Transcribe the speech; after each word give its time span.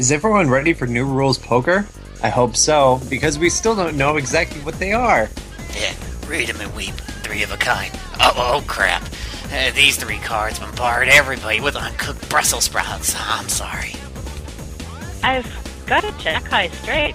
Is 0.00 0.10
everyone 0.10 0.48
ready 0.48 0.72
for 0.72 0.86
New 0.86 1.04
Rules 1.04 1.36
Poker? 1.36 1.86
I 2.22 2.30
hope 2.30 2.56
so, 2.56 3.02
because 3.10 3.38
we 3.38 3.50
still 3.50 3.76
don't 3.76 3.98
know 3.98 4.16
exactly 4.16 4.58
what 4.62 4.78
they 4.78 4.94
are. 4.94 5.28
Yeah, 5.78 5.94
read 6.26 6.48
them 6.48 6.58
and 6.62 6.74
weep. 6.74 6.94
Three 7.22 7.42
of 7.42 7.52
a 7.52 7.58
kind. 7.58 7.92
Oh, 8.18 8.32
oh 8.34 8.64
crap. 8.66 9.02
Uh, 9.52 9.70
these 9.72 9.98
three 9.98 10.16
cards 10.16 10.58
bombard 10.58 11.08
everybody 11.08 11.60
with 11.60 11.76
uncooked 11.76 12.30
Brussels 12.30 12.64
sprouts. 12.64 13.14
I'm 13.18 13.46
sorry. 13.50 13.94
I've 15.22 15.84
got 15.84 16.02
a 16.02 16.12
jack 16.12 16.44
high 16.44 16.68
straight. 16.68 17.14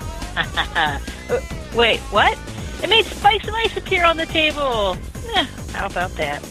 Wait, 1.75 1.99
what? 2.11 2.37
It 2.83 2.89
made 2.91 3.05
spice 3.05 3.47
and 3.47 3.55
ice 3.55 3.75
appear 3.75 4.05
on 4.05 4.17
the 4.17 4.27
table. 4.27 4.95
Eh, 5.33 5.47
how 5.71 5.87
about 5.87 6.11
that? 6.17 6.47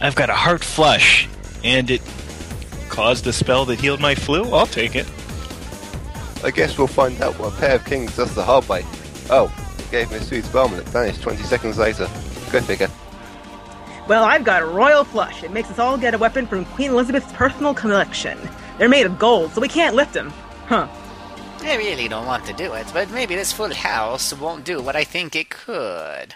I've 0.00 0.14
got 0.14 0.30
a 0.30 0.34
heart 0.34 0.64
flush, 0.64 1.28
and 1.62 1.90
it 1.90 2.00
caused 2.88 3.26
a 3.26 3.32
spell 3.34 3.66
that 3.66 3.78
healed 3.78 4.00
my 4.00 4.14
flu. 4.14 4.54
I'll 4.54 4.66
take 4.66 4.96
it. 4.96 5.06
I 6.44 6.50
guess 6.50 6.78
we'll 6.78 6.86
find 6.86 7.20
out 7.20 7.38
what 7.38 7.52
a 7.52 7.56
pair 7.56 7.76
of 7.76 7.84
kings 7.84 8.16
does 8.16 8.34
the 8.34 8.44
hard 8.44 8.68
way. 8.68 8.84
Oh, 9.30 9.52
it 9.78 9.90
gave 9.90 10.10
me 10.10 10.18
a 10.18 10.22
sweet 10.22 10.44
spell 10.44 10.68
and 10.68 10.76
it 10.76 10.88
vanished 10.88 11.22
20 11.22 11.42
seconds 11.42 11.78
later. 11.78 12.08
Go 12.50 12.60
figure. 12.60 12.88
Well, 14.06 14.24
I've 14.24 14.44
got 14.44 14.62
a 14.62 14.66
royal 14.66 15.04
flush. 15.04 15.42
It 15.42 15.50
makes 15.50 15.70
us 15.70 15.78
all 15.78 15.98
get 15.98 16.14
a 16.14 16.18
weapon 16.18 16.46
from 16.46 16.64
Queen 16.64 16.90
Elizabeth's 16.90 17.32
personal 17.32 17.74
collection. 17.74 18.38
They're 18.78 18.88
made 18.88 19.04
of 19.04 19.18
gold, 19.18 19.52
so 19.52 19.60
we 19.60 19.68
can't 19.68 19.94
lift 19.94 20.14
them. 20.14 20.30
Huh. 20.66 20.88
I 21.60 21.76
really 21.76 22.08
don't 22.08 22.26
want 22.26 22.46
to 22.46 22.52
do 22.52 22.72
it, 22.74 22.86
but 22.92 23.10
maybe 23.10 23.34
this 23.34 23.52
full 23.52 23.74
house 23.74 24.32
won't 24.32 24.64
do 24.64 24.80
what 24.80 24.96
I 24.96 25.04
think 25.04 25.36
it 25.36 25.50
could. 25.50 26.34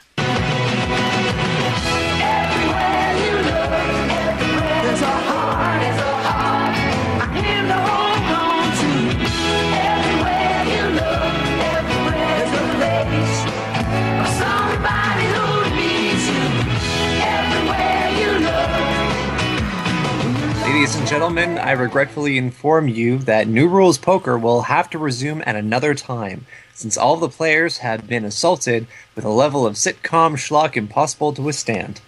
Ladies 20.73 20.97
and 20.97 21.07
gentlemen, 21.07 21.59
I 21.59 21.73
regretfully 21.73 22.39
inform 22.39 22.89
you 22.89 23.19
that 23.19 23.47
New 23.47 23.69
Rules 23.69 23.99
Poker 23.99 24.39
will 24.39 24.63
have 24.63 24.89
to 24.91 24.99
resume 24.99 25.43
at 25.45 25.55
another 25.55 25.95
time, 25.95 26.47
since 26.73 26.97
all 26.97 27.19
the 27.19 27.29
players 27.29 27.79
have 27.79 28.09
been 28.09 28.25
assaulted 28.25 28.87
with 29.15 29.27
a 29.27 29.29
level 29.29 29.67
of 29.67 29.75
sitcom 29.75 30.33
schlock 30.33 30.75
impossible 30.75 31.35
to 31.35 31.43
withstand. 31.43 32.01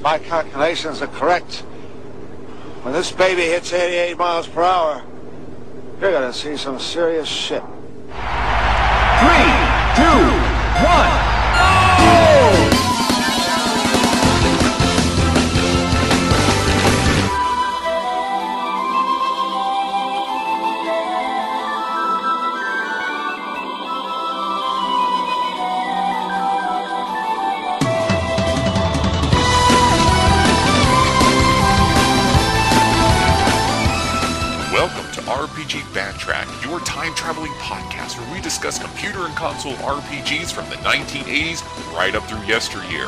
My 0.00 0.18
calculations 0.18 1.02
are 1.02 1.08
correct. 1.08 1.56
When 2.80 2.94
this 2.94 3.12
baby 3.12 3.42
hits 3.42 3.70
88 3.70 4.16
miles 4.16 4.48
per 4.48 4.62
hour, 4.62 5.04
you're 6.00 6.12
gonna 6.12 6.32
see 6.32 6.56
some 6.56 6.80
serious 6.80 7.28
shit. 7.28 7.62
Three, 9.20 9.52
two, 10.00 10.18
one, 10.80 11.37
time 36.98 37.14
traveling 37.14 37.52
podcast 37.52 38.18
where 38.18 38.34
we 38.34 38.40
discuss 38.40 38.76
computer 38.76 39.20
and 39.20 39.36
console 39.36 39.74
RPGs 39.74 40.50
from 40.52 40.68
the 40.68 40.74
1980s 40.82 41.62
right 41.94 42.12
up 42.16 42.24
through 42.24 42.42
yesteryear. 42.42 43.06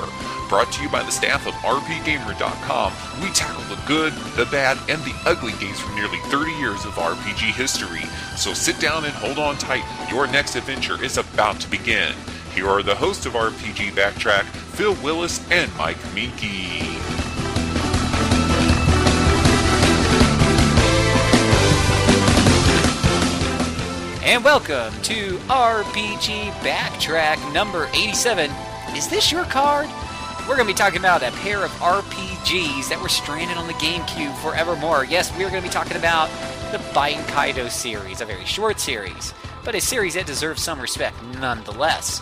Brought 0.48 0.70
to 0.74 0.82
you 0.84 0.88
by 0.88 1.02
the 1.02 1.10
staff 1.10 1.44
of 1.44 1.54
RPGamer.com, 1.54 2.92
we 3.20 3.30
tackle 3.30 3.64
the 3.64 3.82
good, 3.88 4.12
the 4.36 4.46
bad, 4.46 4.78
and 4.88 5.02
the 5.02 5.14
ugly 5.26 5.54
games 5.58 5.80
from 5.80 5.96
nearly 5.96 6.18
30 6.26 6.52
years 6.52 6.84
of 6.84 6.92
RPG 6.92 7.52
history. 7.52 8.04
So 8.36 8.54
sit 8.54 8.78
down 8.78 9.06
and 9.06 9.14
hold 9.14 9.40
on 9.40 9.56
tight. 9.58 9.82
Your 10.08 10.28
next 10.28 10.54
adventure 10.54 11.02
is 11.02 11.18
about 11.18 11.58
to 11.58 11.68
begin. 11.68 12.14
Here 12.54 12.68
are 12.68 12.84
the 12.84 12.94
hosts 12.94 13.26
of 13.26 13.32
RPG 13.32 13.90
Backtrack, 13.90 14.44
Phil 14.44 14.94
Willis 15.02 15.44
and 15.50 15.68
Mike 15.76 15.98
Minky. 16.14 17.29
And 24.22 24.44
welcome 24.44 24.92
to 25.04 25.38
RPG 25.48 26.50
Backtrack 26.60 27.54
number 27.54 27.88
87. 27.94 28.50
Is 28.94 29.08
this 29.08 29.32
your 29.32 29.44
card? 29.44 29.88
We're 30.40 30.56
going 30.56 30.68
to 30.68 30.74
be 30.74 30.76
talking 30.76 30.98
about 30.98 31.22
a 31.22 31.30
pair 31.38 31.64
of 31.64 31.70
RPGs 31.70 32.90
that 32.90 33.00
were 33.00 33.08
stranded 33.08 33.56
on 33.56 33.66
the 33.66 33.72
GameCube 33.74 34.36
forevermore. 34.42 35.06
Yes, 35.06 35.34
we 35.38 35.44
are 35.44 35.48
going 35.48 35.62
to 35.62 35.66
be 35.66 35.72
talking 35.72 35.96
about 35.96 36.28
the 36.70 36.78
Bain 36.92 37.24
Kaido 37.28 37.68
series, 37.68 38.20
a 38.20 38.26
very 38.26 38.44
short 38.44 38.78
series, 38.78 39.32
but 39.64 39.74
a 39.74 39.80
series 39.80 40.14
that 40.14 40.26
deserves 40.26 40.62
some 40.62 40.78
respect 40.80 41.16
nonetheless. 41.40 42.20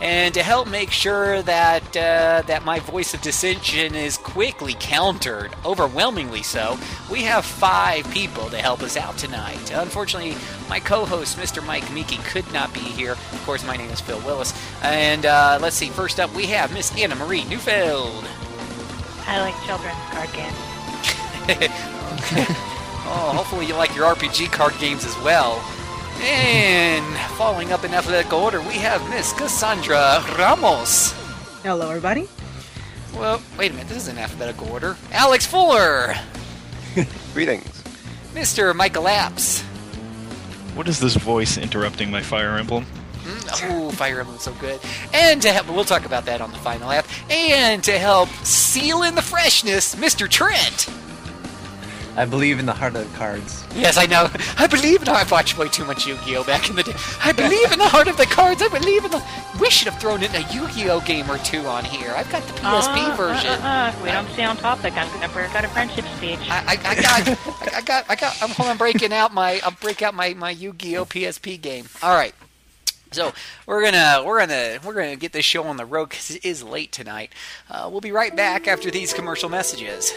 And 0.00 0.32
to 0.34 0.42
help 0.44 0.68
make 0.68 0.92
sure 0.92 1.42
that 1.42 1.82
uh, 1.96 2.42
that 2.46 2.64
my 2.64 2.78
voice 2.78 3.14
of 3.14 3.20
dissension 3.20 3.96
is 3.96 4.16
quickly 4.16 4.76
countered, 4.78 5.54
overwhelmingly 5.64 6.42
so, 6.42 6.78
we 7.10 7.22
have 7.22 7.44
five 7.44 8.08
people 8.12 8.48
to 8.50 8.58
help 8.58 8.82
us 8.82 8.96
out 8.96 9.18
tonight. 9.18 9.72
Unfortunately, 9.72 10.36
my 10.68 10.78
co-host, 10.78 11.36
Mr. 11.36 11.66
Mike 11.66 11.90
Miki, 11.92 12.18
could 12.18 12.50
not 12.52 12.72
be 12.72 12.80
here. 12.80 13.12
Of 13.12 13.42
course, 13.44 13.66
my 13.66 13.76
name 13.76 13.90
is 13.90 14.00
Phil 14.00 14.20
Willis. 14.20 14.54
And 14.82 15.26
uh, 15.26 15.58
let's 15.60 15.74
see. 15.74 15.88
First 15.88 16.20
up, 16.20 16.32
we 16.34 16.46
have 16.46 16.72
Miss 16.72 16.96
Anna 16.96 17.16
Marie 17.16 17.44
Neufeld. 17.44 18.24
I 19.26 19.40
like 19.40 19.54
children's 19.66 19.98
card 20.10 20.32
games. 20.32 20.54
oh, 23.10 23.32
hopefully 23.34 23.66
you 23.66 23.74
like 23.74 23.94
your 23.96 24.14
RPG 24.14 24.52
card 24.52 24.74
games 24.78 25.04
as 25.04 25.16
well. 25.18 25.62
And 26.20 27.04
following 27.36 27.72
up 27.72 27.84
in 27.84 27.94
alphabetical 27.94 28.40
order, 28.40 28.60
we 28.60 28.74
have 28.74 29.08
Miss 29.10 29.32
Cassandra 29.32 30.24
Ramos. 30.36 31.12
Hello, 31.62 31.88
everybody. 31.88 32.28
Well, 33.14 33.40
wait 33.56 33.70
a 33.70 33.74
minute, 33.74 33.88
this 33.88 33.98
is 33.98 34.08
in 34.08 34.18
alphabetical 34.18 34.68
order. 34.70 34.96
Alex 35.12 35.46
Fuller, 35.46 36.14
Greetings. 37.34 37.82
Mr. 38.34 38.74
Michael 38.74 39.04
Apps. 39.04 39.62
What 40.74 40.88
is 40.88 41.00
this 41.00 41.16
voice 41.16 41.56
interrupting 41.56 42.10
my 42.10 42.22
Fire 42.22 42.56
Emblem? 42.56 42.84
Mm, 43.24 43.70
Oh, 43.70 43.90
Fire 43.92 44.20
Emblem's 44.20 44.42
so 44.42 44.52
good. 44.54 44.80
And 45.14 45.40
to 45.42 45.50
help, 45.52 45.68
we'll 45.70 45.84
talk 45.84 46.04
about 46.04 46.26
that 46.26 46.40
on 46.40 46.50
the 46.52 46.58
final 46.58 46.90
app. 46.90 47.06
And 47.30 47.82
to 47.84 47.92
help 47.98 48.28
seal 48.44 49.02
in 49.02 49.14
the 49.14 49.22
freshness, 49.22 49.94
Mr. 49.94 50.28
Trent. 50.28 50.88
I 52.18 52.24
believe 52.24 52.58
in 52.58 52.66
the 52.66 52.72
heart 52.72 52.96
of 52.96 53.08
the 53.10 53.16
cards. 53.16 53.64
Yes, 53.76 53.96
I 53.96 54.06
know. 54.06 54.28
I 54.58 54.66
believe 54.66 55.02
in. 55.02 55.08
I've 55.08 55.30
watched 55.30 55.56
way 55.56 55.68
too 55.68 55.84
much 55.84 56.04
Yu-Gi-Oh 56.04 56.42
back 56.42 56.68
in 56.68 56.74
the 56.74 56.82
day. 56.82 56.94
I 57.22 57.30
believe 57.30 57.70
in 57.70 57.78
the 57.78 57.86
heart 57.88 58.08
of 58.08 58.16
the 58.16 58.26
cards. 58.26 58.60
I 58.60 58.66
believe 58.68 59.04
in 59.04 59.10
the. 59.12 59.22
We 59.60 59.70
should 59.70 59.86
have 59.86 60.00
thrown 60.00 60.24
in 60.24 60.34
a 60.34 60.40
Yu-Gi-Oh 60.52 61.00
game 61.02 61.30
or 61.30 61.38
two 61.38 61.60
on 61.60 61.84
here. 61.84 62.12
I've 62.16 62.28
got 62.32 62.42
the 62.42 62.54
PSP 62.54 63.12
Uh, 63.12 63.16
version. 63.16 63.50
Uh, 63.50 63.54
uh, 63.62 63.68
uh, 63.98 64.02
we 64.02 64.10
don't 64.10 64.28
stay 64.30 64.42
on 64.44 64.56
topic. 64.56 64.94
I'm 64.96 65.08
gonna 65.12 65.32
break 65.32 65.54
out 65.54 65.64
a 65.64 65.68
friendship 65.68 66.04
speech. 66.16 66.40
I, 66.50 66.58
I, 66.66 66.72
I 66.72 66.94
got, 67.00 67.28
I, 67.28 67.76
I 67.76 67.80
got, 67.82 68.04
I 68.10 68.14
got. 68.16 68.42
I'm 68.42 68.50
hold 68.50 68.68
on, 68.68 68.76
breaking 68.76 69.12
out 69.12 69.32
my, 69.32 69.60
I'll 69.62 69.70
break 69.70 70.02
out 70.02 70.12
my 70.12 70.34
my 70.34 70.50
Yu-Gi-Oh 70.50 71.04
PSP 71.04 71.60
game. 71.60 71.86
All 72.02 72.14
right. 72.16 72.34
So 73.12 73.32
we're 73.64 73.82
gonna 73.84 74.22
we're 74.26 74.40
gonna 74.40 74.80
we're 74.84 74.94
gonna 74.94 75.14
get 75.16 75.32
this 75.32 75.44
show 75.44 75.62
on 75.64 75.76
the 75.76 75.86
road 75.86 76.08
because 76.10 76.30
it 76.32 76.44
is 76.44 76.64
late 76.64 76.90
tonight. 76.90 77.32
Uh, 77.70 77.88
we'll 77.90 78.00
be 78.02 78.12
right 78.12 78.34
back 78.36 78.66
after 78.66 78.90
these 78.90 79.12
commercial 79.14 79.48
messages. 79.48 80.12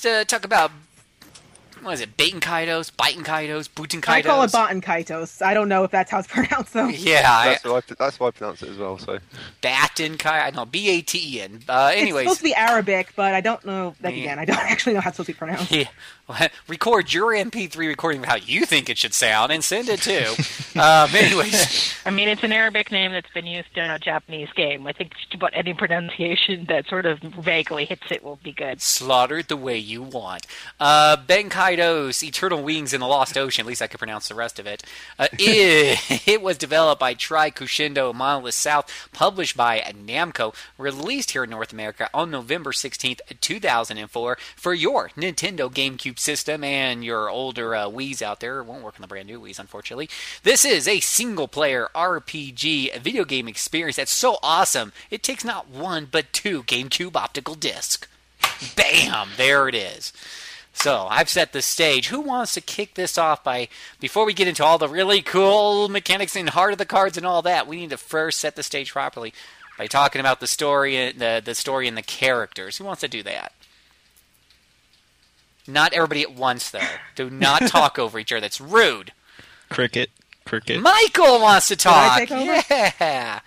First 0.00 0.06
uh, 0.06 0.24
talk 0.24 0.44
about 0.44 0.70
what 1.82 1.94
is 1.94 2.02
it? 2.02 2.14
Baitin 2.18 2.40
Kaitos, 2.40 2.94
Biting 2.94 3.22
Kaitos, 3.24 3.66
Bootin 3.66 4.02
Kaitos. 4.02 4.10
I 4.12 4.20
call 4.22 4.42
it 4.42 4.50
Baten 4.52 4.82
Kaitos. 4.82 5.40
I 5.40 5.54
don't 5.54 5.66
know 5.70 5.82
if 5.84 5.90
that's 5.90 6.10
how 6.10 6.18
it's 6.18 6.28
pronounced 6.32 6.74
though. 6.74 6.88
Yeah, 6.88 7.22
I, 7.26 7.46
That's 7.48 7.64
why 7.64 7.78
I, 7.78 7.80
that's 7.98 8.20
why 8.20 8.26
I 8.26 8.30
pronounce 8.32 8.62
it 8.62 8.68
as 8.68 8.76
well. 8.76 8.98
So 8.98 9.18
Batin 9.62 10.18
Kai. 10.18 10.40
I 10.46 10.50
know 10.50 10.66
B 10.66 10.90
A 10.90 11.00
T 11.00 11.36
E 11.38 11.40
N. 11.40 11.62
Uh, 11.66 11.90
It's 11.94 12.10
supposed 12.10 12.38
to 12.38 12.44
be 12.44 12.54
Arabic, 12.54 13.12
but 13.16 13.32
I 13.34 13.40
don't 13.40 13.64
know. 13.64 13.94
Like 14.02 14.14
Yeah. 14.14 14.20
again, 14.20 14.38
I 14.38 14.44
don't 14.44 14.58
actually 14.70 14.92
know 14.92 15.00
how 15.00 15.08
it's 15.08 15.16
supposed 15.16 15.28
to 15.28 15.32
be 15.32 15.38
pronounced. 15.38 15.70
Yeah. 15.70 15.88
Record 16.68 17.12
your 17.12 17.32
MP3 17.32 17.76
recording 17.76 18.22
of 18.22 18.26
how 18.28 18.36
you 18.36 18.66
think 18.66 18.88
it 18.88 18.98
should 18.98 19.14
sound 19.14 19.52
and 19.52 19.62
send 19.62 19.88
it 19.88 20.00
too. 20.02 20.34
um, 20.80 21.10
anyways, 21.14 21.94
I 22.06 22.10
mean, 22.10 22.28
it's 22.28 22.42
an 22.42 22.52
Arabic 22.52 22.90
name 22.92 23.12
that's 23.12 23.30
been 23.32 23.46
used 23.46 23.76
in 23.76 23.90
a 23.90 23.98
Japanese 23.98 24.50
game. 24.54 24.86
I 24.86 24.92
think 24.92 25.14
just 25.16 25.34
about 25.34 25.52
any 25.54 25.74
pronunciation 25.74 26.66
that 26.66 26.86
sort 26.88 27.06
of 27.06 27.18
vaguely 27.20 27.84
hits 27.84 28.10
it 28.10 28.22
will 28.22 28.38
be 28.42 28.52
good. 28.52 28.80
slaughtered 28.80 29.48
the 29.48 29.56
way 29.56 29.76
you 29.76 30.02
want. 30.02 30.46
Uh, 30.78 31.16
Benkaidos, 31.16 32.22
Eternal 32.22 32.62
Wings 32.62 32.92
in 32.92 33.00
the 33.00 33.06
Lost 33.06 33.36
Ocean. 33.36 33.64
At 33.64 33.68
least 33.68 33.82
I 33.82 33.86
could 33.86 33.98
pronounce 33.98 34.28
the 34.28 34.34
rest 34.34 34.58
of 34.58 34.66
it. 34.66 34.82
Uh, 35.18 35.28
it, 35.32 36.28
it 36.28 36.42
was 36.42 36.56
developed 36.58 37.00
by 37.00 37.14
Tri 37.14 37.50
Crescendo 37.50 38.12
Monolith 38.12 38.54
Soft, 38.54 38.90
published 39.12 39.56
by 39.56 39.80
Namco, 39.80 40.54
released 40.78 41.32
here 41.32 41.44
in 41.44 41.50
North 41.50 41.72
America 41.72 42.08
on 42.14 42.30
November 42.30 42.72
16th, 42.72 43.20
2004, 43.40 44.38
for 44.56 44.74
your 44.74 45.10
Nintendo 45.10 45.72
GameCube 45.72 46.18
system 46.20 46.62
and 46.62 47.04
your 47.04 47.28
older 47.28 47.74
uh, 47.74 47.86
Wii's 47.86 48.22
out 48.22 48.40
there. 48.40 48.60
It 48.60 48.64
won't 48.64 48.82
work 48.82 48.94
on 48.96 49.02
the 49.02 49.08
brand 49.08 49.28
new 49.28 49.40
Wii's, 49.40 49.58
unfortunately. 49.58 50.08
This 50.42 50.64
is 50.64 50.86
a 50.86 51.00
single 51.00 51.48
player 51.48 51.88
RPG 51.94 52.98
video 53.00 53.24
game 53.24 53.48
experience 53.48 53.96
that's 53.96 54.12
so 54.12 54.38
awesome. 54.42 54.92
It 55.10 55.22
takes 55.22 55.44
not 55.44 55.68
one, 55.68 56.06
but 56.10 56.32
two 56.32 56.62
GameCube 56.64 57.16
optical 57.16 57.54
discs. 57.54 58.06
Bam! 58.76 59.30
There 59.36 59.68
it 59.68 59.74
is. 59.74 60.12
So 60.72 61.08
I've 61.10 61.28
set 61.28 61.52
the 61.52 61.62
stage. 61.62 62.08
Who 62.08 62.20
wants 62.20 62.54
to 62.54 62.60
kick 62.60 62.94
this 62.94 63.18
off 63.18 63.42
by 63.42 63.68
before 63.98 64.24
we 64.24 64.32
get 64.32 64.48
into 64.48 64.64
all 64.64 64.78
the 64.78 64.88
really 64.88 65.20
cool 65.20 65.88
mechanics 65.88 66.36
and 66.36 66.48
heart 66.50 66.72
of 66.72 66.78
the 66.78 66.86
cards 66.86 67.16
and 67.16 67.26
all 67.26 67.42
that? 67.42 67.66
We 67.66 67.76
need 67.76 67.90
to 67.90 67.96
first 67.96 68.40
set 68.40 68.56
the 68.56 68.62
stage 68.62 68.92
properly 68.92 69.34
by 69.76 69.86
talking 69.86 70.20
about 70.20 70.40
the 70.40 70.46
story, 70.46 71.12
the 71.12 71.42
the 71.44 71.54
story 71.54 71.88
and 71.88 71.96
the 71.96 72.02
characters. 72.02 72.78
Who 72.78 72.84
wants 72.84 73.00
to 73.00 73.08
do 73.08 73.22
that? 73.24 73.52
Not 75.72 75.92
everybody 75.92 76.22
at 76.22 76.32
once, 76.32 76.70
though. 76.70 76.80
Do 77.14 77.30
not 77.30 77.62
talk 77.68 77.98
over 77.98 78.18
each 78.18 78.32
other. 78.32 78.40
That's 78.40 78.60
rude. 78.60 79.12
Cricket. 79.68 80.10
Cricket. 80.44 80.80
Michael 80.80 81.40
wants 81.40 81.68
to 81.68 81.74
I 81.74 81.76
talk. 81.76 82.18
take 82.18 82.30
over? 82.32 82.62
Yeah. 82.70 83.40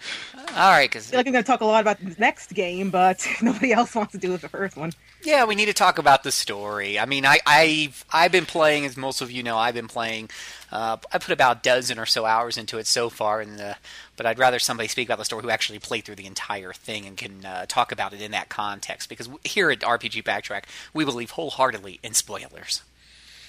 All 0.56 0.70
right, 0.70 0.88
because 0.88 1.08
I 1.08 1.10
feel 1.10 1.20
like 1.20 1.28
I'm 1.28 1.34
going 1.34 1.44
to 1.44 1.48
talk 1.48 1.62
a 1.62 1.66
lot 1.66 1.82
about 1.82 2.00
the 2.00 2.16
next 2.20 2.54
game, 2.54 2.92
but 2.92 3.26
nobody 3.42 3.74
else 3.74 3.96
wants 3.96 4.12
to 4.12 4.20
do 4.20 4.32
with 4.32 4.42
the 4.42 4.50
first 4.50 4.78
one. 4.78 4.92
Yeah, 5.24 5.46
we 5.46 5.56
need 5.56 5.66
to 5.66 5.74
talk 5.74 5.98
about 5.98 6.22
the 6.22 6.32
story. 6.32 7.00
I 7.00 7.06
mean, 7.06 7.26
I, 7.26 7.40
I've 7.48 8.06
I've 8.12 8.32
been 8.32 8.46
playing, 8.46 8.86
as 8.86 8.96
most 8.96 9.22
of 9.22 9.32
you 9.32 9.42
know, 9.42 9.58
I've 9.58 9.74
been 9.74 9.88
playing. 9.88 10.30
Uh, 10.72 10.98
I 11.12 11.18
put 11.18 11.32
about 11.32 11.58
a 11.58 11.62
dozen 11.62 11.98
or 11.98 12.06
so 12.06 12.26
hours 12.26 12.58
into 12.58 12.78
it 12.78 12.86
so 12.86 13.10
far, 13.10 13.42
and 13.42 13.60
uh, 13.60 13.74
but 14.16 14.28
I'd 14.28 14.38
rather 14.38 14.60
somebody 14.60 14.88
speak 14.90 15.08
about 15.08 15.18
the 15.18 15.26
story 15.26 15.42
who 15.42 15.50
actually 15.50 15.80
played 15.80 16.06
through 16.06 16.16
the 16.16 16.28
entire 16.28 16.72
thing 16.72 17.08
and 17.08 17.18
can 17.18 17.44
uh, 17.46 17.66
talk 17.68 17.92
about 17.92 18.14
it 18.14 18.22
in 18.22 18.30
that 18.32 18.50
context. 18.50 19.10
Because 19.10 19.30
here 19.44 19.72
at 19.72 19.80
RPG 19.80 20.24
Backtrack, 20.24 20.66
we 20.94 21.04
believe 21.04 21.32
wholeheartedly 21.32 22.00
in 22.04 22.14
spoilers. 22.14 22.84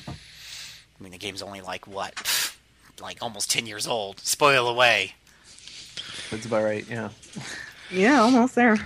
I 0.08 0.12
mean, 1.00 1.12
the 1.12 1.18
game's 1.18 1.42
only 1.42 1.60
like 1.60 1.86
what, 1.86 2.54
like 2.98 3.18
almost 3.20 3.50
ten 3.50 3.66
years 3.66 3.86
old. 3.86 4.20
Spoil 4.20 4.68
away. 4.68 5.14
That's 6.30 6.46
about 6.46 6.64
right. 6.64 6.88
Yeah. 6.88 7.10
Yeah, 7.90 8.20
almost 8.20 8.54
there. 8.54 8.76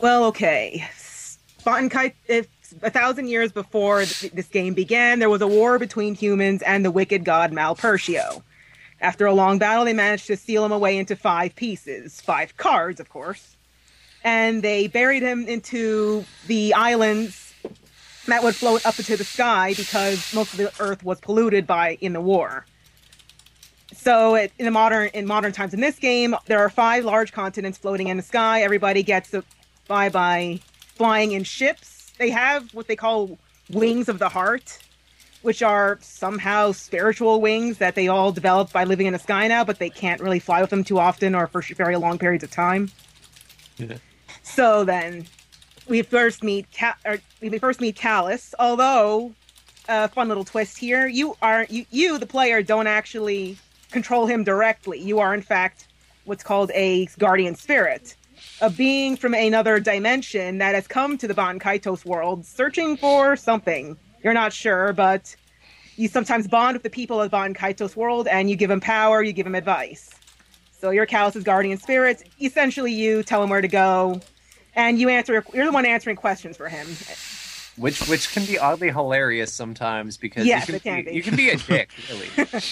Well, 0.00 0.24
okay. 0.26 0.88
Spottenkai, 1.62 2.14
if 2.28 2.46
a 2.82 2.90
thousand 2.90 3.28
years 3.28 3.52
before 3.52 4.04
th- 4.04 4.32
this 4.32 4.48
game 4.48 4.74
began, 4.74 5.18
there 5.18 5.30
was 5.30 5.40
a 5.40 5.46
war 5.46 5.78
between 5.78 6.14
humans 6.14 6.62
and 6.62 6.84
the 6.84 6.90
wicked 6.90 7.24
god 7.24 7.52
Malpercio. 7.52 8.42
After 9.00 9.26
a 9.26 9.32
long 9.32 9.58
battle, 9.58 9.84
they 9.84 9.92
managed 9.92 10.26
to 10.28 10.36
seal 10.36 10.64
him 10.64 10.72
away 10.72 10.96
into 10.96 11.16
five 11.16 11.54
pieces, 11.54 12.20
five 12.20 12.56
cards, 12.56 13.00
of 13.00 13.08
course. 13.08 13.56
And 14.24 14.62
they 14.62 14.86
buried 14.86 15.22
him 15.22 15.46
into 15.46 16.24
the 16.46 16.74
islands 16.74 17.54
that 18.26 18.42
would 18.42 18.56
float 18.56 18.84
up 18.84 18.98
into 18.98 19.16
the 19.16 19.24
sky 19.24 19.74
because 19.76 20.34
most 20.34 20.52
of 20.52 20.58
the 20.58 20.72
earth 20.80 21.04
was 21.04 21.20
polluted 21.20 21.66
by 21.66 21.96
in 22.00 22.12
the 22.12 22.20
war. 22.20 22.66
So 24.06 24.36
it, 24.36 24.52
in 24.56 24.66
the 24.66 24.70
modern 24.70 25.08
in 25.14 25.26
modern 25.26 25.50
times 25.50 25.74
in 25.74 25.80
this 25.80 25.98
game, 25.98 26.36
there 26.46 26.60
are 26.60 26.70
five 26.70 27.04
large 27.04 27.32
continents 27.32 27.76
floating 27.76 28.06
in 28.06 28.16
the 28.16 28.22
sky. 28.22 28.62
Everybody 28.62 29.02
gets 29.02 29.34
by 29.88 30.10
by 30.10 30.60
flying 30.94 31.32
in 31.32 31.42
ships. 31.42 32.12
They 32.16 32.30
have 32.30 32.72
what 32.72 32.86
they 32.86 32.94
call 32.94 33.36
wings 33.68 34.08
of 34.08 34.20
the 34.20 34.28
heart, 34.28 34.78
which 35.42 35.60
are 35.60 35.98
somehow 36.02 36.70
spiritual 36.70 37.40
wings 37.40 37.78
that 37.78 37.96
they 37.96 38.06
all 38.06 38.30
developed 38.30 38.72
by 38.72 38.84
living 38.84 39.08
in 39.08 39.12
the 39.12 39.18
sky 39.18 39.48
now, 39.48 39.64
but 39.64 39.80
they 39.80 39.90
can't 39.90 40.20
really 40.20 40.38
fly 40.38 40.60
with 40.60 40.70
them 40.70 40.84
too 40.84 41.00
often 41.00 41.34
or 41.34 41.48
for 41.48 41.60
very 41.74 41.96
long 41.96 42.16
periods 42.16 42.44
of 42.44 42.52
time. 42.52 42.92
Yeah. 43.76 43.96
So 44.44 44.84
then, 44.84 45.26
we 45.88 46.02
first 46.02 46.44
meet 46.44 46.68
Ca- 46.72 46.98
or 47.04 47.18
we 47.40 47.58
first 47.58 47.80
meet 47.80 47.96
Kalas. 47.96 48.54
Although, 48.60 49.32
a 49.88 50.06
fun 50.06 50.28
little 50.28 50.44
twist 50.44 50.78
here: 50.78 51.08
you 51.08 51.36
are 51.42 51.66
you 51.68 51.86
you 51.90 52.18
the 52.18 52.26
player 52.26 52.62
don't 52.62 52.86
actually 52.86 53.58
control 53.96 54.26
him 54.26 54.44
directly. 54.44 55.00
You 55.00 55.20
are 55.20 55.32
in 55.32 55.40
fact 55.40 55.88
what's 56.26 56.42
called 56.42 56.70
a 56.74 57.06
guardian 57.18 57.54
spirit, 57.54 58.14
a 58.60 58.68
being 58.68 59.16
from 59.16 59.32
another 59.32 59.80
dimension 59.80 60.58
that 60.58 60.74
has 60.74 60.86
come 60.86 61.16
to 61.16 61.26
the 61.26 61.32
Ban 61.32 61.58
Kaitos 61.58 62.04
world, 62.04 62.44
searching 62.44 62.98
for 62.98 63.36
something. 63.36 63.96
You're 64.22 64.34
not 64.34 64.52
sure, 64.52 64.92
but 64.92 65.34
you 65.96 66.08
sometimes 66.08 66.46
bond 66.46 66.74
with 66.74 66.82
the 66.82 66.90
people 66.90 67.22
of 67.22 67.30
Ban 67.30 67.54
Kaitos 67.54 67.96
world, 67.96 68.28
and 68.28 68.50
you 68.50 68.56
give 68.56 68.68
them 68.68 68.80
power, 68.80 69.22
you 69.22 69.32
give 69.32 69.44
them 69.44 69.54
advice. 69.54 70.10
So 70.78 70.90
you're 70.90 71.06
Kalas's 71.06 71.42
guardian 71.42 71.78
spirit. 71.78 72.22
Essentially, 72.38 72.92
you 72.92 73.22
tell 73.22 73.42
him 73.42 73.48
where 73.48 73.62
to 73.62 73.68
go, 73.68 74.20
and 74.74 74.98
you 75.00 75.08
answer. 75.08 75.42
You're 75.54 75.64
the 75.64 75.72
one 75.72 75.86
answering 75.86 76.16
questions 76.16 76.58
for 76.58 76.68
him. 76.68 76.86
Which 77.76 78.08
which 78.08 78.32
can 78.32 78.44
be 78.46 78.58
oddly 78.58 78.90
hilarious 78.90 79.52
sometimes 79.52 80.16
because 80.16 80.46
Yes, 80.46 80.68
you 80.68 80.76
it 80.76 80.82
can, 80.82 80.96
can 80.96 81.04
be, 81.04 81.10
be. 81.10 81.16
you 81.16 81.22
can 81.22 81.36
be 81.36 81.50
a 81.50 81.56
dick, 81.68 81.90
really. 82.10 82.28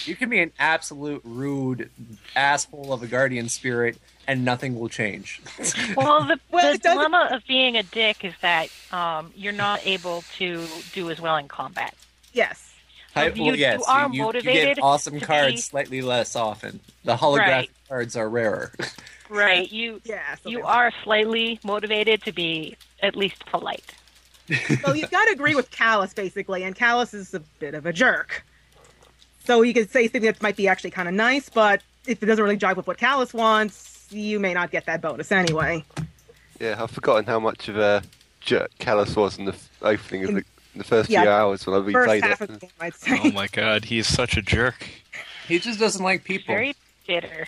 you 0.07 0.17
can 0.17 0.31
be 0.31 0.41
an 0.41 0.51
absolute 0.59 1.21
rude 1.25 1.91
asshole 2.35 2.93
of 2.93 3.03
a 3.03 3.07
guardian 3.07 3.49
spirit 3.51 3.99
and 4.27 4.45
nothing 4.45 4.79
will 4.79 4.89
change. 4.89 5.43
Well, 5.97 6.25
the, 6.25 6.41
Well, 6.51 6.73
the 6.73 6.79
dilemma 6.79 7.29
of 7.33 7.47
being 7.47 7.77
a 7.77 7.83
dick 7.83 8.25
is 8.25 8.33
that 8.41 8.69
um, 8.93 9.31
you're 9.37 9.53
not 9.53 9.87
able 9.87 10.25
to 10.39 10.67
do 10.95 11.11
as 11.11 11.21
well 11.21 11.37
in 11.37 11.49
combat. 11.49 11.95
Yes. 12.33 12.73
I- 13.15 13.29
you- 13.29 13.53
yes, 13.55 13.81
you 13.81 13.85
are 13.87 14.09
you, 14.09 14.15
you 14.15 14.23
motivated 14.23 14.77
get 14.77 14.83
awesome 14.83 15.21
to 15.21 15.27
cards 15.27 15.53
be- 15.55 15.61
slightly 15.61 16.01
less 16.03 16.35
often. 16.35 16.81
The 17.05 17.17
holographic 17.17 17.39
Right. 17.49 17.71
cards 17.89 18.17
are 18.17 18.29
rarer. 18.29 18.73
Right. 19.31 19.73
You 19.73 20.01
Yeah. 20.05 20.37
You 20.45 20.65
are 20.65 20.93
slightly 21.03 21.59
motivated 21.65 22.23
to 22.25 22.33
be 22.33 22.77
at 23.03 23.17
least 23.17 23.45
polite. 23.47 23.95
So 24.83 24.93
you've 24.93 25.11
got 25.11 25.25
to 25.27 25.33
agree 25.33 25.55
with 25.55 25.71
Kalas 25.71 26.15
basically, 26.15 26.65
and 26.65 26.75
Kalas 26.77 27.15
is 27.15 27.33
a 27.35 27.41
bit 27.61 27.75
of 27.75 27.87
a 27.87 27.93
jerk. 27.93 28.45
So 29.45 29.63
you 29.63 29.73
could 29.75 29.91
say 29.91 30.05
something 30.05 30.23
that 30.23 30.43
might 30.43 30.57
be 30.57 30.69
actually 30.69 30.91
kind 30.91 31.09
of 31.09 31.15
nice, 31.15 31.49
but 31.49 31.83
if 32.07 32.23
it 32.23 32.27
doesn't 32.27 32.43
really 32.43 32.57
jive 32.59 32.77
with 32.77 32.87
what 32.87 32.99
Kalas 32.99 33.33
wants, 33.35 34.07
you 34.11 34.39
may 34.41 34.53
not 34.55 34.71
get 34.71 34.87
that 34.87 35.01
bonus 35.01 35.33
anyway. 35.33 35.85
yeah, 36.61 36.77
I've 36.83 36.91
forgotten 36.91 37.25
how 37.25 37.39
much 37.41 37.69
of 37.69 37.77
a 37.79 38.03
jerk 38.41 38.71
Kalas 38.79 39.17
was 39.17 39.39
in 39.39 39.47
the 39.47 39.57
opening 39.83 40.25
of 40.25 40.29
In- 40.31 40.35
the, 40.37 40.45
in 40.75 40.79
the 40.79 40.85
first 40.85 41.09
yeah, 41.09 41.23
few 41.23 41.31
hours 41.31 41.67
when 41.67 41.81
I 41.81 41.93
First 41.93 42.09
replayed 42.09 42.23
half 42.23 42.43
it. 42.43 42.51
of 42.51 42.61
the 42.61 42.67
game, 42.67 42.71
I'd 42.81 42.95
say. 42.95 43.19
Oh 43.25 43.31
my 43.33 43.47
god, 43.49 43.85
he 43.87 43.99
is 43.99 44.13
such 44.13 44.37
a 44.37 44.43
jerk. 44.43 44.87
he 45.49 45.59
just 45.59 45.79
doesn't 45.79 46.03
like 46.05 46.25
people. 46.25 46.55
Very 46.55 46.75
bitter. 47.07 47.47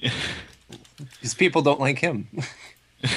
His 1.20 1.34
people 1.34 1.62
don't 1.62 1.80
like 1.80 1.98
him. 1.98 2.28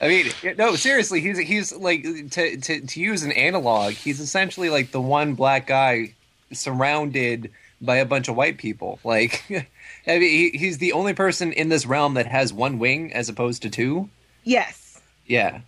I 0.00 0.08
mean, 0.08 0.26
no, 0.56 0.76
seriously, 0.76 1.20
he's 1.20 1.38
he's 1.38 1.72
like 1.74 2.02
to, 2.30 2.56
to 2.56 2.80
to 2.80 3.00
use 3.00 3.22
an 3.22 3.32
analog. 3.32 3.92
He's 3.92 4.18
essentially 4.20 4.70
like 4.70 4.92
the 4.92 5.00
one 5.00 5.34
black 5.34 5.66
guy 5.66 6.14
surrounded 6.52 7.50
by 7.82 7.96
a 7.96 8.04
bunch 8.06 8.28
of 8.28 8.36
white 8.36 8.56
people. 8.58 8.98
Like, 9.04 9.42
I 10.06 10.18
mean, 10.18 10.20
he, 10.20 10.50
he's 10.58 10.78
the 10.78 10.92
only 10.92 11.12
person 11.14 11.52
in 11.52 11.68
this 11.68 11.84
realm 11.86 12.14
that 12.14 12.26
has 12.26 12.52
one 12.52 12.78
wing 12.78 13.12
as 13.12 13.28
opposed 13.28 13.62
to 13.62 13.70
two. 13.70 14.08
Yes. 14.44 15.00
Yeah, 15.26 15.60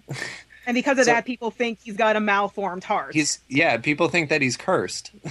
And 0.66 0.74
because 0.74 0.98
of 0.98 1.04
So- 1.04 1.12
that, 1.12 1.24
people 1.24 1.50
think 1.52 1.78
he's 1.84 1.96
got 1.96 2.16
a 2.16 2.20
malformed 2.20 2.82
heart. 2.84 3.14
he's 3.14 3.38
yeah. 3.48 3.76
People 3.76 4.08
think 4.08 4.28
that 4.30 4.40
he's 4.42 4.56
cursed. 4.56 5.10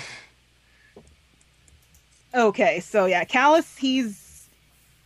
Okay, 2.33 2.79
so 2.79 3.05
yeah, 3.07 3.25
Kalas, 3.25 3.77
he's 3.77 4.47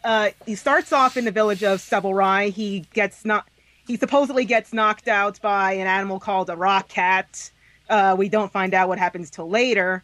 uh 0.04 0.30
he 0.46 0.54
starts 0.54 0.94
off 0.94 1.18
in 1.18 1.26
the 1.26 1.32
village 1.32 1.64
of 1.64 1.80
Cebalrai. 1.80 2.52
He 2.54 2.86
gets 2.94 3.26
not 3.26 3.48
he 3.88 3.98
supposedly 3.98 4.46
gets 4.46 4.74
knocked 4.74 5.08
out 5.08 5.40
by 5.42 5.74
an 5.74 5.88
animal 5.88 6.20
called 6.20 6.50
a 6.50 6.56
rock 6.56 6.88
cat. 6.88 7.52
Uh 7.90 8.16
we 8.18 8.30
don't 8.30 8.52
find 8.52 8.74
out 8.74 8.88
what 8.90 9.00
happens 9.00 9.30
till 9.30 9.50
later. 9.50 10.04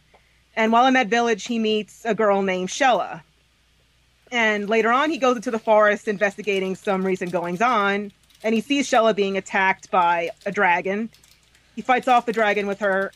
And 0.54 0.70
while 0.72 0.86
in 0.86 0.94
that 0.94 1.08
village 1.08 1.44
he 1.46 1.58
meets 1.58 2.04
a 2.04 2.14
girl 2.14 2.42
named 2.42 2.68
Xelha. 2.68 3.22
And 4.30 4.68
later 4.68 4.90
on 4.90 5.10
he 5.10 5.18
goes 5.18 5.36
into 5.36 5.50
the 5.50 5.58
forest 5.58 6.08
investigating 6.08 6.76
some 6.76 7.04
recent 7.04 7.32
goings 7.32 7.60
on. 7.62 8.12
and 8.44 8.54
he 8.54 8.60
sees 8.60 8.88
Xelha 8.90 9.14
being 9.14 9.36
attacked 9.36 9.90
by 9.90 10.30
a 10.46 10.52
dragon. 10.52 11.08
He 11.76 11.82
fights 11.82 12.08
off 12.08 12.26
the 12.26 12.32
dragon 12.32 12.66
with 12.66 12.80
her, 12.80 13.12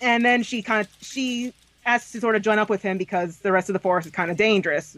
and 0.00 0.24
then 0.24 0.42
she 0.42 0.62
kind 0.62 0.86
of 0.86 0.88
she 1.00 1.52
asks 1.84 2.12
to 2.12 2.20
sort 2.20 2.36
of 2.36 2.42
join 2.42 2.58
up 2.58 2.70
with 2.70 2.82
him 2.82 2.96
because 2.96 3.38
the 3.38 3.52
rest 3.52 3.68
of 3.68 3.74
the 3.74 3.78
forest 3.78 4.06
is 4.06 4.12
kind 4.12 4.30
of 4.30 4.36
dangerous. 4.36 4.96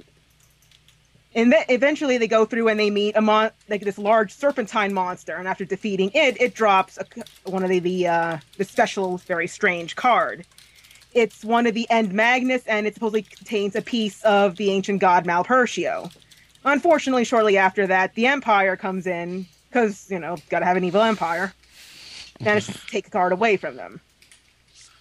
And 1.36 1.52
then 1.52 1.64
eventually 1.68 2.16
they 2.16 2.26
go 2.26 2.46
through 2.46 2.68
and 2.68 2.80
they 2.80 2.88
meet 2.88 3.14
a 3.14 3.20
mon- 3.20 3.50
like 3.68 3.82
this 3.82 3.98
large 3.98 4.32
serpentine 4.32 4.94
monster, 4.94 5.36
and 5.36 5.46
after 5.46 5.66
defeating 5.66 6.10
it, 6.14 6.40
it 6.40 6.54
drops 6.54 6.98
a, 6.98 7.04
one 7.48 7.62
of 7.62 7.68
the 7.68 7.78
the, 7.78 8.08
uh, 8.08 8.38
the 8.56 8.64
special, 8.64 9.18
very 9.18 9.46
strange 9.46 9.96
card. 9.96 10.46
It's 11.12 11.44
one 11.44 11.66
of 11.66 11.74
the 11.74 11.88
End 11.90 12.14
Magnus, 12.14 12.66
and 12.66 12.86
it 12.86 12.94
supposedly 12.94 13.22
contains 13.22 13.76
a 13.76 13.82
piece 13.82 14.22
of 14.22 14.56
the 14.56 14.70
ancient 14.70 15.00
god 15.00 15.26
Malpercio. 15.26 16.10
Unfortunately, 16.64 17.24
shortly 17.24 17.58
after 17.58 17.86
that, 17.86 18.14
the 18.14 18.26
Empire 18.26 18.74
comes 18.74 19.06
in 19.06 19.46
because 19.68 20.10
you 20.10 20.18
know 20.18 20.38
got 20.48 20.60
to 20.60 20.64
have 20.64 20.78
an 20.78 20.84
evil 20.84 21.02
empire. 21.02 21.52
Manages 22.40 22.74
to 22.74 22.86
take 22.90 23.04
the 23.04 23.10
card 23.10 23.32
away 23.32 23.58
from 23.58 23.76
them. 23.76 24.00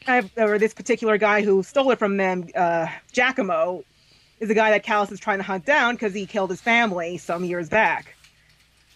I, 0.05 0.29
or 0.37 0.59
this 0.59 0.73
particular 0.73 1.17
guy 1.17 1.43
who 1.43 1.63
stole 1.63 1.91
it 1.91 1.97
from 1.97 2.17
them, 2.17 2.49
uh, 2.55 2.87
Giacomo, 3.13 3.85
is 4.39 4.47
the 4.47 4.53
guy 4.53 4.71
that 4.71 4.85
Kalas 4.85 5.11
is 5.11 5.19
trying 5.19 5.37
to 5.39 5.43
hunt 5.43 5.65
down 5.65 5.95
because 5.95 6.13
he 6.13 6.25
killed 6.25 6.49
his 6.49 6.61
family 6.61 7.17
some 7.17 7.43
years 7.45 7.69
back. 7.69 8.15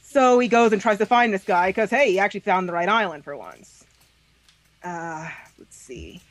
So 0.02 0.40
he 0.40 0.48
goes 0.48 0.74
and 0.74 0.82
tries 0.82 0.98
to 0.98 1.06
find 1.06 1.34
this 1.34 1.44
guy 1.44 1.70
because 1.70 1.90
hey, 1.90 2.12
he 2.12 2.20
actually 2.20 2.40
found 2.42 2.68
the 2.68 2.74
right 2.74 2.90
island 2.90 3.24
for 3.24 3.36
once. 3.38 3.86
Uh, 4.84 5.30
let's 5.58 5.76
see. 5.76 6.22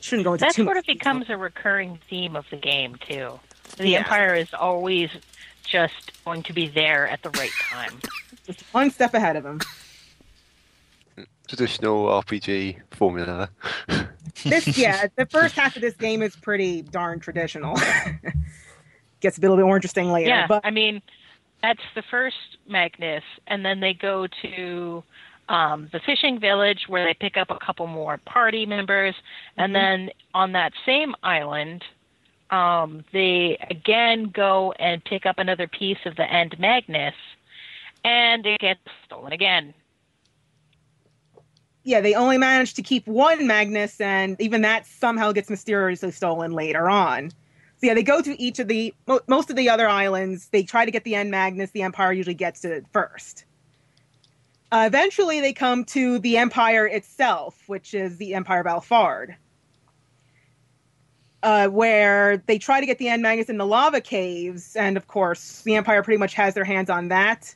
Shouldn't 0.00 0.24
go 0.24 0.34
into 0.34 0.44
That 0.44 0.54
too 0.54 0.64
sort 0.64 0.76
of 0.76 0.84
becomes 0.84 1.30
a 1.30 1.36
recurring 1.36 1.98
theme 2.10 2.36
of 2.36 2.44
the 2.50 2.56
game 2.56 2.96
too. 2.96 3.40
The 3.78 3.88
Yeah. 3.88 3.98
Empire 4.00 4.34
is 4.34 4.52
always 4.52 5.10
just 5.66 6.12
going 6.24 6.42
to 6.42 6.52
be 6.52 6.68
there 6.68 7.08
at 7.08 7.22
the 7.22 7.30
right 7.30 7.50
time. 7.70 7.98
just 8.46 8.60
one 8.74 8.90
step 8.90 9.14
ahead 9.14 9.36
of 9.36 9.46
him. 9.46 9.60
Traditional 11.56 12.06
RPG 12.06 12.80
formula. 12.90 13.48
This, 14.42 14.76
yeah, 14.76 15.06
the 15.16 15.26
first 15.26 15.54
half 15.54 15.76
of 15.76 15.80
this 15.80 15.94
game 15.94 16.20
is 16.20 16.34
pretty 16.34 16.82
darn 16.82 17.20
traditional. 17.20 17.78
Gets 19.20 19.38
a 19.38 19.40
little 19.40 19.56
bit 19.56 19.64
more 19.64 19.76
interesting 19.76 20.10
later, 20.10 20.28
yeah, 20.28 20.46
but 20.48 20.60
I 20.66 20.70
mean, 20.70 21.00
that's 21.62 21.80
the 21.94 22.02
first 22.10 22.36
Magnus, 22.68 23.22
and 23.46 23.64
then 23.64 23.78
they 23.78 23.94
go 23.94 24.26
to 24.42 25.04
um, 25.48 25.88
the 25.92 26.00
fishing 26.00 26.40
village 26.40 26.86
where 26.88 27.04
they 27.06 27.14
pick 27.14 27.36
up 27.36 27.50
a 27.50 27.58
couple 27.64 27.86
more 27.86 28.18
party 28.26 28.66
members, 28.66 29.14
and 29.56 29.70
Mhm. 29.70 29.74
then 29.74 30.10
on 30.34 30.50
that 30.52 30.72
same 30.84 31.14
island, 31.22 31.84
um, 32.50 33.04
they 33.12 33.56
again 33.70 34.24
go 34.24 34.72
and 34.80 35.02
pick 35.04 35.26
up 35.26 35.38
another 35.38 35.68
piece 35.68 36.04
of 36.06 36.16
the 36.16 36.24
End 36.30 36.58
Magnus, 36.58 37.14
and 38.04 38.44
it 38.44 38.58
gets 38.60 38.80
stolen 39.06 39.32
again. 39.32 39.72
Yeah, 41.84 42.00
they 42.00 42.14
only 42.14 42.38
managed 42.38 42.76
to 42.76 42.82
keep 42.82 43.06
one 43.06 43.46
Magnus, 43.46 44.00
and 44.00 44.40
even 44.40 44.62
that 44.62 44.86
somehow 44.86 45.32
gets 45.32 45.50
mysteriously 45.50 46.10
stolen 46.10 46.52
later 46.52 46.88
on. 46.88 47.30
So 47.30 47.86
yeah, 47.86 47.94
they 47.94 48.02
go 48.02 48.22
to 48.22 48.40
each 48.40 48.58
of 48.58 48.68
the 48.68 48.94
mo- 49.06 49.20
most 49.28 49.50
of 49.50 49.56
the 49.56 49.68
other 49.68 49.86
islands. 49.86 50.48
They 50.48 50.62
try 50.62 50.86
to 50.86 50.90
get 50.90 51.04
the 51.04 51.14
end 51.14 51.30
Magnus. 51.30 51.70
The 51.72 51.82
Empire 51.82 52.12
usually 52.12 52.34
gets 52.34 52.64
it 52.64 52.86
first. 52.92 53.44
Uh, 54.72 54.84
eventually, 54.86 55.40
they 55.40 55.52
come 55.52 55.84
to 55.84 56.18
the 56.18 56.38
Empire 56.38 56.86
itself, 56.86 57.62
which 57.66 57.92
is 57.92 58.16
the 58.16 58.34
Empire 58.34 58.60
of 58.60 58.66
uh, 61.42 61.68
where 61.68 62.38
they 62.46 62.58
try 62.58 62.80
to 62.80 62.86
get 62.86 62.96
the 62.96 63.08
end 63.08 63.22
Magnus 63.22 63.50
in 63.50 63.58
the 63.58 63.66
lava 63.66 64.00
caves, 64.00 64.74
and 64.74 64.96
of 64.96 65.06
course, 65.06 65.60
the 65.62 65.74
Empire 65.74 66.02
pretty 66.02 66.18
much 66.18 66.32
has 66.32 66.54
their 66.54 66.64
hands 66.64 66.88
on 66.88 67.08
that 67.08 67.54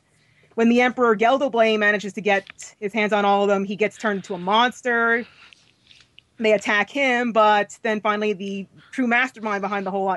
when 0.59 0.69
the 0.69 0.81
Emperor 0.81 1.15
Geldoblame 1.15 1.79
manages 1.79 2.13
to 2.15 2.21
get 2.21 2.75
his 2.81 2.93
hands 2.93 3.13
on 3.13 3.25
all 3.25 3.45
of 3.45 3.49
them, 3.49 3.63
he 3.63 3.77
gets 3.77 3.97
turned 3.97 4.17
into 4.17 4.35
a 4.35 4.39
monster. 4.39 5.25
They 6.41 6.53
attack 6.53 6.91
him, 6.91 7.31
but 7.31 7.79
then 7.83 8.01
finally 8.01 8.33
the 8.33 8.67
true 8.91 9.07
mastermind 9.07 9.63
behind 9.63 9.87
the 9.87 9.93
whole 9.93 10.17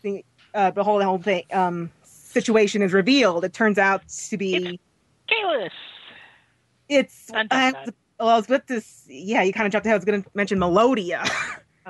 thing, 0.00 0.22
uh, 0.54 0.70
the 0.70 0.84
whole 0.84 0.98
the 0.98 1.04
whole 1.04 1.18
thing 1.18 1.42
um, 1.52 1.90
situation 2.04 2.82
is 2.82 2.92
revealed. 2.92 3.44
It 3.44 3.52
turns 3.52 3.78
out 3.78 4.06
to 4.28 4.36
be 4.36 4.78
Kalas. 5.28 5.70
it's. 6.88 7.26
Dun, 7.26 7.48
dun, 7.48 7.74
I, 7.74 7.84
well, 8.20 8.28
I 8.28 8.36
was 8.36 8.46
with 8.46 8.64
this. 8.68 9.06
Yeah, 9.08 9.42
you 9.42 9.52
kind 9.52 9.66
of 9.66 9.72
jumped 9.72 9.86
ahead. 9.86 9.94
I 9.94 9.98
was 9.98 10.04
going 10.04 10.22
to 10.22 10.30
mention 10.34 10.60
Melodia. 10.60 11.24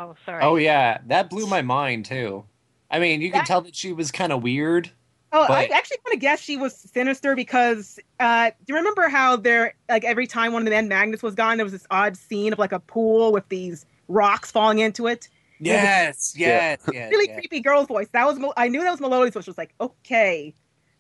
Oh, 0.01 0.15
sorry. 0.25 0.45
Oh 0.45 0.55
yeah, 0.55 0.99
that 1.09 1.29
blew 1.29 1.49
my 1.49 1.61
mind 1.61 2.05
too. 2.05 2.45
I 2.89 3.01
mean, 3.01 3.21
you 3.21 3.33
can 3.33 3.45
tell 3.45 3.63
that 3.63 3.75
she 3.75 3.93
was 3.93 4.13
kind 4.13 4.31
of 4.31 4.45
weird. 4.45 4.93
Oh, 5.33 5.43
I 5.49 5.65
actually 5.67 5.99
kind 6.07 6.15
of 6.15 6.21
guess 6.21 6.41
she 6.41 6.57
was 6.57 6.75
sinister 6.75 7.35
because 7.37 7.99
uh, 8.19 8.47
do 8.51 8.73
you 8.73 8.77
remember 8.77 9.09
how 9.09 9.37
there, 9.37 9.75
like 9.89 10.05
every 10.05 10.27
time 10.27 10.53
one 10.55 10.63
of 10.63 10.65
the 10.65 10.71
men 10.71 10.89
Magnus 10.89 11.23
was 11.23 11.35
gone, 11.35 11.59
there 11.59 11.65
was 11.67 11.73
this 11.73 11.87
odd 11.91 12.17
scene 12.17 12.53
of 12.53 12.59
like 12.59 12.73
a 12.73 12.81
pool 12.81 13.31
with 13.33 13.47
these 13.51 13.85
rocks 14.09 14.51
falling 14.51 14.79
into 14.79 15.07
it. 15.07 15.29
Yes, 15.61 16.35
yes, 16.39 16.81
yes. 16.93 17.11
Really 17.11 17.29
yes. 17.29 17.39
creepy 17.39 17.61
girl's 17.61 17.87
voice. 17.89 18.09
That 18.13 18.27
was 18.27 18.39
I 18.57 18.69
knew 18.69 18.81
that 18.83 18.91
was 18.91 19.01
Melodia's 19.01 19.35
voice. 19.35 19.47
Was 19.47 19.59
like, 19.59 19.75
okay, 19.81 20.55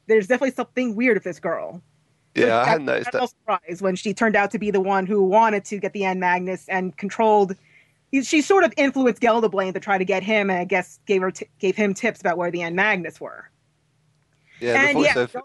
there's 0.08 0.26
definitely 0.26 0.52
something 0.54 0.94
weird 0.94 1.14
with 1.16 1.24
this 1.24 1.40
girl. 1.40 1.80
Yeah, 2.34 2.44
I 2.44 2.48
That- 2.48 2.66
hadn't 2.66 2.84
noticed 2.86 3.04
that's 3.12 3.12
that. 3.14 3.20
no 3.20 3.26
surprise 3.58 3.80
when 3.82 3.96
she 3.96 4.12
turned 4.12 4.36
out 4.36 4.50
to 4.50 4.58
be 4.58 4.70
the 4.70 4.80
one 4.80 5.06
who 5.06 5.22
wanted 5.24 5.64
to 5.66 5.78
get 5.78 5.92
the 5.94 6.04
end 6.04 6.20
Magnus 6.20 6.68
and 6.68 6.94
controlled. 6.98 7.56
he- 8.12 8.22
She 8.22 8.42
sort 8.42 8.62
of 8.64 8.74
influenced 8.76 9.22
Geldoblame 9.22 9.72
to 9.72 9.80
try 9.80 9.96
to 9.96 10.04
get 10.04 10.22
him, 10.22 10.50
and 10.50 10.58
I 10.58 10.64
guess 10.64 10.98
gave 11.06 11.22
her 11.22 11.30
t- 11.30 11.46
gave 11.58 11.76
him 11.76 11.94
tips 11.94 12.20
about 12.20 12.36
where 12.36 12.50
the 12.50 12.60
end 12.62 12.76
Magnus 12.76 13.20
were. 13.20 13.48
Yeah, 14.60 14.72
the 14.72 14.88
and 14.90 15.00
yeah, 15.00 15.14
voiceover. 15.14 15.40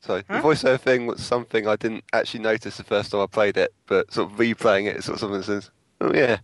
Sorry, 0.00 0.22
Huh? 0.28 0.36
the 0.36 0.42
voiceover 0.48 0.80
thing 0.80 1.06
was 1.06 1.22
something 1.24 1.66
I 1.66 1.76
didn't 1.76 2.04
actually 2.12 2.40
notice 2.40 2.76
the 2.76 2.84
first 2.84 3.10
time 3.10 3.20
I 3.20 3.26
played 3.26 3.56
it, 3.56 3.72
but 3.86 4.12
sort 4.12 4.30
of 4.30 4.38
replaying 4.38 4.86
it, 4.86 4.96
it's 4.96 5.06
sort 5.06 5.14
of 5.16 5.20
something 5.20 5.38
that 5.38 5.44
says, 5.44 5.70
"Oh 6.00 6.12
yeah," 6.14 6.38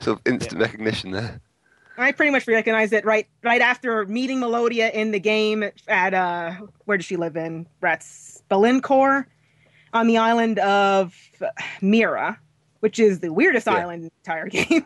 sort 0.00 0.18
of 0.18 0.26
instant 0.32 0.60
recognition 0.60 1.12
there. 1.12 1.40
I 1.96 2.10
pretty 2.10 2.32
much 2.32 2.48
recognized 2.48 2.92
it 2.92 3.04
right 3.04 3.28
right 3.44 3.60
after 3.60 4.04
meeting 4.06 4.40
Melodia 4.40 4.90
in 4.90 5.12
the 5.12 5.20
game 5.20 5.64
at 5.86 6.12
uh 6.12 6.54
where 6.86 6.96
does 6.96 7.06
she 7.06 7.16
live 7.16 7.36
in? 7.36 7.66
Rats 7.80 8.42
Belincor 8.50 9.26
on 9.92 10.08
the 10.08 10.18
island 10.18 10.58
of 10.58 11.14
Mira, 11.80 12.36
which 12.80 12.98
is 12.98 13.20
the 13.20 13.32
weirdest 13.32 13.68
Yeah. 13.68 13.74
island 13.74 14.02
in 14.02 14.08
the 14.08 14.12
entire 14.32 14.48
game. 14.48 14.84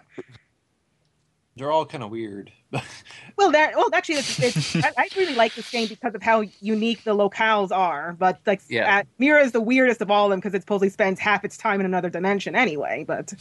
They're 1.59 1.71
all 1.71 1.87
kind 1.87 2.03
of 2.03 2.11
weird. 2.11 2.53
well, 3.37 3.51
that 3.53 3.75
well 3.77 3.89
actually 3.95 4.17
it's, 4.17 4.39
it's 4.39 4.77
I, 4.85 4.93
I 4.97 5.09
really 5.17 5.35
like 5.35 5.55
this 5.55 5.71
game 5.71 5.89
because 5.89 6.15
of 6.15 6.23
how 6.23 6.45
unique 6.61 7.05
the 7.05 7.15
locales 7.15 7.71
are. 7.71 8.15
But 8.19 8.41
like 8.47 8.61
Yeah. 8.69 8.99
at, 8.99 9.07
Mira 9.19 9.43
is 9.43 9.53
the 9.53 9.61
weirdest 9.61 10.01
of 10.01 10.11
all 10.11 10.27
of 10.27 10.31
them 10.31 10.41
because 10.41 10.55
it 10.55 10.63
supposedly 10.63 10.91
spends 10.91 11.21
half 11.21 11.45
its 11.45 11.57
time 11.57 11.81
in 11.81 11.87
another 11.87 12.11
dimension 12.11 12.55
anyway. 12.55 13.05
But 13.07 13.35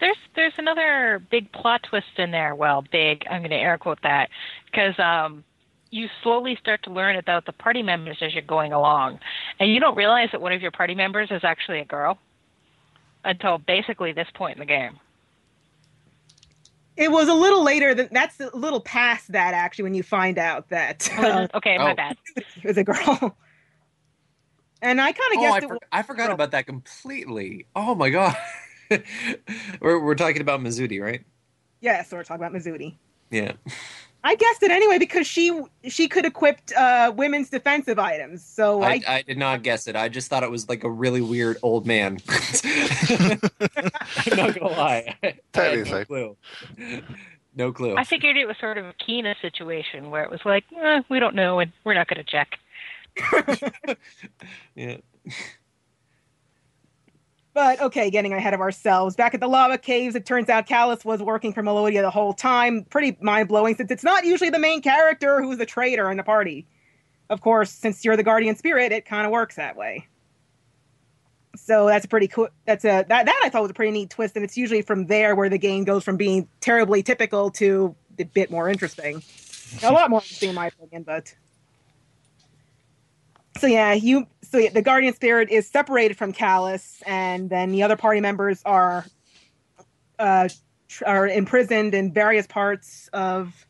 There's 0.00 0.16
there's 0.36 0.54
another 0.58 1.22
big 1.30 1.50
plot 1.52 1.82
twist 1.88 2.18
in 2.18 2.30
there. 2.30 2.54
Well, 2.54 2.84
big. 2.90 3.24
I'm 3.30 3.40
going 3.40 3.50
to 3.50 3.56
air 3.56 3.78
quote 3.78 3.98
that 4.02 4.30
because 4.66 4.98
um, 4.98 5.44
you 5.90 6.08
slowly 6.22 6.56
start 6.60 6.82
to 6.84 6.90
learn 6.90 7.16
about 7.16 7.46
the 7.46 7.52
party 7.52 7.82
members 7.82 8.18
as 8.20 8.32
you're 8.32 8.42
going 8.42 8.72
along, 8.72 9.18
and 9.58 9.72
you 9.72 9.80
don't 9.80 9.96
realize 9.96 10.28
that 10.32 10.40
one 10.40 10.52
of 10.52 10.62
your 10.62 10.70
party 10.70 10.94
members 10.94 11.30
is 11.30 11.42
actually 11.42 11.80
a 11.80 11.84
girl 11.84 12.18
until 13.24 13.58
basically 13.58 14.12
this 14.12 14.28
point 14.34 14.56
in 14.56 14.60
the 14.60 14.66
game. 14.66 14.98
It 16.98 17.10
was 17.12 17.28
a 17.28 17.34
little 17.34 17.62
later 17.62 17.94
than 17.94 18.08
that's 18.10 18.38
a 18.40 18.50
little 18.54 18.80
past 18.80 19.32
that 19.32 19.54
actually 19.54 19.84
when 19.84 19.94
you 19.94 20.02
find 20.02 20.36
out 20.38 20.68
that 20.70 21.08
uh, 21.18 21.46
okay, 21.54 21.78
my 21.78 21.92
Oh. 21.92 21.94
bad. 21.94 22.16
it 22.36 22.64
was 22.64 22.76
a 22.76 22.84
girl. 22.84 23.36
And 24.82 25.00
I 25.00 25.12
kind 25.12 25.32
of 25.34 25.38
Oh, 25.38 25.40
guessed 25.42 25.56
I, 25.56 25.60
for- 25.60 25.68
was 25.68 25.78
I 25.92 26.02
forgot 26.02 26.26
girl. 26.26 26.34
about 26.34 26.50
that 26.52 26.66
completely. 26.66 27.66
Oh 27.74 27.94
my 27.94 28.10
god. 28.10 28.36
we're 29.80 29.98
we're 30.02 30.14
talking 30.14 30.40
about 30.40 30.60
Mizuti, 30.60 31.00
right? 31.00 31.24
yeah, 31.80 32.02
so 32.02 32.16
we're 32.16 32.24
talking 32.24 32.44
about 32.44 32.52
Mizuti. 32.60 32.96
Yeah. 33.30 33.52
I 34.24 34.34
guessed 34.34 34.62
it 34.62 34.70
anyway 34.70 34.98
because 34.98 35.26
she 35.26 35.62
she 35.84 36.08
could 36.08 36.24
equip 36.24 36.58
uh, 36.76 37.12
women's 37.14 37.50
defensive 37.50 37.98
items. 37.98 38.44
So 38.44 38.82
I, 38.82 38.94
I, 38.94 39.02
I 39.06 39.22
did 39.22 39.38
not 39.38 39.62
guess 39.62 39.86
it. 39.86 39.96
I 39.96 40.08
just 40.08 40.28
thought 40.28 40.42
it 40.42 40.50
was 40.50 40.68
like 40.68 40.84
a 40.84 40.90
really 40.90 41.20
weird 41.20 41.56
old 41.62 41.86
man. 41.86 42.18
I'm 42.64 43.40
not 44.36 44.54
gonna 44.58 44.68
lie. 44.68 45.14
I 45.22 45.26
had 45.26 45.40
Totally 45.52 45.90
no 45.90 46.04
clue. 46.04 46.36
No 47.58 47.72
clue. 47.72 47.96
I 47.96 48.04
figured 48.04 48.36
it 48.36 48.46
was 48.46 48.56
sort 48.60 48.78
of 48.78 48.86
a 48.86 48.92
Kina 49.04 49.34
situation 49.42 50.10
where 50.10 50.22
it 50.22 50.30
was 50.30 50.40
like, 50.44 50.64
eh, 50.80 51.02
we 51.08 51.18
don't 51.18 51.34
know 51.34 51.58
and 51.58 51.72
we're 51.84 51.94
not 51.94 52.06
going 52.06 52.24
to 52.24 52.30
check. 52.30 52.58
Yeah. 54.76 54.98
But 57.58 57.80
okay, 57.80 58.08
getting 58.08 58.32
ahead 58.32 58.54
of 58.54 58.60
ourselves. 58.60 59.16
Back 59.16 59.34
at 59.34 59.40
the 59.40 59.48
lava 59.48 59.78
caves, 59.78 60.14
it 60.14 60.24
turns 60.24 60.48
out 60.48 60.68
Kalas 60.68 61.04
was 61.04 61.20
working 61.20 61.52
for 61.52 61.60
Melodia 61.60 62.02
the 62.02 62.08
whole 62.08 62.32
time. 62.32 62.84
Pretty 62.84 63.18
mind 63.20 63.48
blowing 63.48 63.74
since 63.74 63.90
it's 63.90 64.04
not 64.04 64.24
usually 64.24 64.48
the 64.48 64.60
main 64.60 64.80
character 64.80 65.42
who's 65.42 65.58
the 65.58 65.66
traitor 65.66 66.08
in 66.08 66.18
the 66.18 66.22
party. 66.22 66.68
Of 67.28 67.40
course, 67.40 67.72
since 67.72 68.04
you're 68.04 68.16
the 68.16 68.22
guardian 68.22 68.54
spirit, 68.54 68.92
it 68.92 69.06
kind 69.06 69.26
of 69.26 69.32
works 69.32 69.56
that 69.56 69.74
way. 69.74 70.06
So 71.56 71.88
that's 71.88 72.04
a 72.04 72.08
pretty 72.08 72.28
cool. 72.28 72.48
That's 72.64 72.84
a 72.84 73.04
that 73.08 73.26
that 73.26 73.40
I 73.42 73.48
thought 73.48 73.62
was 73.62 73.72
a 73.72 73.74
pretty 73.74 73.90
neat 73.90 74.10
twist, 74.10 74.36
and 74.36 74.44
it's 74.44 74.56
usually 74.56 74.82
from 74.82 75.06
there 75.06 75.34
where 75.34 75.48
the 75.48 75.58
game 75.58 75.82
goes 75.82 76.04
from 76.04 76.16
being 76.16 76.46
terribly 76.60 77.02
typical 77.02 77.50
to 77.50 77.96
a 78.20 78.24
bit 78.24 78.52
more 78.52 78.68
interesting. 78.68 79.20
A 79.82 79.90
lot 79.90 80.10
more 80.10 80.20
interesting 80.20 80.50
in 80.50 80.54
my 80.54 80.68
opinion, 80.68 81.02
but 81.02 81.34
So 83.58 83.66
yeah, 83.66 83.92
you. 83.92 84.26
So 84.42 84.58
yeah, 84.58 84.70
the 84.70 84.82
guardian 84.82 85.14
spirit 85.14 85.50
is 85.50 85.68
separated 85.68 86.16
from 86.16 86.32
Kalas, 86.32 87.02
and 87.06 87.50
then 87.50 87.72
the 87.72 87.82
other 87.82 87.96
party 87.96 88.20
members 88.20 88.62
are 88.64 89.04
uh, 90.18 90.48
tr- 90.88 91.04
are 91.06 91.28
imprisoned 91.28 91.94
in 91.94 92.12
various 92.12 92.46
parts 92.46 93.08
of. 93.12 93.64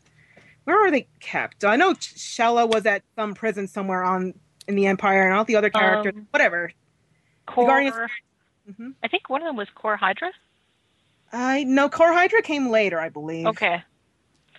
Where 0.64 0.86
are 0.86 0.90
they 0.90 1.08
kept? 1.20 1.64
I 1.64 1.76
know 1.76 1.94
Xelha 1.94 2.68
was 2.70 2.84
at 2.84 3.02
some 3.16 3.32
prison 3.34 3.66
somewhere 3.66 4.04
on 4.04 4.34
in 4.66 4.74
the 4.74 4.86
Empire, 4.86 5.22
and 5.26 5.34
all 5.36 5.44
the 5.44 5.56
other 5.56 5.70
characters. 5.70 6.12
Um, 6.14 6.26
whatever. 6.30 6.70
Core. 7.46 7.66
Guardians- 7.66 7.96
Mhm. 8.70 8.92
I 9.02 9.08
think 9.08 9.30
one 9.30 9.40
of 9.40 9.46
them 9.46 9.56
was 9.56 9.68
Core 9.74 9.96
Hydra. 9.96 10.30
I 11.32 11.64
no, 11.64 11.88
Core 11.88 12.12
Hydra 12.12 12.42
came 12.42 12.68
later, 12.68 13.00
I 13.00 13.08
believe. 13.08 13.46
Okay. 13.46 13.82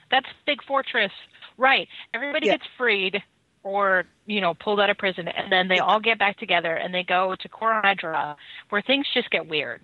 That's 0.09 0.25
Big 0.47 0.63
Fortress. 0.63 1.11
Right. 1.57 1.87
Everybody 2.15 2.47
Yeah. 2.47 2.53
gets 2.53 2.65
freed 2.75 3.21
or, 3.63 4.05
you 4.25 4.41
know, 4.41 4.53
pulled 4.53 4.79
out 4.79 4.89
of 4.89 4.97
prison 4.97 5.27
and 5.27 5.51
then 5.51 5.67
they 5.67 5.79
all 5.79 5.99
get 5.99 6.17
back 6.17 6.37
together 6.37 6.73
and 6.73 6.93
they 6.93 7.03
go 7.03 7.35
to 7.39 7.49
Core 7.49 7.81
Hydra 7.81 8.35
where 8.69 8.81
things 8.81 9.05
just 9.13 9.29
get 9.29 9.47
weird. 9.47 9.81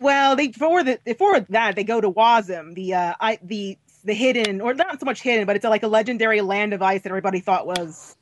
Well, 0.00 0.36
they 0.36 0.48
before 0.48 0.84
the 0.84 1.00
before 1.04 1.40
that 1.40 1.74
they 1.74 1.84
go 1.84 2.00
to 2.00 2.10
Wazim, 2.10 2.74
the 2.74 2.94
uh, 2.94 3.14
I 3.20 3.38
the 3.42 3.76
the 4.04 4.14
hidden 4.14 4.60
or 4.60 4.74
not 4.74 5.00
so 5.00 5.06
much 5.06 5.22
hidden, 5.22 5.44
but 5.46 5.56
it's 5.56 5.64
like 5.64 5.82
a 5.82 5.88
legendary 5.88 6.40
land 6.40 6.72
of 6.72 6.82
ice 6.82 7.02
that 7.02 7.10
everybody 7.10 7.40
thought 7.40 7.66
was 7.66 8.16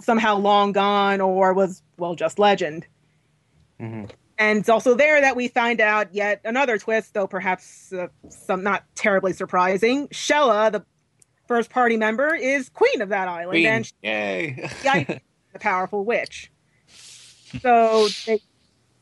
somehow 0.00 0.36
long 0.36 0.72
gone 0.72 1.20
or 1.20 1.52
was 1.52 1.82
well 1.96 2.14
just 2.14 2.38
legend. 2.38 2.86
Mhm. 3.80 4.10
And 4.38 4.58
it's 4.58 4.68
also 4.68 4.94
there 4.94 5.20
that 5.20 5.34
we 5.36 5.48
find 5.48 5.80
out 5.80 6.12
yet 6.12 6.40
another 6.44 6.76
twist, 6.76 7.14
though 7.14 7.26
perhaps 7.26 7.92
uh, 7.92 8.08
some 8.28 8.62
not 8.62 8.84
terribly 8.94 9.32
surprising. 9.32 10.08
Xelha, 10.08 10.72
the 10.72 10.84
first 11.46 11.70
party 11.70 11.96
member, 11.96 12.34
is 12.34 12.68
queen 12.68 13.00
of 13.00 13.08
that 13.10 13.28
island, 13.28 13.50
Queen. 13.50 13.66
and 13.66 13.92
Yay! 14.02 14.70
yeah, 14.84 15.18
the 15.52 15.58
powerful 15.58 16.04
witch. 16.04 16.50
So 17.62 18.08
they, 18.26 18.40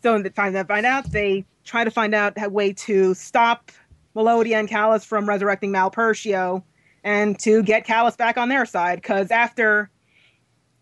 so 0.02 0.14
in 0.14 0.22
the 0.22 0.30
time 0.30 0.52
they 0.52 0.62
find 0.64 0.86
out, 0.86 1.10
they 1.10 1.44
try 1.64 1.84
to 1.84 1.90
find 1.90 2.14
out 2.14 2.34
a 2.36 2.48
way 2.48 2.72
to 2.72 3.14
stop 3.14 3.72
Melodia 4.14 4.58
and 4.58 4.68
Kalas 4.68 5.04
from 5.04 5.28
resurrecting 5.28 5.72
Malpercio, 5.72 6.62
and 7.02 7.38
to 7.40 7.62
get 7.62 7.86
Kalas 7.86 8.16
back 8.16 8.38
on 8.38 8.48
their 8.48 8.66
side. 8.66 9.00
Because 9.00 9.30
after, 9.30 9.90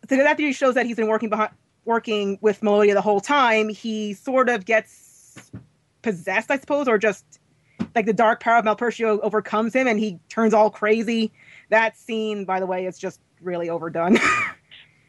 because 0.02 0.18
after 0.20 0.42
he 0.42 0.52
shows 0.52 0.74
that 0.74 0.86
he's 0.86 0.96
been 0.96 1.08
working 1.08 1.30
behind, 1.30 1.50
working 1.84 2.38
with 2.40 2.62
Melodia 2.62 2.94
the 2.94 3.00
whole 3.00 3.20
time, 3.20 3.68
he 3.68 4.14
sort 4.14 4.48
of 4.48 4.64
gets 4.64 5.50
possessed, 6.02 6.50
I 6.50 6.58
suppose, 6.58 6.88
or 6.88 6.98
just 6.98 7.24
like 7.94 8.06
the 8.06 8.12
dark 8.12 8.40
power 8.40 8.58
of 8.58 8.64
Malpercio 8.64 9.20
overcomes 9.20 9.74
him, 9.74 9.86
and 9.86 9.98
he 9.98 10.18
turns 10.28 10.54
all 10.54 10.70
crazy. 10.70 11.32
That 11.72 11.96
scene, 11.98 12.44
by 12.44 12.60
the 12.60 12.66
way, 12.66 12.86
is 12.86 12.98
just 12.98 13.20
really 13.42 13.68
overdone. 13.68 14.16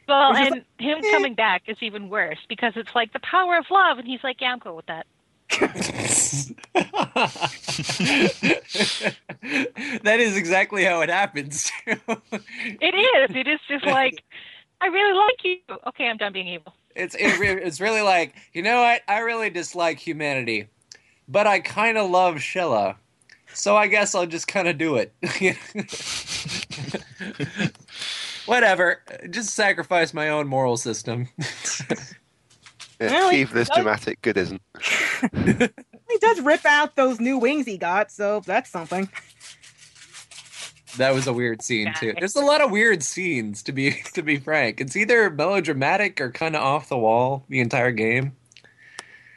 Well, 0.06 0.32
It's 0.32 0.40
just 0.40 0.52
and 0.52 0.66
him 0.80 0.98
eh. 1.02 1.12
coming 1.12 1.34
back 1.34 1.62
is 1.68 1.78
even 1.82 2.10
worse 2.10 2.38
because 2.50 2.74
it's 2.76 2.94
like 2.94 3.14
the 3.14 3.22
power 3.22 3.58
of 3.58 3.64
love 3.72 4.00
and 4.00 4.06
he's 4.08 4.20
like, 4.22 4.42
"Yeah, 4.42 4.52
I'm 4.52 4.60
cool 4.60 4.76
with 4.76 4.86
that." 4.88 5.06
that 10.04 10.20
is 10.20 10.36
exactly 10.36 10.84
how 10.84 11.02
it 11.02 11.10
happens. 11.10 11.72
It 11.86 12.96
is. 12.96 13.36
It 13.36 13.48
is 13.48 13.60
just 13.70 13.86
like, 13.86 14.22
"I 14.82 14.88
really 14.88 15.18
like 15.18 15.44
you." 15.44 15.58
Okay, 15.88 16.06
I'm 16.08 16.18
done 16.18 16.34
being 16.34 16.48
evil. 16.50 16.74
it's 16.96 17.16
it, 17.16 17.40
re- 17.40 17.62
it's 17.64 17.80
really 17.80 18.02
like 18.02 18.36
you 18.54 18.62
know 18.62 18.82
what? 18.82 19.02
I 19.08 19.20
really 19.20 19.50
dislike 19.50 20.00
humanity, 20.00 20.68
but 21.28 21.48
I 21.48 21.60
kind 21.62 21.98
of 21.98 22.10
love 22.10 22.36
Xelha, 22.36 22.96
so 23.54 23.76
I 23.78 23.88
guess 23.88 24.14
I'll 24.16 24.26
just 24.26 24.48
kind 24.48 24.68
of 24.68 24.78
do 24.78 24.96
it. 24.98 25.14
Whatever, 28.46 29.02
just 29.30 29.52
sacrifice 29.52 30.14
my 30.14 30.30
own 30.30 30.48
moral 30.48 30.76
system. 30.78 31.30
Yeah, 33.00 33.10
Well, 33.12 33.30
he 33.32 33.46
does- 33.46 33.70
dramatic, 33.74 34.22
good 34.22 34.38
isn't. 34.38 34.62
he 35.34 36.18
does 36.20 36.42
rip 36.42 36.66
out 36.66 36.96
those 36.96 37.20
new 37.20 37.38
wings 37.38 37.66
he 37.66 37.78
got, 37.78 38.12
so 38.12 38.42
that's 38.46 38.70
something. 38.70 39.10
That 40.98 41.14
was 41.14 41.26
a 41.26 41.34
weird 41.34 41.62
scene 41.64 41.92
too. 42.00 42.14
There's 42.20 42.36
a 42.36 42.42
lot 42.42 42.62
of 42.62 42.70
weird 42.70 43.02
scenes 43.02 43.64
to 43.64 43.72
be 43.72 43.92
to 44.14 44.22
be 44.22 44.38
frank. 44.38 44.80
It's 44.80 44.96
either 44.96 45.30
melodramatic 45.32 46.22
or 46.22 46.30
kind 46.30 46.56
of 46.56 46.62
off 46.62 46.88
the 46.90 46.98
wall 46.98 47.46
the 47.50 47.62
entire 47.62 47.92
game. 47.92 48.36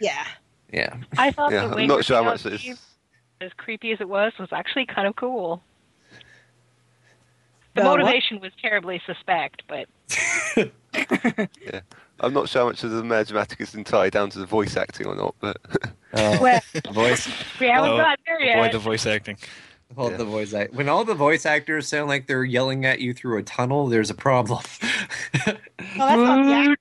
Yeah. 0.01 0.25
Yeah. 0.73 0.97
I 1.17 1.31
thought 1.31 1.53
Yeah, 1.53 1.69
the 1.69 1.77
I'm 1.77 1.87
not 1.87 2.05
sure 2.05 2.17
how 2.19 2.25
much 2.25 2.45
out 2.45 2.53
it 2.53 2.55
is. 2.57 2.61
Steve, 2.61 2.81
as 3.41 3.53
creepy 3.57 3.93
as 3.93 4.01
it 4.01 4.09
was, 4.09 4.33
was 4.39 4.49
actually 4.53 4.87
kind 4.87 5.07
of 5.07 5.17
cool. 5.17 5.63
The 7.75 7.83
The 7.83 7.89
what? 7.89 7.99
motivation 8.01 8.41
was 8.41 8.53
terribly 8.61 9.01
suspect, 9.07 9.63
but 9.69 9.87
yeah. 10.97 11.81
I'm 12.21 12.33
not 12.33 12.49
sure 12.49 12.63
how 12.63 12.69
much 12.69 12.83
of 12.85 12.91
the 12.93 13.05
melodramatic 13.05 13.61
is 13.61 13.75
entirely 13.75 14.09
down 14.09 14.31
to 14.31 14.39
the 14.39 14.47
voice 14.47 14.77
acting 14.77 15.07
or 15.07 15.15
not, 15.15 15.35
but 15.41 15.59
uh, 16.15 16.39
Well, 16.41 16.61
voice. 16.93 17.29
we 17.61 17.67
haven't 17.69 17.91
Oh, 17.91 17.97
got 17.99 18.19
there 18.27 18.39
Boy, 18.39 18.45
yet. 18.45 18.73
the 18.73 18.79
voice 18.79 19.05
acting. 19.05 19.37
Well, 19.95 20.11
Yeah. 20.11 20.17
the 20.17 20.25
voice 20.25 20.55
act 20.55 20.73
when 20.73 20.89
all 20.89 21.05
the 21.05 21.15
voice 21.15 21.45
actors 21.47 21.87
sound 21.87 22.09
like 22.09 22.27
they're 22.27 22.43
yelling 22.45 22.85
at 22.87 23.01
you 23.01 23.13
through 23.13 23.39
a 23.39 23.43
tunnel, 23.43 23.87
there's 23.89 24.09
a 24.11 24.15
problem. 24.15 24.63
well, 25.47 25.57
oh, 25.57 25.57
that's 25.85 25.99
not 25.99 26.45
the 26.47 26.71
act- 26.71 26.81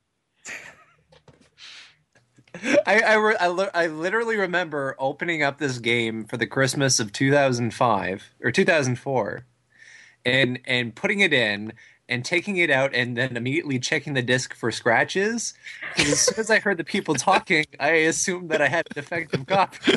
I 2.86 3.00
I, 3.02 3.14
re- 3.16 3.38
I, 3.40 3.48
li- 3.48 3.70
I 3.74 3.88
literally 3.88 4.38
remember 4.38 4.96
opening 5.00 5.44
up 5.44 5.58
this 5.58 5.80
game 5.80 6.26
for 6.26 6.38
the 6.38 6.48
Christmas 6.48 7.00
of 7.00 7.12
2005 7.12 8.32
or 8.44 8.52
2004, 8.52 9.46
and 10.26 10.60
and 10.66 10.96
putting 10.96 11.20
it 11.20 11.34
in 11.34 11.74
and 12.08 12.24
taking 12.24 12.58
it 12.58 12.70
out 12.70 12.94
and 12.94 13.18
then 13.18 13.36
immediately 13.36 13.80
checking 13.80 14.14
the 14.14 14.22
disc 14.22 14.54
for 14.54 14.72
scratches. 14.72 15.54
as 15.98 16.20
soon 16.20 16.40
as 16.40 16.52
I 16.52 16.60
heard 16.60 16.78
the 16.78 16.84
people 16.84 17.16
talking, 17.16 17.66
I 17.80 17.92
assumed 17.92 18.50
that 18.50 18.62
I 18.62 18.68
had 18.68 18.88
a 18.92 18.94
defective 18.94 19.46
copy. 19.48 19.94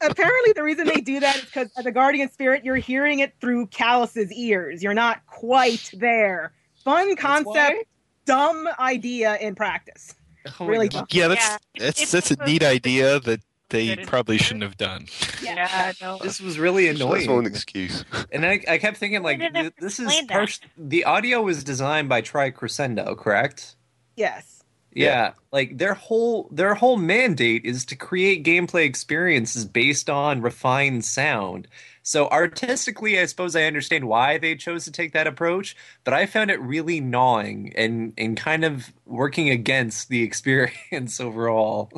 Apparently, 0.00 0.52
the 0.52 0.62
reason 0.62 0.86
they 0.86 1.00
do 1.00 1.18
that 1.20 1.36
is 1.36 1.44
because 1.44 1.70
as 1.76 1.86
a 1.86 1.90
guardian 1.90 2.30
spirit, 2.30 2.64
you're 2.64 2.76
hearing 2.76 3.18
it 3.18 3.34
through 3.40 3.66
Kalas's 3.66 4.32
ears. 4.32 4.80
You're 4.80 4.94
not 4.94 5.26
quite 5.26 5.90
there. 5.92 6.52
Fun 6.84 7.16
concept, 7.16 7.84
dumb 8.24 8.68
idea 8.78 9.36
in 9.38 9.56
practice. 9.56 10.14
Oh 10.60 10.66
Really 10.66 10.88
God. 10.88 11.06
Yeah, 11.12 11.28
that's 11.28 11.46
Yeah, 11.48 11.56
that's 11.86 12.02
it's 12.02 12.12
that's 12.12 12.30
a 12.30 12.36
neat 12.46 12.62
idea 12.62 13.20
that 13.20 13.40
they 13.70 13.96
probably 13.96 14.38
shouldn't 14.38 14.62
have 14.62 14.76
done. 14.78 15.06
yeah, 15.42 15.92
no. 16.00 16.18
This 16.22 16.40
was 16.40 16.58
really 16.58 16.86
that's 16.86 17.00
not 17.00 17.14
an 17.16 17.22
annoying. 17.22 17.46
excuse. 17.46 18.04
And 18.32 18.46
I, 18.46 18.64
I 18.68 18.78
kept 18.78 18.96
thinking, 18.96 19.22
like, 19.22 19.38
didn't 19.38 19.56
have 19.56 19.74
to 19.76 19.80
this 19.80 19.98
is 19.98 20.06
explain 20.06 20.26
that. 20.28 20.32
part- 20.32 20.60
the 20.76 21.04
audio 21.04 21.42
was 21.42 21.64
designed 21.64 22.08
by 22.08 22.20
Tri 22.22 22.50
Crescendo, 22.50 23.14
correct? 23.14 23.76
Yes. 24.16 24.62
Yeah. 24.94 25.04
Yeah. 25.06 25.32
like 25.52 25.76
their 25.78 25.94
whole 25.94 26.48
their 26.50 26.74
whole 26.74 26.96
mandate 26.96 27.64
is 27.66 27.84
to 27.86 27.94
create 27.96 28.42
gameplay 28.42 28.84
experiences 28.86 29.64
based 29.66 30.08
on 30.08 30.40
refined 30.40 31.04
sound. 31.04 31.68
So 32.08 32.26
artistically, 32.30 33.20
I 33.20 33.26
suppose 33.26 33.54
I 33.54 33.64
understand 33.64 34.08
why 34.08 34.38
they 34.38 34.56
chose 34.56 34.84
to 34.84 34.90
take 34.90 35.12
that 35.12 35.26
approach, 35.26 35.76
but 36.04 36.14
I 36.14 36.24
found 36.24 36.50
it 36.50 36.58
really 36.58 37.00
gnawing 37.00 37.74
and 37.76 38.14
and 38.16 38.34
kind 38.34 38.64
of 38.64 38.94
working 39.04 39.50
against 39.50 40.08
the 40.08 40.22
experience 40.24 41.20
overall. 41.20 41.92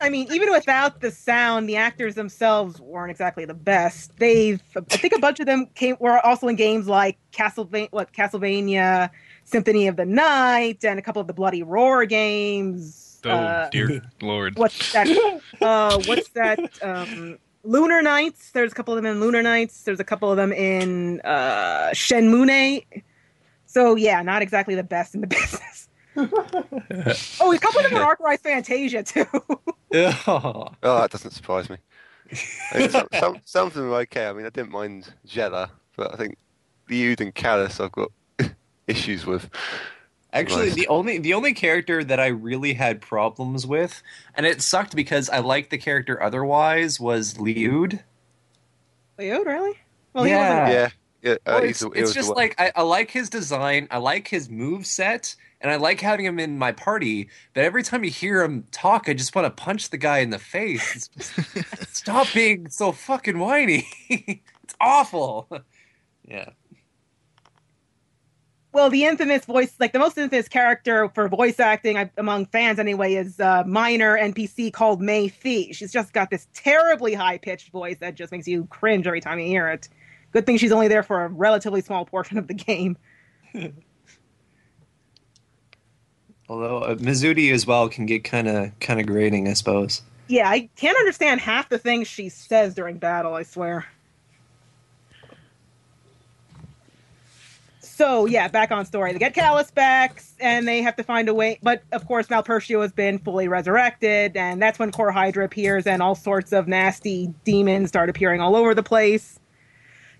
I 0.00 0.08
mean, 0.08 0.28
even 0.32 0.50
without 0.50 1.02
the 1.02 1.10
sound, 1.10 1.68
the 1.68 1.76
actors 1.76 2.14
themselves 2.14 2.80
weren't 2.80 3.10
exactly 3.10 3.44
the 3.44 3.52
best. 3.52 4.16
They've, 4.16 4.62
I 4.74 4.96
think, 4.96 5.12
a 5.14 5.18
bunch 5.18 5.40
of 5.40 5.46
them 5.46 5.66
came 5.74 5.96
were 6.00 6.18
also 6.24 6.48
in 6.48 6.56
games 6.56 6.88
like 6.88 7.18
Castlevania, 7.32 7.88
what 7.90 8.10
Castlevania, 8.14 9.10
Symphony 9.44 9.88
of 9.88 9.96
the 9.96 10.06
Night, 10.06 10.82
and 10.84 10.98
a 10.98 11.02
couple 11.02 11.20
of 11.20 11.26
the 11.26 11.34
Bloody 11.34 11.62
Roar 11.62 12.06
games. 12.06 13.20
Oh 13.26 13.30
Uh, 13.30 13.68
dear 13.70 14.00
lord! 14.22 14.56
what's 14.56 14.92
that? 14.92 15.12
uh, 15.60 15.98
what's 16.06 16.30
that? 16.30 16.58
Um, 16.82 17.38
Lunar 17.62 18.02
Knights. 18.02 18.50
There's 18.52 18.72
a 18.72 18.74
couple 18.74 18.94
of 18.96 19.02
them 19.02 19.06
in 19.10 19.20
Lunar 19.20 19.42
Knights. 19.42 19.82
There's 19.82 20.00
a 20.00 20.04
couple 20.04 20.30
of 20.30 20.36
them 20.36 20.52
in 20.52 21.20
uh, 21.22 21.90
Shenmue. 21.92 22.84
So 23.66 23.94
yeah, 23.94 24.22
not 24.22 24.42
exactly 24.42 24.74
the 24.74 24.82
best 24.82 25.14
in 25.14 25.20
the 25.20 25.26
business. 25.26 25.88
oh, 27.40 27.52
a 27.52 27.58
couple 27.58 27.80
of 27.80 27.84
them 27.84 27.96
in 27.96 28.02
Arc 28.02 28.20
Rise 28.20 28.40
Fantasia 28.40 29.02
too. 29.02 29.26
Oh, 29.92 30.68
Oh, 30.84 31.00
that 31.00 31.10
doesn't 31.10 31.32
surprise 31.32 31.68
me. 31.68 31.76
I 32.72 32.78
mean, 32.78 32.90
some, 32.90 33.08
some, 33.18 33.36
some 33.44 33.66
of 33.66 33.74
them 33.74 33.90
are 33.90 33.96
okay. 34.02 34.28
I 34.28 34.32
mean, 34.32 34.46
I 34.46 34.50
didn't 34.50 34.70
mind 34.70 35.12
Xelha, 35.26 35.68
but 35.96 36.14
I 36.14 36.16
think 36.16 36.36
Lyude 36.88 37.20
and 37.20 37.34
Kalas 37.34 37.82
I've 37.84 37.90
got 37.90 38.12
issues 38.86 39.26
with. 39.26 39.50
Actually, 40.32 40.66
Nice. 40.66 40.74
the 40.76 40.86
only 40.88 41.18
the 41.18 41.34
only 41.34 41.52
character 41.54 42.04
that 42.04 42.20
I 42.20 42.28
really 42.28 42.72
had 42.74 43.00
problems 43.00 43.66
with, 43.66 44.00
and 44.34 44.46
it 44.46 44.62
sucked 44.62 44.94
because 44.94 45.28
I 45.28 45.40
liked 45.40 45.70
the 45.70 45.78
character 45.78 46.22
otherwise, 46.22 47.00
was 47.00 47.34
Lyude. 47.34 48.00
Leod, 49.18 49.46
really? 49.46 49.76
Well, 50.12 50.24
he 50.24 50.30
Yeah. 50.30 50.62
wasn't. 50.62 50.72
Yeah, 50.74 50.88
yeah. 51.22 51.32
Uh, 51.32 51.36
Well, 51.60 51.64
it's 51.64 51.80
the- 51.80 51.90
he 51.90 52.00
it's 52.00 52.14
just 52.14 52.30
like 52.30 52.54
I, 52.60 52.72
I 52.76 52.82
like 52.82 53.10
his 53.10 53.28
design, 53.28 53.88
I 53.90 53.98
like 53.98 54.28
his 54.28 54.48
move 54.48 54.86
set, 54.86 55.34
and 55.60 55.70
I 55.70 55.76
like 55.76 56.00
having 56.00 56.24
him 56.26 56.38
in 56.38 56.56
my 56.58 56.72
party. 56.72 57.28
But 57.52 57.64
every 57.64 57.82
time 57.82 58.04
you 58.04 58.10
hear 58.10 58.40
him 58.42 58.64
talk, 58.70 59.08
I 59.08 59.14
just 59.14 59.34
want 59.34 59.46
to 59.46 59.62
punch 59.62 59.90
the 59.90 59.98
guy 59.98 60.18
in 60.18 60.30
the 60.30 60.38
face. 60.38 61.08
Just- 61.08 61.32
stop 61.94 62.28
being 62.32 62.68
so 62.70 62.92
fucking 62.92 63.38
whiny. 63.38 63.86
it's 64.08 64.74
awful. 64.80 65.48
Yeah. 66.28 66.50
Well, 68.72 68.88
the 68.88 69.04
infamous 69.04 69.44
voice, 69.44 69.74
like 69.80 69.92
the 69.92 69.98
most 69.98 70.16
infamous 70.16 70.48
character 70.48 71.08
for 71.12 71.28
voice 71.28 71.58
acting 71.58 71.96
uh, 71.96 72.06
among 72.16 72.46
fans 72.46 72.78
anyway, 72.78 73.14
is 73.14 73.40
a 73.40 73.64
minor 73.66 74.16
NPC 74.16 74.72
called 74.72 75.00
Mayfee. 75.00 75.74
She's 75.74 75.92
just 75.92 76.12
got 76.12 76.30
this 76.30 76.46
terribly 76.54 77.14
high 77.14 77.38
pitched 77.38 77.70
voice 77.72 77.96
that 77.98 78.14
just 78.14 78.30
makes 78.30 78.46
you 78.46 78.66
cringe 78.66 79.08
every 79.08 79.20
time 79.20 79.40
you 79.40 79.46
hear 79.46 79.68
it. 79.68 79.88
Good 80.32 80.46
thing 80.46 80.56
she's 80.56 80.70
only 80.70 80.86
there 80.86 81.02
for 81.02 81.24
a 81.24 81.28
relatively 81.28 81.80
small 81.80 82.04
portion 82.04 82.38
of 82.38 82.46
the 82.46 82.54
game. 82.54 82.96
Although 86.48 86.78
uh, 86.78 86.94
Mizuti 86.96 87.52
as 87.52 87.66
well 87.66 87.88
can 87.88 88.06
get 88.06 88.22
kind 88.22 88.46
of 88.46 88.78
kind 88.78 89.00
of 89.00 89.06
grating, 89.06 89.48
I 89.48 89.54
suppose. 89.54 90.02
Yeah, 90.28 90.48
I 90.48 90.68
can't 90.76 90.96
understand 90.96 91.40
half 91.40 91.68
the 91.68 91.78
things 91.78 92.06
she 92.06 92.28
says 92.28 92.74
during 92.74 92.98
battle, 92.98 93.34
I 93.34 93.42
swear. 93.42 93.86
So 98.00 98.24
yeah, 98.24 98.48
back 98.48 98.72
on 98.72 98.86
story. 98.86 99.12
They 99.12 99.18
get 99.18 99.34
Kalas 99.34 99.74
back, 99.74 100.22
and 100.40 100.66
they 100.66 100.80
have 100.80 100.96
to 100.96 101.02
find 101.02 101.28
a 101.28 101.34
way. 101.34 101.58
But 101.62 101.82
of 101.92 102.06
course, 102.06 102.28
Malpercio 102.28 102.80
has 102.80 102.92
been 102.92 103.18
fully 103.18 103.46
resurrected, 103.46 104.38
and 104.38 104.62
that's 104.62 104.78
when 104.78 104.90
Core 104.90 105.12
Hydra 105.12 105.44
appears, 105.44 105.86
and 105.86 106.00
all 106.00 106.14
sorts 106.14 106.50
of 106.54 106.66
nasty 106.66 107.26
demons 107.44 107.90
start 107.90 108.08
appearing 108.08 108.40
all 108.40 108.56
over 108.56 108.74
the 108.74 108.82
place. 108.82 109.38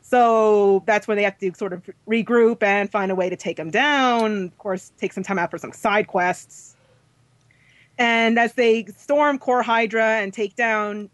So 0.02 0.82
that's 0.84 1.08
when 1.08 1.16
they 1.16 1.22
have 1.22 1.38
to 1.38 1.54
sort 1.54 1.72
of 1.72 1.88
regroup 2.06 2.62
and 2.62 2.92
find 2.92 3.10
a 3.10 3.14
way 3.14 3.30
to 3.30 3.36
take 3.36 3.58
him 3.58 3.70
down. 3.70 4.44
Of 4.44 4.58
course, 4.58 4.92
take 4.98 5.14
some 5.14 5.24
time 5.24 5.38
out 5.38 5.50
for 5.50 5.56
some 5.56 5.72
side 5.72 6.06
quests. 6.06 6.76
And 7.96 8.38
as 8.38 8.52
they 8.52 8.84
storm 8.94 9.38
Core 9.38 9.62
Hydra 9.62 10.18
and 10.20 10.34
take 10.34 10.54
down 10.54 11.08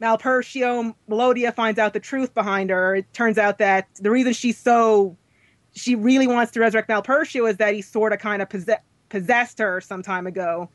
Malpercio, 0.00 0.94
Melodia 1.06 1.52
finds 1.52 1.78
out 1.78 1.92
the 1.92 2.00
truth 2.00 2.32
behind 2.32 2.70
her. 2.70 2.96
It 2.96 3.12
turns 3.12 3.36
out 3.36 3.58
that 3.58 3.88
the 3.96 4.10
reason 4.10 4.32
she's 4.32 4.56
so 4.56 5.18
she 5.74 5.94
really 5.94 6.26
wants 6.26 6.52
to 6.52 6.60
resurrect 6.60 6.88
Malpercio 6.88 7.48
is 7.48 7.56
that 7.58 7.74
he 7.74 7.82
sort 7.82 8.12
of 8.12 8.18
kind 8.18 8.40
of 8.40 8.48
possess, 8.48 8.80
possessed 9.08 9.58
her 9.58 9.80
some 9.80 10.02
time 10.02 10.26
ago 10.26 10.68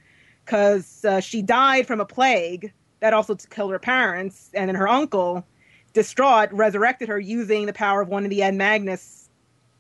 because 0.46 1.06
uh, 1.06 1.20
she 1.20 1.42
died 1.42 1.88
from 1.88 2.02
a 2.02 2.06
plague 2.06 2.74
that 3.00 3.14
also 3.14 3.36
killed 3.36 3.72
her 3.72 3.80
parents, 3.80 4.50
and 4.54 4.68
then 4.68 4.76
her 4.76 4.88
uncle, 4.88 5.46
distraught, 5.94 6.52
resurrected 6.52 7.08
her 7.08 7.20
using 7.20 7.66
the 7.66 7.74
power 7.74 8.02
of 8.02 8.10
one 8.10 8.24
of 8.24 8.30
the 8.30 8.42
End 8.42 8.58
Magnus 8.58 9.30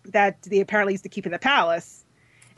that 0.05 0.41
they 0.43 0.59
apparently 0.59 0.93
used 0.93 1.03
to 1.03 1.09
keep 1.09 1.25
in 1.25 1.31
the 1.31 1.39
palace. 1.39 2.05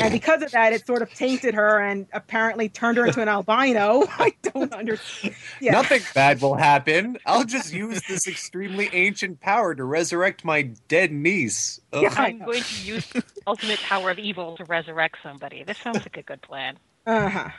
And 0.01 0.11
because 0.11 0.41
of 0.41 0.51
that, 0.51 0.73
it 0.73 0.85
sort 0.85 1.01
of 1.01 1.13
tainted 1.13 1.53
her 1.53 1.79
and 1.79 2.07
apparently 2.13 2.69
turned 2.69 2.97
her 2.97 3.05
into 3.05 3.21
an 3.21 3.27
albino. 3.29 4.03
I 4.19 4.33
don't 4.41 4.73
understand. 4.73 5.35
Yeah. 5.59 5.73
Nothing 5.73 6.01
bad 6.13 6.41
will 6.41 6.55
happen. 6.55 7.17
I'll 7.25 7.43
just 7.45 7.73
use 7.73 8.01
this 8.07 8.27
extremely 8.27 8.89
ancient 8.93 9.39
power 9.39 9.75
to 9.75 9.83
resurrect 9.83 10.43
my 10.45 10.63
dead 10.87 11.11
niece. 11.11 11.79
Ugh. 11.93 12.03
Yeah. 12.03 12.13
I'm 12.17 12.39
going 12.39 12.63
to 12.63 12.83
use 12.83 13.05
the 13.07 13.23
ultimate 13.47 13.79
power 13.79 14.09
of 14.09 14.19
evil 14.19 14.57
to 14.57 14.65
resurrect 14.65 15.17
somebody. 15.23 15.63
This 15.63 15.77
sounds 15.77 15.99
like 15.99 16.17
a 16.17 16.23
good 16.23 16.41
plan. 16.41 16.77
Uh-huh. 17.05 17.49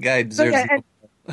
Guy 0.00 0.22
So, 0.22 0.28
deserves. 0.28 0.52
yeah, 0.52 0.66
and 0.70 0.84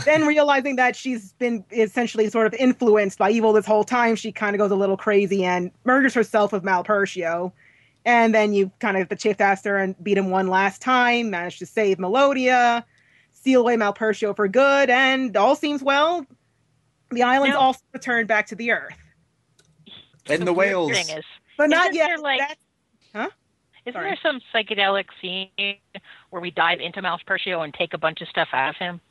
then 0.05 0.25
realizing 0.27 0.75
that 0.75 0.95
she's 0.95 1.33
been 1.33 1.63
essentially 1.71 2.29
sort 2.29 2.45
of 2.47 2.53
influenced 2.55 3.17
by 3.17 3.31
evil 3.31 3.53
this 3.53 3.65
whole 3.65 3.83
time, 3.83 4.15
she 4.15 4.31
kind 4.31 4.55
of 4.55 4.59
goes 4.59 4.71
a 4.71 4.75
little 4.75 4.97
crazy 4.97 5.43
and 5.43 5.71
murders 5.83 6.13
herself 6.13 6.51
with 6.51 6.63
Malpercio. 6.63 7.51
And 8.05 8.33
then 8.33 8.53
you 8.53 8.71
kind 8.79 8.97
of 8.97 9.09
the 9.09 9.15
chase 9.15 9.39
after 9.39 9.77
and 9.77 9.95
beat 10.03 10.17
him 10.17 10.29
one 10.29 10.47
last 10.47 10.81
time, 10.81 11.29
manage 11.29 11.59
to 11.59 11.65
save 11.65 11.99
Melodia, 11.99 12.85
seal 13.31 13.61
away 13.61 13.75
Malpercio 13.75 14.35
for 14.35 14.47
good, 14.47 14.89
and 14.89 15.35
all 15.37 15.55
seems 15.55 15.83
well. 15.83 16.25
The 17.11 17.23
island's 17.23 17.53
Now- 17.55 17.59
also 17.61 17.81
returned 17.93 18.27
back 18.27 18.47
to 18.47 18.55
the 18.55 18.71
earth. 18.71 18.95
and 20.27 20.43
the 20.47 20.53
weird 20.53 20.69
whales. 20.69 20.91
Is, 21.09 21.25
But 21.57 21.69
not 21.69 21.87
Isn't 21.87 21.95
yet. 21.95 22.07
there, 22.07 22.17
like- 22.19 22.39
That's- 22.39 23.31
isn't 23.85 23.93
Sorry. 23.93 24.09
there 24.11 24.17
some 24.21 24.39
psychedelic 24.53 25.05
scene 25.19 25.49
where 26.29 26.41
we 26.41 26.51
dive 26.51 26.79
into 26.79 27.01
Malpercio 27.01 27.63
and 27.63 27.73
take 27.73 27.93
a 27.93 27.97
bunch 27.97 28.21
of 28.21 28.27
stuff 28.27 28.49
out 28.53 28.69
of 28.69 28.75
him? 28.77 29.01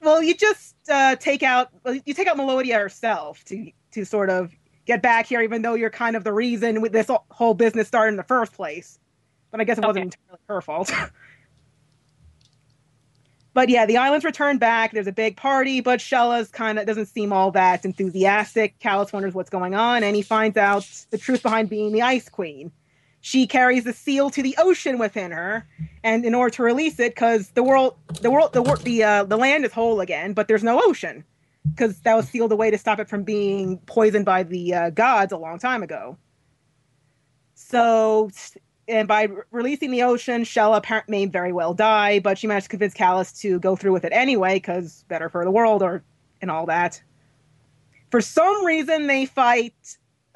well, 0.00 0.22
you 0.22 0.34
just 0.34 0.74
uh, 0.90 1.14
take 1.16 1.42
out 1.42 1.68
well, 1.84 1.94
you 2.04 2.12
take 2.12 2.26
out 2.26 2.36
Melodia 2.36 2.76
herself 2.78 3.44
to 3.44 3.70
to 3.92 4.04
sort 4.04 4.28
of 4.30 4.52
get 4.86 5.02
back 5.02 5.26
here, 5.26 5.40
even 5.40 5.62
though 5.62 5.74
you're 5.74 5.90
kind 5.90 6.16
of 6.16 6.24
the 6.24 6.32
reason 6.32 6.80
with 6.80 6.92
this 6.92 7.10
whole 7.30 7.54
business 7.54 7.88
started 7.88 8.10
in 8.10 8.16
the 8.16 8.22
first 8.22 8.52
place. 8.52 8.98
But 9.50 9.60
I 9.60 9.64
guess 9.64 9.78
it 9.78 9.84
wasn't 9.84 10.06
entirely 10.06 10.40
her 10.48 10.60
fault. 10.60 10.92
but 13.54 13.68
yeah, 13.68 13.86
the 13.86 13.96
island's 13.96 14.24
return 14.24 14.58
back. 14.58 14.92
There's 14.92 15.06
a 15.06 15.12
big 15.12 15.36
party, 15.36 15.80
but 15.80 16.00
Xelha's 16.00 16.50
kind 16.50 16.78
of 16.78 16.86
doesn't 16.86 17.06
seem 17.06 17.32
all 17.32 17.52
that 17.52 17.84
enthusiastic. 17.84 18.78
Kalas 18.80 19.12
wonders 19.12 19.34
what's 19.34 19.50
going 19.50 19.74
on, 19.74 20.02
and 20.02 20.16
he 20.16 20.22
finds 20.22 20.56
out 20.56 20.88
the 21.10 21.18
truth 21.18 21.42
behind 21.42 21.70
being 21.70 21.92
the 21.92 22.02
Ice 22.02 22.28
Queen. 22.28 22.72
She 23.20 23.46
carries 23.46 23.84
the 23.84 23.94
seal 23.94 24.28
to 24.30 24.42
the 24.42 24.54
ocean 24.58 24.98
within 24.98 25.30
her, 25.30 25.66
and 26.02 26.26
in 26.26 26.34
order 26.34 26.50
to 26.56 26.62
release 26.62 27.00
it, 27.00 27.14
because 27.14 27.48
the 27.50 27.62
world, 27.62 27.96
the 28.20 28.30
world, 28.30 28.52
the 28.52 28.62
the 28.84 29.02
uh, 29.02 29.24
the 29.24 29.38
land 29.38 29.64
is 29.64 29.72
whole 29.72 30.00
again, 30.00 30.34
but 30.34 30.46
there's 30.46 30.62
no 30.62 30.82
ocean, 30.84 31.24
because 31.70 31.98
that 32.00 32.14
was 32.14 32.28
sealed 32.28 32.52
away 32.52 32.70
to 32.70 32.78
stop 32.78 32.98
it 33.00 33.08
from 33.08 33.22
being 33.22 33.78
poisoned 33.86 34.24
by 34.24 34.42
the 34.42 34.74
uh, 34.74 34.90
gods 34.90 35.32
a 35.32 35.36
long 35.36 35.58
time 35.58 35.82
ago. 35.82 36.16
So, 37.54 38.30
and 38.88 39.08
by 39.08 39.24
re- 39.24 39.42
releasing 39.50 39.90
the 39.90 40.02
ocean, 40.02 40.42
Xelha 40.42 40.76
apparent 40.78 41.08
may 41.08 41.26
very 41.26 41.52
well 41.52 41.72
die, 41.74 42.18
but 42.20 42.38
she 42.38 42.46
managed 42.46 42.64
to 42.66 42.70
convince 42.70 42.94
Kalas 42.94 43.38
to 43.40 43.58
go 43.60 43.76
through 43.76 43.92
with 43.92 44.04
it 44.04 44.12
anyway, 44.12 44.54
because 44.56 45.04
better 45.08 45.28
for 45.28 45.44
the 45.44 45.50
world, 45.50 45.82
or 45.82 46.02
and 46.42 46.50
all 46.50 46.66
that. 46.66 47.02
For 48.10 48.20
some 48.20 48.64
reason, 48.64 49.06
they 49.06 49.26
fight 49.26 49.74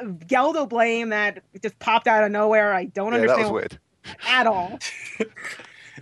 Geldoblame 0.00 1.10
that 1.10 1.42
just 1.62 1.78
popped 1.78 2.06
out 2.06 2.24
of 2.24 2.32
nowhere. 2.32 2.72
I 2.72 2.86
don't 2.86 3.12
Yeah, 3.12 3.18
that 3.18 3.30
understand 3.30 3.52
was 3.52 3.62
weird. 3.62 3.78
at 4.26 4.46
all. 4.46 4.78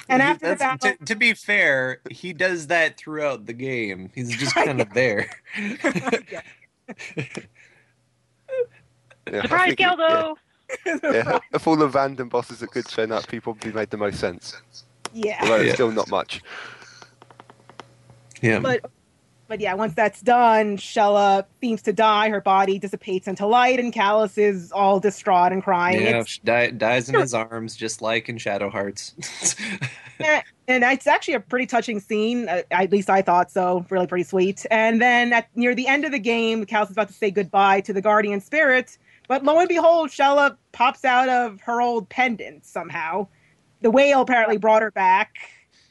And 0.08 0.22
He- 0.22 0.28
after 0.28 0.48
the 0.50 0.56
battle- 0.56 0.92
to, 0.98 1.04
to 1.04 1.14
be 1.14 1.34
fair, 1.34 2.00
he 2.10 2.32
does 2.32 2.66
that 2.68 2.96
throughout 2.98 3.46
the 3.46 3.52
game. 3.52 4.10
He's 4.14 4.36
just 4.36 4.54
kind 4.64 4.80
of 4.80 4.92
there. 4.94 5.30
Yeah. 6.30 6.40
Yeah, 9.32 9.42
Surprise, 9.42 9.66
think 9.74 9.80
yeah. 9.80 9.94
Geldo! 9.96 10.34
Yeah, 11.02 11.38
of 11.52 11.66
all 11.66 11.76
the 11.76 11.88
random 11.88 12.28
bosses 12.28 12.60
that 12.60 12.70
could 12.70 12.86
turn 12.86 13.10
up, 13.10 13.28
he 13.30 13.40
probably 13.40 13.72
made 13.72 13.90
the 13.90 13.96
most 13.96 14.20
sense. 14.20 14.54
yeah. 15.12 15.38
Although 15.42 15.56
Yeah. 15.56 15.74
still 15.74 15.90
not 15.90 16.08
much. 16.10 16.42
Yeah. 18.40 18.60
But 18.60 18.88
but 19.48 19.60
yeah, 19.60 19.74
once 19.74 19.94
that's 19.94 20.20
done, 20.22 20.76
Xelha 20.76 21.44
seems 21.60 21.82
to 21.82 21.92
die. 21.92 22.28
Her 22.30 22.40
body 22.40 22.78
dissipates 22.78 23.28
into 23.28 23.46
light, 23.46 23.78
and 23.80 23.92
Kalas 23.92 24.38
is 24.38 24.72
all 24.72 24.98
distraught 25.00 25.52
and 25.52 25.62
crying. 25.62 26.00
yeah, 26.02 26.08
It's- 26.08 26.28
she 26.28 26.40
di- 26.44 26.70
dies 26.72 27.08
in 27.08 27.14
his 27.18 27.34
arms, 27.34 27.76
just 27.76 28.02
like 28.02 28.28
in 28.28 28.38
Shadow 28.38 28.70
Hearts. 28.70 29.14
and 30.18 30.82
it's 30.84 31.06
actually 31.06 31.34
a 31.34 31.40
pretty 31.40 31.66
touching 31.66 32.00
scene. 32.00 32.48
uh, 32.48 32.62
At 32.70 32.90
least 32.90 33.10
I 33.10 33.22
thought 33.22 33.50
so. 33.50 33.84
Really 33.90 34.06
pretty 34.06 34.24
sweet. 34.24 34.64
And 34.70 35.00
then 35.00 35.32
at 35.32 35.48
near 35.54 35.74
the 35.74 35.86
end 35.86 36.04
of 36.04 36.12
the 36.12 36.18
game, 36.18 36.64
Kalas 36.66 36.86
is 36.86 36.90
about 36.92 37.08
to 37.08 37.14
say 37.14 37.30
goodbye 37.30 37.80
to 37.82 37.92
the 37.92 38.00
guardian 38.02 38.40
spirit, 38.40 38.98
but 39.28 39.44
lo 39.44 39.58
and 39.58 39.68
behold, 39.68 40.08
Xelha 40.10 40.56
pops 40.72 41.04
out 41.04 41.28
of 41.28 41.60
her 41.62 41.80
old 41.80 42.08
pendant 42.08 42.64
somehow. 42.64 43.26
The 43.82 43.90
whale 43.90 44.22
apparently 44.22 44.56
brought 44.56 44.82
her 44.82 44.90
back. 44.90 45.34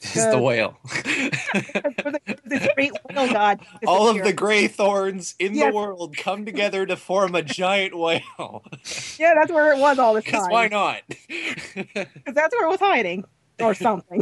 Just 0.02 0.32
the 0.32 0.40
whale. 0.40 0.78
this 2.46 2.68
great 2.76 2.92
whale 3.10 3.32
god. 3.32 3.60
All 3.88 4.08
of 4.10 4.24
the 4.24 4.34
gray 4.34 4.68
thorns 4.68 5.36
in 5.40 5.56
Yes. 5.56 5.72
the 5.72 5.76
world 5.76 6.16
come 6.18 6.46
together 6.46 6.86
to 6.86 6.96
form 6.96 7.34
a 7.36 7.42
giant 7.42 7.98
whale. 7.98 8.64
Yeah, 9.18 9.34
that's 9.36 9.52
where 9.52 9.74
it 9.74 9.80
was 9.80 9.98
all 10.00 10.14
this 10.14 10.26
time. 10.32 10.50
why 10.52 10.68
not? 10.68 11.02
Because 11.74 12.34
that's 12.34 12.54
where 12.56 12.66
it 12.68 12.70
was 12.70 12.80
hiding, 12.80 13.24
or 13.60 13.74
something. 13.74 14.22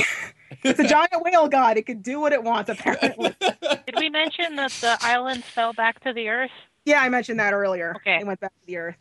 it's 0.64 0.80
a 0.80 0.88
giant 0.88 1.12
whale 1.24 1.48
god. 1.48 1.78
It 1.78 1.86
could 1.86 2.04
do 2.04 2.20
what 2.20 2.34
it 2.34 2.44
wants, 2.44 2.70
apparently. 2.70 3.34
Did 3.40 3.96
we 3.98 4.10
mention 4.10 4.56
that 4.58 4.72
the 4.72 4.98
islands 5.02 5.46
fell 5.46 5.74
back 5.74 6.00
to 6.02 6.14
the 6.14 6.30
earth? 6.30 6.52
yeah, 6.86 7.02
I 7.02 7.10
mentioned 7.10 7.40
that 7.40 7.54
earlier. 7.54 7.94
Okay. 7.98 8.18
It 8.20 8.28
went 8.28 8.40
back 8.42 8.52
to 8.52 8.66
the 8.68 8.78
earth. 8.78 8.96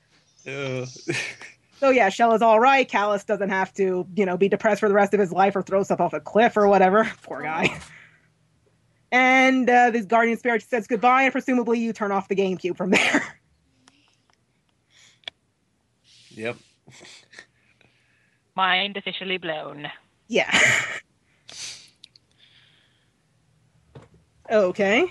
Uh, 0.47 0.87
So 1.83 1.91
yeah, 1.91 2.11
Shell 2.11 2.33
is 2.35 2.43
all 2.43 2.61
right. 2.61 2.89
Kalas 2.89 3.27
doesn't 3.27 3.49
have 3.49 3.75
to, 3.75 4.07
you 4.15 4.25
know, 4.25 4.37
be 4.37 4.49
depressed 4.49 4.79
for 4.79 4.89
the 4.89 4.95
rest 4.95 5.15
of 5.15 5.19
his 5.19 5.33
life 5.33 5.57
or 5.57 5.63
throw 5.63 5.81
himself 5.81 6.01
off 6.01 6.13
a 6.13 6.21
cliff 6.21 6.57
or 6.57 6.69
whatever. 6.69 7.11
Poor 7.25 7.43
guy. 7.43 7.77
And 9.11 9.69
uh, 9.69 9.91
this 9.91 10.07
guardian 10.07 10.39
spirit 10.39 10.63
says 10.63 10.87
goodbye, 10.87 11.25
and 11.25 11.33
presumably 11.33 11.81
you 11.81 11.93
turn 11.93 12.13
off 12.13 12.29
the 12.29 12.37
GameCube 12.37 12.77
from 12.77 12.91
there. 12.91 13.41
yep. 16.31 16.57
Mind 18.55 18.97
officially 18.97 19.39
blown. 19.39 19.91
yeah. 20.29 20.57
okay. 24.53 25.09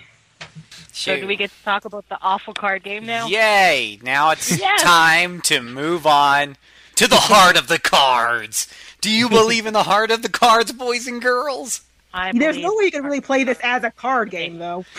So 1.01 1.19
do 1.19 1.25
we 1.25 1.35
get 1.35 1.49
to 1.49 1.63
talk 1.63 1.85
about 1.85 2.07
the 2.09 2.17
awful 2.21 2.53
card 2.53 2.83
game 2.83 3.05
now? 3.05 3.27
Yay! 3.27 3.99
Now 4.03 4.29
it's 4.31 4.59
Yes! 4.59 4.83
time 4.83 5.41
to 5.41 5.61
move 5.61 6.05
on 6.05 6.57
to 6.95 7.07
the 7.07 7.15
heart 7.15 7.57
of 7.57 7.67
the 7.67 7.79
cards. 7.79 8.67
Do 9.01 9.09
you 9.09 9.27
believe 9.39 9.65
in 9.65 9.73
the 9.73 9.83
heart 9.83 10.11
of 10.11 10.21
the 10.21 10.29
cards, 10.29 10.71
boys 10.71 11.07
and 11.07 11.21
girls? 11.21 11.81
I 12.13 12.33
There's 12.33 12.57
no 12.57 12.75
way 12.75 12.85
you 12.85 12.91
can 12.91 13.03
really 13.03 13.21
play 13.21 13.43
this 13.43 13.57
as 13.63 13.83
a 13.83 13.91
card 13.91 14.29
game, 14.31 14.57
though. 14.57 14.85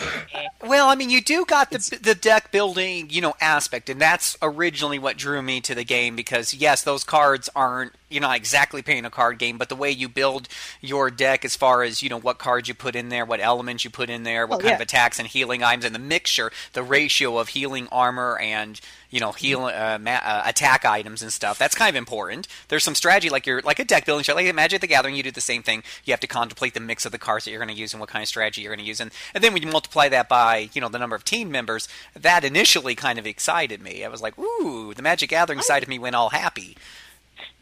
Well, 0.65 0.87
I 0.87 0.95
mean, 0.95 1.09
you 1.09 1.21
do 1.21 1.43
got 1.45 1.71
the 1.71 1.99
the 2.01 2.15
deck 2.15 2.49
building, 2.49 3.09
you 3.09 3.19
know, 3.19 3.33
aspect, 3.41 3.89
and 3.89 3.99
that's 3.99 4.37
originally 4.41 4.97
what 4.97 5.17
drew 5.17 5.41
me 5.41 5.59
to 5.59 5.75
the 5.75 5.83
game 5.83 6.15
because 6.15 6.53
yes, 6.53 6.83
those 6.83 7.03
cards 7.03 7.49
aren't 7.53 7.91
you're 8.13 8.21
not 8.21 8.35
exactly 8.37 8.81
playing 8.81 9.05
a 9.05 9.09
card 9.09 9.37
game, 9.39 9.57
but 9.57 9.69
the 9.69 9.75
way 9.75 9.91
you 9.91 10.07
build 10.07 10.47
your 10.81 11.09
deck, 11.09 11.43
as 11.43 11.55
far 11.55 11.83
as 11.83 12.01
you 12.03 12.09
know 12.09 12.19
what 12.19 12.37
cards 12.37 12.67
you 12.67 12.73
put 12.73 12.95
in 12.95 13.09
there, 13.09 13.25
what 13.25 13.39
elements 13.39 13.83
you 13.83 13.89
put 13.89 14.09
in 14.09 14.23
there, 14.23 14.45
what 14.47 14.57
Oh, 14.57 14.59
kind 14.59 14.69
yeah. 14.69 14.75
of 14.75 14.81
attacks 14.81 15.19
and 15.19 15.27
healing 15.27 15.63
items, 15.63 15.85
and 15.85 15.93
the 15.95 15.99
mixture, 15.99 16.51
the 16.73 16.83
ratio 16.83 17.37
of 17.39 17.49
healing 17.49 17.87
armor 17.91 18.37
and 18.39 18.79
you 19.09 19.19
know 19.19 19.31
heal 19.31 19.65
uh, 19.65 19.97
ma- 19.99 20.21
uh, 20.23 20.43
attack 20.45 20.85
items 20.85 21.21
and 21.21 21.31
stuff. 21.33 21.57
That's 21.59 21.75
kind 21.75 21.89
of 21.89 21.95
important. 21.95 22.47
There's 22.69 22.83
some 22.83 22.95
strategy, 22.95 23.29
like 23.29 23.45
you're 23.45 23.61
like 23.61 23.79
a 23.79 23.85
deck 23.85 24.05
building 24.05 24.23
show, 24.23 24.35
like 24.35 24.53
Magic 24.53 24.81
the 24.81 24.87
Gathering. 24.87 25.15
You 25.15 25.23
do 25.23 25.31
the 25.31 25.41
same 25.41 25.63
thing. 25.63 25.83
You 26.05 26.11
have 26.13 26.19
to 26.21 26.27
contemplate 26.27 26.73
the 26.73 26.79
mix 26.79 27.05
of 27.05 27.11
the 27.11 27.17
cards 27.17 27.45
that 27.45 27.51
you're 27.51 27.59
going 27.59 27.73
to 27.73 27.79
use 27.79 27.93
and 27.93 27.99
what 27.99 28.09
kind 28.09 28.21
of 28.23 28.27
strategy 28.27 28.61
you're 28.61 28.71
going 28.71 28.83
to 28.83 28.85
use, 28.87 28.99
and, 28.99 29.11
and 29.33 29.43
then 29.43 29.53
when 29.53 29.61
you 29.63 29.69
multiply 29.69 30.09
that 30.09 30.29
by 30.29 30.69
you 30.73 30.81
know 30.81 30.89
the 30.89 30.99
number 30.99 31.15
of 31.15 31.23
team 31.23 31.49
members, 31.51 31.87
that 32.19 32.43
initially 32.43 32.95
kind 32.95 33.17
of 33.19 33.25
excited 33.27 33.81
me. 33.81 34.03
I 34.03 34.07
was 34.07 34.21
like, 34.21 34.37
ooh, 34.39 34.93
the 34.93 35.01
Magic 35.01 35.29
Gathering 35.29 35.61
side 35.61 35.83
of 35.83 35.89
me 35.89 35.99
went 35.99 36.15
all 36.15 36.29
happy. 36.29 36.75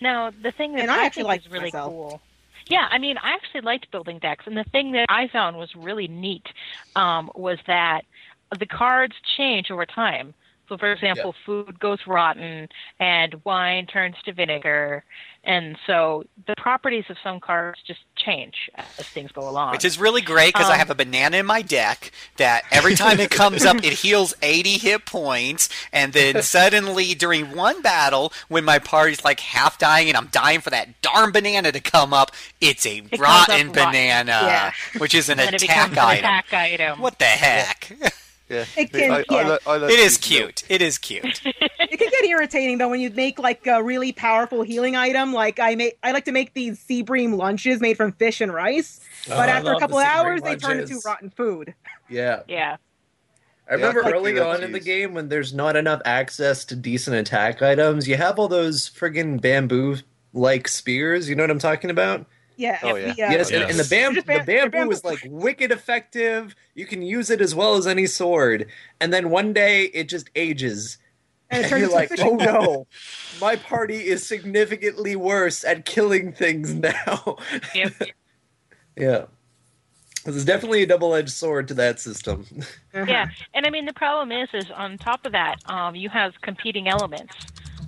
Now, 0.01 0.31
the 0.31 0.51
thing 0.51 0.75
that 0.75 0.83
And 0.83 0.91
I 0.91 1.05
I, 1.05 1.05
actually 1.05 1.23
think 1.23 1.27
liked 1.27 1.45
is 1.45 1.51
really 1.51 1.71
myself. 1.71 1.93
cool. 1.93 2.21
Yeah, 2.69 2.87
I 2.89 2.97
mean, 2.97 3.17
I 3.17 3.31
actually 3.33 3.61
liked 3.61 3.91
building 3.91 4.19
decks, 4.19 4.45
and 4.47 4.57
the 4.57 4.65
thing 4.71 4.91
that 4.93 5.05
I 5.09 5.27
found 5.31 5.57
was 5.57 5.69
really 5.75 6.07
neat 6.07 6.45
um, 6.95 7.31
was 7.35 7.57
that 7.67 8.01
the 8.59 8.65
cards 8.65 9.15
change 9.37 9.71
over 9.71 9.85
time. 9.85 10.33
So, 10.69 10.77
for 10.77 10.91
example, 10.91 11.35
food 11.45 11.79
goes 11.79 11.99
rotten, 12.07 12.67
and 12.99 13.35
wine 13.45 13.85
turns 13.87 14.15
to 14.25 14.33
vinegar, 14.33 15.03
and 15.43 15.77
so 15.87 16.23
the 16.47 16.53
properties 16.57 17.05
of 17.09 17.17
some 17.23 17.39
cards 17.39 17.79
just 17.85 18.01
change 18.15 18.69
as 18.77 19.07
things 19.07 19.31
go 19.31 19.49
along. 19.49 19.71
Which 19.71 19.85
is 19.85 19.97
really 19.99 20.21
great 20.21 20.53
because 20.53 20.69
I 20.69 20.73
Um, 20.73 20.79
have 20.79 20.89
a 20.91 20.95
banana 20.95 21.37
in 21.37 21.45
my 21.45 21.61
deck 21.61 22.11
that 22.37 22.63
every 22.71 22.93
time 22.95 23.19
it 23.19 23.31
comes 23.31 23.65
up, 23.65 23.77
it 23.77 23.93
heals 23.93 24.33
80 24.41 24.77
hit 24.77 25.05
points. 25.05 25.69
And 25.91 26.13
then 26.13 26.41
suddenly, 26.43 27.15
during 27.15 27.55
one 27.55 27.81
battle, 27.81 28.31
when 28.49 28.63
my 28.63 28.77
party's 28.79 29.23
like 29.25 29.39
half 29.39 29.77
dying 29.79 30.07
and 30.09 30.17
I'm 30.17 30.27
dying 30.27 30.61
for 30.61 30.69
that 30.69 31.01
darn 31.01 31.31
banana 31.31 31.71
to 31.71 31.79
come 31.79 32.13
up, 32.13 32.31
it's 32.59 32.85
a 32.85 33.01
up 33.01 33.19
rotten 33.19 33.71
banana, 33.71 34.41
Yeah. 34.43 34.71
which 34.99 35.15
is 35.15 35.27
an 35.29 35.39
attack 35.39 35.91
an 35.93 35.97
item. 35.97 36.19
attack 36.25 36.53
item. 36.53 36.99
What 37.01 37.17
the 37.19 37.25
heck? 37.25 37.91
Yeah. 37.99 38.09
It 38.77 38.91
can- 38.91 39.11
I, 39.11 39.17
I, 39.19 39.23
yeah. 39.29 39.47
lo- 39.47 39.57
I 39.65 39.77
love 39.77 39.89
It 39.89 39.99
is 39.99 40.17
these 40.17 40.31
little- 40.31 40.47
cute. 40.47 40.63
It 40.69 40.81
is 40.81 40.97
cute. 40.97 41.41
it 41.45 41.97
can 41.99 42.09
get 42.09 42.25
irritating 42.25 42.77
though 42.77 42.89
when 42.89 42.99
you 42.99 43.09
make 43.09 43.39
like 43.39 43.65
a 43.67 43.81
really 43.83 44.11
powerful 44.11 44.61
healing 44.61 44.95
item. 44.95 45.33
Like 45.33 45.59
I 45.59 45.75
make, 45.75 45.97
I 46.03 46.11
like 46.11 46.25
to 46.25 46.31
make 46.31 46.53
these 46.53 46.79
sea 46.79 47.01
bream 47.01 47.33
lunches 47.33 47.79
made 47.81 47.97
from 47.97 48.11
fish 48.13 48.41
and 48.41 48.53
rice. 48.53 48.99
Oh, 49.27 49.35
But 49.37 49.49
I 49.49 49.53
after 49.53 49.71
a 49.73 49.79
couple 49.79 49.97
the 49.99 50.03
of 50.03 50.09
sea 50.09 50.13
bream 50.23 50.25
hours, 50.27 50.41
they 50.41 50.55
turn 50.55 50.79
into 50.79 50.99
rotten 51.05 51.29
food. 51.29 51.73
Yeah. 52.09 52.41
Yeah. 52.47 52.75
I 53.69 53.75
remember 53.75 54.01
Yeah, 54.03 54.11
early 54.11 54.37
on 54.37 54.55
that 54.59 54.63
in 54.65 54.73
the 54.73 54.81
game 54.81 55.13
when 55.13 55.29
there's 55.29 55.53
not 55.53 55.77
enough 55.77 56.01
access 56.03 56.65
to 56.65 56.75
decent 56.75 57.15
attack 57.15 57.61
items, 57.61 58.05
you 58.05 58.17
have 58.17 58.37
all 58.37 58.49
those 58.49 58.89
friggin' 58.89 59.39
bamboo 59.39 59.97
like 60.33 60.67
spears. 60.67 61.29
You 61.29 61.35
know 61.35 61.43
what 61.43 61.51
I'm 61.51 61.59
talking 61.59 61.89
about? 61.89 62.25
Yeah. 62.61 62.77
Oh, 62.83 62.93
the, 62.93 63.09
uh, 63.09 63.13
yes, 63.17 63.49
and, 63.51 63.63
and 63.63 63.79
the, 63.79 63.87
bam- 63.89 64.13
Just 64.13 64.27
the 64.27 64.33
bam- 64.33 64.45
bamboo 64.45 64.71
bamboo. 64.77 64.91
is 64.91 65.03
like 65.03 65.19
wicked 65.25 65.71
effective. 65.71 66.55
You 66.75 66.85
can 66.85 67.01
use 67.01 67.29
it 67.31 67.41
as 67.41 67.55
well 67.55 67.75
as 67.75 67.87
any 67.87 68.05
sword. 68.05 68.67
And 68.99 69.11
then 69.11 69.31
one 69.31 69.51
day 69.51 69.85
it 69.85 70.07
just 70.09 70.29
ages. 70.35 70.97
And 71.49 71.57
And, 71.57 71.65
it 71.65 71.69
turns 71.69 71.79
you're 71.81 71.89
into 71.89 71.95
like, 71.95 72.09
fishing 72.09 72.27
oh 72.27 72.35
no, 72.35 72.87
my 73.41 73.55
party 73.55 73.95
is 74.07 74.25
significantly 74.27 75.15
worse 75.15 75.63
at 75.65 75.85
killing 75.85 76.31
things 76.33 76.73
now. 76.89 77.37
Yep. 77.73 77.93
yeah. 78.95 79.25
There's 80.23 80.45
definitely 80.45 80.83
a 80.83 80.85
double 80.85 81.15
edged 81.15 81.31
sword 81.31 81.67
to 81.69 81.73
that 81.73 81.99
system. 81.99 82.45
Uh-huh. 82.93 83.05
Yeah, 83.07 83.27
and 83.55 83.65
I 83.65 83.71
mean 83.71 83.85
the 83.85 83.93
problem 83.93 84.31
is, 84.31 84.49
is 84.53 84.69
on 84.69 84.99
top 84.99 85.25
of 85.25 85.31
that, 85.31 85.55
um, 85.65 85.95
you 85.95 86.09
have 86.09 86.39
competing 86.41 86.87
elements. 86.87 87.33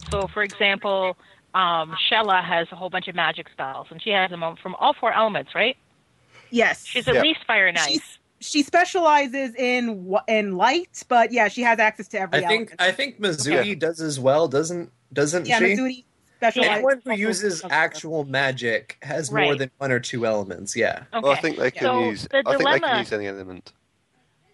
So, 0.09 0.27
for 0.27 0.41
example, 0.41 1.15
um, 1.53 1.95
Xelha 2.11 2.43
has 2.43 2.67
a 2.71 2.75
whole 2.75 2.89
bunch 2.89 3.07
of 3.07 3.15
magic 3.15 3.47
spells, 3.49 3.87
and 3.91 4.01
she 4.01 4.09
has 4.11 4.29
them 4.31 4.43
from 4.61 4.75
all 4.75 4.93
four 4.93 5.13
elements, 5.13 5.53
right? 5.55 5.77
Yes. 6.49 6.85
She's 6.85 7.07
at 7.07 7.15
Yeah. 7.15 7.21
least 7.21 7.41
fire 7.45 7.67
and 7.67 7.77
ice. 7.77 7.87
She's- 7.87 8.17
she 8.39 8.61
specializes 8.61 9.55
in 9.55 10.13
in 10.27 10.57
light, 10.57 11.01
but 11.07 11.31
yeah, 11.31 11.47
she 11.47 11.61
has 11.61 11.79
access 11.79 12.09
to 12.09 12.19
every 12.19 12.39
I 12.43 12.47
think 12.47 12.71
element. 12.71 12.81
I 12.81 12.91
think 12.91 13.21
Mizuti 13.21 13.79
does 13.79 14.01
as 14.01 14.19
well, 14.19 14.49
doesn't 14.49 14.91
doesn't 15.13 15.47
yeah, 15.47 15.59
she? 15.59 15.65
Mizuti 15.65 16.03
specializes. 16.37 16.73
Anyone 16.73 17.01
who 17.05 17.13
uses 17.13 17.63
actual 17.69 18.25
magic 18.25 18.97
has 19.01 19.31
more 19.31 19.55
than 19.55 19.71
one 19.77 19.93
or 19.93 20.01
two 20.01 20.25
elements. 20.25 20.75
Yeah. 20.75 21.03
Okay. 21.13 21.21
Well, 21.23 21.31
I 21.31 21.35
think 21.35 21.57
they 21.57 21.71
can 21.71 21.83
So, 21.83 21.99
use. 22.09 22.27
the 22.29 22.39
I 22.39 22.41
think 22.41 22.57
they 22.57 22.63
can 22.65 22.81
dilemma- 22.81 22.99
use 22.99 23.13
any 23.13 23.27
element. 23.27 23.71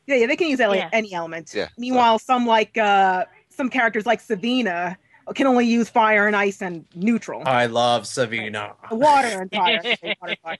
Yeah, 0.05 0.15
yeah, 0.17 0.27
they 0.27 0.35
can 0.35 0.47
use 0.49 0.59
ele- 0.59 0.75
Yeah. 0.75 0.89
any 0.93 1.13
element. 1.15 1.51
Yeah. 1.55 1.69
Meanwhile, 1.75 2.19
some 2.19 2.45
like 2.45 2.77
uh 2.77 3.25
some 3.49 3.71
characters 3.71 4.05
like 4.05 4.21
Savyna 4.21 4.97
can 5.35 5.47
only 5.47 5.65
use 5.65 5.89
fire 5.89 6.27
and 6.27 6.35
ice 6.35 6.61
and 6.61 6.85
neutral. 6.95 7.43
I 7.45 7.65
love 7.67 8.03
Savyna. 8.03 8.75
water 8.91 9.41
and 9.41 9.51
fire. 9.51 9.81
water, 10.21 10.35
fire. 10.43 10.57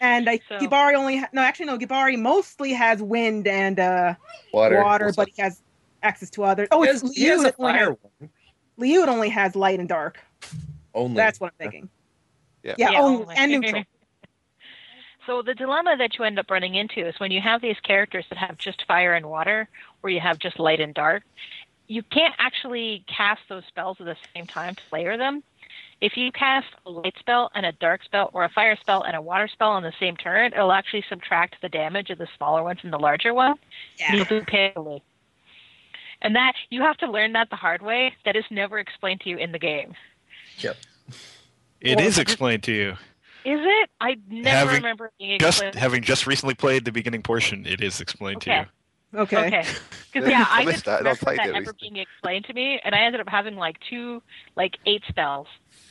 And 0.00 0.28
I, 0.30 0.40
So- 0.48 0.58
Gibari 0.58 0.94
only 0.94 1.18
ha- 1.18 1.28
no, 1.32 1.42
actually 1.42 1.66
no. 1.66 1.78
Gibari 1.78 2.18
mostly 2.18 2.72
has 2.72 3.02
wind 3.02 3.46
and 3.46 3.78
uh, 3.78 4.14
Water. 4.52 4.82
water, 4.82 5.12
but 5.14 5.28
he 5.34 5.42
has 5.42 5.60
access 6.02 6.30
to 6.30 6.44
others. 6.44 6.68
Oh, 6.70 6.82
He 6.82 6.88
it's 6.88 7.02
has, 7.02 7.14
he 7.14 7.24
has 7.26 7.40
Liu 7.40 7.46
a 7.48 7.50
that 7.50 7.54
only 7.58 7.78
has, 7.78 7.88
one. 8.18 8.30
Liu 8.78 9.06
only 9.06 9.28
has 9.28 9.54
light 9.54 9.78
and 9.78 9.88
dark. 9.88 10.18
Only. 10.94 11.16
That's 11.16 11.38
what 11.38 11.52
I'm 11.52 11.58
thinking. 11.70 11.88
Yeah. 12.62 12.74
Yeah, 12.78 12.90
Yeah, 12.92 13.00
only, 13.02 13.22
only. 13.22 13.34
and 13.36 13.52
neutral. 13.60 13.84
So 15.26 15.42
the 15.42 15.54
dilemma 15.54 15.96
that 15.98 16.18
you 16.18 16.24
end 16.24 16.38
up 16.38 16.50
running 16.50 16.74
into 16.74 17.06
is 17.06 17.20
when 17.20 17.30
you 17.30 17.40
have 17.40 17.60
these 17.60 17.76
characters 17.82 18.24
that 18.30 18.38
have 18.38 18.56
just 18.56 18.84
fire 18.86 19.14
and 19.14 19.26
water, 19.26 19.68
or 20.02 20.10
you 20.10 20.18
have 20.18 20.38
just 20.38 20.58
light 20.58 20.80
and 20.80 20.94
dark, 20.94 21.22
you 21.90 22.04
can't 22.04 22.34
actually 22.38 23.04
cast 23.08 23.40
those 23.48 23.64
spells 23.66 23.96
at 23.98 24.06
the 24.06 24.16
same 24.32 24.46
time 24.46 24.76
to 24.76 24.82
layer 24.92 25.16
them. 25.16 25.42
If 26.00 26.16
you 26.16 26.30
cast 26.30 26.68
a 26.86 26.90
light 26.90 27.14
spell 27.18 27.50
and 27.52 27.66
a 27.66 27.72
dark 27.72 28.04
spell, 28.04 28.30
or 28.32 28.44
a 28.44 28.48
fire 28.48 28.76
spell 28.80 29.02
and 29.02 29.16
a 29.16 29.20
water 29.20 29.48
spell 29.48 29.70
on 29.70 29.82
the 29.82 29.92
same 29.98 30.16
turn, 30.16 30.52
it'll 30.52 30.70
actually 30.70 31.04
subtract 31.08 31.56
the 31.60 31.68
damage 31.68 32.10
of 32.10 32.18
the 32.18 32.28
smaller 32.36 32.62
one 32.62 32.76
from 32.76 32.92
the 32.92 32.98
larger 32.98 33.34
one. 33.34 33.56
Yeah. 33.98 34.14
You'll 34.14 34.24
do 34.24 34.42
painfully. 34.42 35.02
And 36.22 36.36
that 36.36 36.52
you 36.70 36.80
have 36.82 36.96
to 36.98 37.10
learn 37.10 37.32
that 37.32 37.50
the 37.50 37.56
hard 37.56 37.82
way. 37.82 38.14
That 38.24 38.36
is 38.36 38.44
never 38.50 38.78
explained 38.78 39.22
to 39.22 39.28
you 39.28 39.36
in 39.36 39.50
the 39.50 39.58
game. 39.58 39.94
Yep. 40.58 40.76
It 41.80 41.96
Well, 41.96 42.06
is 42.06 42.18
explained 42.18 42.62
to 42.64 42.72
you. 42.72 42.90
Is 43.44 43.60
it? 43.60 43.90
I 44.00 44.16
never 44.28 44.48
Having 44.48 44.74
remember 44.76 45.06
it 45.06 45.12
being 45.18 45.40
Just 45.40 45.62
having 45.74 46.02
just 46.02 46.26
recently 46.28 46.54
played 46.54 46.84
the 46.84 46.92
beginning 46.92 47.22
portion, 47.22 47.66
it 47.66 47.82
is 47.82 48.00
explained 48.00 48.42
to 48.42 48.50
you. 48.50 48.64
Okay. 49.14 49.46
Okay. 49.46 49.64
Because 50.12 50.28
yeah, 50.28 50.44
I 50.48 50.62
I 50.62 50.64
missed 50.64 50.84
didn't 50.84 50.86
that. 50.86 51.00
I 51.00 51.02
don't 51.04 51.20
remember 51.20 51.36
that 51.36 51.54
ever 51.54 51.72
recently. 51.72 51.78
being 51.80 51.96
explained 51.96 52.44
to 52.46 52.52
me, 52.52 52.80
and 52.84 52.94
I 52.96 53.00
ended 53.02 53.20
up 53.20 53.28
having 53.28 53.54
like 53.56 53.78
two, 53.88 54.22
like 54.56 54.76
eight 54.84 55.04
spells, 55.08 55.46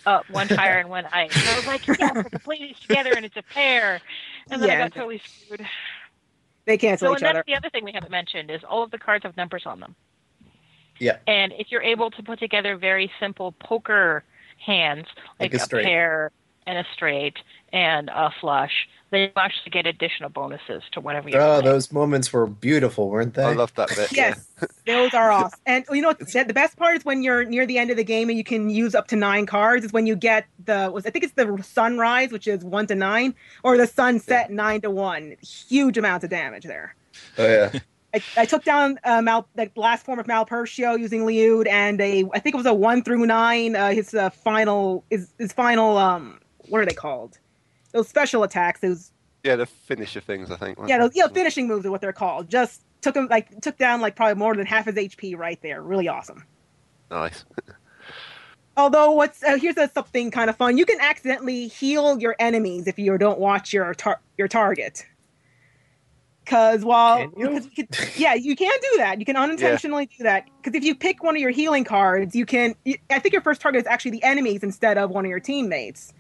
uh, 0.05 0.21
one 0.29 0.49
fire 0.49 0.79
and 0.79 0.89
one 0.89 1.05
ice. 1.05 1.36
And 1.38 1.47
I 1.47 1.55
was 1.55 1.65
like, 1.67 1.88
yeah, 1.88 2.12
I 2.15 2.23
can 2.23 2.39
play 2.39 2.58
these 2.60 2.79
together, 2.79 3.13
and 3.15 3.25
it's 3.25 3.38
a 3.38 3.43
pair. 3.43 4.01
And 4.51 4.62
then 4.62 4.69
I 4.69 4.77
got 4.77 4.93
totally 4.93 5.21
screwed. 5.25 5.65
They 6.65 6.77
cancel 6.77 7.08
So, 7.08 7.13
each 7.13 7.21
and 7.23 7.36
that's 7.36 7.45
the 7.47 7.55
other 7.55 7.69
thing 7.69 7.86
we 7.86 7.93
haven't 7.93 8.12
mentioned 8.12 8.51
is 8.51 8.63
all 8.63 8.84
of 8.84 8.91
the 8.91 8.97
cards 8.99 9.23
have 9.23 9.38
numbers 9.38 9.63
on 9.65 9.79
them. 9.79 9.95
Yeah. 10.99 11.17
And 11.27 11.53
if 11.53 11.71
you're 11.71 11.82
able 11.82 12.12
to 12.12 12.23
put 12.23 12.39
together 12.39 12.75
very 12.77 13.12
simple 13.19 13.53
poker 13.53 14.23
hands, 14.58 15.08
Like 15.39 15.53
like, 15.53 15.62
a 15.62 15.65
a, 15.77 15.84
pair 15.84 16.32
and 16.67 16.77
a 16.77 16.86
straight 16.93 17.38
and 17.73 18.10
a 18.10 18.32
flush, 18.39 18.88
then 19.12 19.21
you 19.21 19.29
actually 19.36 19.71
get 19.71 19.86
additional 19.88 20.29
bonuses 20.29 20.84
to 20.91 20.99
whatever 21.01 21.29
you're 21.29 21.41
Oh, 21.41 21.60
playing. 21.62 21.65
those 21.65 21.91
moments 21.91 22.32
were 22.32 22.45
beautiful, 22.45 23.10
weren't 23.10 23.34
they? 23.34 23.43
I 23.43 23.53
love 23.53 23.73
that 23.75 23.89
bit. 23.89 24.12
Yes, 24.12 24.47
those 24.86 25.13
are 25.13 25.32
awesome. 25.39 25.60
And 25.65 25.84
you 25.91 26.01
know, 26.01 26.10
what, 26.10 26.19
the 26.19 26.43
the 26.47 26.53
best 26.53 26.77
part 26.77 26.97
is 26.97 27.05
when 27.05 27.23
you're 27.23 27.43
near 27.45 27.65
the 27.65 27.77
end 27.77 27.89
of 27.91 27.97
the 27.97 28.03
game 28.03 28.29
and 28.29 28.38
you 28.38 28.43
can 28.43 28.69
use 28.69 28.93
up 28.95 29.08
to 29.08 29.15
nine 29.15 29.45
cards. 29.45 29.86
Is 29.86 29.93
when 29.93 30.05
you 30.05 30.15
get 30.15 30.45
the 30.65 30.91
was 30.93 31.05
I 31.05 31.10
think 31.10 31.23
it's 31.25 31.34
the 31.34 31.62
sunrise, 31.63 32.32
which 32.32 32.47
is 32.47 32.63
one 32.63 32.86
to 32.88 32.95
nine, 32.95 33.34
or 33.63 33.77
the 33.77 33.88
sunset 33.88 34.51
nine 34.51 34.82
to 34.82 34.91
one. 34.91 35.36
Huge 35.41 35.97
amounts 35.97 36.23
of 36.23 36.29
damage 36.29 36.65
there. 36.65 36.95
Oh 37.38 37.47
yeah. 37.47 37.79
I, 38.12 38.21
I 38.38 38.45
took 38.45 38.63
down 38.63 38.97
uh, 39.03 39.21
Mal, 39.21 39.47
the 39.53 39.69
last 39.75 40.03
form 40.03 40.17
of 40.17 40.25
Malpercio 40.25 40.97
using 40.99 41.21
Lyude, 41.27 41.67
and 41.67 42.01
a 42.01 42.25
I 42.34 42.39
think 42.39 42.55
it 42.55 42.58
was 42.58 42.65
a 42.65 42.73
one 42.73 43.03
through 43.03 43.23
nine. 43.27 43.75
Uh, 43.75 43.91
his 43.91 44.13
uh, 44.15 44.29
final 44.32 45.03
his 45.12 45.32
his 45.38 45.53
final 45.53 45.97
um 45.97 46.39
what 46.69 46.82
are 46.82 46.86
they 46.88 46.93
called? 46.93 47.38
Those 47.91 48.08
special 48.08 48.43
attacks. 48.43 48.80
Those 48.82 49.12
Yeah, 49.43 49.56
the 49.56 49.65
finisher 49.65 50.21
things, 50.21 50.52
I 50.52 50.58
think. 50.58 50.78
yeah, 50.88 50.97
those 50.99 51.12
yeah 51.15 51.28
finishing 51.28 51.67
moves 51.67 51.86
are 51.86 51.91
what 51.91 52.02
they're 52.02 52.13
called. 52.13 52.49
Just 52.49 52.84
took 53.02 53.15
him 53.15 53.28
like 53.30 53.62
took 53.62 53.78
down 53.78 54.02
like 54.02 54.15
probably 54.15 54.36
more 54.36 54.56
than 54.56 54.65
half 54.65 54.86
his 54.86 54.95
HP 54.95 55.38
right 55.38 55.60
there. 55.62 55.82
Really 55.82 56.08
awesome. 56.08 56.43
Nice. 57.10 57.45
Although 58.78 59.12
what's 59.12 59.43
uh, 59.43 59.58
here's 59.58 59.78
a, 59.78 59.89
something 59.93 60.32
kind 60.32 60.49
of 60.49 60.56
fun. 60.56 60.78
You 60.78 60.86
can 60.86 60.99
accidentally 61.02 61.67
heal 61.67 62.19
your 62.19 62.36
enemies 62.39 62.88
if 62.88 62.97
you 62.97 63.17
don't 63.17 63.39
watch 63.39 63.73
your 63.73 63.93
tar- 63.93 64.21
your 64.38 64.47
target. 64.47 65.06
Because 66.45 66.84
while 66.84 67.30
Can 67.30 67.39
you? 67.39 67.47
because 67.49 67.65
you 67.65 67.86
could- 67.86 67.97
yeah, 68.17 68.34
you 68.34 68.56
can 68.56 68.71
do 68.91 68.97
that. 68.97 69.19
You 69.19 69.25
can 69.25 69.36
unintentionally 69.38 70.08
do 70.17 70.23
that. 70.23 70.45
Because 70.63 70.75
if 70.78 70.84
you 70.84 70.95
pick 70.95 71.21
one 71.23 71.36
of 71.36 71.41
your 71.41 71.52
healing 71.52 71.84
cards, 71.84 72.36
you 72.36 72.45
can. 72.45 72.73
You, 72.86 72.95
I 73.10 73.19
think 73.19 73.34
your 73.34 73.41
first 73.41 73.62
target 73.62 73.82
is 73.82 73.88
actually 73.88 74.12
the 74.12 74.23
enemies 74.23 74.63
instead 74.63 74.97
of 74.97 75.10
one 75.10 75.25
of 75.25 75.30
your 75.30 75.39
teammates. 75.41 76.13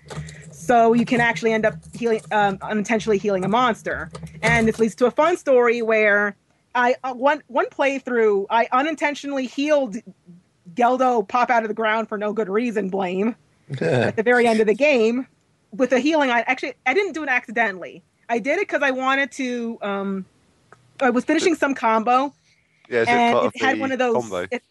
So 0.69 0.93
you 0.93 1.03
can 1.03 1.19
actually 1.19 1.51
end 1.51 1.65
up 1.65 1.73
healing 1.95 2.21
um, 2.31 2.59
unintentionally 2.61 3.17
healing 3.17 3.43
a 3.43 3.47
monster. 3.47 4.11
And 4.43 4.67
this 4.67 4.77
leads 4.77 4.93
to 4.95 5.07
a 5.07 5.11
fun 5.11 5.35
story 5.35 5.81
where 5.81 6.35
I 6.75 6.95
uh, 7.03 7.15
one 7.15 7.41
one 7.47 7.65
playthrough 7.71 8.45
I 8.51 8.67
unintentionally 8.71 9.47
healed 9.47 9.95
Geldo 10.75 11.27
pop 11.27 11.49
out 11.49 11.63
of 11.63 11.69
the 11.69 11.73
ground 11.73 12.07
for 12.07 12.19
no 12.19 12.33
good 12.33 12.49
reason. 12.49 12.89
Blame. 12.89 13.35
at 13.81 14.15
the 14.15 14.21
very 14.21 14.45
end 14.45 14.59
of 14.59 14.67
the 14.67 14.75
game 14.75 15.25
with 15.71 15.91
a 15.91 15.97
healing. 15.97 16.29
I 16.29 16.41
actually 16.41 16.75
I 16.85 16.93
didn't 16.93 17.13
do 17.13 17.23
it 17.23 17.29
accidentally. 17.29 18.03
I 18.29 18.37
did 18.37 18.59
it 18.59 18.67
because 18.67 18.83
I 18.83 18.91
wanted 18.91 19.31
to. 19.31 19.79
Um, 19.81 20.25
I 21.01 21.09
was 21.09 21.25
finishing 21.25 21.55
some 21.55 21.73
combo, 21.73 22.31
Yeah, 22.89 23.01
is 23.01 23.07
it 23.07 23.11
and 23.11 23.51
it 23.55 23.59
had 23.59 23.79
one 23.79 23.91
of 23.91 23.97
those. 23.97 24.13
combo? 24.13 24.45
It, 24.51 24.61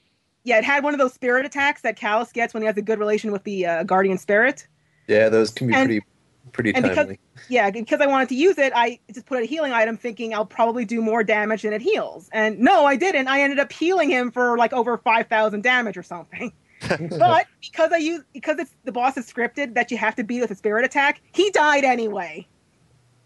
yeah, 0.44 0.58
it 0.58 0.64
had 0.64 0.84
one 0.84 0.94
of 0.94 1.00
those 1.00 1.12
spirit 1.12 1.44
attacks 1.44 1.82
that 1.82 1.98
Kalas 1.98 2.32
gets 2.32 2.54
when 2.54 2.62
he 2.62 2.68
has 2.68 2.76
a 2.76 2.82
good 2.82 3.00
relation 3.00 3.32
with 3.32 3.42
the 3.42 3.66
uh, 3.66 3.82
guardian 3.82 4.16
spirit. 4.16 4.68
Yeah, 5.08 5.28
those 5.28 5.50
can 5.50 5.66
be 5.66 5.74
And- 5.74 5.86
pretty 5.88 6.06
pretty 6.52 6.74
and 6.74 6.82
because- 6.82 7.16
Yeah, 7.48 7.70
because 7.70 8.00
I 8.00 8.06
wanted 8.06 8.28
to 8.30 8.34
use 8.34 8.58
it, 8.58 8.72
I 8.74 8.98
just 9.12 9.26
put 9.26 9.42
a 9.42 9.46
healing 9.46 9.72
item, 9.72 9.96
thinking 9.96 10.34
I'll 10.34 10.46
probably 10.46 10.84
do 10.84 11.00
more 11.02 11.22
damage 11.22 11.62
than 11.62 11.72
it 11.72 11.82
heals. 11.82 12.28
And 12.32 12.58
no, 12.58 12.84
I 12.84 12.96
didn't. 12.96 13.28
I 13.28 13.40
ended 13.42 13.58
up 13.58 13.70
healing 13.72 14.10
him 14.10 14.30
for 14.30 14.56
like 14.56 14.72
over 14.72 14.96
five 14.98 15.26
thousand 15.28 15.62
damage 15.62 15.96
or 15.96 16.02
something. 16.02 16.52
but 17.18 17.46
because 17.60 17.90
I 17.92 17.96
use 17.98 18.22
because 18.32 18.58
it's 18.58 18.72
the 18.84 18.92
boss 18.92 19.16
is 19.16 19.30
scripted 19.30 19.74
that 19.74 19.90
you 19.90 19.98
have 19.98 20.14
to 20.16 20.24
beat 20.24 20.40
with 20.40 20.50
a 20.50 20.54
spirit 20.54 20.84
attack, 20.84 21.20
he 21.32 21.50
died 21.50 21.84
anyway. 21.84 22.46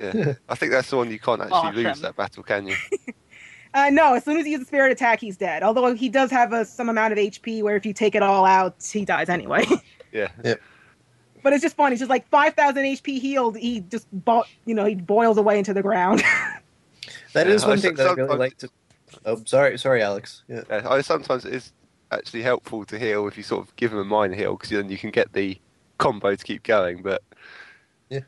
Yeah. 0.01 0.35
I 0.49 0.55
think 0.57 0.73
that's 0.73 0.91
the 0.91 0.97
one 0.97 1.11
you 1.11 1.19
can't 1.19 1.43
actually 1.43 1.85
lose 1.85 2.01
that 2.01 2.17
battle, 2.17 2.43
can 2.43 2.67
you? 2.69 2.77
Uh, 3.75 3.89
no, 3.89 4.13
as 4.13 4.23
soon 4.23 4.37
as 4.37 4.45
he 4.45 4.51
uses 4.53 4.67
a 4.67 4.69
spirit 4.69 4.93
attack, 4.93 5.19
he's 5.19 5.39
dead. 5.39 5.63
Although 5.63 5.95
he 5.95 6.11
does 6.11 6.31
have 6.31 6.53
a, 6.53 6.63
some 6.63 6.91
amount 6.91 7.13
of 7.15 7.19
HP 7.19 7.63
where 7.63 7.75
if 7.75 7.87
you 7.87 7.95
take 7.95 8.15
it 8.15 8.23
all 8.23 8.45
out, 8.45 8.87
he 8.93 9.05
dies 9.07 9.31
anyway. 9.31 9.65
Yeah. 10.13 10.29
But 11.43 11.53
it's 11.53 11.63
just 11.63 11.77
funny. 11.77 11.95
It's 11.95 12.01
just 12.01 12.11
like 12.11 12.27
5,000 12.29 12.83
HP 12.83 13.21
healed, 13.21 13.57
he 13.57 13.81
just, 13.81 14.07
bo- 14.13 14.45
you 14.65 14.75
know, 14.75 14.85
he 14.85 14.95
boils 14.95 15.37
away 15.39 15.59
into 15.59 15.75
the 15.75 15.83
ground. 15.83 16.23
that 17.33 17.47
is 17.47 17.63
Yeah, 17.63 17.69
one 17.69 17.79
I 17.79 17.81
thing 17.81 17.95
that 17.95 18.07
I 18.09 18.13
really 18.13 18.37
like 18.37 18.59
to. 18.59 18.69
Oh, 19.27 19.43
sorry, 19.45 19.79
sorry, 19.79 20.03
Alex. 20.03 20.43
Yeah. 20.49 20.63
Yeah, 20.71 20.87
I 20.89 21.01
sometimes 21.03 21.45
it 21.45 21.55
is 21.55 21.73
actually 22.11 22.43
helpful 22.43 22.85
to 22.87 22.99
heal 22.99 23.27
if 23.29 23.37
you 23.37 23.43
sort 23.43 23.67
of 23.67 23.75
give 23.77 23.93
him 23.93 23.99
a 23.99 24.05
minor 24.05 24.35
heal 24.35 24.53
because 24.57 24.71
then 24.71 24.89
you 24.89 24.99
can 24.99 25.11
get 25.11 25.33
the 25.33 25.59
combo 25.99 26.35
to 26.35 26.45
keep 26.45 26.63
going. 26.63 27.03
But 27.03 27.23
Yeah. 28.09 28.21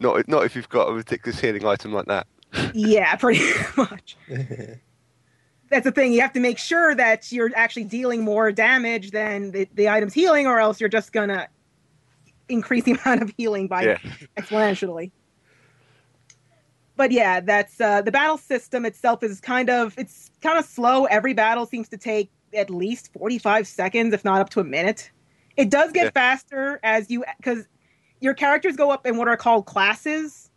not 0.00 0.28
not 0.28 0.44
if 0.44 0.54
you've 0.54 0.68
got 0.68 0.88
a 0.88 0.92
ridiculous 0.92 1.40
healing 1.40 1.64
item 1.66 1.92
like 1.92 2.06
that. 2.06 2.26
yeah, 2.74 3.16
pretty 3.16 3.42
much. 3.76 4.16
That's 5.70 5.84
the 5.84 5.92
thing. 5.92 6.12
You 6.12 6.20
have 6.20 6.32
to 6.34 6.40
make 6.40 6.58
sure 6.58 6.94
that 6.94 7.32
you're 7.32 7.50
actually 7.56 7.84
dealing 7.84 8.22
more 8.22 8.52
damage 8.52 9.10
than 9.10 9.50
the, 9.50 9.68
the 9.74 9.88
item's 9.88 10.14
healing, 10.14 10.46
or 10.46 10.60
else 10.60 10.78
you're 10.78 10.88
just 10.88 11.12
going 11.12 11.28
to 11.30 11.48
increase 12.48 12.84
the 12.84 12.92
amount 13.04 13.22
of 13.22 13.32
healing 13.36 13.68
by 13.68 13.82
Yeah. 13.82 13.98
exponentially. 14.36 15.10
But 16.96 17.12
yeah, 17.12 17.40
that's 17.40 17.80
uh, 17.80 18.00
the 18.02 18.10
battle 18.12 18.38
system 18.38 18.86
itself 18.86 19.22
is 19.22 19.40
kind 19.40 19.68
of 19.68 19.94
it's 19.98 20.30
kind 20.40 20.58
of 20.58 20.64
slow. 20.64 21.04
Every 21.04 21.34
battle 21.34 21.66
seems 21.66 21.88
to 21.90 21.98
take 21.98 22.30
at 22.54 22.70
least 22.70 23.12
45 23.12 23.66
seconds, 23.66 24.14
if 24.14 24.24
not 24.24 24.40
up 24.40 24.48
to 24.50 24.60
a 24.60 24.64
minute. 24.64 25.10
It 25.56 25.70
does 25.70 25.92
get 25.92 26.04
Yeah. 26.04 26.10
faster 26.10 26.80
as 26.82 27.10
you 27.10 27.24
because 27.36 27.66
your 28.20 28.32
characters 28.32 28.76
go 28.76 28.90
up 28.90 29.06
in 29.06 29.18
what 29.18 29.28
are 29.28 29.36
called 29.36 29.66
classes, 29.66 30.50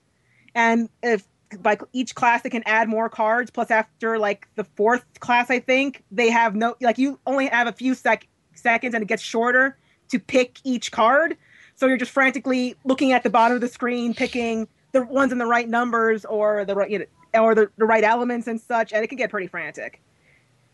and 0.56 0.88
if 1.04 1.28
by 1.62 1.78
each 1.91 2.15
class 2.15 2.41
they 2.43 2.49
can 2.49 2.63
add 2.65 2.88
more 2.88 3.10
cards. 3.10 3.52
Plus, 3.52 3.69
after 3.69 4.17
like 4.17 4.47
the 4.56 4.63
fourth 4.63 5.04
class, 5.19 5.49
I 5.49 5.60
think 5.60 6.04
they 6.10 6.30
have 6.30 6.56
no 6.56 6.75
like 6.80 6.97
you 6.97 7.19
only 7.25 7.47
have 7.47 7.67
a 7.67 7.73
few 7.73 7.95
sec- 7.95 8.28
seconds, 8.54 8.93
and 8.93 9.02
it 9.02 9.08
gets 9.08 9.23
shorter 9.23 9.78
to 10.08 10.19
pick 10.19 10.60
each 10.63 10.93
card. 10.93 11.36
So 11.79 11.85
you're 11.87 11.95
just 11.95 12.11
frantically 12.11 12.75
looking 12.83 13.13
at 13.13 13.23
the 13.23 13.29
bottom 13.29 13.55
of 13.55 13.61
the 13.61 13.69
screen, 13.69 14.13
picking 14.13 14.67
the 14.91 15.01
ones 15.03 15.31
in 15.31 15.37
the 15.37 15.45
right 15.45 15.67
numbers 15.67 16.25
or 16.25 16.65
the 16.65 16.75
right 16.75 16.89
you 16.89 16.99
know, 16.99 17.41
or 17.41 17.55
the, 17.55 17.69
the 17.77 17.85
right 17.85 18.03
elements 18.03 18.47
and 18.47 18.59
such, 18.59 18.91
and 18.91 19.01
it 19.01 19.07
can 19.07 19.17
get 19.17 19.29
pretty 19.29 19.47
frantic. 19.47 20.01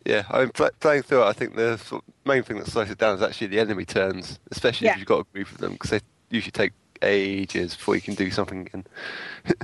Yeah, 0.04 0.24
I 0.32 0.40
mean, 0.40 0.50
pl- 0.50 0.72
playing 0.80 1.04
through 1.04 1.22
it, 1.22 1.26
I 1.26 1.34
think 1.34 1.56
the 1.56 1.78
sort 1.78 2.04
of 2.08 2.14
main 2.26 2.42
thing 2.42 2.58
that 2.58 2.66
slows 2.66 2.90
it 2.90 2.98
down 2.98 3.16
is 3.18 3.22
actually 3.22 3.48
the 3.48 3.60
enemy 3.60 3.86
turns, 3.86 4.40
especially 4.50 4.86
Yeah. 4.86 4.94
if 4.94 4.98
you've 4.98 5.08
got 5.08 5.20
a 5.20 5.26
group 5.32 5.52
of 5.52 5.60
them, 5.60 5.74
because 5.74 5.92
they 5.92 6.00
usually 6.32 6.52
take 6.52 6.74
ages 7.04 7.76
before 7.76 7.94
you 7.94 8.02
can 8.02 8.16
do 8.16 8.32
something 8.32 8.62
again. 8.62 8.86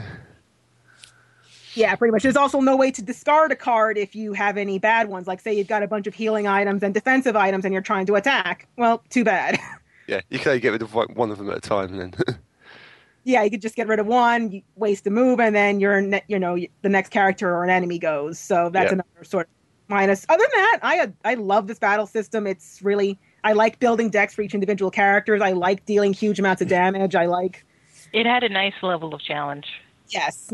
Yeah, 1.73 1.95
pretty 1.95 2.11
much. 2.11 2.23
There's 2.23 2.35
also 2.35 2.59
no 2.59 2.75
way 2.75 2.91
to 2.91 3.01
discard 3.01 3.53
a 3.53 3.55
card 3.55 3.97
if 3.97 4.13
you 4.13 4.33
have 4.33 4.57
any 4.57 4.77
bad 4.77 5.07
ones. 5.07 5.25
Like, 5.25 5.39
say 5.39 5.53
you've 5.57 5.69
got 5.69 5.83
a 5.83 5.87
bunch 5.87 6.05
of 6.05 6.13
healing 6.13 6.45
items 6.45 6.83
and 6.83 6.93
defensive 6.93 7.37
items, 7.37 7.63
and 7.63 7.71
you're 7.71 7.81
trying 7.81 8.05
to 8.07 8.15
attack. 8.15 8.67
Well, 8.75 9.01
too 9.09 9.23
bad. 9.23 9.57
Yeah, 10.11 10.19
you 10.29 10.39
can 10.39 10.49
only 10.49 10.59
get 10.59 10.73
rid 10.73 10.81
of 10.81 10.93
like, 10.93 11.15
one 11.15 11.31
of 11.31 11.37
them 11.37 11.49
at 11.49 11.57
a 11.57 11.61
time, 11.61 11.97
and 11.97 12.13
then 12.13 12.37
yeah, 13.23 13.43
you 13.43 13.49
could 13.49 13.61
just 13.61 13.75
get 13.75 13.87
rid 13.87 13.99
of 13.99 14.05
one, 14.07 14.51
you 14.51 14.61
waste 14.75 15.07
a 15.07 15.09
move, 15.09 15.39
and 15.39 15.55
then 15.55 15.79
your 15.79 16.01
ne- 16.01 16.23
you 16.27 16.37
know 16.37 16.57
the 16.81 16.89
next 16.89 17.09
character 17.09 17.49
or 17.55 17.63
an 17.63 17.69
enemy 17.69 17.97
goes. 17.97 18.37
So 18.37 18.69
that's 18.69 18.87
Yeah. 18.91 18.93
another 18.93 19.23
sort 19.23 19.47
of 19.47 19.51
minus. 19.87 20.25
Other 20.27 20.43
than 20.53 20.61
that, 20.63 20.79
I 20.83 21.13
I 21.23 21.33
love 21.35 21.67
this 21.67 21.79
battle 21.79 22.07
system. 22.07 22.45
It's 22.45 22.81
really 22.81 23.17
I 23.45 23.53
like 23.53 23.79
building 23.79 24.09
decks 24.09 24.33
for 24.33 24.41
each 24.41 24.53
individual 24.53 24.91
characters. 24.91 25.41
I 25.41 25.51
like 25.53 25.85
dealing 25.85 26.11
huge 26.13 26.39
amounts 26.39 26.61
of 26.61 26.67
damage. 26.67 27.15
I 27.15 27.25
like 27.25 27.65
It 28.11 28.25
had 28.25 28.43
a 28.43 28.49
nice 28.49 28.75
level 28.83 29.13
of 29.13 29.21
challenge. 29.21 29.67
yes, 30.09 30.51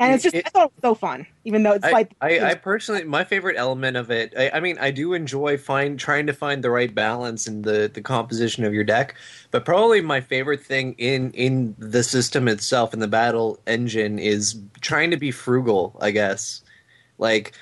and 0.00 0.14
it's 0.14 0.22
just 0.24 0.34
It- 0.36 0.46
I 0.46 0.50
thought 0.50 0.64
it 0.66 0.72
was 0.76 0.90
so 0.90 0.94
fun, 0.94 1.26
even 1.44 1.62
though 1.62 1.72
it's 1.72 1.84
I, 1.84 1.92
like 1.92 2.12
I, 2.20 2.40
I 2.40 2.54
personally, 2.54 3.04
my 3.04 3.24
favorite 3.24 3.56
element 3.56 3.96
of 3.96 4.10
it. 4.10 4.34
I, 4.36 4.50
I 4.54 4.60
mean, 4.60 4.78
I 4.78 4.90
do 4.90 5.14
enjoy 5.14 5.58
find 5.58 5.98
trying 5.98 6.26
to 6.26 6.32
find 6.32 6.64
the 6.64 6.70
right 6.70 6.94
balance 6.94 7.46
in 7.46 7.62
the 7.62 7.90
the 7.92 8.02
composition 8.02 8.64
of 8.64 8.74
your 8.74 8.84
deck. 8.84 9.14
But 9.50 9.64
probably 9.64 10.00
my 10.00 10.20
favorite 10.20 10.62
thing 10.64 10.94
in 10.98 11.32
in 11.32 11.76
the 11.78 12.02
system 12.02 12.48
itself 12.48 12.94
in 12.94 13.00
the 13.00 13.08
battle 13.08 13.60
engine 13.66 14.18
is 14.18 14.60
trying 14.80 15.10
to 15.12 15.16
be 15.18 15.30
frugal. 15.30 15.96
I 16.00 16.10
guess, 16.12 16.62
like 17.18 17.54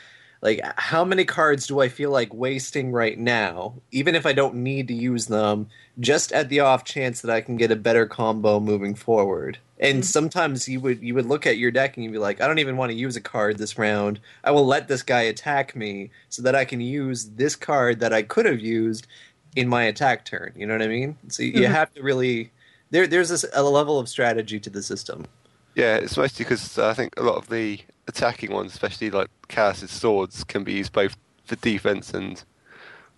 like 0.42 0.61
how 0.79 1.05
many 1.05 1.24
cards 1.24 1.66
do 1.66 1.81
I 1.81 1.88
feel 1.88 2.11
like 2.11 2.33
wasting 2.35 2.92
right 2.92 3.18
now, 3.18 3.74
even 3.92 4.14
if 4.14 4.27
I 4.27 4.33
don't 4.33 4.57
need 4.57 4.88
to 4.88 4.94
use 4.94 5.27
them, 5.27 5.68
just 6.01 6.33
at 6.33 6.48
the 6.48 6.61
off 6.61 6.85
chance 6.85 7.20
that 7.22 7.31
I 7.33 7.40
can 7.40 7.57
get 7.57 7.70
a 7.72 7.77
better 7.77 8.07
combo 8.07 8.61
moving 8.61 8.94
forward. 8.94 9.59
And 9.80 10.04
sometimes 10.04 10.68
you 10.68 10.80
would 10.80 11.00
you 11.02 11.14
would 11.14 11.26
look 11.26 11.46
at 11.46 11.56
your 11.58 11.70
deck 11.70 11.96
and 11.96 12.04
you'd 12.04 12.12
be 12.12 12.18
like, 12.18 12.40
I 12.40 12.46
don't 12.48 12.58
even 12.58 12.76
want 12.76 12.90
to 12.90 12.96
use 12.96 13.14
a 13.16 13.20
card 13.20 13.58
this 13.58 13.78
round. 13.78 14.18
I 14.42 14.50
will 14.50 14.66
let 14.66 14.88
this 14.88 15.02
guy 15.02 15.22
attack 15.22 15.76
me 15.76 16.10
so 16.30 16.42
that 16.42 16.54
I 16.56 16.64
can 16.64 16.80
use 16.80 17.26
this 17.36 17.54
card 17.54 18.00
that 18.00 18.12
I 18.12 18.22
could 18.22 18.44
have 18.46 18.58
used 18.60 19.06
in 19.54 19.68
my 19.68 19.84
attack 19.84 20.24
turn. 20.24 20.52
You 20.56 20.66
know 20.66 20.74
what 20.74 20.82
I 20.82 20.88
mean? 20.88 21.16
So 21.28 21.42
you 21.44 21.52
Mhm. 21.62 21.70
have 21.70 21.94
to 21.94 22.02
really 22.02 22.50
there. 22.90 23.06
There's 23.06 23.28
this, 23.28 23.44
a 23.54 23.62
level 23.62 23.98
of 24.00 24.08
strategy 24.08 24.58
to 24.60 24.70
the 24.70 24.82
system. 24.82 25.26
yeah, 25.74 25.94
it's 25.96 26.16
mostly 26.16 26.44
because 26.44 26.76
I 26.76 26.92
think 26.92 27.14
a 27.16 27.22
lot 27.22 27.36
of 27.36 27.48
the 27.48 27.78
attacking 28.08 28.50
ones, 28.50 28.72
especially 28.72 29.10
like 29.10 29.28
Kalas's 29.46 29.92
swords, 29.92 30.42
can 30.42 30.64
be 30.64 30.72
used 30.72 30.92
both 30.92 31.16
for 31.44 31.54
defense 31.56 32.12
and 32.12 32.42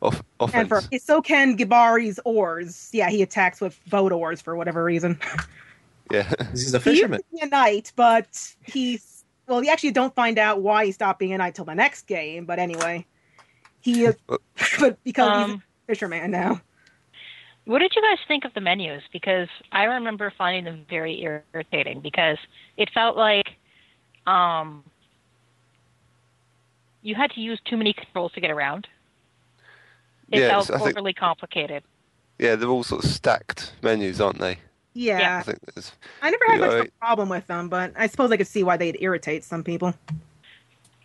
off- 0.02 0.22
offense. 0.40 0.60
and 0.60 0.68
for 0.68 0.98
so 0.98 1.22
can 1.22 1.56
Gibari's 1.56 2.20
oars. 2.26 2.90
Yeah, 2.92 3.08
he 3.08 3.22
attacks 3.22 3.62
with 3.62 3.80
boat 3.88 4.12
oars 4.12 4.42
for 4.42 4.56
whatever 4.56 4.84
reason. 4.84 5.18
Yeah, 6.10 6.32
He's 6.52 6.74
a 6.74 6.80
fisherman. 6.80 7.20
to 7.38 7.44
a 7.44 7.46
knight, 7.46 7.92
but 7.96 8.54
he's 8.62 9.24
well. 9.46 9.62
You 9.62 9.70
actually 9.70 9.92
don't 9.92 10.14
find 10.14 10.38
out 10.38 10.60
why 10.62 10.86
he 10.86 10.92
stopped 10.92 11.18
being 11.18 11.32
a 11.32 11.38
knight 11.38 11.54
till 11.54 11.64
the 11.64 11.74
next 11.74 12.06
game. 12.06 12.44
But 12.46 12.58
anyway, 12.58 13.06
he 13.80 14.04
is, 14.06 14.16
but 14.26 14.98
because 15.04 15.46
he's 15.46 15.54
Um, 15.54 15.62
a 15.86 15.86
fisherman 15.86 16.30
now. 16.30 16.60
What 17.66 17.78
did 17.80 17.92
you 17.94 18.02
guys 18.02 18.18
think 18.26 18.44
of 18.44 18.54
the 18.54 18.60
menus? 18.60 19.02
Because 19.12 19.48
I 19.70 19.84
remember 19.84 20.32
finding 20.36 20.64
them 20.64 20.84
very 20.88 21.22
irritating 21.22 22.00
because 22.00 22.38
it 22.76 22.90
felt 22.92 23.16
like 23.16 23.46
um, 24.26 24.82
you 27.02 27.14
had 27.14 27.30
to 27.32 27.40
use 27.40 27.60
too 27.64 27.76
many 27.76 27.92
controls 27.92 28.32
to 28.32 28.40
get 28.40 28.50
around. 28.50 28.86
It 30.32 30.40
Yeah, 30.40 30.48
felt 30.48 30.66
so 30.66 30.74
I 30.74 30.78
think- 30.78 30.90
overly 30.90 31.12
complicated. 31.12 31.82
yeah, 32.38 32.56
they're 32.56 32.68
all 32.68 32.82
sort 32.82 33.04
of 33.04 33.10
stacked 33.10 33.74
menus, 33.82 34.20
aren't 34.20 34.38
they? 34.38 34.58
Yeah, 34.94 35.38
I 35.38 35.42
think 35.42 35.58
there's 35.74 35.92
I 36.20 36.30
never 36.30 36.44
had 36.48 36.60
much 36.60 36.80
of 36.80 36.86
a 36.86 36.90
problem 37.00 37.28
with 37.28 37.46
them, 37.46 37.68
but 37.68 37.92
I 37.96 38.06
suppose 38.06 38.30
I 38.32 38.36
could 38.36 38.48
see 38.48 38.64
why 38.64 38.76
they'd 38.76 38.96
irritate 39.00 39.44
some 39.44 39.62
people. 39.62 39.94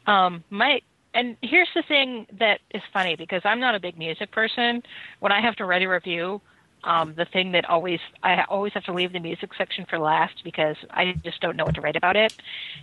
Um, 0.07 0.43
my 0.49 0.81
and 1.13 1.37
here's 1.41 1.69
the 1.73 1.83
thing 1.83 2.27
that 2.39 2.59
is 2.71 2.81
funny 2.91 3.15
because 3.15 3.41
I'm 3.45 3.59
not 3.59 3.73
a 3.75 3.79
big 3.79 3.97
music 3.97 4.31
person. 4.31 4.83
When 5.19 5.31
I 5.31 5.39
have 5.39 5.55
to 5.57 5.65
write 5.65 5.81
a 5.81 5.87
review, 5.87 6.41
um, 6.83 7.15
the 7.15 7.25
thing 7.25 7.51
that 7.53 7.67
always 7.69 7.99
I 8.21 8.43
always 8.43 8.73
have 8.73 8.83
to 8.85 8.93
leave 8.93 9.13
the 9.13 9.19
music 9.19 9.51
section 9.57 9.85
for 9.89 9.97
last 9.97 10.43
because 10.43 10.77
I 10.91 11.13
just 11.23 11.41
don't 11.41 11.55
know 11.55 11.65
what 11.65 11.75
to 11.75 11.81
write 11.81 11.95
about 11.95 12.15
it. 12.15 12.35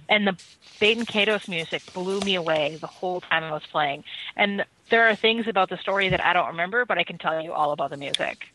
And 0.08 0.26
the 0.26 0.32
Baten 0.80 1.04
Kaitos 1.04 1.48
music 1.48 1.82
blew 1.92 2.20
me 2.20 2.34
away 2.34 2.78
the 2.80 2.86
whole 2.86 3.20
time 3.20 3.44
I 3.44 3.52
was 3.52 3.62
playing. 3.70 4.02
And 4.36 4.64
there 4.90 5.08
are 5.08 5.14
things 5.14 5.46
about 5.46 5.68
the 5.68 5.76
story 5.78 6.08
that 6.08 6.24
I 6.24 6.32
don't 6.32 6.48
remember, 6.48 6.84
but 6.84 6.98
I 6.98 7.04
can 7.04 7.18
tell 7.18 7.40
you 7.40 7.52
all 7.52 7.72
about 7.72 7.90
the 7.90 7.96
music. 7.96 8.46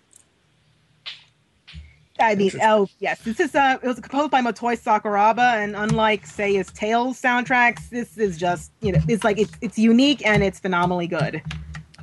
I 2.20 2.36
mean, 2.36 2.52
oh 2.64 2.88
yes, 3.00 3.20
this 3.22 3.40
is 3.40 3.54
uh, 3.56 3.78
it 3.82 3.88
was 3.88 4.00
composed 4.00 4.32
by 4.32 4.42
Motoi 4.42 4.80
Sakuraba, 4.80 5.64
and 5.64 5.76
unlike 5.76 6.26
say 6.26 6.54
his 6.56 6.68
Tales 6.72 7.22
soundtracks, 7.22 7.90
this 7.90 8.18
is 8.18 8.38
just 8.38 8.72
you 8.82 8.92
know, 8.92 9.00
it's 9.08 9.24
like 9.24 9.38
it's 9.40 9.54
it's 9.62 9.78
unique 9.78 10.26
and 10.26 10.44
it's 10.44 10.60
phenomenally 10.60 11.08
good. 11.08 11.42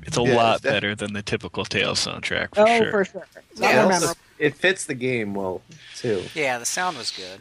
It's 0.06 0.16
a 0.18 0.22
Yeah, 0.22 0.34
lot 0.36 0.54
it's 0.56 0.62
better 0.62 0.94
than 0.94 1.14
the 1.14 1.22
typical 1.22 1.64
Tales 1.64 2.04
soundtrack 2.06 2.54
for 2.54 2.60
oh, 2.68 2.78
sure. 2.78 2.90
for 2.90 3.04
sure. 3.04 3.26
Yeah, 3.56 3.84
also- 3.84 4.14
It 4.38 4.54
fits 4.54 4.84
the 4.84 4.94
game 4.94 5.34
well 5.34 5.62
too. 5.96 6.22
Yeah, 6.34 6.58
the 6.58 6.66
sound 6.66 6.98
was 6.98 7.10
good. 7.10 7.40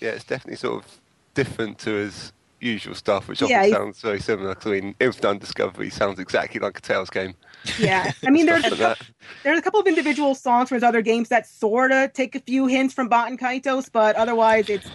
yeah, 0.00 0.10
it's 0.10 0.24
definitely 0.24 0.56
sort 0.56 0.84
of 0.84 0.98
different 1.34 1.78
to 1.80 1.90
his 1.90 2.32
usual 2.60 2.94
stuff, 2.94 3.28
which 3.28 3.42
often 3.42 3.50
Yeah, 3.50 3.66
he- 3.66 3.72
sounds 3.72 4.00
very 4.00 4.20
similar. 4.20 4.54
'cause, 4.54 4.66
I 4.72 4.80
mean, 4.80 4.94
Infinite 5.00 5.28
Undiscovery 5.30 5.90
sounds 5.90 6.18
exactly 6.18 6.60
like 6.60 6.78
a 6.78 6.80
Tales 6.80 7.10
game. 7.10 7.34
Yeah, 7.78 8.12
I 8.26 8.30
mean, 8.30 8.46
there's 8.46 8.64
a, 8.64 8.68
Stuff 8.68 8.80
like 8.80 8.98
there's 9.44 9.58
a 9.58 9.62
couple 9.62 9.80
of 9.80 9.86
individual 9.86 10.34
songs 10.34 10.68
from 10.68 10.76
his 10.76 10.82
other 10.82 11.02
games 11.02 11.28
that 11.28 11.46
sort 11.46 11.92
of 11.92 12.12
take 12.12 12.34
a 12.34 12.40
few 12.40 12.66
hints 12.66 12.92
from 12.94 13.08
Baten 13.08 13.38
Kaitos, 13.38 13.90
but 13.92 14.16
otherwise 14.16 14.68
it's 14.68 14.90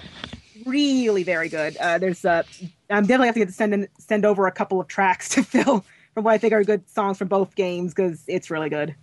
really 0.66 1.24
very 1.24 1.50
good. 1.50 1.78
Uh, 1.78 1.98
there's 1.98 2.26
uh, 2.26 2.44
I'm 2.90 3.04
definitely 3.06 3.28
have 3.28 3.36
to 3.36 3.40
get 3.40 3.48
to 3.48 3.54
send 3.54 3.74
in, 3.74 3.88
send 4.00 4.26
over 4.26 4.48
a 4.48 4.52
couple 4.52 4.80
of 4.82 4.88
tracks 4.88 5.30
to 5.30 5.44
Phil 5.44 5.86
from 6.14 6.24
what 6.24 6.32
I 6.34 6.38
think 6.38 6.54
are 6.54 6.64
good 6.64 6.88
songs 6.90 7.18
from 7.18 7.28
both 7.30 7.56
games 7.56 7.94
because 7.94 8.24
it's 8.28 8.52
really 8.52 8.70
good. 8.70 8.96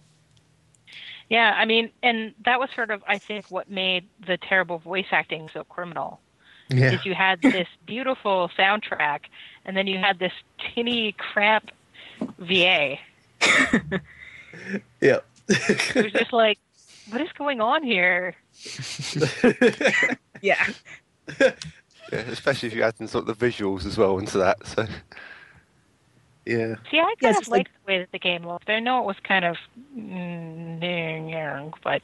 Yeah, 1.28 1.54
I 1.56 1.64
mean, 1.64 1.90
and 2.02 2.34
that 2.44 2.58
was 2.58 2.70
sort 2.74 2.90
of, 2.90 3.02
I 3.06 3.18
think, 3.18 3.46
what 3.50 3.70
made 3.70 4.08
the 4.26 4.36
terrible 4.36 4.78
voice 4.78 5.06
acting 5.12 5.48
so 5.54 5.62
criminal. 5.64 6.20
Yeah. 6.70 6.92
Is 6.92 7.04
you 7.04 7.14
had 7.14 7.42
this 7.42 7.66
beautiful 7.86 8.48
soundtrack, 8.58 9.20
and 9.64 9.76
then 9.76 9.86
you 9.86 9.98
had 9.98 10.18
this 10.18 10.32
tinny 10.74 11.12
crap 11.12 11.70
VA. 12.38 12.96
Yeah. 15.00 15.18
It 15.48 15.94
was 15.94 16.12
just 16.12 16.32
like, 16.32 16.58
what 17.10 17.20
is 17.20 17.30
going 17.38 17.60
on 17.60 17.82
here? 17.84 18.34
Yeah, 20.42 20.66
Yeah, 21.38 21.52
especially 22.12 22.68
if 22.68 22.74
you 22.74 22.82
add 22.82 22.94
in 22.98 23.06
sort 23.08 23.28
of 23.28 23.38
the 23.38 23.46
visuals 23.46 23.84
as 23.86 23.96
well 23.98 24.18
into 24.18 24.38
that. 24.38 24.66
So 24.66 24.86
yeah. 26.46 26.74
See, 26.90 26.98
I 26.98 27.02
kind 27.02 27.16
Yes, 27.20 27.36
of 27.36 27.40
it's 27.42 27.48
like- 27.48 27.58
liked 27.58 27.70
the 27.84 27.92
way 27.92 27.98
that 27.98 28.10
the 28.12 28.18
game 28.18 28.46
looked. 28.46 28.68
I 28.70 28.80
know 28.80 29.00
it 29.00 29.06
was 29.06 29.16
kind 29.22 29.44
of, 29.44 29.56
mm, 29.96 31.72
but 31.84 32.02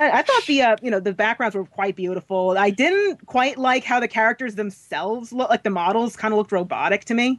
I, 0.00 0.22
thought 0.22 0.46
the 0.46 0.62
uh, 0.62 0.76
you 0.82 0.90
know 0.90 0.98
the 0.98 1.12
backgrounds 1.12 1.54
were 1.54 1.64
quite 1.64 1.94
beautiful. 1.94 2.56
I 2.58 2.70
didn't 2.70 3.26
quite 3.26 3.58
like 3.58 3.84
how 3.84 4.00
the 4.00 4.08
characters 4.08 4.54
themselves 4.54 5.32
look 5.32 5.50
like 5.50 5.62
the 5.62 5.70
models 5.70 6.16
kind 6.16 6.32
of 6.32 6.38
looked 6.38 6.52
robotic 6.52 7.04
to 7.06 7.14
me. 7.14 7.38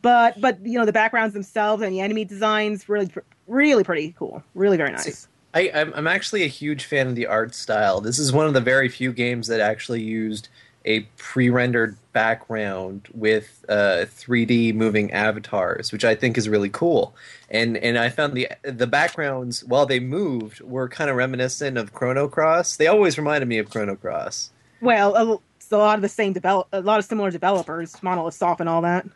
But 0.00 0.40
but 0.40 0.64
you 0.64 0.78
know 0.78 0.86
the 0.86 0.92
backgrounds 0.92 1.34
themselves 1.34 1.82
and 1.82 1.92
the 1.92 2.00
enemy 2.00 2.24
designs 2.24 2.88
really 2.88 3.10
really 3.46 3.84
pretty 3.84 4.14
cool. 4.18 4.42
Really 4.54 4.78
very 4.78 4.92
nice. 4.92 5.28
I, 5.54 5.70
I'm 5.94 6.08
actually 6.08 6.42
a 6.42 6.48
huge 6.48 6.84
fan 6.84 7.06
of 7.06 7.14
the 7.14 7.26
art 7.26 7.54
style. 7.54 8.00
This 8.00 8.18
is 8.18 8.32
one 8.32 8.46
of 8.46 8.54
the 8.54 8.60
very 8.60 8.88
few 8.88 9.12
games 9.12 9.46
that 9.46 9.60
actually 9.60 10.02
used 10.02 10.48
a 10.84 11.00
pre-rendered 11.16 11.96
background 12.12 13.08
with 13.14 13.64
uh, 13.68 14.04
3D 14.06 14.74
moving 14.74 15.10
avatars, 15.12 15.92
which 15.92 16.04
I 16.04 16.14
think 16.14 16.36
is 16.36 16.48
really 16.48 16.68
cool. 16.68 17.14
And 17.50 17.76
and 17.78 17.98
I 17.98 18.08
found 18.08 18.34
the 18.34 18.48
the 18.62 18.86
backgrounds 18.86 19.64
while 19.64 19.86
they 19.86 20.00
moved 20.00 20.60
were 20.60 20.88
kind 20.88 21.10
of 21.10 21.16
reminiscent 21.16 21.78
of 21.78 21.92
Chrono 21.92 22.28
Cross. 22.28 22.76
They 22.76 22.86
always 22.86 23.18
reminded 23.18 23.48
me 23.48 23.58
of 23.58 23.70
Chrono 23.70 23.96
Cross. 23.96 24.50
Well, 24.80 25.14
a, 25.14 25.38
it's 25.56 25.72
a 25.72 25.78
lot 25.78 25.96
of 25.96 26.02
the 26.02 26.08
same 26.08 26.32
develop 26.32 26.68
a 26.72 26.80
lot 26.80 26.98
of 26.98 27.04
similar 27.04 27.30
developers, 27.30 28.02
Monolith 28.02 28.34
Soft 28.34 28.60
and 28.60 28.68
all 28.68 28.82
that. 28.82 29.06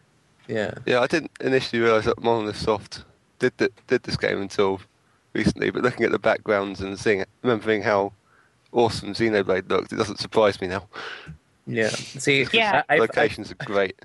Yeah. 0.47 0.73
yeah, 0.87 1.01
I 1.01 1.07
didn't 1.07 1.31
initially 1.43 1.83
realise 1.83 2.07
that 2.07 2.23
Monolith 2.23 2.57
Soft 2.57 3.05
did 3.39 3.57
th- 3.59 3.73
did 3.87 4.03
this 4.03 4.17
game 4.17 4.41
until 4.41 4.81
recently. 5.35 5.71
But 5.71 5.83
looking 5.83 6.07
at 6.07 6.13
the 6.13 6.19
backgrounds 6.19 6.81
and 6.81 6.99
seeing 6.99 7.25
remembering 7.43 7.83
how 7.83 8.13
awesome 8.73 9.13
Xenoblade 9.13 9.69
looked, 9.69 9.93
it 9.93 9.97
doesn't 9.97 10.21
surprise 10.21 10.61
me 10.61 10.69
now. 10.69 10.89
Yeah. 11.69 11.91
See, 11.91 12.47
Yeah. 12.53 12.83
I, 12.89 12.97
I, 12.97 12.99
Locations 12.99 13.53
are 13.53 13.57
great. 13.57 14.01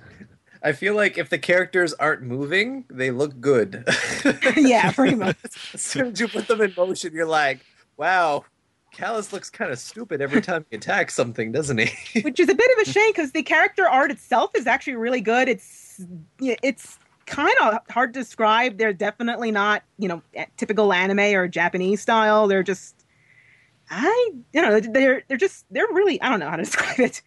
I 0.61 0.72
feel 0.72 0.95
like 0.95 1.18
if 1.18 1.30
the 1.30 1.38
characters 1.38 1.93
aren't 1.93 2.22
moving, 2.22 2.86
they 2.89 3.11
look 3.11 3.39
good. 3.41 3.84
yeah, 4.55 4.91
pretty 4.91 5.16
much. 5.16 5.38
as 5.74 5.82
soon 5.82 6.07
as 6.07 6.20
you 6.20 6.28
put 6.28 6.47
them 6.47 6.61
in 6.61 6.74
motion, 6.78 7.14
you're 7.14 7.26
like, 7.26 7.59
wow, 7.97 8.45
Kalas 8.93 9.34
looks 9.34 9.49
kind 9.49 9.72
of 9.72 9.80
stupid 9.80 10.22
every 10.22 10.41
time 10.49 10.66
he 10.70 10.78
attacks 10.78 11.14
something, 11.14 11.51
doesn't 11.51 11.80
he? 11.80 12.22
Which 12.22 12.39
is 12.39 12.47
a 12.47 12.55
bit 12.55 12.72
of 12.78 12.88
a 12.88 12.91
shame 12.91 13.11
because 13.11 13.32
the 13.32 13.43
character 13.43 13.88
art 13.88 14.11
itself 14.11 14.51
is 14.55 14.68
actually 14.68 14.95
really 14.95 15.22
good. 15.22 15.49
It's 15.49 16.01
it's 16.39 16.97
kind 17.26 17.53
of 17.61 17.80
hard 17.89 18.14
to 18.14 18.20
describe. 18.20 18.78
They're 18.78 18.93
definitely 18.93 19.51
not 19.51 19.84
you 19.97 20.07
know 20.07 20.22
typical 20.57 20.93
anime 20.93 21.36
or 21.36 21.47
Japanese 21.47 22.01
style. 22.01 22.47
They're 22.47 22.64
just 22.64 23.05
I 23.89 24.32
you 24.53 24.61
know 24.61 24.80
they're 24.80 25.24
they're 25.28 25.38
just 25.38 25.66
they're 25.72 25.88
really 25.91 26.22
I 26.22 26.30
don't 26.30 26.39
know 26.39 26.49
how 26.49 26.55
to 26.55 26.64
describe 26.64 26.99
it. 26.99 27.22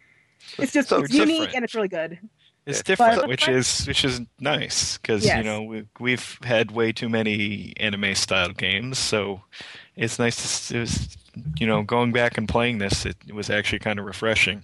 It's 0.59 0.72
just 0.72 0.88
So 0.88 1.01
it's 1.03 1.12
unique 1.12 1.28
different. 1.38 1.55
and 1.57 1.64
it's 1.64 1.74
really 1.74 1.88
good. 1.88 2.18
It's 2.66 2.82
different, 2.82 3.16
But- 3.20 3.28
which 3.28 3.49
is 3.49 3.86
which 3.86 4.05
is 4.05 4.20
nice 4.40 4.99
because 4.99 5.24
you 5.24 5.42
know 5.44 5.62
we, 5.62 5.84
we've 6.01 6.38
had 6.42 6.72
way 6.72 6.90
too 6.92 7.09
many 7.09 7.72
anime 7.76 8.14
style 8.16 8.51
games, 8.53 8.99
so 8.99 9.42
it's 9.94 10.18
nice 10.18 10.36
to 10.36 10.42
s- 10.42 10.70
it 10.72 10.78
was, 10.80 11.16
you 11.61 11.66
know 11.66 11.82
going 11.82 12.11
back 12.12 12.36
and 12.36 12.49
playing 12.49 12.78
this. 12.78 13.07
It, 13.07 13.16
was 13.32 13.51
actually 13.51 13.78
kind 13.78 14.01
of 14.01 14.05
refreshing. 14.05 14.62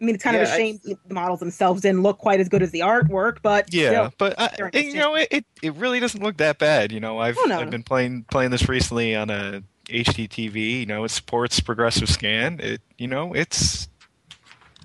I 0.00 0.04
mean, 0.04 0.14
it's 0.16 0.24
kind 0.24 0.36
of 0.36 0.42
Yeah, 0.48 0.54
a 0.54 0.56
shame 0.56 0.80
the 0.84 0.96
models 1.14 1.40
themselves 1.40 1.80
didn't 1.82 2.02
look 2.02 2.18
quite 2.18 2.38
as 2.40 2.48
good 2.48 2.62
as 2.62 2.70
the 2.72 2.80
artwork, 2.80 3.38
but 3.42 3.72
Yeah, 3.72 3.88
still. 3.88 4.12
but 4.18 4.34
I, 4.38 4.50
they're 4.56 4.70
you 4.82 4.94
know 4.94 5.16
it, 5.16 5.28
it 5.32 5.44
it 5.62 5.74
really 5.74 5.98
doesn't 6.00 6.22
look 6.22 6.36
that 6.36 6.58
bad. 6.58 6.92
You 6.92 7.00
know 7.00 7.18
I've 7.18 7.38
Oh, 7.38 7.44
no, 7.46 7.58
I've 7.58 7.66
no. 7.66 7.70
been 7.72 7.82
playing 7.84 8.24
playing 8.30 8.50
this 8.52 8.68
recently 8.68 9.16
on 9.16 9.30
a 9.30 9.62
HDTV. 9.88 10.80
You 10.80 10.86
know 10.86 11.02
it 11.04 11.10
supports 11.10 11.58
progressive 11.60 12.08
scan. 12.08 12.60
It 12.60 12.82
you 12.98 13.06
know 13.08 13.32
it's 13.32 13.88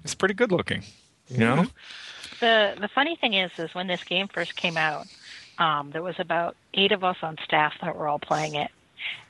it's 0.08 0.16
pretty 0.16 0.34
good 0.34 0.54
looking. 0.54 0.84
You 1.28 1.40
know. 1.40 1.66
the 2.40 2.76
the 2.80 2.88
funny 2.88 3.18
thing 3.18 3.34
is, 3.34 3.52
is 3.58 3.76
when 3.76 3.88
this 3.88 4.06
game 4.06 4.30
first 4.30 4.56
came 4.56 4.78
out, 4.78 5.06
um, 5.60 5.92
there 5.92 6.02
was 6.02 6.16
about 6.18 6.56
eight 6.74 6.94
of 6.94 7.04
us 7.04 7.18
on 7.22 7.36
staff 7.44 7.74
that 7.82 7.94
were 7.94 8.08
all 8.08 8.18
playing 8.18 8.56
it, 8.56 8.72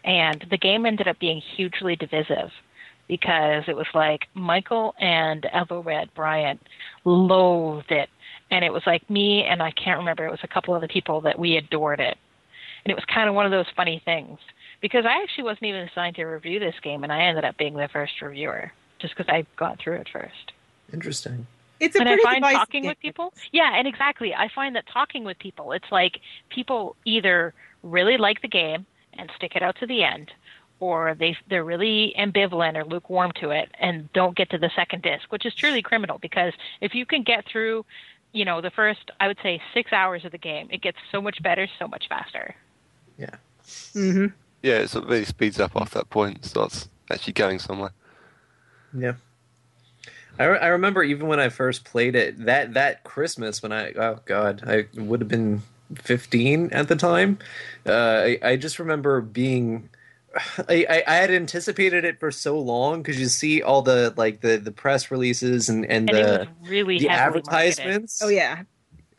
and 0.03 0.45
the 0.51 0.57
game 0.57 0.85
ended 0.85 1.07
up 1.07 1.17
being 1.17 1.41
hugely 1.41 1.95
divisive 1.95 2.51
because 3.07 3.63
it 3.67 3.75
was 3.75 3.87
like 3.95 4.27
Michael 4.35 4.93
and 4.99 5.47
Ethelred 5.51 6.13
Bryant 6.13 6.61
loathed 7.05 7.91
it, 7.91 8.09
and 8.51 8.63
it 8.63 8.71
was 8.71 8.83
like 8.85 9.09
me 9.09 9.43
and 9.45 9.63
I 9.63 9.71
can't 9.71 9.97
remember. 9.97 10.27
It 10.27 10.31
was 10.31 10.43
a 10.43 10.47
couple 10.47 10.75
of 10.75 10.83
other 10.83 10.87
people 10.87 11.21
that 11.21 11.39
we 11.39 11.57
adored 11.57 11.99
it, 11.99 12.19
and 12.85 12.91
it 12.91 12.95
was 12.95 13.05
kind 13.05 13.27
of 13.27 13.33
one 13.33 13.47
of 13.47 13.51
those 13.51 13.73
funny 13.75 13.99
things 14.05 14.37
because 14.79 15.05
I 15.07 15.23
actually 15.23 15.45
wasn't 15.45 15.63
even 15.63 15.87
assigned 15.87 16.17
to 16.17 16.25
review 16.25 16.59
this 16.59 16.75
game, 16.83 17.01
and 17.01 17.11
I 17.11 17.23
ended 17.23 17.45
up 17.45 17.57
being 17.57 17.73
the 17.73 17.89
first 17.91 18.21
reviewer 18.21 18.71
just 18.99 19.15
because 19.15 19.31
I 19.31 19.43
got 19.55 19.79
through 19.79 19.95
it 19.95 20.09
first. 20.13 20.51
Interesting. 20.93 21.47
it's 21.79 21.95
a 21.95 21.99
and 21.99 22.09
I 22.09 22.13
pretty 22.13 22.23
find 22.23 22.43
divisive 22.43 22.59
talking 22.59 22.81
game. 22.83 22.89
with 22.89 22.99
people, 22.99 23.33
yeah, 23.51 23.77
and 23.77 23.87
exactly, 23.87 24.33
I 24.33 24.47
find 24.53 24.75
that 24.75 24.85
talking 24.87 25.23
with 25.23 25.37
people, 25.39 25.71
it's 25.73 25.91
like 25.91 26.19
people 26.49 26.95
either 27.05 27.53
really 27.83 28.17
like 28.17 28.41
the 28.41 28.47
game 28.47 28.85
and 29.13 29.31
stick 29.35 29.55
it 29.55 29.61
out 29.63 29.75
to 29.79 29.87
the 29.87 30.03
end, 30.03 30.31
or 30.79 31.15
they 31.15 31.35
they're 31.49 31.63
really 31.63 32.13
ambivalent 32.17 32.75
or 32.77 32.85
lukewarm 32.85 33.31
to 33.41 33.49
it 33.51 33.69
and 33.79 34.11
don't 34.13 34.35
get 34.35 34.49
to 34.51 34.57
the 34.57 34.69
second 34.75 35.01
disc, 35.03 35.31
which 35.31 35.45
is 35.45 35.53
truly 35.55 35.81
criminal 35.81 36.17
because 36.19 36.53
if 36.81 36.93
you 36.95 37.05
can 37.05 37.23
get 37.23 37.45
through, 37.45 37.85
you 38.33 38.45
know, 38.45 38.61
the 38.61 38.71
first 38.71 39.11
I 39.19 39.27
would 39.27 39.39
say 39.43 39.61
six 39.73 39.91
hours 39.93 40.25
of 40.25 40.31
the 40.31 40.37
game, 40.37 40.67
it 40.71 40.81
gets 40.81 40.97
so 41.11 41.21
much 41.21 41.41
better, 41.43 41.67
so 41.79 41.87
much 41.87 42.07
faster. 42.09 42.55
Yeah. 43.17 43.35
hmm 43.93 44.27
Yeah, 44.61 44.79
it 44.79 44.89
sort 44.89 45.05
of 45.05 45.09
really 45.11 45.25
speeds 45.25 45.59
up 45.59 45.71
after 45.75 45.99
that 45.99 46.09
point. 46.09 46.45
Starts 46.45 46.89
actually 47.11 47.33
going 47.33 47.59
somewhere. 47.59 47.91
Yeah. 48.93 49.13
I, 50.39 50.45
re- 50.45 50.59
I 50.59 50.67
remember 50.67 51.03
even 51.03 51.27
when 51.27 51.39
I 51.39 51.49
first 51.49 51.83
played 51.85 52.15
it 52.15 52.45
that 52.45 52.73
that 52.75 53.03
Christmas 53.03 53.61
when 53.63 53.71
I 53.71 53.91
oh 53.93 54.19
god 54.25 54.63
I 54.67 54.85
would 54.95 55.21
have 55.21 55.27
been 55.29 55.61
15 55.95 56.71
at 56.73 56.87
the 56.89 56.95
time. 56.95 57.39
Uh, 57.85 57.91
I, 58.25 58.39
I 58.43 58.55
just 58.57 58.79
remember 58.79 59.21
being 59.21 59.89
I, 60.69 60.85
I, 60.89 61.03
I 61.07 61.15
had 61.15 61.31
anticipated 61.31 62.05
it 62.05 62.19
for 62.19 62.31
so 62.31 62.59
long 62.59 63.01
because 63.01 63.19
you 63.19 63.27
see 63.27 63.61
all 63.61 63.81
the 63.81 64.13
like 64.17 64.41
the, 64.41 64.57
the 64.57 64.71
press 64.71 65.09
releases 65.11 65.69
and, 65.69 65.85
and, 65.85 66.09
And 66.09 66.17
the 66.17 66.47
really 66.63 66.99
the 66.99 67.07
heavily 67.07 67.41
marketed. 67.45 67.79
advertisements. 67.79 68.21
Oh 68.21 68.27
yeah, 68.29 68.63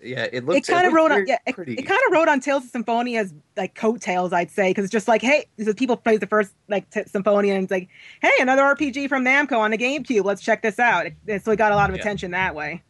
yeah. 0.03 0.27
It 0.33 0.45
looked 0.47 0.69
it 0.69 0.73
kind 0.73 0.87
of 0.87 0.93
wrote 0.93 1.11
on 1.13 1.27
yeah, 1.27 1.39
it, 1.47 1.55
it 1.59 1.83
kind 1.87 2.01
of 2.07 2.13
wrote 2.13 2.29
on 2.29 2.41
Tales 2.41 2.65
of 2.65 2.71
Symphonia 2.71 3.21
as 3.21 3.35
like 3.57 3.75
coattails, 3.75 4.33
I'd 4.33 4.51
say, 4.51 4.71
because 4.71 4.85
it's 4.85 4.93
just 4.93 5.09
like, 5.09 5.23
hey, 5.23 5.47
this 5.57 5.67
is 5.69 5.75
people 5.75 5.97
plays 5.97 6.21
the 6.21 6.27
first 6.27 6.53
like 6.69 6.89
t- 6.91 7.05
Symphonia, 7.07 7.55
and 7.55 7.65
it's 7.65 7.71
like, 7.71 7.89
hey, 8.23 8.31
another 8.41 8.63
RPG 8.63 9.09
from 9.09 9.25
Namco 9.25 9.59
on 9.59 9.71
the 9.71 9.79
GameCube. 9.79 10.25
Let's 10.25 10.43
check 10.43 10.63
this 10.63 10.79
out. 10.79 11.07
It- 11.27 11.45
so 11.45 11.51
it 11.53 11.57
got 11.57 11.73
a 11.73 11.77
lot 11.77 11.91
of 11.91 11.97
Yeah. 11.97 12.01
attention 12.03 12.31
that 12.33 12.55
way. 12.55 12.83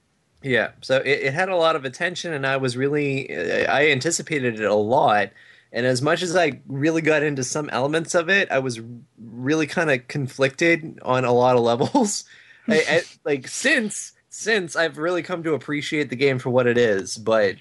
Yeah, 0.42 0.70
so 0.82 0.98
it, 0.98 1.08
it 1.22 1.34
had 1.34 1.48
a 1.48 1.56
lot 1.56 1.74
of 1.76 1.84
attention, 1.84 2.32
and 2.32 2.46
I 2.46 2.58
was 2.58 2.76
really 2.76 3.34
uh, 3.36 3.72
I 3.72 3.88
anticipated 3.90 4.60
it 4.60 4.66
a 4.70 4.74
lot. 4.74 5.30
And 5.72 5.84
as 5.84 6.00
much 6.00 6.22
as 6.22 6.34
I 6.34 6.60
really 6.66 7.02
got 7.02 7.22
into 7.22 7.44
some 7.44 7.68
elements 7.70 8.14
of 8.14 8.30
it, 8.30 8.50
I 8.50 8.58
was 8.60 8.80
really 9.20 9.66
kind 9.66 9.90
of 9.90 10.08
conflicted 10.08 10.98
on 11.02 11.24
a 11.26 11.32
lot 11.32 11.56
of 11.56 11.62
levels. 11.64 12.24
I, 12.68 12.84
I, 12.88 13.02
like 13.24 13.48
since 13.48 14.12
since 14.38 14.76
I've 14.76 14.98
really 14.98 15.24
come 15.24 15.42
to 15.42 15.54
appreciate 15.54 16.10
the 16.10 16.16
game 16.16 16.38
for 16.38 16.48
what 16.48 16.68
it 16.68 16.78
is, 16.78 17.18
but 17.18 17.56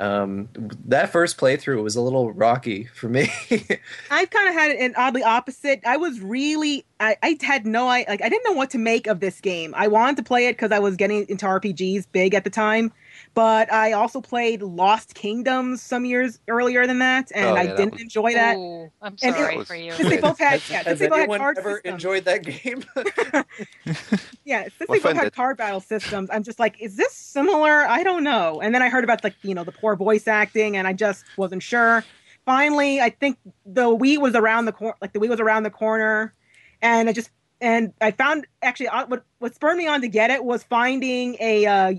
um, 0.00 0.48
that 0.86 1.12
first 1.12 1.36
playthrough 1.36 1.82
was 1.82 1.94
a 1.94 2.00
little 2.00 2.32
rocky 2.32 2.84
for 2.84 3.10
me. 3.10 3.30
I've 4.10 4.30
kind 4.30 4.48
of 4.48 4.54
had 4.54 4.70
an 4.70 4.94
oddly 4.96 5.22
opposite. 5.22 5.82
I 5.84 5.98
was 5.98 6.20
really, 6.20 6.86
I, 6.98 7.18
I 7.22 7.36
had 7.42 7.66
no, 7.66 7.86
I 7.86 8.06
like, 8.08 8.22
I 8.22 8.30
didn't 8.30 8.50
know 8.50 8.56
what 8.56 8.70
to 8.70 8.78
make 8.78 9.06
of 9.06 9.20
this 9.20 9.42
game. 9.42 9.74
I 9.76 9.88
wanted 9.88 10.16
to 10.16 10.22
play 10.22 10.46
it 10.46 10.54
because 10.54 10.72
I 10.72 10.78
was 10.78 10.96
getting 10.96 11.26
into 11.28 11.44
RPGs 11.44 12.06
big 12.12 12.32
at 12.32 12.44
the 12.44 12.50
time, 12.50 12.92
But 13.34 13.72
I 13.72 13.92
also 13.92 14.20
played 14.20 14.60
Lost 14.60 15.14
Kingdoms 15.14 15.80
some 15.80 16.04
years 16.04 16.38
earlier 16.48 16.86
than 16.86 16.98
that, 16.98 17.32
and 17.34 17.46
Oh, 17.46 17.54
I 17.54 17.62
yeah, 17.62 17.66
that 17.68 17.76
didn't 17.78 17.92
was- 17.94 18.02
enjoy 18.02 18.34
that. 18.34 18.56
Ooh, 18.58 18.90
I'm 19.00 19.16
And 19.22 19.34
it 19.34 19.38
sorry 19.38 19.56
was- 19.56 19.66
for 19.68 19.74
you. 19.74 19.92
Since 19.92 20.08
they 20.10 20.20
both 20.20 20.38
had, 20.38 20.60
Has, 20.60 20.70
yeah, 20.70 20.76
has 20.78 20.84
since 20.86 20.98
they 21.00 21.08
both 21.08 21.16
had 21.16 21.22
anyone 21.22 21.38
card 21.40 21.58
ever 21.58 21.72
systems. 21.76 21.92
enjoyed 21.94 22.24
that 22.26 22.42
game? 22.44 22.84
Yeah, 24.44 24.64
since 24.76 24.88
My 24.90 24.96
they 24.96 25.02
both 25.02 25.14
had 25.16 25.22
did. 25.24 25.34
card 25.34 25.56
battle 25.56 25.80
systems, 25.80 26.28
I'm 26.32 26.42
just 26.42 26.58
like, 26.58 26.76
is 26.80 26.96
this 26.96 27.12
similar? 27.14 27.86
I 27.86 28.02
don't 28.02 28.24
know. 28.24 28.60
And 28.60 28.74
then 28.74 28.82
I 28.82 28.88
heard 28.88 29.04
about 29.04 29.22
like 29.24 29.34
you 29.42 29.54
know 29.54 29.64
the 29.64 29.72
poor 29.72 29.96
voice 29.96 30.26
acting, 30.28 30.76
and 30.76 30.86
I 30.86 30.92
just 30.92 31.24
wasn't 31.36 31.62
sure. 31.62 32.04
Finally, 32.44 33.00
I 33.00 33.10
think 33.10 33.38
the 33.64 33.84
Wii 33.96 34.18
was 34.18 34.34
around 34.34 34.64
the 34.64 34.72
corner, 34.72 34.96
like 35.00 35.12
the 35.12 35.20
Wii 35.20 35.28
was 35.28 35.38
around 35.40 35.62
the 35.62 35.70
corner, 35.70 36.34
and 36.82 37.08
I 37.08 37.12
just 37.12 37.30
and 37.60 37.92
I 38.00 38.10
found 38.10 38.46
actually 38.62 38.88
uh, 38.88 39.06
what 39.06 39.24
what 39.38 39.54
spurred 39.54 39.76
me 39.78 39.86
on 39.86 40.00
to 40.00 40.08
get 40.08 40.30
it 40.30 40.44
was 40.44 40.64
finding 40.64 41.36
a 41.40 41.64
uh, 41.66 41.92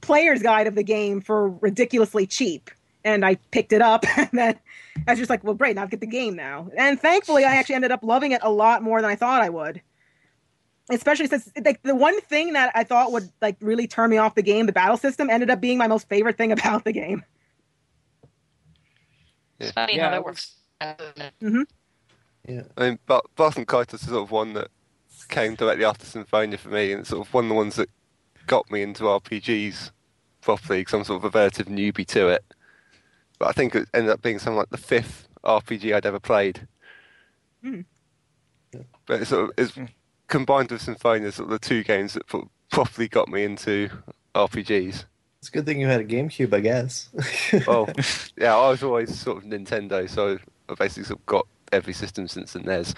player's 0.00 0.42
guide 0.42 0.66
of 0.66 0.74
the 0.74 0.82
game 0.82 1.20
for 1.20 1.50
ridiculously 1.50 2.26
cheap, 2.26 2.70
and 3.04 3.24
I 3.24 3.36
picked 3.52 3.72
it 3.72 3.82
up, 3.82 4.04
and 4.16 4.28
then 4.32 4.58
I 5.06 5.12
was 5.12 5.18
just 5.18 5.30
like, 5.30 5.42
well, 5.44 5.54
great, 5.54 5.76
now 5.76 5.82
I've 5.82 5.90
get 5.90 6.00
the 6.00 6.06
game 6.06 6.36
now, 6.36 6.68
and 6.76 7.00
thankfully, 7.00 7.44
I 7.44 7.54
actually 7.56 7.76
ended 7.76 7.92
up 7.92 8.02
loving 8.02 8.32
it 8.32 8.40
a 8.42 8.50
lot 8.50 8.82
more 8.82 9.00
than 9.00 9.10
I 9.10 9.16
thought 9.16 9.42
I 9.42 9.48
would 9.48 9.80
especially 10.90 11.26
since 11.26 11.52
like 11.66 11.82
the 11.82 11.94
one 11.94 12.18
thing 12.22 12.54
that 12.54 12.72
I 12.74 12.82
thought 12.82 13.12
would 13.12 13.28
like 13.42 13.58
really 13.60 13.86
turn 13.86 14.08
me 14.08 14.16
off 14.16 14.34
the 14.34 14.42
game, 14.42 14.64
the 14.64 14.72
battle 14.72 14.96
system, 14.96 15.28
ended 15.28 15.50
up 15.50 15.60
being 15.60 15.76
my 15.76 15.86
most 15.86 16.08
favorite 16.08 16.38
thing 16.38 16.50
about 16.58 16.84
the 16.84 16.92
game. 16.92 17.22
It's 19.58 19.72
funny 19.72 19.96
Yeah, 19.96 20.02
how 20.04 20.08
I 20.08 20.10
that 20.12 20.24
was- 20.24 20.54
works. 20.80 21.30
Mm-hmm. 21.42 21.62
yeah. 22.48 22.62
I 22.78 22.88
mean, 22.88 22.98
but 23.06 23.26
Baten 23.36 23.66
Kaitos 23.66 23.94
is 23.94 24.00
sort 24.08 24.22
of 24.22 24.30
one 24.30 24.54
that 24.54 24.68
came 25.28 25.56
directly 25.56 25.84
after 25.84 26.06
Symphonia 26.06 26.56
for 26.56 26.68
me, 26.70 26.92
and 26.92 27.00
it's 27.00 27.10
sort 27.10 27.26
of 27.26 27.34
one 27.34 27.44
of 27.44 27.48
the 27.48 27.54
ones 27.54 27.76
that 27.76 27.90
got 28.48 28.68
me 28.70 28.82
into 28.82 29.04
RPGs 29.04 29.92
properly 30.40 30.80
because 30.80 30.94
I'm 30.94 31.04
sort 31.04 31.24
of 31.24 31.32
a 31.32 31.38
relative 31.38 31.66
newbie 31.68 32.06
to 32.08 32.28
it. 32.28 32.44
But 33.38 33.48
I 33.48 33.52
think 33.52 33.76
it 33.76 33.88
ended 33.94 34.10
up 34.10 34.20
being 34.22 34.40
something 34.40 34.56
like 34.58 34.70
the 34.70 34.76
fifth 34.76 35.28
RPG 35.44 35.94
I'd 35.94 36.06
ever 36.06 36.18
played. 36.18 36.66
Hmm. 37.62 37.82
But 39.06 39.20
it's 39.22 39.30
sort 39.30 39.44
of 39.44 39.50
it's 39.56 39.78
combined 40.26 40.70
with 40.72 40.82
Symphonia, 40.82 41.30
sort 41.32 41.46
of 41.46 41.60
the 41.60 41.66
two 41.66 41.84
games 41.84 42.14
that 42.14 42.26
pro- 42.26 42.50
properly 42.70 43.08
got 43.08 43.28
me 43.28 43.44
into 43.44 43.88
RPGs. 44.34 45.04
It's 45.40 45.48
a 45.48 45.52
good 45.52 45.66
thing 45.66 45.80
you 45.80 45.86
had 45.86 46.00
a 46.00 46.04
GameCube, 46.04 46.52
I 46.52 46.60
guess. 46.60 47.08
Well, 47.66 47.88
yeah, 48.36 48.56
I 48.56 48.70
was 48.70 48.82
always 48.82 49.16
sort 49.16 49.38
of 49.38 49.44
Nintendo, 49.44 50.10
so 50.10 50.38
I 50.68 50.74
basically 50.74 51.04
sort 51.04 51.20
of 51.20 51.26
got 51.26 51.46
every 51.72 51.92
system 51.92 52.26
since 52.28 52.52
the 52.54 52.60
NES. 52.60 52.94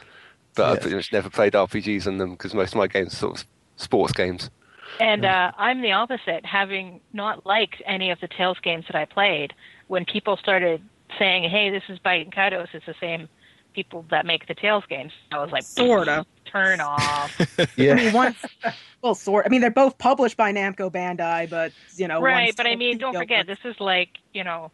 But 0.55 0.65
I 0.65 0.73
Yeah. 0.73 0.79
pretty 0.81 0.97
much 0.97 1.13
never 1.13 1.29
played 1.31 1.53
RPGs 1.53 2.07
on 2.07 2.19
them 2.19 2.31
because 2.33 2.55
most 2.55 2.73
of 2.73 2.79
my 2.79 2.87
games 2.87 3.13
are 3.15 3.17
sort 3.17 3.41
of 3.41 3.47
sports 3.77 4.13
games. 4.13 4.51
And 4.99 5.25
uh, 5.25 5.53
I'm 5.57 5.81
the 5.83 5.93
opposite, 5.93 6.45
having 6.45 7.01
not 7.13 7.47
liked 7.47 7.83
any 7.87 8.11
of 8.11 8.21
the 8.21 8.29
Tales 8.29 8.59
games 8.63 8.85
that 8.87 8.97
I 8.97 9.05
played. 9.05 9.55
When 9.89 10.05
people 10.05 10.37
started 10.37 10.83
saying, 11.19 11.49
"Hey, 11.51 11.71
this 11.71 11.83
is 11.89 11.99
Baten 12.01 12.33
Kaitos," 12.35 12.69
it's 12.73 12.87
the 12.87 12.95
same 13.01 13.29
people 13.75 14.05
that 14.11 14.27
make 14.27 14.47
the 14.49 14.55
Tales 14.55 14.85
games. 14.89 15.13
I 15.33 15.39
was 15.39 15.51
like, 15.53 15.63
Sorta. 15.63 16.27
turn 16.45 16.81
off. 16.81 17.41
I 17.59 17.67
yeah. 17.77 17.95
mean, 17.95 18.13
one, 18.13 18.35
well, 19.03 19.15
sort. 19.15 19.47
I 19.47 19.49
mean, 19.49 19.61
they're 19.61 19.71
both 19.71 19.97
published 19.99 20.37
by 20.37 20.53
Namco 20.53 20.91
Bandai, 20.91 21.49
but 21.49 21.73
you 21.97 22.09
know, 22.09 22.21
right, 22.21 22.55
but 22.57 22.67
I 22.67 22.75
mean, 22.77 22.99
don't 22.99 23.15
forget, 23.15 23.47
work. 23.47 23.59
this 23.63 23.73
is 23.73 23.81
like 23.81 24.11
you 24.33 24.45
know, 24.45 24.71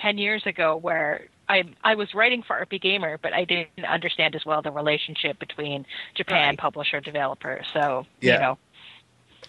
ten 0.00 0.18
years 0.18 0.44
ago 0.46 0.76
where. 0.76 1.26
I 1.48 1.62
I 1.84 1.94
was 1.94 2.12
writing 2.12 2.42
for 2.42 2.56
RPGamer, 2.66 3.18
but 3.22 3.32
I 3.32 3.44
didn't 3.44 3.84
understand 3.84 4.34
as 4.34 4.44
well 4.44 4.62
the 4.62 4.72
relationship 4.72 5.38
between 5.38 5.86
Japan 6.16 6.48
Right. 6.48 6.58
publisher 6.58 7.00
developer. 7.00 7.62
So 7.72 8.04
Yeah. 8.20 8.32
you 8.34 8.40
know, 8.40 8.58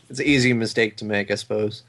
It's 0.09 0.19
an 0.19 0.25
easy 0.25 0.53
mistake 0.53 0.97
to 0.97 1.05
make, 1.05 1.31
I 1.31 1.35
suppose. 1.35 1.83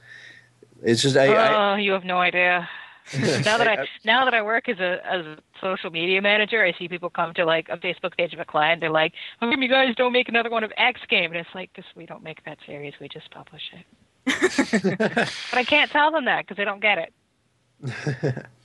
It's 0.83 1.03
just 1.03 1.17
I, 1.17 1.27
I 1.27 1.73
oh, 1.73 1.77
you 1.77 1.93
have 1.93 2.05
no 2.05 2.19
idea. 2.19 2.69
now 3.19 3.57
that 3.57 3.67
I 3.67 3.87
now 4.05 4.25
that 4.25 4.35
I 4.35 4.43
work 4.43 4.69
as 4.69 4.79
a 4.81 5.01
as 5.07 5.25
a 5.25 5.39
social 5.61 5.91
media 5.91 6.21
manager, 6.21 6.63
I 6.63 6.73
see 6.79 6.89
people 6.89 7.09
come 7.09 7.33
to 7.35 7.45
like 7.45 7.69
a 7.71 7.79
Facebook 7.79 8.17
page 8.17 8.35
of 8.35 8.41
a 8.41 8.45
client. 8.45 8.81
They're 8.81 8.91
like, 8.91 9.15
"How 9.41 9.51
come 9.51 9.63
you 9.63 9.69
guys 9.69 9.95
don't 9.97 10.13
make 10.13 10.29
another 10.29 10.51
one 10.51 10.63
of 10.63 10.73
X 10.77 11.01
game?" 11.09 11.31
And 11.31 11.37
it's 11.37 11.55
like, 11.55 11.73
"Cause 11.75 11.85
we 11.97 12.05
don't 12.05 12.23
make 12.23 12.45
that 12.45 12.59
series. 12.67 12.95
We 13.01 13.09
just 13.09 13.31
publish 13.31 13.63
it." 13.73 13.87
but 15.51 15.59
I 15.59 15.65
can't 15.65 15.91
tell 15.91 16.11
them 16.11 16.27
that 16.27 16.45
because 16.45 16.59
they 16.59 16.65
don't 16.65 16.83
get 16.83 16.99
it. 16.99 18.47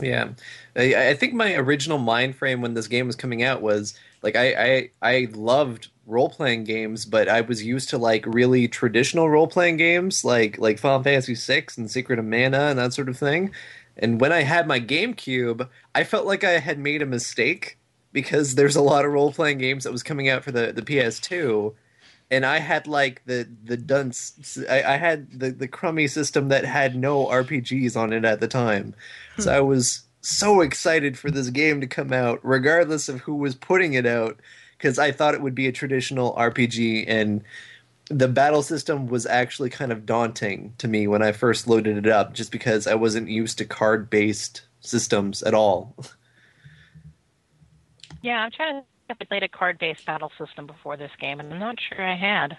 Yeah, 0.00 0.30
I, 0.76 1.10
I 1.10 1.14
think 1.14 1.34
my 1.34 1.54
original 1.54 1.98
mind 1.98 2.36
frame 2.36 2.60
when 2.60 2.74
this 2.74 2.88
game 2.88 3.06
was 3.06 3.16
coming 3.16 3.42
out 3.42 3.62
was 3.62 3.98
like 4.22 4.36
I 4.36 4.54
I, 4.54 4.90
I 5.02 5.28
loved 5.32 5.88
role 6.06 6.28
playing 6.28 6.64
games, 6.64 7.04
but 7.06 7.28
I 7.28 7.40
was 7.40 7.64
used 7.64 7.88
to 7.90 7.98
like 7.98 8.24
really 8.26 8.68
traditional 8.68 9.28
role 9.28 9.46
playing 9.46 9.76
games 9.76 10.24
like 10.24 10.58
like 10.58 10.78
Final 10.78 11.02
Fantasy 11.02 11.34
VI 11.34 11.66
and 11.76 11.90
Secret 11.90 12.18
of 12.18 12.24
Mana 12.24 12.68
and 12.68 12.78
that 12.78 12.92
sort 12.92 13.08
of 13.08 13.18
thing. 13.18 13.52
And 13.96 14.20
when 14.20 14.32
I 14.32 14.42
had 14.42 14.66
my 14.66 14.80
GameCube, 14.80 15.68
I 15.94 16.04
felt 16.04 16.26
like 16.26 16.44
I 16.44 16.58
had 16.58 16.78
made 16.78 17.02
a 17.02 17.06
mistake 17.06 17.78
because 18.12 18.54
there's 18.54 18.76
a 18.76 18.82
lot 18.82 19.04
of 19.04 19.12
role 19.12 19.32
playing 19.32 19.58
games 19.58 19.84
that 19.84 19.92
was 19.92 20.02
coming 20.02 20.28
out 20.28 20.44
for 20.44 20.52
the 20.52 20.72
the 20.72 20.82
PS2 20.82 21.74
and 22.30 22.46
I 22.46 22.58
had 22.58 22.86
like 22.86 23.22
the 23.26 23.48
the 23.64 23.76
dunce. 23.76 24.58
I, 24.68 24.82
I 24.82 24.96
had 24.96 25.40
the 25.40 25.50
the 25.50 25.68
crummy 25.68 26.06
system 26.06 26.48
that 26.48 26.64
had 26.64 26.96
no 26.96 27.26
RPGs 27.26 27.96
on 27.96 28.12
it 28.12 28.24
at 28.24 28.40
the 28.40 28.48
time, 28.48 28.94
so 29.38 29.50
hmm. 29.50 29.56
I 29.56 29.60
was 29.60 30.02
so 30.22 30.60
excited 30.60 31.18
for 31.18 31.30
this 31.30 31.50
game 31.50 31.80
to 31.80 31.86
come 31.86 32.12
out, 32.12 32.40
regardless 32.42 33.08
of 33.08 33.20
who 33.20 33.34
was 33.34 33.54
putting 33.54 33.94
it 33.94 34.06
out, 34.06 34.38
because 34.76 34.98
I 34.98 35.12
thought 35.12 35.34
it 35.34 35.42
would 35.42 35.54
be 35.54 35.66
a 35.66 35.72
traditional 35.72 36.34
RPG, 36.34 37.04
and 37.08 37.42
the 38.08 38.28
battle 38.28 38.62
system 38.62 39.06
was 39.06 39.26
actually 39.26 39.70
kind 39.70 39.92
of 39.92 40.04
daunting 40.04 40.74
to 40.78 40.88
me 40.88 41.06
when 41.06 41.22
I 41.22 41.32
first 41.32 41.66
loaded 41.66 41.96
it 41.96 42.08
up, 42.08 42.34
just 42.34 42.52
because 42.52 42.86
I 42.86 42.94
wasn't 42.94 43.28
used 43.28 43.58
to 43.58 43.64
card 43.64 44.10
based 44.10 44.62
systems 44.80 45.42
at 45.42 45.54
all. 45.54 45.96
Yeah, 48.22 48.42
I'm 48.42 48.50
trying 48.50 48.82
to 48.82 48.86
I 49.20 49.24
played 49.24 49.42
a 49.42 49.48
card-based 49.48 50.04
battle 50.06 50.30
system 50.38 50.66
before 50.66 50.96
this 50.96 51.10
game, 51.20 51.40
and 51.40 51.52
I'm 51.52 51.58
not 51.58 51.76
sure 51.80 52.04
I 52.06 52.16
had. 52.16 52.56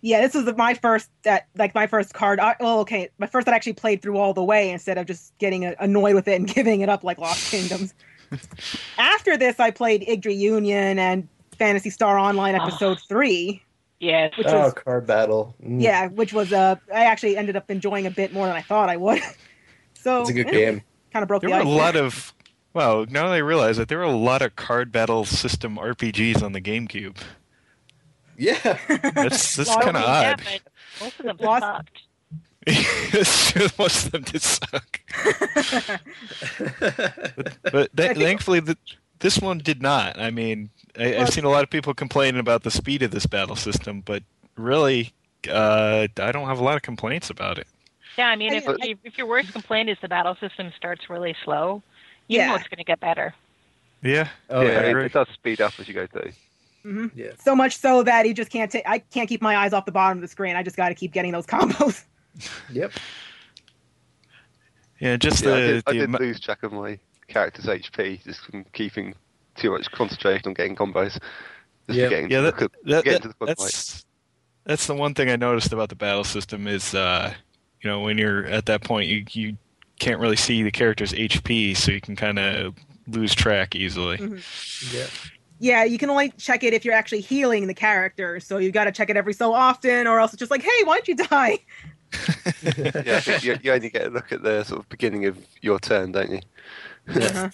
Yeah, 0.00 0.20
this 0.20 0.34
was 0.34 0.52
my 0.56 0.74
first 0.74 1.10
that 1.22 1.46
like 1.56 1.74
my 1.74 1.86
first 1.86 2.12
card. 2.12 2.40
I, 2.40 2.56
well, 2.58 2.80
okay, 2.80 3.08
my 3.18 3.26
first 3.28 3.44
that 3.44 3.52
I 3.52 3.56
actually 3.56 3.74
played 3.74 4.02
through 4.02 4.16
all 4.18 4.34
the 4.34 4.42
way 4.42 4.70
instead 4.70 4.98
of 4.98 5.06
just 5.06 5.36
getting 5.38 5.64
annoyed 5.64 6.14
with 6.16 6.26
it 6.26 6.34
and 6.34 6.46
giving 6.54 6.80
it 6.80 6.88
up 6.88 7.04
like 7.04 7.18
Lost 7.18 7.50
Kingdoms. 7.52 7.94
After 8.98 9.36
this, 9.36 9.60
I 9.60 9.70
played 9.70 10.02
Yggdra 10.02 10.36
Union 10.36 10.98
and 10.98 11.28
Phantasy 11.56 11.90
Star 11.90 12.18
Online 12.18 12.56
Oh. 12.56 12.64
Episode 12.64 12.98
Three. 13.08 13.62
Yeah, 14.00 14.30
Which 14.36 14.48
oh, 14.48 14.62
was 14.62 14.72
card 14.74 15.06
battle! 15.06 15.54
Mm. 15.64 15.80
yeah, 15.80 16.08
which 16.08 16.32
was 16.32 16.52
uh 16.52 16.74
I 16.92 17.04
actually 17.04 17.36
ended 17.36 17.54
up 17.56 17.70
enjoying 17.70 18.04
a 18.06 18.10
bit 18.10 18.32
more 18.32 18.48
than 18.48 18.56
I 18.56 18.62
thought 18.62 18.88
I 18.88 18.96
would. 18.96 19.20
so 19.94 20.22
it's 20.22 20.30
a 20.30 20.32
good 20.32 20.50
game. 20.50 20.82
Kind 21.12 21.22
of 21.22 21.28
broke 21.28 21.42
There 21.42 21.50
the 21.50 21.56
were 21.56 21.62
a 21.62 21.64
ice. 21.68 21.78
lot 21.78 21.94
of. 21.94 22.32
Well, 22.74 23.06
now 23.10 23.28
that 23.28 23.34
I 23.34 23.38
realize 23.38 23.76
that 23.76 23.88
there 23.88 23.98
were 23.98 24.04
a 24.04 24.10
lot 24.16 24.40
of 24.42 24.56
card 24.56 24.90
battle 24.92 25.24
system 25.24 25.76
RPGs 25.76 26.42
on 26.42 26.52
the 26.52 26.60
GameCube. 26.60 27.16
Yeah, 28.38 28.78
That's 29.14 29.56
that's 29.56 29.76
kind 29.82 29.96
of 29.96 30.02
yeah, 30.02 30.36
odd. 30.38 30.42
but 30.44 30.60
most 31.04 31.20
of 31.20 31.26
them 31.26 31.36
Lost- 31.40 31.62
sucked. 31.62 31.98
It's 32.64 33.78
Most 33.78 34.06
of 34.06 34.12
them 34.12 34.22
did 34.22 34.40
suck. 34.40 35.00
But, 36.78 37.58
but 37.62 37.96
th- 37.96 38.08
think- 38.08 38.18
thankfully, 38.18 38.60
the, 38.60 38.76
this 39.18 39.38
one 39.38 39.58
did 39.58 39.82
not. 39.82 40.18
I 40.18 40.30
mean, 40.30 40.70
I, 40.98 41.10
Well- 41.10 41.22
I've 41.22 41.30
seen 41.30 41.44
a 41.44 41.50
lot 41.50 41.62
of 41.64 41.70
people 41.70 41.94
complaining 41.94 42.40
about 42.40 42.62
the 42.62 42.70
speed 42.70 43.02
of 43.02 43.10
this 43.10 43.26
battle 43.26 43.56
system, 43.56 44.00
but 44.00 44.22
really, 44.56 45.12
uh, 45.48 46.06
I 46.18 46.32
don't 46.32 46.46
have 46.48 46.58
a 46.60 46.64
lot 46.64 46.76
of 46.76 46.82
complaints 46.82 47.30
about 47.30 47.58
it. 47.58 47.66
Yeah, 48.18 48.26
I 48.28 48.36
mean, 48.36 48.52
if, 48.52 48.68
I- 48.68 48.76
if 48.80 48.98
if 49.04 49.18
your 49.18 49.26
worst 49.26 49.52
complaint 49.52 49.88
is 49.88 49.96
the 50.02 50.08
battle 50.08 50.36
system 50.40 50.72
starts 50.76 51.08
really 51.08 51.34
slow, 51.44 51.82
you 52.28 52.38
Yeah. 52.38 52.48
know 52.48 52.54
it's 52.56 52.68
going 52.68 52.78
to 52.78 52.84
get 52.84 53.00
better. 53.00 53.34
Yeah. 54.02 54.28
oh 54.50 54.62
yeah, 54.62 54.68
yeah, 54.68 54.80
it, 54.90 54.96
it 55.06 55.12
does 55.12 55.28
speed 55.32 55.60
up 55.60 55.72
as 55.78 55.86
you 55.86 55.94
go 55.94 56.06
through. 56.06 56.32
hmm 56.82 57.06
yeah. 57.14 57.30
So 57.38 57.54
much 57.54 57.76
so 57.76 58.02
that 58.02 58.26
you 58.26 58.34
just 58.34 58.50
can't 58.50 58.70
take. 58.70 58.82
I 58.86 58.98
can't 58.98 59.28
keep 59.28 59.40
my 59.42 59.56
eyes 59.56 59.72
off 59.72 59.84
the 59.86 59.92
bottom 59.92 60.18
of 60.18 60.22
the 60.22 60.28
screen. 60.28 60.56
I 60.56 60.62
just 60.62 60.76
got 60.76 60.88
to 60.88 60.94
keep 60.94 61.12
getting 61.12 61.32
those 61.32 61.46
combos. 61.54 62.04
Yep. 62.70 62.92
Yeah, 65.00 65.16
just 65.16 65.44
Yeah, 65.44 65.50
I 65.52 65.54
the, 65.60 65.66
did, 65.66 65.82
I 65.86 65.92
did 65.92 66.02
amo- 66.04 66.18
lose 66.18 66.40
track 66.40 66.62
of 66.62 66.72
my 66.72 66.98
character's 67.28 67.66
HP 67.66 68.22
just 68.24 68.40
from 68.40 68.64
keeping 68.72 69.14
too 69.56 69.70
much 69.70 69.90
concentration 69.90 70.48
on 70.48 70.54
getting 70.54 70.76
combos. 70.76 71.12
Just 71.12 71.20
Yeah. 71.88 72.08
getting 72.08 72.30
yeah, 72.30 72.38
to 72.38 72.42
that, 72.42 72.56
the, 72.58 72.70
that, 72.84 73.04
getting 73.04 73.12
that- 73.12 73.22
to 73.22 73.28
the 73.40 73.46
that's 73.46 74.04
that's 74.64 74.86
the 74.86 74.94
one 74.94 75.12
thing 75.14 75.28
I 75.28 75.34
noticed 75.36 75.72
about 75.72 75.88
the 75.88 75.96
battle 75.96 76.22
system 76.22 76.68
is, 76.68 76.94
uh, 76.94 77.34
you 77.80 77.90
know, 77.90 78.00
when 78.00 78.16
you're 78.16 78.44
at 78.46 78.66
that 78.66 78.84
point, 78.84 79.08
you 79.08 79.24
you 79.32 79.56
can't 80.02 80.20
really 80.20 80.36
see 80.36 80.64
the 80.64 80.70
character's 80.72 81.12
HP, 81.12 81.76
so 81.76 81.92
you 81.92 82.00
can 82.00 82.16
kind 82.16 82.38
of 82.38 82.74
lose 83.06 83.34
track 83.34 83.76
easily. 83.76 84.18
Mhm. 84.18 84.92
Yeah. 84.92 85.06
Yeah, 85.60 85.84
you 85.84 85.96
can 85.96 86.10
only 86.10 86.30
check 86.38 86.64
it 86.64 86.74
if 86.74 86.84
you're 86.84 86.94
actually 86.94 87.20
healing 87.20 87.68
the 87.68 87.74
character. 87.74 88.40
So 88.40 88.58
you've 88.58 88.72
got 88.72 88.84
to 88.84 88.92
check 88.92 89.10
it 89.10 89.16
every 89.16 89.32
so 89.32 89.54
often, 89.54 90.08
or 90.08 90.18
else 90.18 90.32
it's 90.32 90.40
just 90.40 90.50
like, 90.50 90.62
hey, 90.62 90.82
why'd 90.84 91.06
you 91.06 91.14
die? 91.14 91.58
yeah, 93.06 93.38
you, 93.40 93.56
you 93.62 93.72
only 93.72 93.90
get 93.90 94.08
a 94.08 94.10
look 94.10 94.32
at 94.32 94.42
the 94.42 94.64
sort 94.64 94.80
of 94.80 94.88
beginning 94.88 95.26
of 95.26 95.38
your 95.60 95.78
turn, 95.78 96.10
don't 96.10 96.30
you? 96.32 96.40
Uh-huh. 97.08 97.50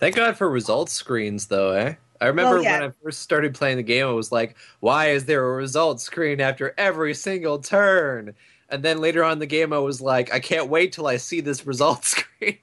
Thank 0.00 0.16
God 0.16 0.38
for 0.38 0.48
results 0.48 0.92
screens, 0.92 1.46
though, 1.48 1.72
eh? 1.72 1.94
I 2.20 2.26
remember 2.26 2.54
Well, 2.54 2.64
yeah. 2.64 2.80
when 2.80 2.88
I 2.88 2.92
first 3.02 3.20
started 3.20 3.54
playing 3.54 3.76
the 3.76 3.82
game, 3.82 4.06
I 4.06 4.12
was 4.12 4.32
like, 4.32 4.56
"Why 4.80 5.10
is 5.10 5.26
there 5.26 5.46
a 5.46 5.52
result 5.52 6.00
screen 6.00 6.40
after 6.40 6.72
every 6.78 7.12
single 7.12 7.58
turn?" 7.58 8.34
And 8.70 8.82
then 8.82 8.98
later 8.98 9.22
on 9.22 9.32
in 9.32 9.38
the 9.40 9.46
game, 9.46 9.72
I 9.72 9.78
was 9.78 10.00
like, 10.00 10.32
"I 10.32 10.40
can't 10.40 10.68
wait 10.68 10.92
till 10.92 11.06
I 11.06 11.18
see 11.18 11.40
this 11.40 11.66
result 11.66 12.04
screen." 12.06 12.58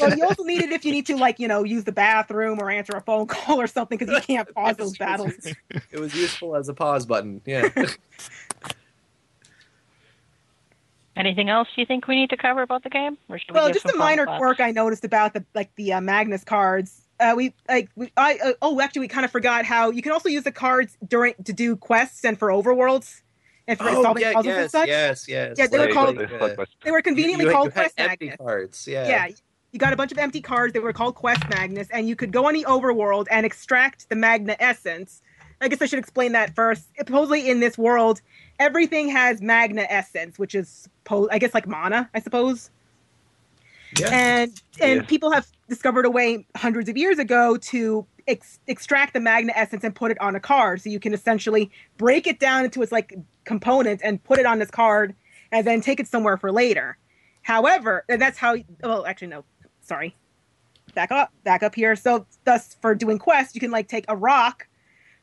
Well, 0.00 0.16
you 0.16 0.24
also 0.24 0.44
need 0.44 0.62
it 0.62 0.70
if 0.72 0.84
you 0.84 0.92
need 0.92 1.06
to, 1.06 1.16
like, 1.16 1.38
you 1.38 1.48
know, 1.48 1.64
use 1.64 1.84
the 1.84 1.92
bathroom 1.92 2.58
or 2.60 2.70
answer 2.70 2.92
a 2.94 3.00
phone 3.00 3.26
call 3.26 3.60
or 3.60 3.66
something 3.66 3.98
because 3.98 4.14
you 4.14 4.20
can't 4.36 4.54
pause 4.54 4.76
those 4.76 4.98
battles. 4.98 5.32
it 5.90 5.98
was 5.98 6.14
useful 6.14 6.54
as 6.54 6.68
a 6.68 6.74
pause 6.74 7.06
button. 7.06 7.40
Yeah. 7.46 7.68
Anything 11.16 11.48
else 11.48 11.66
you 11.74 11.84
think 11.84 12.06
we 12.06 12.14
need 12.14 12.30
to 12.30 12.36
cover 12.36 12.62
about 12.62 12.84
the 12.84 12.90
game? 12.90 13.18
Or 13.28 13.38
should 13.38 13.50
we 13.50 13.54
Well, 13.54 13.66
give 13.66 13.82
just 13.82 13.92
a 13.92 13.98
minor 13.98 14.24
fun 14.26 14.38
quirk 14.38 14.60
I 14.60 14.70
noticed 14.70 15.04
about 15.04 15.34
the 15.34 15.44
like 15.52 15.74
the 15.74 15.94
uh, 15.94 16.00
Magnus 16.00 16.44
cards. 16.44 17.02
Uh, 17.18 17.34
we 17.36 17.52
like 17.68 17.88
we 17.96 18.12
I 18.16 18.38
uh, 18.44 18.52
oh 18.62 18.80
actually 18.80 19.00
we 19.00 19.08
kind 19.08 19.24
of 19.24 19.32
forgot 19.32 19.64
how 19.64 19.90
you 19.90 20.00
can 20.00 20.12
also 20.12 20.28
use 20.28 20.44
the 20.44 20.52
cards 20.52 20.96
during 21.08 21.34
to 21.42 21.52
do 21.52 21.74
quests 21.74 22.24
and 22.24 22.38
for 22.38 22.50
overworlds 22.50 23.22
and 23.68 23.78
for 23.78 23.88
oh, 23.90 24.02
solving 24.02 24.22
yeah, 24.22 24.32
puzzles 24.32 24.54
and 24.54 24.62
yes, 24.62 24.72
such. 24.72 24.88
yes, 24.88 25.28
yes. 25.28 25.54
Yeah, 25.58 25.66
they 25.68 25.78
were 25.78 25.92
called- 25.92 26.18
uh, 26.18 26.22
the 26.26 26.66
They 26.82 26.90
were 26.90 27.02
conveniently 27.02 27.44
you, 27.44 27.52
called 27.52 27.66
you 27.66 27.70
had 27.70 27.80
quest 27.82 27.94
empty 27.98 28.24
magnets. 28.26 28.36
cards. 28.42 28.88
Yeah. 28.88 29.06
Yeah, 29.08 29.28
you 29.72 29.78
got 29.78 29.92
a 29.92 29.96
bunch 29.96 30.10
of 30.10 30.18
empty 30.18 30.40
cards. 30.40 30.72
They 30.72 30.80
were 30.80 30.92
called 30.92 31.14
quest 31.14 31.48
magnets, 31.50 31.90
and 31.92 32.08
you 32.08 32.16
could 32.16 32.32
go 32.32 32.46
on 32.48 32.54
the 32.54 32.64
overworld 32.64 33.26
and 33.30 33.44
extract 33.46 34.08
the 34.08 34.16
magna 34.16 34.56
essence. 34.58 35.22
I 35.60 35.68
guess 35.68 35.82
I 35.82 35.86
should 35.86 35.98
explain 35.98 36.32
that 36.32 36.54
first. 36.54 36.88
Supposedly, 36.96 37.48
in 37.50 37.60
this 37.60 37.76
world, 37.76 38.20
everything 38.58 39.08
has 39.10 39.42
magna 39.42 39.86
essence, 39.88 40.38
which 40.38 40.54
is 40.54 40.88
suppo- 41.04 41.28
I 41.30 41.38
guess 41.38 41.52
like 41.52 41.66
mana, 41.68 42.08
I 42.14 42.20
suppose. 42.20 42.70
Yeah. 43.98 44.08
And 44.12 44.62
and 44.80 45.00
Yeah. 45.00 45.06
people 45.06 45.30
have 45.32 45.46
discovered 45.68 46.04
a 46.06 46.10
way 46.10 46.46
hundreds 46.56 46.88
of 46.88 46.96
years 46.96 47.18
ago 47.18 47.56
to 47.56 48.06
ex- 48.28 48.60
extract 48.68 49.14
the 49.14 49.20
magna 49.20 49.52
essence 49.56 49.82
and 49.82 49.94
put 49.94 50.10
it 50.10 50.20
on 50.20 50.36
a 50.36 50.40
card, 50.40 50.80
so 50.80 50.90
you 50.90 51.00
can 51.00 51.12
essentially 51.12 51.70
break 51.96 52.26
it 52.26 52.38
down 52.38 52.64
into 52.64 52.82
its 52.82 52.92
like 52.92 53.14
component 53.44 54.00
and 54.04 54.22
put 54.22 54.38
it 54.38 54.46
on 54.46 54.58
this 54.58 54.70
card, 54.70 55.14
and 55.50 55.66
then 55.66 55.80
take 55.80 55.98
it 55.98 56.06
somewhere 56.06 56.36
for 56.36 56.52
later. 56.52 56.96
However, 57.42 58.04
and 58.08 58.20
that's 58.20 58.38
how. 58.38 58.56
Well, 58.82 59.06
actually, 59.06 59.28
no. 59.28 59.44
Sorry. 59.80 60.14
Back 60.94 61.10
up. 61.10 61.32
Back 61.44 61.62
up 61.62 61.74
here. 61.74 61.96
So, 61.96 62.26
thus, 62.44 62.76
for 62.80 62.94
doing 62.94 63.18
quests, 63.18 63.54
you 63.54 63.60
can 63.60 63.70
like 63.70 63.88
take 63.88 64.04
a 64.08 64.16
rock 64.16 64.66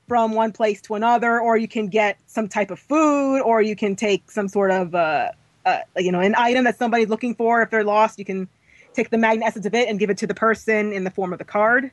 from 0.07 0.33
one 0.33 0.51
place 0.51 0.81
to 0.81 0.95
another, 0.95 1.39
or 1.39 1.57
you 1.57 1.67
can 1.67 1.87
get 1.87 2.17
some 2.25 2.47
type 2.47 2.71
of 2.71 2.79
food, 2.79 3.41
or 3.41 3.61
you 3.61 3.75
can 3.75 3.95
take 3.95 4.29
some 4.29 4.47
sort 4.47 4.71
of, 4.71 4.93
uh, 4.93 5.31
uh, 5.65 5.79
you 5.97 6.11
know, 6.11 6.19
an 6.19 6.35
item 6.37 6.63
that 6.65 6.77
somebody's 6.77 7.09
looking 7.09 7.35
for. 7.35 7.61
If 7.61 7.69
they're 7.71 7.83
lost, 7.83 8.19
you 8.19 8.25
can 8.25 8.47
take 8.93 9.09
the 9.09 9.17
magnet 9.17 9.47
essence 9.47 9.65
of 9.65 9.73
it 9.73 9.89
and 9.89 9.99
give 9.99 10.09
it 10.09 10.17
to 10.19 10.27
the 10.27 10.35
person 10.35 10.93
in 10.93 11.03
the 11.03 11.11
form 11.11 11.33
of 11.33 11.39
the 11.39 11.45
card. 11.45 11.91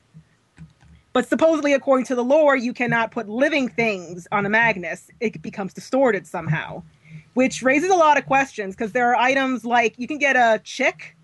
But 1.13 1.29
supposedly, 1.29 1.73
according 1.73 2.05
to 2.07 2.15
the 2.15 2.23
lore, 2.23 2.55
you 2.55 2.73
cannot 2.73 3.11
put 3.11 3.29
living 3.29 3.69
things 3.69 4.27
on 4.31 4.45
a 4.45 4.49
Magnus. 4.49 5.09
It 5.19 5.41
becomes 5.41 5.73
distorted 5.73 6.25
somehow 6.27 6.83
which 7.33 7.63
raises 7.63 7.89
a 7.89 7.95
lot 7.95 8.17
of 8.17 8.25
questions 8.25 8.75
because 8.75 8.91
there 8.91 9.09
are 9.09 9.15
items 9.15 9.65
like 9.65 9.95
you 9.97 10.07
can 10.07 10.17
get 10.17 10.35
a 10.35 10.59
chick 10.63 11.15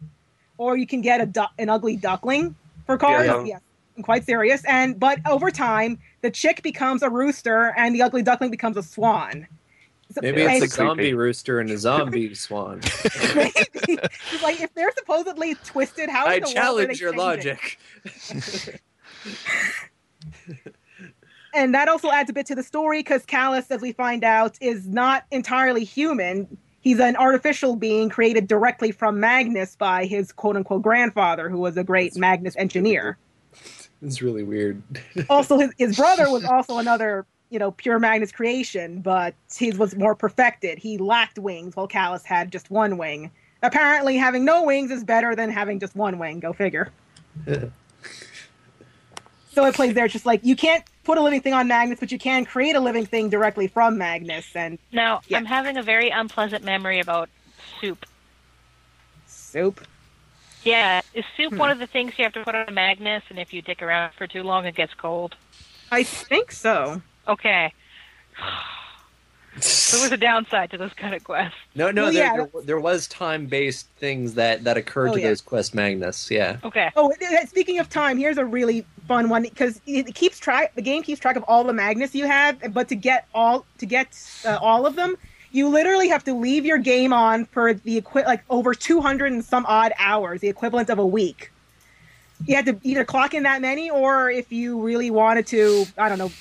or 0.58 0.78
you 0.78 0.88
can 0.88 1.02
get 1.02 1.22
a 1.22 1.26
du- 1.26 1.50
an 1.58 1.70
ugly 1.70 1.96
duckling 1.96 2.56
for 2.86 2.98
cards. 2.98 3.28
Yeah. 3.28 3.44
Yes, 3.44 3.62
I'm 3.98 4.04
quite 4.04 4.26
serious. 4.26 4.64
And 4.66 5.00
but 5.00 5.20
over 5.28 5.52
time, 5.52 6.00
the 6.22 6.32
chick 6.32 6.64
becomes 6.64 7.04
a 7.04 7.10
rooster 7.10 7.74
and 7.78 7.94
the 7.94 8.02
ugly 8.02 8.24
duckling 8.24 8.52
becomes 8.52 8.78
a 8.78 8.84
swan. 8.84 9.48
So- 10.12 10.22
Maybe 10.22 10.42
it's 10.42 10.66
a 10.66 10.68
zombie 10.68 11.14
rooster 11.14 11.60
and 11.60 11.70
a 11.70 11.78
zombie 11.78 12.34
swan. 12.34 12.82
maybe. 13.36 13.52
It's 14.32 14.44
like 14.44 14.60
if 14.62 14.74
they're 14.74 14.92
supposedly 14.98 15.56
twisted, 15.64 16.10
how 16.10 16.26
in 16.26 16.32
I 16.32 16.40
the 16.40 16.46
world 16.46 16.50
are 16.50 16.62
challenge 16.62 17.02
your 17.02 17.12
changing? 17.14 17.26
logic. 17.26 17.80
and 21.54 21.74
that 21.74 21.88
also 21.88 22.12
adds 22.12 22.30
a 22.30 22.34
bit 22.34 22.46
to 22.48 22.56
the 22.56 22.64
story 22.64 23.00
because 23.00 23.26
Kalas, 23.26 23.70
as 23.72 23.82
we 23.82 23.92
find 23.92 24.24
out, 24.24 24.58
is 24.62 24.88
not 24.88 25.26
entirely 25.32 25.84
human. 25.84 26.58
He's 26.82 27.00
an 27.00 27.16
artificial 27.16 27.76
being 27.76 28.10
created 28.10 28.48
directly 28.48 28.92
from 28.92 29.20
Magnus 29.20 29.76
by 29.76 30.06
his 30.06 30.32
quote 30.32 30.56
unquote 30.56 30.82
grandfather, 30.82 31.50
who 31.50 31.60
was 31.60 31.78
a 31.78 31.84
great 31.84 32.16
Magnus 32.18 32.56
engineer. 32.58 33.18
It's 34.02 34.22
really 34.22 34.44
weird. 34.44 34.82
also, 35.30 35.58
his, 35.60 35.72
his 35.78 35.98
brother 35.98 36.30
was 36.32 36.46
also 36.46 36.78
another, 36.78 37.26
you 37.50 37.60
know, 37.60 37.72
pure 37.72 38.00
Magnus 38.00 38.32
creation, 38.32 39.02
but 39.02 39.34
his 39.54 39.78
was 39.78 39.96
more 39.96 40.16
perfected. 40.16 40.78
He 40.78 40.98
lacked 40.98 41.38
wings, 41.38 41.76
while 41.76 41.88
Kalas 41.88 42.24
had 42.24 42.52
just 42.52 42.72
one 42.72 42.98
wing. 42.98 43.32
Apparently, 43.62 44.16
having 44.16 44.46
no 44.46 44.64
wings 44.64 44.90
is 44.90 45.04
better 45.04 45.36
than 45.36 45.50
having 45.50 45.82
just 45.82 45.96
one 45.96 46.18
wing. 46.18 46.40
Go 46.40 46.54
figure. 46.54 46.92
so 49.52 49.66
it 49.66 49.76
plays 49.76 49.94
there, 49.94 50.08
just 50.08 50.26
like 50.26 50.42
you 50.44 50.56
can't 50.56 50.84
put 51.04 51.18
a 51.18 51.22
living 51.22 51.42
thing 51.42 51.54
on 51.54 51.68
Magnus, 51.68 52.00
but 52.00 52.12
you 52.12 52.20
can 52.20 52.46
create 52.46 52.76
a 52.76 52.80
living 52.80 53.06
thing 53.06 53.30
directly 53.30 53.68
from 53.68 53.98
Magnus. 53.98 54.48
And 54.56 54.78
Now, 54.92 55.22
Yeah. 55.28 55.38
I'm 55.38 55.46
having 55.46 55.78
a 55.78 55.84
very 55.84 56.10
unpleasant 56.10 56.64
memory 56.64 57.00
about 57.00 57.30
soup. 57.82 58.06
soup. 59.28 59.82
Yeah, 60.64 61.02
is 61.14 61.24
soup 61.38 61.54
Hmm. 61.54 61.58
one 61.60 61.72
of 61.72 61.80
the 61.80 61.88
things 61.88 62.14
you 62.18 62.24
have 62.26 62.34
to 62.34 62.44
put 62.44 62.54
on 62.54 62.68
a 62.68 62.72
Magnus, 62.72 63.24
and 63.30 63.40
if 63.40 63.54
you 63.54 63.62
dick 63.62 63.82
around 63.82 64.12
for 64.14 64.28
too 64.28 64.44
long, 64.44 64.66
it 64.66 64.76
gets 64.76 64.94
cold? 64.94 65.36
I 65.92 66.04
think 66.04 66.52
so. 66.52 67.02
Okay. 67.28 67.74
There 69.92 70.02
was 70.04 70.12
a 70.12 70.18
downside 70.18 70.70
to 70.72 70.78
those 70.78 70.94
kind 70.94 71.14
of 71.16 71.24
quests. 71.24 71.58
No, 71.76 71.90
no, 71.92 72.04
Well, 72.04 72.14
there, 72.14 72.24
yeah, 72.24 72.36
there, 72.54 72.62
there 72.64 72.80
was 72.80 73.08
time-based 73.08 73.88
things 73.98 74.36
that 74.36 74.64
that 74.64 74.78
occurred 74.78 75.10
Oh, 75.10 75.14
to 75.16 75.20
yeah. 75.20 75.28
those 75.30 75.42
Quest 75.42 75.74
Magnus. 75.76 76.30
Yeah. 76.32 76.58
Okay. 76.64 76.92
Oh, 76.96 77.12
speaking 77.48 77.80
of 77.80 77.90
time, 77.90 78.18
here's 78.18 78.38
a 78.38 78.46
really 78.46 78.86
fun 79.10 79.28
one 79.28 79.42
because 79.42 79.82
it 79.88 80.14
keeps 80.14 80.40
track. 80.40 80.76
The 80.76 80.84
game 80.84 81.02
keeps 81.02 81.20
track 81.20 81.36
of 81.36 81.44
all 81.48 81.64
the 81.64 81.74
Magnus 81.74 82.14
you 82.14 82.28
have, 82.28 82.74
but 82.74 82.88
to 82.90 82.96
get 82.96 83.28
all 83.34 83.66
to 83.80 83.86
get 83.86 84.08
uh, 84.46 84.60
all 84.62 84.86
of 84.86 84.96
them, 84.96 85.18
you 85.52 85.68
literally 85.68 86.08
have 86.10 86.24
to 86.26 86.34
leave 86.34 86.64
your 86.64 86.78
game 86.78 87.12
on 87.12 87.46
for 87.46 87.74
the 87.74 87.98
equi- 87.98 88.24
like 88.24 88.44
over 88.50 88.76
200 88.76 89.32
and 89.34 89.44
some 89.44 89.66
odd 89.66 89.94
hours, 89.98 90.42
the 90.42 90.48
equivalent 90.48 90.90
of 90.92 91.00
a 91.00 91.06
week. 91.06 91.52
You 92.46 92.56
had 92.56 92.68
to 92.68 92.80
either 92.84 93.04
clock 93.04 93.34
in 93.34 93.44
that 93.44 93.62
many, 93.62 93.90
or 93.90 94.30
if 94.30 94.52
you 94.52 94.80
really 94.80 95.10
wanted 95.10 95.48
to, 95.48 95.86
I 95.98 96.08
don't 96.08 96.20
know, 96.20 96.32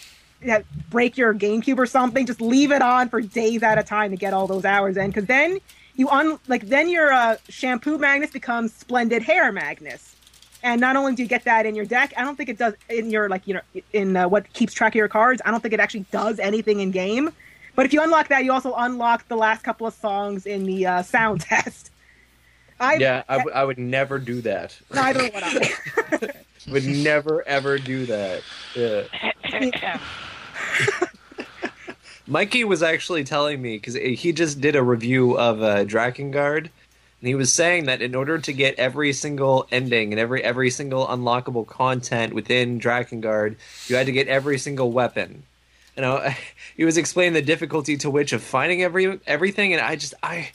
break 0.90 1.16
your 1.16 1.34
GameCube 1.34 1.78
or 1.78 1.86
something, 1.86 2.26
just 2.26 2.40
leave 2.40 2.70
it 2.70 2.82
on 2.82 3.08
for 3.08 3.20
days 3.20 3.62
at 3.62 3.78
a 3.78 3.82
time 3.82 4.10
to 4.10 4.16
get 4.16 4.32
all 4.34 4.46
those 4.46 4.64
hours 4.66 4.96
in. 4.96 5.08
Because 5.08 5.24
then 5.24 5.58
you 5.96 6.08
un 6.10 6.38
like 6.46 6.68
then 6.68 6.88
your 6.90 7.12
uh, 7.12 7.36
shampoo 7.48 7.96
Magnus 7.96 8.30
becomes 8.30 8.74
splendid 8.74 9.22
hair 9.22 9.50
Magnus. 9.52 10.16
And 10.62 10.80
not 10.80 10.96
only 10.96 11.14
do 11.14 11.22
you 11.22 11.28
get 11.28 11.44
that 11.44 11.66
in 11.66 11.74
your 11.74 11.84
deck, 11.84 12.12
I 12.16 12.22
don't 12.24 12.36
think 12.36 12.48
it 12.48 12.58
does 12.58 12.74
in 12.88 13.10
your 13.10 13.28
like 13.28 13.46
you 13.46 13.54
know 13.54 13.60
in 13.92 14.16
uh, 14.16 14.28
what 14.28 14.52
keeps 14.52 14.72
track 14.72 14.92
of 14.92 14.96
your 14.96 15.08
cards. 15.08 15.40
I 15.44 15.50
don't 15.50 15.60
think 15.60 15.74
it 15.74 15.80
actually 15.80 16.06
does 16.10 16.38
anything 16.38 16.80
in 16.80 16.90
game. 16.90 17.30
But 17.74 17.86
if 17.86 17.92
you 17.92 18.02
unlock 18.02 18.28
that, 18.28 18.44
you 18.44 18.52
also 18.52 18.74
unlock 18.76 19.28
the 19.28 19.36
last 19.36 19.62
couple 19.62 19.86
of 19.86 19.94
songs 19.94 20.46
in 20.46 20.64
the 20.64 20.84
uh, 20.86 21.02
sound 21.02 21.40
test. 21.42 21.92
I 22.80 22.94
yeah, 22.94 23.22
I, 23.28 23.38
w- 23.38 23.54
I 23.54 23.64
would 23.64 23.78
never 23.78 24.18
do 24.18 24.40
that. 24.42 24.78
neither 24.92 25.22
would 25.24 25.42
I. 25.42 26.30
would 26.70 26.84
never 26.86 27.46
ever 27.46 27.78
do 27.78 28.06
that. 28.06 28.42
Yeah. 28.74 29.04
Mikey 32.26 32.64
was 32.64 32.82
actually 32.82 33.24
telling 33.24 33.62
me 33.62 33.76
because 33.76 33.94
he 33.94 34.32
just 34.32 34.60
did 34.60 34.76
a 34.76 34.82
review 34.82 35.38
of 35.38 35.62
uh, 35.62 35.84
Drakengard, 35.84 36.68
and 37.20 37.28
he 37.28 37.34
was 37.34 37.52
saying 37.52 37.86
that 37.86 38.00
in 38.00 38.14
order 38.14 38.38
to 38.38 38.52
get 38.52 38.78
every 38.78 39.12
single 39.12 39.66
ending 39.72 40.12
and 40.12 40.20
every 40.20 40.42
every 40.42 40.70
single 40.70 41.06
unlockable 41.06 41.66
content 41.66 42.32
within 42.32 42.80
Drakengard, 42.80 43.56
you 43.88 43.96
had 43.96 44.06
to 44.06 44.12
get 44.12 44.28
every 44.28 44.58
single 44.58 44.92
weapon. 44.92 45.42
You 45.96 46.02
know, 46.02 46.32
he 46.76 46.84
was 46.84 46.96
explaining 46.96 47.34
the 47.34 47.42
difficulty 47.42 47.96
to 47.98 48.10
which 48.10 48.32
of 48.32 48.42
finding 48.42 48.82
every 48.82 49.20
everything, 49.26 49.72
and 49.72 49.82
I 49.82 49.96
just 49.96 50.14
I 50.22 50.50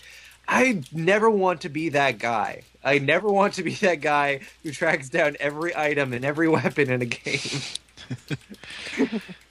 I 0.47 0.84
never 0.91 1.30
want 1.30 1.61
to 1.61 1.70
be 1.70 1.89
that 1.89 2.18
guy. 2.18 2.64
I 2.84 2.99
never 2.99 3.30
want 3.30 3.55
to 3.55 3.64
be 3.64 3.76
that 3.76 4.01
guy 4.01 4.41
who 4.64 4.72
tracks 4.72 5.09
down 5.09 5.38
every 5.39 5.76
item 5.76 6.14
and 6.14 6.24
every 6.24 6.47
weapon 6.49 6.89
in 6.89 7.01
a 7.01 7.05
game. 7.05 7.61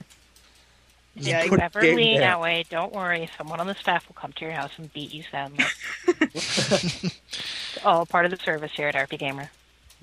Yeah, 1.15 1.43
you 1.43 1.55
ever 1.57 1.79
game 1.81 1.95
lean 1.95 2.19
that 2.21 2.39
way, 2.41 2.65
don't 2.69 2.91
worry. 2.91 3.29
Someone 3.37 3.59
on 3.59 3.67
the 3.67 3.75
staff 3.75 4.07
will 4.07 4.15
come 4.15 4.31
to 4.33 4.45
your 4.45 4.53
house 4.53 4.71
and 4.77 4.91
beat 4.93 5.13
you 5.13 5.23
soundly. 5.31 5.63
It's 6.35 7.85
all 7.85 8.05
part 8.05 8.25
of 8.25 8.31
the 8.31 8.37
service 8.37 8.71
here 8.75 8.87
at 8.87 8.95
RPGamer. 8.95 9.49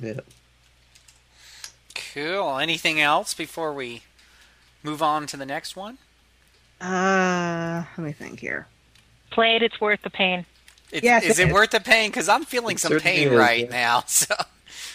Yeah. 0.01 0.21
Cool. 2.15 2.59
Anything 2.59 3.01
else 3.01 3.35
before 3.35 3.73
we 3.73 4.03
move 4.83 5.03
on 5.03 5.27
to 5.29 5.37
the 5.37 5.47
next 5.47 5.77
one? 5.77 5.99
uh, 6.81 7.85
let 7.97 8.05
me 8.05 8.13
think 8.13 8.41
here. 8.41 8.67
Play 9.31 9.57
it, 9.57 9.63
it's 9.63 9.81
worth 9.81 10.03
the 10.03 10.11
pain. 10.11 10.47
It's, 10.91 11.05
Yes, 11.05 11.25
is 11.25 11.39
it 11.39 11.43
it 11.45 11.49
is. 11.49 11.55
worth 11.55 11.71
the 11.71 11.81
pain? 11.81 12.11
Because 12.11 12.29
I'm 12.29 12.45
feeling 12.45 12.77
It 12.77 12.81
some 12.81 12.99
pain 12.99 13.29
is, 13.29 13.35
right 13.39 13.69
yeah. 13.69 13.71
now. 13.71 14.05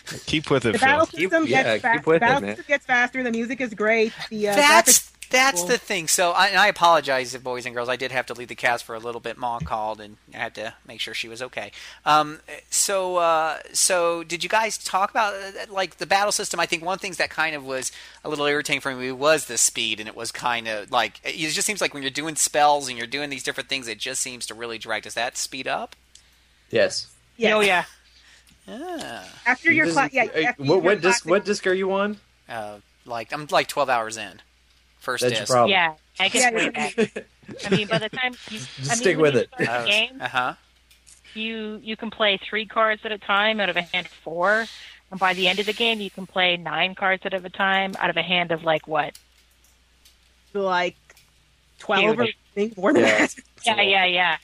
So 0.06 0.20
Keep 0.28 0.50
with 0.52 0.66
it, 0.66 0.74
The 0.74 0.80
Phil. 0.80 0.88
battle 0.88 1.06
Keep- 1.08 1.20
system 1.32 1.48
yeah, 1.48 1.64
gets 1.64 1.74
keep 1.76 1.82
faster. 1.82 1.98
with 1.98 2.06
The 2.06 2.16
it, 2.16 2.20
battle 2.30 2.42
man. 2.42 2.56
system 2.56 2.66
gets 2.74 2.86
faster. 2.86 3.24
The 3.24 3.32
music 3.32 3.62
is 3.62 3.74
great. 3.74 4.14
The 4.30 4.50
uh, 4.50 4.56
that's 4.56 5.00
graphics 5.00 5.15
That's 5.36 5.64
the 5.64 5.78
thing. 5.78 6.08
So 6.08 6.32
I, 6.32 6.48
and 6.48 6.58
I 6.58 6.68
apologize, 6.68 7.36
boys 7.38 7.66
and 7.66 7.76
girls. 7.76 7.90
I 7.90 7.96
did 7.96 8.12
have 8.12 8.26
to 8.28 8.34
leave 8.34 8.48
the 8.48 8.56
cast 8.56 8.84
for 8.84 8.96
a 8.96 9.00
little 9.00 9.22
bit. 9.22 9.38
Mom 9.38 9.62
called, 9.62 10.02
and 10.02 10.18
I 10.34 10.38
had 10.38 10.56
to 10.56 10.74
make 10.88 11.00
sure 11.00 11.14
she 11.14 11.28
was 11.28 11.42
okay. 11.42 11.72
Um, 12.06 12.40
so, 12.70 13.18
uh, 13.18 13.58
so 13.74 14.24
did 14.24 14.44
you 14.44 14.50
guys 14.50 14.78
talk 14.78 15.12
about 15.12 15.34
uh, 15.34 15.72
like 15.72 15.98
the 15.98 16.06
battle 16.06 16.32
system? 16.32 16.60
I 16.60 16.66
think 16.66 16.84
one 16.84 16.94
of 16.96 17.00
the 17.00 17.04
things 17.04 17.18
that 17.18 17.30
kind 17.30 17.56
of 17.56 17.66
was 17.66 17.92
a 18.24 18.30
little 18.30 18.46
irritating 18.46 18.82
for 18.82 18.94
me 18.96 19.12
was 19.12 19.46
the 19.46 19.58
speed, 19.58 20.00
and 20.00 20.10
it 20.10 20.16
was 20.16 20.32
kind 20.32 20.68
of 20.68 20.92
like 20.92 21.20
it 21.24 21.38
just 21.52 21.68
seems 21.68 21.82
like 21.82 21.94
when 21.94 22.04
you're 22.04 22.10
doing 22.10 22.36
spells 22.36 22.88
and 22.90 22.98
you're 22.98 23.08
doing 23.08 23.30
these 23.30 23.44
different 23.44 23.70
things, 23.70 23.88
it 23.88 23.98
just 24.00 24.22
seems 24.22 24.46
to 24.48 24.54
really 24.54 24.78
drag. 24.78 25.04
Does 25.04 25.14
that 25.16 25.38
speed 25.38 25.68
up? 25.68 25.96
Yes. 26.70 27.08
Yes. 27.38 27.54
Oh 27.54 27.60
yeah. 27.60 27.84
Ah, 28.68 29.24
After 29.46 29.72
your 29.72 29.86
This- 29.86 29.94
class, 29.96 30.12
yeah. 30.14 30.24
after 30.24 30.64
what 30.64 30.68
your 30.68 30.80
what 30.82 31.02
disc 31.02 31.26
what 31.26 31.46
disc 31.46 31.68
are 31.68 31.74
you 31.74 31.92
on? 31.92 32.18
uh, 32.50 32.78
like 33.06 33.32
I'm 33.32 33.48
like 33.52 33.68
12 33.68 33.90
hours 33.90 34.18
in. 34.18 34.42
First 35.06 35.22
That's 35.24 35.40
disc. 35.40 35.52
problem. 35.52 35.70
Yeah. 35.72 35.94
I 36.20 36.30
guess 36.30 36.42
Yeah, 36.42 36.52
way 36.58 36.64
yeah. 36.64 36.70
back. 36.72 37.26
I 37.66 37.70
mean, 37.70 37.88
by 37.88 38.00
the 38.00 38.10
time 38.10 38.34
you 38.50 38.58
Just 38.60 38.80
I 38.90 38.94
mean, 38.96 38.98
stick 38.98 39.18
with 39.18 39.36
you 39.36 39.40
it. 39.42 39.50
start 39.62 39.86
the 39.86 39.90
game, 39.92 40.18
Uh 40.22 40.28
huh. 40.28 40.54
you 41.36 41.80
you 41.84 41.96
can 41.96 42.10
play 42.12 42.38
three 42.50 42.66
cards 42.66 43.02
at 43.06 43.12
a 43.12 43.18
time 43.20 43.60
out 43.60 43.70
of 43.70 43.78
a 43.78 43.82
hand 43.84 44.08
of 44.08 44.12
four, 44.12 44.66
and 45.12 45.20
by 45.20 45.34
the 45.34 45.48
end 45.48 45.60
of 45.60 45.66
the 45.68 45.74
game, 45.74 46.00
you 46.02 46.10
can 46.10 46.26
play 46.26 46.58
nine 46.58 46.96
cards 46.96 47.22
at 47.26 47.34
a 47.34 47.50
time 47.50 47.94
out 48.00 48.10
of 48.10 48.18
a 48.18 48.24
hand 48.24 48.52
of 48.52 48.64
like 48.64 48.88
what? 48.88 49.18
like 50.54 50.96
twelve 51.80 52.18
or 52.20 52.24
Huge. 52.24 52.38
I 52.58 52.72
more 52.78 52.94
than 52.94 53.04
Yeah. 53.04 53.18
that. 53.20 53.36
Yeah, 53.66 53.82
yeah, 53.82 54.06
yeah. 54.06 54.38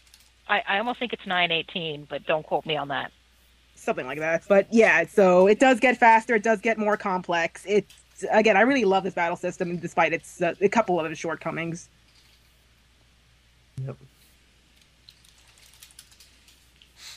I, 0.49 0.63
I 0.67 0.77
almost 0.79 0.99
think 0.99 1.13
it's 1.13 1.25
nine 1.27 1.51
eighteen, 1.51 2.05
but 2.09 2.25
don't 2.25 2.45
quote 2.45 2.65
me 2.65 2.75
on 2.75 2.87
that. 2.89 3.11
something 3.75 4.05
like 4.05 4.19
that. 4.19 4.43
But 4.49 4.67
yeah, 4.71 5.05
so 5.07 5.47
it 5.47 5.59
does 5.59 5.79
get 5.79 5.97
faster. 5.97 6.35
It 6.35 6.43
does 6.43 6.59
get 6.59 6.77
more 6.77 6.97
complex. 6.97 7.63
It's 7.67 7.93
again, 8.31 8.57
I 8.57 8.61
really 8.61 8.85
love 8.85 9.03
this 9.03 9.13
battle 9.13 9.37
system, 9.37 9.77
despite 9.77 10.13
its 10.13 10.41
uh, 10.41 10.53
a 10.61 10.69
couple 10.69 10.99
of 10.99 11.09
its 11.11 11.19
shortcomings. 11.19 11.89
Yep. 13.85 13.97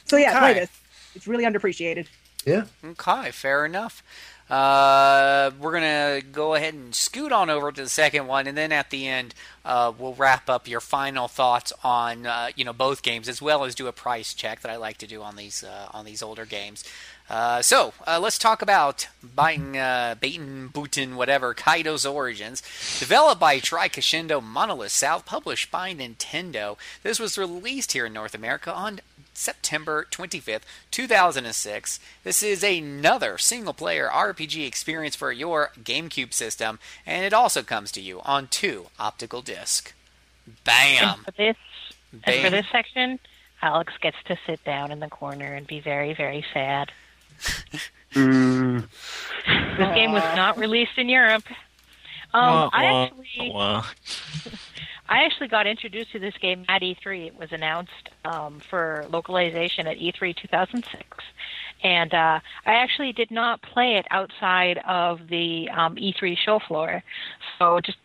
So 0.07 0.17
yeah, 0.17 0.39
play 0.39 0.55
this. 0.55 0.71
It's 1.15 1.27
really 1.27 1.45
underappreciated. 1.45 2.07
Yeah. 2.45 2.65
Okay, 2.85 3.31
fair 3.31 3.65
enough. 3.65 4.03
Uh, 4.51 5.51
we're 5.59 5.73
gonna 5.73 6.21
go 6.21 6.55
ahead 6.55 6.75
and 6.75 6.95
scoot 6.95 7.33
on 7.33 7.49
over 7.49 7.73
to 7.73 7.83
the 7.83 7.89
second 7.89 8.27
one, 8.27 8.47
and 8.47 8.59
then 8.59 8.73
at 8.73 8.91
the 8.91 9.09
end, 9.09 9.35
uh, 9.65 9.91
we'll 9.99 10.13
wrap 10.13 10.51
up 10.51 10.69
your 10.69 10.81
final 10.81 11.29
thoughts 11.29 11.73
on 11.83 12.27
uh, 12.27 12.51
you 12.55 12.65
know 12.65 12.75
both 12.75 13.03
games, 13.03 13.27
as 13.27 13.41
well 13.41 13.65
as 13.65 13.75
do 13.75 13.87
a 13.87 13.93
price 13.93 14.35
check 14.35 14.61
that 14.61 14.71
I 14.71 14.77
like 14.77 14.99
to 14.99 15.07
do 15.07 15.23
on 15.23 15.37
these 15.37 15.65
uh, 15.65 15.89
on 15.95 16.05
these 16.05 16.23
older 16.23 16.45
games. 16.45 16.85
Uh, 17.29 17.63
so 17.63 17.95
uh, 18.07 18.21
let's 18.21 18.39
talk 18.39 18.61
about 18.61 19.09
Baitin, 19.25 19.77
uh, 19.77 20.15
Baitin, 20.17 20.71
Bootin, 20.71 21.15
whatever, 21.15 21.55
Kaido's 21.55 22.05
Origins. 22.05 22.61
Developed 22.99 23.41
by 23.41 23.59
tri-Crescendo 23.59 24.41
Monolith 24.41 24.93
Soft, 24.93 25.25
published 25.25 25.71
by 25.71 25.95
Nintendo. 25.95 26.77
This 27.03 27.19
was 27.19 27.39
released 27.39 27.93
here 27.93 28.07
in 28.07 28.13
North 28.13 28.35
America 28.35 28.73
on 28.73 29.01
September 29.33 30.07
25th, 30.11 30.63
2006. 30.91 32.01
This 32.23 32.43
is 32.43 32.63
another 32.63 33.39
single 33.39 33.75
player 33.75 34.09
RPG 34.13 34.67
experience 34.67 35.17
for 35.17 35.33
your 35.33 35.73
GameCube 35.83 36.33
system, 36.33 36.79
and 37.07 37.25
it 37.25 37.33
also 37.33 37.63
comes 37.63 37.91
to 37.93 38.01
you 38.01 38.21
on 38.21 38.49
two 38.49 38.87
optical 38.99 39.43
disc. 39.43 39.93
Bam! 40.65 41.03
And 41.03 41.25
for 41.25 41.31
this, 41.33 41.57
and 42.25 42.45
for 42.45 42.51
this 42.51 42.67
section, 42.71 43.19
Alex 43.63 43.93
gets 44.01 44.17
to 44.27 44.39
sit 44.47 44.63
down 44.65 44.93
in 44.93 45.01
the 45.01 45.09
corner 45.09 45.55
and 45.55 45.67
be 45.67 45.81
very, 45.81 46.15
very 46.15 46.45
sad. 46.53 46.93
Mm. 48.15 48.87
This 49.77 49.95
game 49.95 50.13
was 50.13 50.23
not 50.37 50.57
released 50.57 50.97
in 50.99 51.09
Europe. 51.09 51.45
Um, 52.33 52.71
I 52.73 52.83
Wah, 52.83 53.05
actually, 53.05 53.51
wah. 53.51 53.85
I 55.09 55.25
actually 55.25 55.49
got 55.49 55.67
introduced 55.67 56.13
to 56.13 56.19
this 56.19 56.35
game 56.41 56.65
at 56.69 56.83
E3. 56.83 57.27
It 57.27 57.39
was 57.39 57.53
announced 57.53 58.11
um, 58.25 58.61
for 58.71 59.05
localization 59.11 59.87
at 59.87 59.99
E 59.99 60.13
E3 60.13 60.35
2006, 60.37 61.07
and 61.83 62.15
uh, 62.15 62.41
I 62.65 62.75
actually 62.75 63.13
did 63.13 63.31
not 63.31 63.63
play 63.63 63.97
it 63.97 64.07
outside 64.11 64.79
of 64.89 65.29
the 65.29 65.69
um, 65.71 65.97
E3 65.97 66.37
show 66.37 66.59
floor. 66.67 67.03
So 67.59 67.81
just 67.81 67.99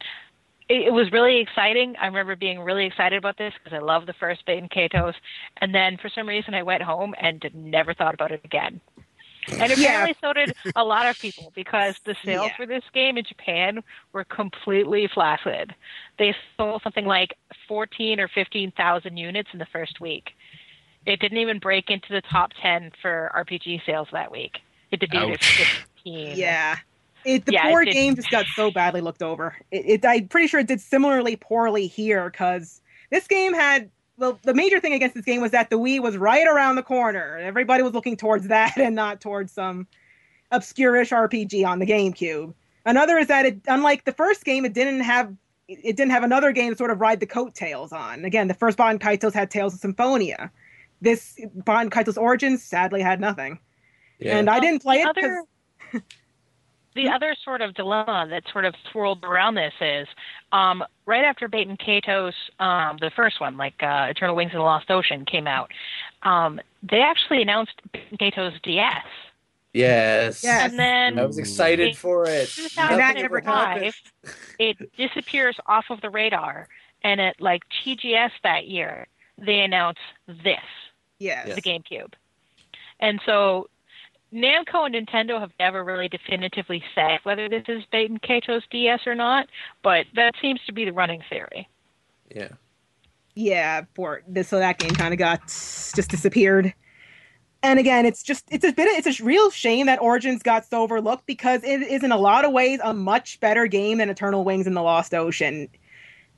it, 0.70 0.88
it 0.88 0.94
was 0.94 1.12
really 1.12 1.40
exciting. 1.40 1.96
I 2.00 2.06
remember 2.06 2.36
being 2.36 2.60
really 2.60 2.86
excited 2.86 3.18
about 3.18 3.38
this 3.38 3.54
because 3.62 3.76
I 3.76 3.82
love 3.82 4.06
the 4.06 4.14
first 4.14 4.46
Baten 4.46 4.72
Kaitos, 4.72 5.16
and 5.58 5.74
then 5.74 5.98
for 5.98 6.10
some 6.10 6.28
reason 6.28 6.54
I 6.54 6.64
went 6.64 6.84
home 6.84 7.16
and 7.20 7.44
never 7.54 7.94
thought 7.94 8.14
about 8.14 8.32
it 8.32 8.42
again. 8.44 8.80
And 9.52 9.72
apparently 9.72 10.16
so 10.22 10.34
did 10.34 10.54
a 10.76 10.84
lot 10.84 11.08
of 11.08 11.18
people 11.20 11.52
because 11.56 11.96
the 12.06 12.16
sales 12.24 12.48
Yeah. 12.52 12.56
for 12.58 12.66
this 12.66 12.84
game 12.94 13.18
in 13.18 13.24
Japan 13.26 13.84
were 14.14 14.24
completely 14.24 15.08
flaccid. 15.14 15.74
They 16.18 16.36
sold 16.58 16.82
something 16.84 17.06
like 17.06 17.36
14 17.68 18.20
or 18.20 18.28
15,000 18.28 19.18
units 19.18 19.50
in 19.54 19.60
the 19.60 19.66
first 19.68 20.00
week. 20.00 20.32
It 21.06 21.20
didn't 21.20 21.38
even 21.40 21.60
break 21.60 21.90
into 21.90 22.08
the 22.12 22.22
top 22.22 22.52
10 22.62 22.92
for 23.02 23.32
RPG 23.36 23.86
sales 23.86 24.08
that 24.12 24.32
week. 24.32 24.60
It 24.92 25.00
debuted 25.00 25.34
at 25.34 25.42
Ouch. 25.44 25.80
15. 26.04 26.38
Yeah. 26.38 26.78
It, 27.26 27.46
the 27.46 27.54
Yeah, 27.54 27.70
poor 27.70 27.84
did- 27.86 27.94
game 27.94 28.16
just 28.16 28.30
got 28.30 28.46
so 28.56 28.72
badly 28.72 29.02
looked 29.02 29.22
over. 29.22 29.56
It, 29.72 30.04
it, 30.04 30.06
I'm 30.06 30.28
pretty 30.28 30.48
sure 30.48 30.60
it 30.60 30.68
did 30.68 30.82
similarly 30.82 31.36
poorly 31.36 31.88
here 31.88 32.30
because 32.30 32.82
this 33.10 33.28
game 33.28 33.54
had. 33.54 33.90
Well, 34.20 34.38
the 34.44 34.54
major 34.54 34.80
thing 34.82 34.94
against 34.94 35.16
this 35.16 35.24
game 35.24 35.40
was 35.42 35.52
that 35.52 35.70
the 35.70 35.80
Wii 35.80 36.02
was 36.02 36.18
right 36.18 36.46
around 36.46 36.76
the 36.76 36.84
corner. 36.84 37.38
Everybody 37.38 37.84
was 37.84 37.94
looking 37.94 38.18
towards 38.18 38.48
that 38.48 38.78
and 38.78 38.94
not 38.94 39.22
towards 39.22 39.54
some 39.54 39.88
obscurish 40.52 41.12
RPG 41.12 41.66
on 41.66 41.80
the 41.80 41.86
GameCube. 41.86 42.54
Another 42.86 43.18
is 43.18 43.28
that 43.28 43.46
it, 43.46 43.62
unlike 43.68 44.04
the 44.04 44.12
first 44.12 44.44
game, 44.44 44.66
it 44.66 44.74
didn't 44.74 45.02
have 45.02 45.34
it 45.68 45.96
didn't 45.96 46.12
have 46.12 46.24
another 46.24 46.52
game 46.52 46.72
to 46.72 46.78
sort 46.78 46.90
of 46.90 47.00
ride 47.00 47.20
the 47.20 47.28
coattails 47.28 47.94
on. 47.94 48.26
Again, 48.26 48.48
the 48.48 48.56
first 48.56 48.78
Baten 48.78 49.00
Kaitos 49.00 49.34
had 49.34 49.52
Tales 49.52 49.74
of 49.74 49.80
Symphonia. 49.80 50.52
This 51.00 51.40
Baten 51.60 51.90
Kaitos 51.90 52.20
Origins 52.20 52.64
sadly 52.64 53.02
had 53.02 53.22
nothing. 53.22 53.60
Yeah. 54.18 54.38
And 54.38 54.50
I 54.50 54.60
didn't 54.60 54.82
play 54.82 55.02
it 55.02 55.16
because 55.16 55.46
other, 55.94 56.04
the 56.96 57.08
other 57.10 57.36
sort 57.46 57.62
of 57.62 57.74
dilemma 57.76 58.28
that 58.30 58.44
sort 58.52 58.66
of 58.66 58.74
swirled 58.92 59.24
around 59.24 59.56
this 59.56 59.74
is 59.80 60.08
um, 60.52 60.84
right 61.06 61.24
after 61.24 61.48
Baten 61.48 61.78
Kaitos, 61.80 62.34
um, 62.60 62.98
the 63.00 63.12
first 63.16 63.40
one, 63.40 63.58
like 63.58 63.82
uh, 63.82 64.08
Eternal 64.10 64.36
Wings 64.36 64.52
of 64.52 64.58
the 64.58 64.62
Lost 64.64 64.90
Ocean, 64.90 65.26
came 65.26 65.48
out, 65.48 65.72
um, 66.24 66.60
they 66.84 67.02
actually 67.02 67.42
announced 67.42 67.82
Baten 67.94 68.18
Kaitos 68.20 68.62
DS. 68.64 69.06
yes. 69.74 70.44
Yes. 70.44 70.70
And 70.72 70.80
then 70.80 71.20
I 71.20 71.26
was 71.26 71.38
excited 71.38 71.90
It- 71.90 71.98
for 71.98 72.26
it. 72.26 72.50
that 72.76 72.92
Nothing 72.98 73.22
never 73.22 73.40
ever 73.40 73.42
happened. 73.42 73.94
it 74.60 74.96
disappears 74.98 75.58
off 75.68 75.86
of 75.90 76.02
the 76.02 76.10
radar. 76.10 76.68
And 77.04 77.22
at 77.22 77.40
like 77.40 77.64
TGS 77.86 78.32
that 78.44 78.68
year, 78.68 79.08
they 79.38 79.60
announced 79.62 80.02
this. 80.28 80.60
yes. 81.20 81.46
Yes. 81.48 81.56
the 81.56 81.62
GameCube. 81.62 82.14
And 83.00 83.22
so 83.26 83.70
Namco 84.34 84.86
and 84.86 84.96
Nintendo 84.96 85.40
have 85.40 85.52
never 85.60 85.84
really 85.84 86.08
definitively 86.08 86.84
said 86.94 87.20
whether 87.24 87.50
this 87.50 87.64
is 87.68 87.84
Baten 87.92 88.20
Kaitos 88.22 88.62
DS 88.70 89.08
or 89.08 89.16
not, 89.16 89.48
but 89.84 90.06
that 90.16 90.34
seems 90.42 90.60
to 90.68 90.74
be 90.74 90.86
the 90.86 90.94
running 90.94 91.22
theory. 91.30 91.68
Yeah. 92.34 92.50
yeah 93.34 93.82
for 93.96 94.22
this 94.28 94.50
so 94.50 94.60
that 94.60 94.78
game 94.78 94.92
kind 94.92 95.14
of 95.14 95.18
got 95.18 95.48
just 95.48 96.10
disappeared 96.10 96.74
and 97.64 97.80
again 97.80 98.06
it's 98.06 98.22
just 98.24 98.46
it's 98.52 98.64
a 98.64 98.72
bit 98.72 98.88
it's 98.88 99.20
a 99.20 99.24
real 99.24 99.50
shame 99.50 99.88
that 99.88 100.00
origins 100.02 100.44
got 100.44 100.66
so 100.66 100.84
overlooked 100.84 101.26
because 101.26 101.64
it 101.64 101.82
is 101.82 102.04
in 102.04 102.12
a 102.12 102.18
lot 102.18 102.46
of 102.46 102.52
ways 102.52 102.80
a 102.84 102.94
much 102.94 103.40
better 103.40 103.66
game 103.66 103.98
than 103.98 104.10
eternal 104.10 104.44
wings 104.44 104.68
in 104.68 104.74
the 104.74 104.82
lost 104.82 105.14
ocean 105.14 105.68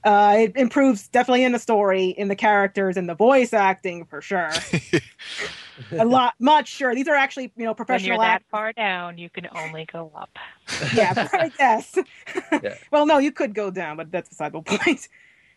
uh, 0.03 0.35
it 0.39 0.55
improves 0.55 1.07
definitely 1.07 1.43
in 1.43 1.51
the 1.51 1.59
story 1.59 2.09
in 2.09 2.27
the 2.27 2.35
characters 2.35 2.97
and 2.97 3.07
the 3.07 3.15
voice 3.15 3.53
acting 3.53 4.05
for 4.05 4.21
sure 4.21 4.49
a 5.91 6.05
lot 6.05 6.33
much 6.39 6.67
sure 6.67 6.93
these 6.95 7.07
are 7.07 7.15
actually 7.15 7.51
you 7.55 7.65
know 7.65 7.71
When 7.71 7.75
you're 7.75 7.75
professional 7.75 8.19
that 8.19 8.43
far 8.51 8.73
down, 8.73 9.17
you 9.17 9.29
can 9.29 9.47
only 9.55 9.85
go 9.85 10.11
up. 10.15 10.29
yeah, 10.93 11.27
I 11.33 11.49
guess. 11.57 11.97
Yeah. 12.51 12.75
Well, 12.91 13.05
no, 13.05 13.17
you 13.17 13.31
could 13.31 13.53
go 13.53 13.71
down, 13.71 13.97
but 13.97 14.11
that's 14.11 14.29
beside 14.29 14.53
the 14.53 14.61
point. 14.61 15.07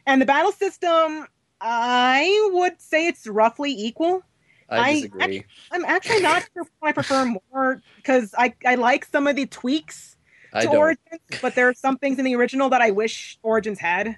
And 0.07 0.21
the 0.21 0.27
battle 0.27 0.53
system, 0.53 1.27
I 1.61 2.51
would 2.53 2.81
say 2.81 3.07
it's 3.07 3.27
roughly 3.27 3.73
equal. 3.73 4.23
I 4.69 4.79
I- 4.79 4.95
disagree. 4.95 5.45
I'm 5.71 5.85
actually 5.85 6.23
not 6.23 6.43
sure 6.55 6.67
what 6.79 6.89
I 6.89 6.93
prefer 6.93 7.25
more 7.25 7.83
because 7.97 8.35
I, 8.37 8.55
I 8.67 8.77
like 8.77 9.05
some 9.07 9.27
of 9.27 9.37
the 9.37 9.47
tweaks 9.47 10.17
to. 10.53 10.69
Origins, 10.69 11.41
but 11.43 11.55
there 11.55 11.69
are 11.69 11.75
some 11.75 11.99
things 11.99 12.19
in 12.19 12.25
the 12.25 12.37
original 12.37 12.69
that 12.71 12.81
I 12.81 12.93
wish 12.93 13.39
Origins 13.43 13.81
had. 13.81 14.17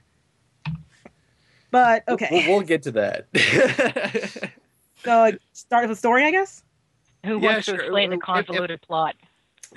But 1.70 2.04
okay, 2.08 2.28
We'll, 2.30 2.56
we'll 2.58 2.66
get 2.66 2.82
to 2.84 2.92
that. 2.92 3.26
so 5.04 5.32
start 5.52 5.82
with 5.82 5.90
the 5.90 5.96
story, 5.96 6.24
I 6.24 6.30
guess. 6.30 6.62
Who 7.24 7.40
Yeah, 7.40 7.52
wants 7.52 7.66
sure. 7.66 7.76
to 7.76 7.82
explain 7.84 8.10
the 8.10 8.16
If- 8.16 8.20
if- 8.20 8.24
convoluted 8.26 8.82
plot? 8.82 9.14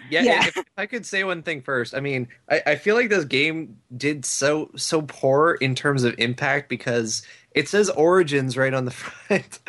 Yeah, 0.09 0.21
Yeah. 0.21 0.45
If, 0.47 0.57
if 0.57 0.65
I 0.77 0.85
could 0.85 1.05
say 1.05 1.23
one 1.23 1.41
thing 1.41 1.61
first, 1.61 1.95
I 1.95 1.99
mean, 1.99 2.27
I, 2.49 2.61
I 2.67 2.75
feel 2.75 2.95
like 2.95 3.09
this 3.09 3.25
game 3.25 3.77
did 3.97 4.23
so 4.23 4.69
so 4.75 5.01
poor 5.01 5.53
in 5.59 5.73
terms 5.75 6.03
of 6.03 6.13
impact 6.19 6.69
because 6.69 7.23
it 7.51 7.67
says 7.67 7.89
Origins 7.89 8.55
right 8.55 8.73
on 8.73 8.85
the 8.85 8.91
front. 9.31 9.59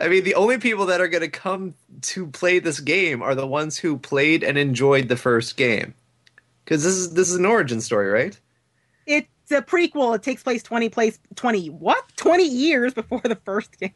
I 0.00 0.08
mean, 0.08 0.24
the 0.24 0.34
only 0.34 0.58
people 0.58 0.86
that 0.86 1.00
are 1.00 1.06
going 1.08 1.22
to 1.22 1.28
come 1.28 1.74
to 2.02 2.26
play 2.26 2.58
this 2.58 2.80
game 2.80 3.22
are 3.22 3.36
the 3.36 3.46
ones 3.46 3.78
who 3.78 3.96
played 3.96 4.42
and 4.42 4.58
enjoyed 4.58 5.08
the 5.08 5.16
first 5.16 5.56
game, 5.56 5.94
because 6.64 6.82
this 6.82 6.94
is 6.94 7.14
this 7.14 7.30
is 7.30 7.36
an 7.36 7.46
origin 7.46 7.80
story, 7.80 8.08
right? 8.10 8.38
It 9.06 9.28
it's 9.50 9.58
a 9.58 9.62
prequel. 9.62 10.14
It 10.14 10.22
takes 10.22 10.42
place 10.42 10.62
twenty 10.62 10.88
place 10.88 11.18
twenty 11.34 11.68
what 11.70 12.04
twenty 12.16 12.46
years 12.48 12.94
before 12.94 13.20
the 13.24 13.36
first 13.44 13.78
game. 13.78 13.92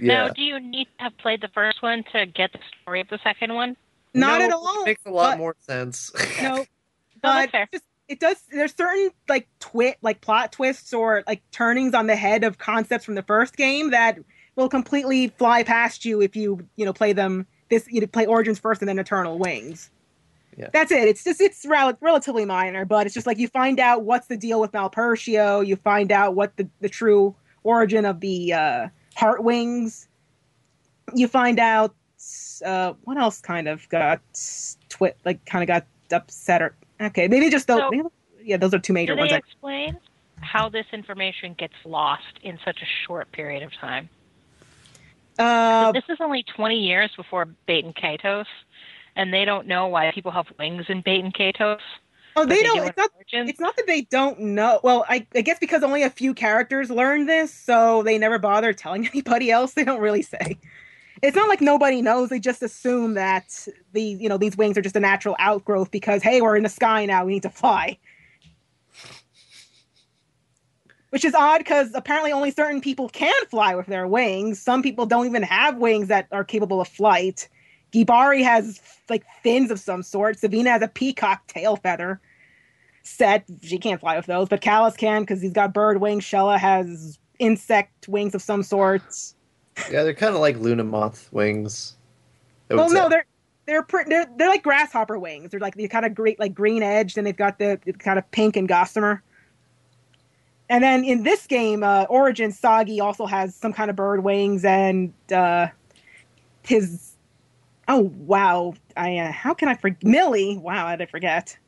Yeah. 0.00 0.26
Now, 0.26 0.28
do 0.28 0.42
you 0.42 0.60
need 0.60 0.86
to 0.98 1.04
have 1.04 1.16
played 1.18 1.40
the 1.40 1.48
first 1.48 1.82
one 1.82 2.04
to 2.12 2.26
get 2.26 2.52
the 2.52 2.58
story 2.82 3.00
of 3.00 3.08
the 3.08 3.18
second 3.22 3.54
one? 3.54 3.76
Not 4.14 4.40
No, 4.40 4.44
at 4.46 4.52
all. 4.52 4.82
It 4.82 4.86
makes 4.86 5.06
a 5.06 5.10
lot 5.10 5.32
but- 5.32 5.38
more 5.38 5.56
sense. 5.60 6.12
No, 6.42 6.56
No, 7.22 7.28
but 7.34 7.50
that's 7.52 7.70
just, 7.72 7.84
it 8.08 8.18
does. 8.20 8.42
There's 8.50 8.74
certain 8.74 9.10
like 9.28 9.46
twit, 9.60 9.98
like 10.02 10.20
plot 10.20 10.52
twists 10.52 10.92
or 10.94 11.22
like 11.26 11.42
turnings 11.50 11.94
on 11.94 12.06
the 12.06 12.16
head 12.16 12.44
of 12.44 12.58
concepts 12.58 13.04
from 13.04 13.14
the 13.14 13.22
first 13.22 13.56
game 13.56 13.90
that 13.90 14.18
will 14.56 14.68
completely 14.68 15.28
fly 15.28 15.62
past 15.62 16.04
you 16.04 16.20
if 16.22 16.34
you 16.34 16.66
you 16.76 16.84
know 16.84 16.92
play 16.92 17.12
them. 17.12 17.46
This 17.68 17.86
you 17.88 18.04
play 18.06 18.26
Origins 18.26 18.58
first 18.58 18.82
and 18.82 18.88
then 18.88 18.98
Eternal 18.98 19.38
Wings. 19.38 19.90
Yeah. 20.60 20.68
That's 20.72 20.92
it. 20.92 21.08
It's 21.08 21.24
just 21.24 21.40
it's 21.40 21.64
rel- 21.64 21.96
relatively 22.00 22.44
minor, 22.44 22.84
but 22.84 23.06
it's 23.06 23.14
just 23.14 23.26
like 23.26 23.38
you 23.38 23.48
find 23.48 23.80
out 23.80 24.02
what's 24.04 24.26
the 24.26 24.36
deal 24.36 24.60
with 24.60 24.72
Malpercio. 24.72 25.66
You 25.66 25.76
find 25.76 26.12
out 26.12 26.34
what 26.34 26.56
the 26.56 26.68
the 26.80 26.88
true 26.88 27.34
origin 27.64 28.04
of 28.04 28.20
the 28.20 28.52
uh, 28.52 28.88
Heart 29.16 29.42
Wings. 29.42 30.06
You 31.14 31.28
find 31.28 31.58
out 31.58 31.94
uh, 32.64 32.92
what 33.04 33.16
else 33.16 33.40
kind 33.40 33.68
of 33.68 33.88
got 33.88 34.20
twit 34.90 35.16
like 35.24 35.42
kind 35.46 35.62
of 35.62 35.66
got 35.66 35.86
upset 36.12 36.60
or 36.60 36.74
okay 37.00 37.26
maybe 37.28 37.48
just 37.48 37.66
those 37.66 37.80
So- 37.80 37.90
maybe- 37.90 38.08
yeah 38.42 38.56
those 38.58 38.74
are 38.74 38.78
two 38.78 38.92
major 38.92 39.14
Do 39.14 39.20
ones. 39.20 39.30
they 39.30 39.36
I- 39.36 39.38
explain 39.38 39.96
how 40.42 40.68
this 40.68 40.86
information 40.92 41.54
gets 41.54 41.74
lost 41.84 42.38
in 42.42 42.58
such 42.64 42.82
a 42.82 42.86
short 43.06 43.30
period 43.32 43.62
of 43.62 43.72
time? 43.74 44.08
Uh, 45.38 45.92
this 45.92 46.04
is 46.08 46.18
only 46.20 46.42
20 46.42 46.76
years 46.76 47.10
before 47.16 47.46
Baten 47.68 47.94
Kaitos, 47.96 48.44
and 49.16 49.32
they 49.32 49.44
don't 49.44 49.66
know 49.66 49.86
why 49.88 50.10
people 50.12 50.32
have 50.32 50.46
wings 50.58 50.86
in 50.88 51.02
Baten 51.02 51.34
Kaitos. 51.34 51.80
oh, 52.36 52.46
they 52.46 52.56
do 52.56 52.62
don't. 52.62 52.86
It's 52.86 52.96
not. 52.96 53.10
Origins. 53.14 53.50
It's 53.50 53.60
not 53.60 53.76
that 53.76 53.86
they 53.86 54.02
don't 54.02 54.40
know. 54.40 54.80
Well, 54.82 55.04
I, 55.08 55.26
I 55.34 55.40
guess 55.40 55.58
because 55.58 55.82
only 55.82 56.02
a 56.02 56.10
few 56.10 56.34
characters 56.34 56.90
learned 56.90 57.28
this, 57.28 57.52
so 57.52 58.02
they 58.02 58.18
never 58.18 58.38
bother 58.38 58.72
telling 58.72 59.06
anybody 59.12 59.50
else. 59.50 59.74
They 59.74 59.84
don't 59.84 60.00
really 60.00 60.22
say. 60.22 60.58
It's 61.22 61.36
not 61.36 61.48
like 61.48 61.60
nobody 61.60 62.00
knows. 62.00 62.30
They 62.30 62.40
just 62.40 62.62
assume 62.62 63.14
that 63.14 63.66
the 63.92 64.02
you 64.02 64.28
know 64.28 64.38
these 64.38 64.56
wings 64.56 64.78
are 64.78 64.82
just 64.82 64.96
a 64.96 65.00
natural 65.00 65.36
outgrowth 65.38 65.90
because 65.90 66.22
hey, 66.22 66.40
we're 66.40 66.56
in 66.56 66.62
the 66.62 66.68
sky 66.68 67.04
now. 67.06 67.24
We 67.24 67.34
need 67.34 67.42
to 67.42 67.50
fly. 67.50 67.98
Which 71.10 71.24
is 71.24 71.34
odd 71.34 71.58
because 71.58 71.90
apparently 71.94 72.30
only 72.30 72.52
certain 72.52 72.80
people 72.80 73.08
can 73.08 73.34
fly 73.46 73.74
with 73.74 73.86
their 73.86 74.06
wings. 74.06 74.62
Some 74.62 74.80
people 74.80 75.06
don't 75.06 75.26
even 75.26 75.42
have 75.42 75.76
wings 75.76 76.06
that 76.06 76.28
are 76.30 76.44
capable 76.44 76.80
of 76.80 76.86
flight. 76.86 77.48
Gibari 77.92 78.42
has 78.42 78.80
like 79.08 79.24
fins 79.42 79.70
of 79.70 79.80
some 79.80 80.02
sort. 80.02 80.36
Savyna 80.36 80.70
has 80.70 80.82
a 80.82 80.88
peacock 80.88 81.46
tail 81.46 81.76
feather 81.76 82.20
set. 83.02 83.44
She 83.62 83.78
can't 83.78 84.00
fly 84.00 84.16
with 84.16 84.26
those, 84.26 84.48
but 84.48 84.60
Kalas 84.60 84.96
can 84.96 85.22
because 85.22 85.40
he's 85.42 85.52
got 85.52 85.72
bird 85.72 86.00
wings. 86.00 86.24
Xelha 86.24 86.58
has 86.58 87.18
insect 87.38 88.08
wings 88.08 88.34
of 88.34 88.42
some 88.42 88.62
sort. 88.62 89.02
yeah, 89.90 90.02
they're 90.02 90.14
kind 90.14 90.34
of 90.34 90.40
like 90.40 90.56
Luna 90.58 90.84
moth 90.84 91.28
wings. 91.32 91.96
Well, 92.68 92.90
no, 92.90 93.08
they're 93.08 93.26
they're 93.66 93.82
pre- 93.82 94.04
they're 94.04 94.26
they're 94.36 94.48
like 94.48 94.62
grasshopper 94.62 95.18
wings. 95.18 95.50
They're 95.50 95.60
like 95.60 95.74
they're 95.74 95.88
kind 95.88 96.04
of 96.04 96.14
great 96.14 96.38
like 96.38 96.54
green 96.54 96.82
edged, 96.82 97.18
and 97.18 97.26
they've 97.26 97.36
got 97.36 97.58
the, 97.58 97.80
the 97.84 97.92
kind 97.92 98.18
of 98.18 98.30
pink 98.30 98.56
and 98.56 98.68
gossamer. 98.68 99.22
And 100.68 100.84
then 100.84 101.04
in 101.04 101.24
this 101.24 101.48
game, 101.48 101.82
uh, 101.82 102.04
Origin 102.08 102.52
Sagi 102.52 103.00
also 103.00 103.26
has 103.26 103.56
some 103.56 103.72
kind 103.72 103.90
of 103.90 103.96
bird 103.96 104.22
wings, 104.22 104.64
and 104.64 105.12
uh, 105.32 105.66
his 106.62 107.16
oh 107.90 108.10
wow, 108.16 108.72
I 108.96 109.18
uh, 109.18 109.32
how 109.32 109.52
can 109.52 109.68
I 109.68 109.74
forget 109.74 110.02
Milly? 110.04 110.56
Wow, 110.56 110.86
I 110.86 110.96
did 110.96 111.10
forget 111.10 111.58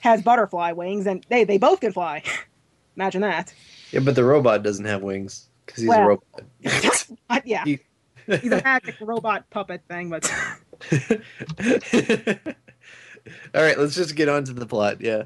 has 0.00 0.22
butterfly 0.22 0.72
wings, 0.72 1.06
and 1.06 1.24
they 1.28 1.44
they 1.44 1.58
both 1.58 1.80
can 1.80 1.92
fly. 1.92 2.22
Imagine 2.96 3.20
that. 3.20 3.54
yeah, 3.92 4.00
but 4.00 4.14
the 4.16 4.24
robot 4.24 4.62
doesn't 4.62 4.84
have 4.86 5.02
wings 5.02 5.48
because 5.64 5.82
he's 5.82 5.88
Well. 5.88 6.00
a 6.02 6.06
robot. 6.06 6.42
Yeah, 7.44 7.64
He- 7.64 7.78
he's 8.26 8.50
a 8.52 8.60
magic 8.64 8.96
robot 9.00 9.48
puppet 9.50 9.82
thing, 9.88 10.10
but. 10.10 10.30
All 13.54 13.62
right, 13.62 13.78
let's 13.78 13.94
just 13.94 14.16
get 14.16 14.28
on 14.28 14.44
to 14.44 14.52
the 14.52 14.66
plot. 14.66 15.00
Yeah. 15.00 15.24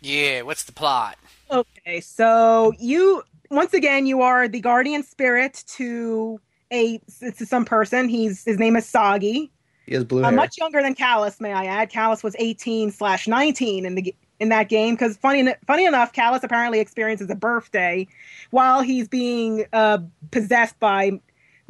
Yeah, 0.00 0.42
what's 0.42 0.64
the 0.64 0.72
plot? 0.72 1.16
Okay, 1.50 2.00
so 2.00 2.72
you 2.78 3.22
once 3.50 3.72
again 3.74 4.06
you 4.06 4.20
are 4.22 4.48
the 4.48 4.60
guardian 4.60 5.02
spirit 5.04 5.62
to 5.68 6.40
a 6.72 6.98
to 7.20 7.46
some 7.46 7.64
person. 7.64 8.08
He's 8.08 8.44
his 8.44 8.58
name 8.58 8.76
is 8.76 8.86
Sagi. 8.86 9.50
He 9.86 9.94
has 9.94 10.04
blue 10.04 10.22
Uh, 10.22 10.28
hair. 10.28 10.36
much 10.36 10.58
younger 10.58 10.82
than 10.82 10.94
Kalas, 10.94 11.40
may 11.40 11.52
I 11.52 11.64
add. 11.66 11.90
Kalas 11.90 12.22
was 12.24 12.34
eighteen 12.38 12.90
slash 12.90 13.28
nineteen 13.28 13.86
in 13.86 13.94
the 13.94 14.14
in 14.40 14.48
that 14.50 14.68
game 14.68 14.94
because 14.94 15.16
funny 15.16 15.54
funny 15.66 15.84
enough, 15.86 16.12
Kalas 16.12 16.42
apparently 16.42 16.80
experiences 16.80 17.30
a 17.30 17.34
birthday 17.34 18.06
while 18.50 18.82
he's 18.82 19.08
being 19.08 19.64
uh, 19.72 19.98
possessed 20.30 20.78
by 20.80 21.12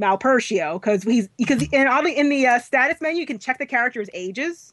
Malpercio 0.01 0.75
because 0.81 1.03
he's 1.03 1.29
because 1.39 1.63
in 1.73 1.87
oddly 1.87 2.17
in 2.17 2.29
the 2.29 2.47
uh, 2.47 2.59
status 2.59 3.01
menu 3.01 3.21
you 3.21 3.27
can 3.27 3.39
check 3.39 3.59
the 3.59 3.67
character's 3.67 4.09
ages. 4.15 4.73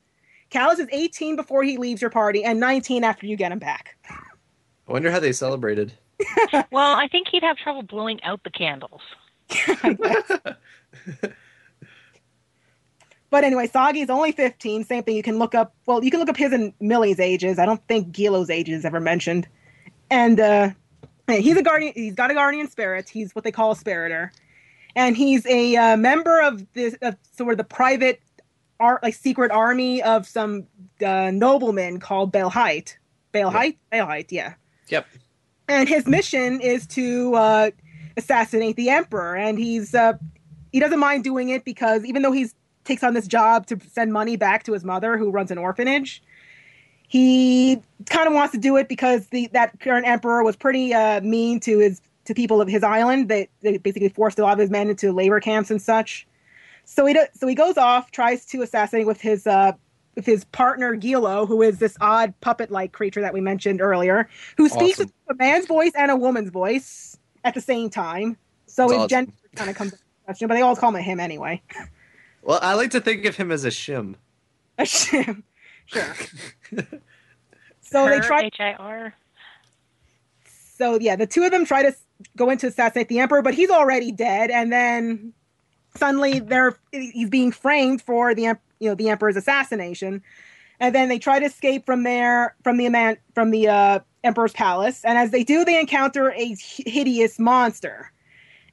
Kalas 0.51 0.79
is 0.79 0.87
18 0.91 1.35
before 1.35 1.63
he 1.63 1.77
leaves 1.77 1.99
your 2.01 2.11
party 2.11 2.43
and 2.43 2.59
19 2.59 3.03
after 3.03 3.25
you 3.25 3.35
get 3.35 3.51
him 3.51 3.57
back. 3.59 3.97
I 4.87 4.91
wonder 4.91 5.09
how 5.11 5.19
they 5.19 5.31
celebrated. 5.33 5.93
Well, 6.71 6.95
I 6.95 7.07
think 7.07 7.27
he'd 7.31 7.41
have 7.43 7.57
trouble 7.57 7.81
blowing 7.83 8.21
out 8.23 8.43
the 8.43 8.49
candles. 8.51 9.01
But 13.33 13.43
anyway, 13.43 13.65
Sagi 13.65 14.01
is 14.01 14.11
only 14.11 14.31
15. 14.31 14.83
Same 14.83 15.01
thing. 15.01 15.15
You 15.15 15.23
can 15.23 15.39
look 15.39 15.55
up. 15.55 15.73
Well, 15.87 16.03
you 16.03 16.11
can 16.11 16.19
look 16.19 16.29
up 16.29 16.37
his 16.37 16.53
and 16.53 16.71
Milly's 16.79 17.19
ages. 17.19 17.57
I 17.57 17.65
don't 17.65 17.81
think 17.87 18.11
Guillo's 18.11 18.51
age 18.51 18.69
is 18.69 18.85
ever 18.85 18.99
mentioned. 18.99 19.47
And 20.11 20.39
uh, 20.39 20.69
he's 21.27 21.57
a 21.57 21.63
guardian. 21.63 21.93
He's 21.95 22.13
got 22.13 22.29
a 22.29 22.35
guardian 22.35 22.69
spirit. 22.69 23.09
He's 23.09 23.33
what 23.33 23.43
they 23.43 23.51
call 23.51 23.71
a 23.71 23.75
spiriter, 23.75 24.29
and 24.95 25.17
he's 25.17 25.47
a 25.47 25.75
uh, 25.75 25.97
member 25.97 26.41
of 26.41 26.71
this 26.73 26.95
of 27.01 27.15
sort 27.31 27.53
of 27.53 27.57
the 27.57 27.63
private 27.63 28.21
art, 28.79 29.01
like 29.01 29.15
secret 29.15 29.49
army 29.49 30.03
of 30.03 30.27
some 30.27 30.67
uh, 31.03 31.31
nobleman 31.33 31.99
called 31.99 32.31
Baelheit. 32.31 32.97
Baelheit. 33.33 33.77
Baelheit. 33.91 34.27
Yeah. 34.29 34.53
Yep. 34.89 35.07
And 35.69 35.89
his 35.89 36.05
mission 36.05 36.61
is 36.61 36.85
to 36.85 37.33
uh, 37.33 37.71
assassinate 38.17 38.75
the 38.75 38.89
emperor, 38.89 39.35
and 39.35 39.57
he's 39.57 39.93
uh, 39.93 40.13
he 40.71 40.79
doesn't 40.79 40.99
mind 40.99 41.23
doing 41.23 41.49
it 41.49 41.65
because 41.65 42.05
even 42.05 42.21
though 42.21 42.31
he 42.31 42.49
takes 42.83 43.03
on 43.03 43.13
this 43.13 43.27
job 43.27 43.65
to 43.67 43.79
send 43.91 44.11
money 44.11 44.35
back 44.35 44.63
to 44.63 44.73
his 44.73 44.83
mother 44.83 45.17
who 45.17 45.31
runs 45.31 45.51
an 45.51 45.57
orphanage 45.57 46.21
he 47.13 47.79
kind 48.09 48.27
of 48.27 48.33
wants 48.33 48.53
to 48.53 48.57
do 48.57 48.75
it 48.75 48.89
because 48.89 49.27
the 49.27 49.47
that 49.53 49.79
current 49.79 50.07
emperor 50.07 50.43
was 50.43 50.55
pretty 50.55 50.95
uh, 50.95 51.21
mean 51.21 51.59
to 51.59 51.77
his 51.77 52.01
to 52.25 52.33
people 52.33 52.59
of 52.59 52.67
his 52.67 52.81
island. 52.81 53.29
They, 53.29 53.49
they 53.61 53.77
basically 53.77 54.09
forced 54.09 54.39
a 54.39 54.41
lot 54.41 54.53
of 54.53 54.59
his 54.59 54.71
men 54.71 54.89
into 54.89 55.11
labor 55.11 55.39
camps 55.39 55.69
and 55.69 55.79
such. 55.79 56.25
So 56.85 57.05
he 57.05 57.13
do, 57.13 57.23
so 57.35 57.45
he 57.45 57.53
goes 57.53 57.77
off 57.77 58.09
tries 58.09 58.45
to 58.47 58.63
assassinate 58.63 59.05
with 59.05 59.21
his 59.21 59.45
uh 59.45 59.73
with 60.15 60.25
his 60.25 60.43
partner 60.45 60.95
Guillo, 60.95 61.45
who 61.45 61.61
is 61.61 61.77
this 61.77 61.95
odd 62.01 62.33
puppet-like 62.41 62.93
creature 62.93 63.21
that 63.21 63.33
we 63.33 63.41
mentioned 63.41 63.79
earlier, 63.79 64.27
who 64.57 64.67
speaks 64.67 64.99
Awesome. 64.99 65.11
with 65.27 65.35
a 65.35 65.43
man's 65.43 65.67
voice 65.67 65.91
and 65.95 66.09
a 66.09 66.15
woman's 66.15 66.49
voice 66.49 67.15
at 67.43 67.53
the 67.53 67.61
same 67.61 67.89
time. 67.89 68.37
So 68.65 68.83
That's 68.83 68.91
his 68.91 68.97
awesome. 68.97 69.09
gender 69.09 69.31
kind 69.55 69.69
of 69.69 69.75
comes 69.75 69.93
into 69.93 70.03
question, 70.25 70.47
but 70.47 70.55
they 70.55 70.61
all 70.61 70.75
call 70.75 70.95
him 70.95 71.03
him 71.03 71.19
anyway. 71.19 71.61
Well, 72.41 72.59
I 72.61 72.73
like 72.73 72.91
to 72.91 73.01
think 73.01 73.25
of 73.25 73.35
him 73.35 73.51
as 73.51 73.65
a 73.65 73.69
shim. 73.69 74.15
A 74.77 74.83
shim. 74.83 75.43
Sure. 75.85 76.15
so 77.81 78.09
they 78.09 78.19
try. 78.21 78.45
H-I-R. 78.45 79.13
So 80.75 80.97
yeah, 80.99 81.15
the 81.15 81.27
two 81.27 81.43
of 81.43 81.51
them 81.51 81.63
try 81.63 81.83
to 81.83 81.95
go 82.35 82.49
in 82.49 82.57
to 82.59 82.67
assassinate 82.67 83.07
the 83.07 83.19
emperor, 83.19 83.43
but 83.43 83.53
he's 83.53 83.69
already 83.69 84.11
dead. 84.11 84.49
And 84.49 84.71
then 84.71 85.33
suddenly 85.95 86.39
they're 86.39 86.75
he's 86.91 87.29
being 87.29 87.51
framed 87.51 88.01
for 88.01 88.33
the 88.33 88.57
you 88.79 88.89
know 88.89 88.95
the 88.95 89.09
emperor's 89.09 89.35
assassination. 89.35 90.23
And 90.79 90.93
then 90.93 91.09
they 91.09 91.19
try 91.19 91.39
to 91.39 91.45
escape 91.45 91.85
from 91.85 92.03
there 92.03 92.55
from 92.63 92.77
the 92.77 92.89
man 92.89 93.17
from 93.35 93.51
the 93.51 93.67
uh, 93.67 93.99
emperor's 94.23 94.53
palace. 94.53 95.03
And 95.05 95.17
as 95.17 95.31
they 95.31 95.43
do, 95.43 95.63
they 95.65 95.79
encounter 95.79 96.31
a 96.31 96.55
hideous 96.59 97.39
monster. 97.39 98.11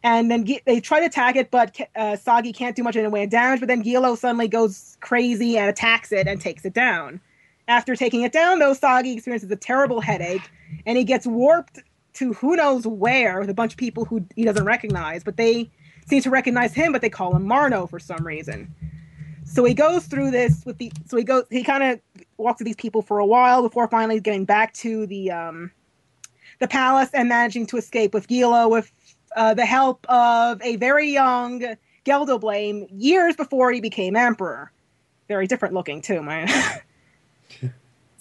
And 0.03 0.31
then 0.31 0.47
they 0.65 0.81
try 0.81 1.01
to 1.01 1.07
attack 1.07 1.37
it, 1.37 1.51
but 1.51 1.79
uh, 1.95 2.17
can't 2.55 2.75
do 2.75 2.83
much 2.83 2.97
in 2.97 3.05
the 3.05 3.11
way 3.11 3.25
of 3.25 3.31
damage. 3.31 3.61
But 3.61 3.67
then 3.67 3.83
Guillo 3.83 4.15
suddenly 4.15 4.49
goes 4.49 4.97
crazy 5.01 5.59
and 5.59 5.69
attacks 5.69 6.11
it 6.11 6.27
and 6.27 6.41
takes 6.41 6.65
it 6.65 6.73
down. 6.73 7.21
After 7.69 7.95
taking 7.95 8.23
it 8.23 8.33
down, 8.33 8.59
though, 8.59 8.73
Sagi 8.73 9.13
experiences 9.13 9.51
a 9.51 9.57
terrible 9.57 10.01
headache, 10.01 10.51
and 10.87 10.97
he 10.99 11.05
gets 11.05 11.27
warped 11.27 11.79
to 12.15 12.33
who 12.33 12.57
knows 12.57 12.87
where 12.87 13.41
with 13.41 13.51
a 13.51 13.55
bunch 13.55 13.73
of 13.73 13.79
people 13.79 14.05
who 14.05 14.25
he 14.35 14.45
doesn't 14.45 14.65
recognize, 14.65 15.23
but 15.23 15.37
they 15.37 15.71
seem 16.09 16.23
to 16.23 16.31
recognize 16.31 16.75
him, 16.75 16.93
but 16.93 17.01
they 17.01 17.11
call 17.11 17.37
him 17.37 17.47
Marno 17.47 17.89
for 17.89 18.01
some 18.01 18.27
reason. 18.27 18.75
So 19.53 19.65
he 19.65 19.75
goes 19.75 20.07
through 20.07 20.31
this 20.31 20.65
with 20.65 20.79
the 20.79 20.93
so 21.07 21.17
he 21.17 21.25
goes 21.25 21.45
he 21.51 21.65
kind 21.65 21.83
of 21.83 22.01
walks 22.37 22.61
with 22.61 22.67
these 22.67 22.77
people 22.77 23.03
for 23.03 23.19
a 23.19 23.27
while 23.27 23.63
before 23.63 23.89
finally 23.89 24.21
getting 24.21 24.45
back 24.45 24.73
to 24.75 25.07
the 25.07 25.31
um 25.31 25.73
the 26.61 26.69
palace 26.69 27.11
and 27.15 27.29
managing 27.29 27.67
to 27.67 27.77
escape 27.77 28.15
with 28.15 28.29
Guillo 28.29 28.69
with 28.69 28.93
uh, 29.35 29.55
the 29.55 29.65
help 29.65 30.09
of 30.11 30.61
a 30.63 30.77
very 30.77 31.11
young 31.11 31.65
Geldoblame 32.05 32.87
years 32.93 33.35
before 33.35 33.73
he 33.73 33.81
became 33.81 34.15
emperor. 34.15 34.71
Very 35.29 35.47
different 35.47 35.75
looking 35.75 36.03
too, 36.03 36.23
man. 36.23 36.49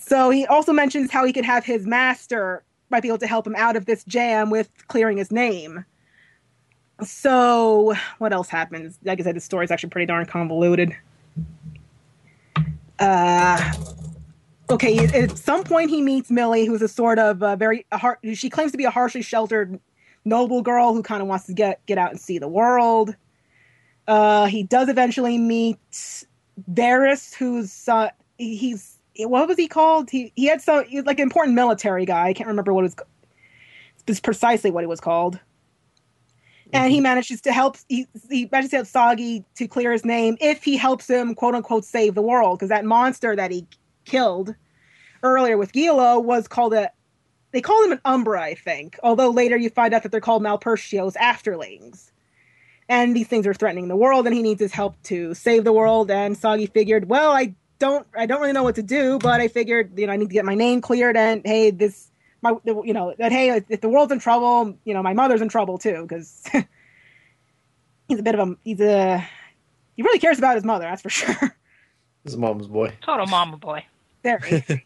So 0.09 0.31
he 0.31 0.47
also 0.47 0.73
mentions 0.73 1.11
how 1.11 1.23
he 1.23 1.31
could 1.31 1.45
have 1.45 1.63
his 1.63 1.85
master 1.85 2.63
might 2.89 3.03
be 3.03 3.09
able 3.09 3.19
to 3.19 3.27
help 3.27 3.45
him 3.45 3.55
out 3.55 3.75
of 3.75 3.85
this 3.85 4.03
jam 4.05 4.49
with 4.49 4.67
clearing 4.87 5.17
his 5.17 5.31
name. 5.31 5.85
So 7.03 7.93
what 8.17 8.33
else 8.33 8.49
happens? 8.49 8.97
Like 9.03 9.19
I 9.19 9.23
said, 9.23 9.35
the 9.35 9.39
story 9.39 9.65
is 9.65 9.71
actually 9.71 9.91
pretty 9.91 10.07
darn 10.07 10.25
convoluted. 10.25 10.97
Uh, 12.99 13.73
okay, 14.69 14.97
at 14.99 15.37
some 15.37 15.63
point 15.63 15.89
he 15.89 16.01
meets 16.01 16.29
Milly, 16.29 16.65
who's 16.65 16.81
a 16.81 16.87
sort 16.87 17.19
of 17.19 17.41
uh, 17.41 17.55
very 17.55 17.85
a 17.91 17.97
har- 17.97 18.19
she 18.33 18.49
claims 18.49 18.71
to 18.71 18.77
be 18.77 18.83
a 18.83 18.91
harshly 18.91 19.21
sheltered 19.21 19.79
noble 20.25 20.61
girl 20.61 20.93
who 20.93 21.01
kind 21.01 21.21
of 21.21 21.27
wants 21.27 21.45
to 21.45 21.53
get 21.53 21.85
get 21.85 21.97
out 21.97 22.11
and 22.11 22.19
see 22.19 22.37
the 22.37 22.47
world. 22.47 23.15
Uh, 24.07 24.47
he 24.47 24.63
does 24.63 24.89
eventually 24.89 25.37
meet 25.37 25.77
Verus, 26.67 27.33
who's 27.33 27.87
uh, 27.87 28.09
he's 28.37 28.97
what 29.17 29.47
was 29.47 29.57
he 29.57 29.67
called? 29.67 30.09
He 30.09 30.31
he 30.35 30.45
had 30.45 30.61
some 30.61 30.85
he 30.85 30.97
was 30.97 31.05
like 31.05 31.19
an 31.19 31.23
important 31.23 31.55
military 31.55 32.05
guy. 32.05 32.27
I 32.27 32.33
can't 32.33 32.47
remember 32.47 32.73
what 32.73 32.81
it 32.81 32.83
was 32.83 32.95
it's 34.07 34.19
precisely 34.19 34.71
what 34.71 34.83
he 34.83 34.87
was 34.87 34.99
called. 34.99 35.39
And 36.71 36.91
he 36.91 36.97
mm-hmm. 36.97 37.03
manages 37.03 37.41
to 37.41 37.51
help 37.51 37.77
he, 37.87 38.07
he 38.29 38.47
manages 38.51 38.71
to 38.71 38.75
help 38.77 38.87
Sagi 38.87 39.43
to 39.55 39.67
clear 39.67 39.91
his 39.91 40.05
name 40.05 40.37
if 40.39 40.63
he 40.63 40.77
helps 40.77 41.09
him 41.09 41.33
quote 41.33 41.55
unquote 41.55 41.85
save 41.85 42.15
the 42.15 42.21
world 42.21 42.59
because 42.59 42.69
that 42.69 42.85
monster 42.85 43.35
that 43.35 43.51
he 43.51 43.65
killed 44.05 44.55
earlier 45.23 45.57
with 45.57 45.71
Guillo 45.71 46.19
was 46.19 46.47
called 46.47 46.73
a 46.73 46.91
they 47.51 47.61
call 47.61 47.83
him 47.83 47.91
an 47.93 48.01
Umbra, 48.05 48.41
I 48.41 48.53
think. 48.53 48.99
Although 49.03 49.29
later 49.29 49.57
you 49.57 49.69
find 49.69 49.93
out 49.93 50.03
that 50.03 50.11
they're 50.11 50.21
called 50.21 50.43
Malpercio's 50.43 51.15
afterlings. 51.15 52.11
And 52.87 53.15
these 53.15 53.27
things 53.27 53.45
are 53.45 53.53
threatening 53.53 53.87
the 53.87 53.95
world, 53.95 54.25
and 54.25 54.35
he 54.35 54.41
needs 54.41 54.59
his 54.59 54.71
help 54.71 55.01
to 55.03 55.33
save 55.35 55.63
the 55.63 55.73
world. 55.73 56.09
And 56.09 56.35
Sagi 56.35 56.65
figured, 56.65 57.07
well, 57.07 57.31
I 57.31 57.53
don't, 57.77 58.05
I 58.15 58.25
don't 58.25 58.41
really 58.41 58.53
know 58.53 58.63
what 58.63 58.75
to 58.75 58.83
do, 58.83 59.19
but 59.19 59.39
I 59.39 59.47
figured, 59.47 59.97
you 59.97 60.07
know, 60.07 60.13
I 60.13 60.17
need 60.17 60.29
to 60.29 60.33
get 60.33 60.45
my 60.45 60.55
name 60.55 60.81
cleared. 60.81 61.15
And 61.15 61.41
hey, 61.45 61.69
this, 61.69 62.08
my, 62.41 62.55
you 62.65 62.93
know, 62.93 63.13
that 63.17 63.31
hey, 63.31 63.61
if 63.69 63.81
the 63.81 63.89
world's 63.89 64.11
in 64.11 64.19
trouble, 64.19 64.77
you 64.85 64.93
know, 64.93 65.03
my 65.03 65.13
mother's 65.13 65.41
in 65.41 65.49
trouble 65.49 65.77
too, 65.77 66.03
because 66.03 66.47
he's 68.07 68.19
a 68.19 68.23
bit 68.23 68.35
of 68.35 68.47
a, 68.47 68.55
he's 68.63 68.79
a, 68.79 69.25
he 69.95 70.03
really 70.03 70.19
cares 70.19 70.37
about 70.37 70.55
his 70.55 70.63
mother, 70.63 70.85
that's 70.85 71.01
for 71.01 71.09
sure. 71.09 71.55
His 72.23 72.37
mom's 72.37 72.67
boy. 72.67 72.93
Total 73.01 73.25
mama 73.25 73.57
boy. 73.57 73.85
There. 74.23 74.41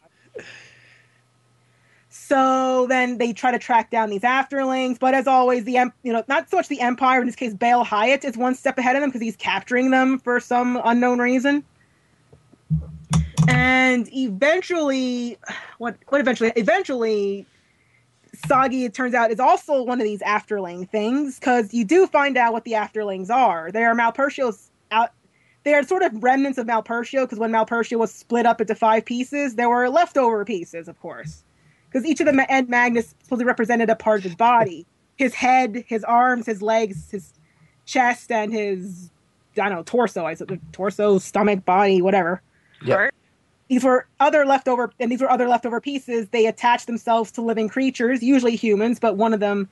so 2.09 2.85
then 2.87 3.17
they 3.17 3.33
try 3.33 3.51
to 3.51 3.59
track 3.59 3.89
down 3.89 4.09
these 4.09 4.21
afterlings, 4.21 4.99
but 4.99 5.13
as 5.13 5.27
always, 5.27 5.63
the 5.63 5.77
em- 5.77 5.93
you 6.03 6.13
know 6.13 6.23
not 6.27 6.49
so 6.49 6.57
much 6.57 6.67
the 6.67 6.79
Empire 6.81 7.21
in 7.21 7.25
this 7.25 7.35
case, 7.35 7.53
Baelheit 7.53 8.23
is 8.23 8.37
one 8.37 8.55
step 8.55 8.77
ahead 8.77 8.95
of 8.95 9.01
them 9.01 9.09
because 9.09 9.21
he's 9.21 9.35
capturing 9.35 9.89
them 9.89 10.19
for 10.19 10.39
some 10.39 10.79
unknown 10.83 11.19
reason. 11.19 11.63
And 13.47 14.07
eventually, 14.13 15.37
what 15.77 15.97
what 16.07 16.21
eventually 16.21 16.51
eventually, 16.55 17.45
Sagi 18.47 18.85
it 18.85 18.93
turns 18.93 19.13
out 19.13 19.31
is 19.31 19.39
also 19.39 19.83
one 19.83 19.99
of 19.99 20.05
these 20.05 20.21
afterling 20.21 20.89
things 20.89 21.39
because 21.39 21.73
you 21.73 21.85
do 21.85 22.07
find 22.07 22.37
out 22.37 22.53
what 22.53 22.63
the 22.63 22.71
afterlings 22.71 23.29
are. 23.29 23.71
They 23.71 23.83
are 23.83 23.95
Malpercio's 23.95 24.71
out 24.91 25.11
they 25.63 25.73
are 25.73 25.83
sort 25.83 26.03
of 26.03 26.23
remnants 26.23 26.57
of 26.57 26.67
Malpercio 26.67 27.21
because 27.21 27.39
when 27.39 27.51
Malpercio 27.51 27.97
was 27.97 28.13
split 28.13 28.45
up 28.45 28.59
into 28.59 28.75
five 28.75 29.05
pieces, 29.05 29.55
there 29.55 29.69
were 29.69 29.89
leftover 29.89 30.43
pieces, 30.43 30.87
of 30.87 30.99
course, 30.99 31.43
because 31.85 32.05
each 32.05 32.19
of 32.19 32.25
them 32.25 32.39
End 32.49 32.69
Magnus 32.69 33.15
supposedly 33.23 33.45
represented 33.45 33.89
a 33.89 33.95
part 33.95 34.19
of 34.19 34.23
his 34.23 34.35
body: 34.35 34.85
his 35.15 35.33
head, 35.33 35.85
his 35.87 36.03
arms, 36.03 36.45
his 36.45 36.61
legs, 36.61 37.11
his 37.11 37.33
chest, 37.85 38.31
and 38.31 38.51
his 38.51 39.09
I 39.53 39.69
don't 39.69 39.77
know 39.77 39.83
torso. 39.83 40.25
I 40.25 40.33
said 40.33 40.59
torso, 40.71 41.17
stomach, 41.19 41.63
body, 41.63 42.01
whatever. 42.01 42.41
Yeah. 42.83 43.09
These 43.73 43.83
were 43.83 44.05
other 44.19 44.45
leftover, 44.45 44.93
and 44.99 45.11
these 45.11 45.19
were 45.19 45.31
other 45.31 45.47
leftover 45.47 45.81
pieces. 45.81 46.29
They 46.29 46.45
attach 46.45 46.85
themselves 46.85 47.31
to 47.31 47.41
living 47.41 47.67
creatures, 47.67 48.21
usually 48.21 48.55
humans, 48.55 48.99
but 48.99 49.17
one 49.17 49.33
of 49.33 49.39
them 49.39 49.67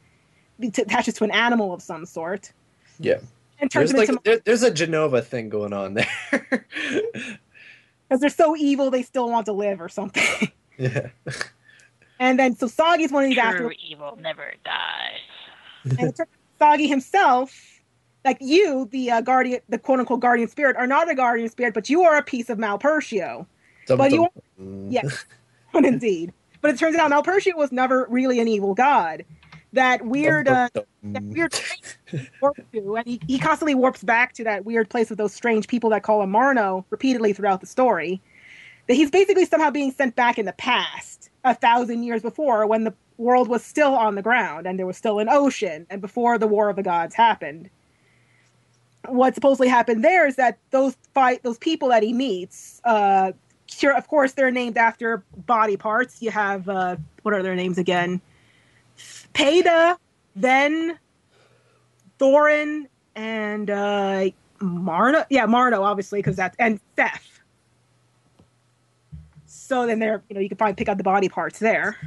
attaches 0.60 1.14
to 1.14 1.24
an 1.24 1.30
animal 1.30 1.72
of 1.72 1.84
some 1.84 2.08
sort. 2.08 2.52
Yeah. 3.00 3.20
And 3.60 3.70
turns 3.70 3.92
There's 3.92 4.00
like 4.00 4.10
into 4.10 4.22
there, 4.24 4.40
there's 4.44 4.64
a 4.64 4.72
Jenova 4.72 5.24
thing 5.24 5.50
going 5.50 5.72
on 5.72 5.94
there. 5.94 6.08
because 6.32 8.22
they're 8.22 8.32
so 8.32 8.56
evil 8.56 8.90
they 8.90 9.04
still 9.04 9.30
want 9.30 9.46
to 9.46 9.54
live 9.54 9.80
or 9.80 9.88
something. 9.88 10.52
yeah. 10.80 11.10
And 12.20 12.40
then 12.40 12.56
so 12.56 12.66
Sagi's 12.66 13.12
one 13.12 13.26
of 13.26 13.30
these 13.30 13.38
True 13.38 13.46
after 13.46 13.74
evil 13.88 14.18
never 14.20 14.54
dies. 14.66 15.20
and 15.84 15.94
it 15.94 16.16
turns 16.16 16.22
out 16.22 16.28
Sagi 16.60 16.88
himself, 16.88 17.82
like 18.26 18.38
you, 18.42 18.88
the 18.92 19.12
uh, 19.12 19.22
guardian, 19.22 19.62
the 19.70 19.78
quote 19.78 20.00
unquote 20.00 20.22
guardian 20.22 20.48
spirit, 20.48 20.76
are 20.76 20.88
not 20.88 21.08
a 21.08 21.14
guardian 21.14 21.50
spirit, 21.50 21.76
but 21.76 21.88
you 21.88 22.02
are 22.02 22.18
a 22.18 22.24
piece 22.24 22.50
of 22.50 22.58
Malpercio. 22.58 23.46
Dum, 23.86 23.98
But 23.98 24.12
you-. 24.12 24.28
Yeah, 24.90 25.04
indeed. 25.74 26.34
But 26.62 26.72
it 26.72 26.80
turns 26.80 26.96
out 26.96 27.12
Malpercio 27.12 27.56
was 27.56 27.72
never 27.72 28.08
really 28.10 28.40
an 28.40 28.48
evil 28.48 28.74
god. 28.74 29.26
That 29.74 30.06
weird, 30.06 30.48
Dum, 30.48 30.70
uh, 30.76 30.82
that 31.04 31.24
weird 31.24 31.52
to, 31.54 32.96
and 32.96 33.08
he, 33.08 33.22
he 33.26 33.40
constantly 33.40 33.74
warps 33.74 34.04
back 34.04 34.34
to 34.34 34.44
that 34.44 34.66
weird 34.66 34.90
place 34.90 35.10
with 35.10 35.18
those 35.18 35.34
strange 35.34 35.68
people 35.68 35.90
that 35.92 36.04
call 36.04 36.22
him 36.22 36.32
Marno 36.32 36.84
repeatedly 36.90 37.34
throughout 37.34 37.62
the 37.62 37.68
story. 37.68 38.22
That 38.88 38.96
he's 38.96 39.10
basically 39.10 39.46
somehow 39.46 39.72
being 39.72 39.92
sent 39.92 40.16
back 40.16 40.38
in 40.38 40.46
the 40.46 40.54
past, 40.54 41.30
a 41.46 41.56
thousand 41.56 42.04
years 42.04 42.22
before, 42.22 42.68
when 42.68 42.84
the 42.84 42.94
world 43.18 43.48
was 43.48 43.64
still 43.64 43.94
on 43.96 44.16
the 44.16 44.22
ground 44.22 44.68
and 44.68 44.78
there 44.78 44.88
was 44.88 44.98
still 44.98 45.20
an 45.20 45.30
ocean, 45.30 45.88
and 45.90 46.02
before 46.02 46.38
the 46.38 46.48
War 46.48 46.70
of 46.70 46.76
the 46.76 46.84
Gods 46.84 47.16
happened. 47.16 47.70
What 49.08 49.34
supposedly 49.36 49.68
happened 49.68 50.04
there 50.04 50.28
is 50.28 50.36
that 50.36 50.58
those 50.72 50.96
fight 51.14 51.42
those 51.44 51.58
people 51.58 51.90
that 51.90 52.04
he 52.04 52.14
meets, 52.14 52.82
uh, 52.84 53.32
sure, 53.72 53.96
of 53.96 54.08
course, 54.08 54.34
they're 54.34 54.52
named 54.52 54.78
after 54.78 55.24
body 55.46 55.78
parts. 55.78 56.22
You 56.22 56.32
have 56.32 56.70
uh, 56.70 56.98
what 57.24 57.34
are 57.34 57.44
their 57.44 57.56
names 57.56 57.78
again? 57.78 58.22
Peda, 59.34 59.98
then 60.36 60.98
Thorin, 62.20 62.88
and 63.16 63.70
uh, 63.70 64.30
Marno. 64.60 65.26
Yeah, 65.30 65.46
Marno, 65.48 65.82
obviously, 65.82 66.20
because 66.20 66.36
that's 66.36 66.56
and 66.60 66.80
Seth. 66.96 67.42
So 69.46 69.88
then 69.88 70.00
they're 70.00 70.22
you 70.30 70.36
know 70.36 70.42
you 70.42 70.50
can 70.50 70.58
probably 70.58 70.76
pick 70.76 70.90
out 70.90 70.98
the 70.98 71.04
body 71.04 71.30
parts 71.30 71.60
there, 71.60 71.98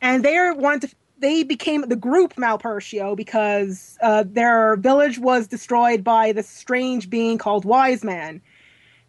and 0.00 0.24
they're 0.24 0.54
wanted 0.54 0.90
to. 0.90 0.96
They 1.18 1.42
became 1.42 1.82
the 1.82 1.96
group 1.96 2.34
Malpercio 2.34 3.16
because 3.16 3.96
uh, 4.02 4.24
their 4.26 4.76
village 4.76 5.18
was 5.18 5.46
destroyed 5.46 6.02
by 6.02 6.32
this 6.32 6.48
strange 6.48 7.08
being 7.08 7.38
called 7.38 7.64
Wise 7.64 8.02
Man, 8.02 8.42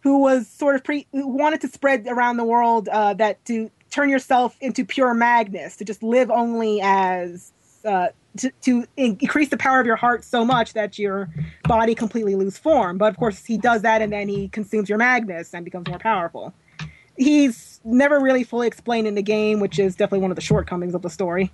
who 0.06 0.18
was 0.18 0.46
sort 0.46 0.76
of 0.76 0.84
pre 0.84 1.04
wanted 1.12 1.60
to 1.60 1.66
spread 1.66 2.06
around 2.06 2.36
the 2.36 2.44
world 2.44 2.88
uh, 2.90 3.12
that 3.12 3.44
to 3.44 3.68
turn 3.90 4.08
yourself 4.08 4.56
into 4.60 4.84
pure 4.84 5.12
Magnus, 5.14 5.76
to 5.78 5.84
just 5.84 6.00
live 6.00 6.30
only 6.30 6.80
as 6.80 7.50
uh, 7.84 8.10
to, 8.36 8.52
to 8.60 8.86
increase 8.96 9.48
the 9.48 9.56
power 9.56 9.80
of 9.80 9.86
your 9.86 9.96
heart 9.96 10.22
so 10.22 10.44
much 10.44 10.74
that 10.74 10.96
your 10.96 11.28
body 11.64 11.96
completely 11.96 12.36
lose 12.36 12.56
form. 12.56 12.98
But 12.98 13.06
of 13.06 13.16
course, 13.16 13.44
he 13.44 13.58
does 13.58 13.82
that, 13.82 14.00
and 14.00 14.12
then 14.12 14.28
he 14.28 14.46
consumes 14.46 14.88
your 14.88 14.98
Magnus 14.98 15.52
and 15.52 15.64
becomes 15.64 15.88
more 15.88 15.98
powerful. 15.98 16.54
He's 17.16 17.80
never 17.84 18.20
really 18.20 18.44
fully 18.44 18.68
explained 18.68 19.08
in 19.08 19.16
the 19.16 19.22
game, 19.22 19.58
which 19.58 19.76
is 19.80 19.96
definitely 19.96 20.20
one 20.20 20.30
of 20.30 20.36
the 20.36 20.40
shortcomings 20.40 20.94
of 20.94 21.02
the 21.02 21.10
story. 21.10 21.50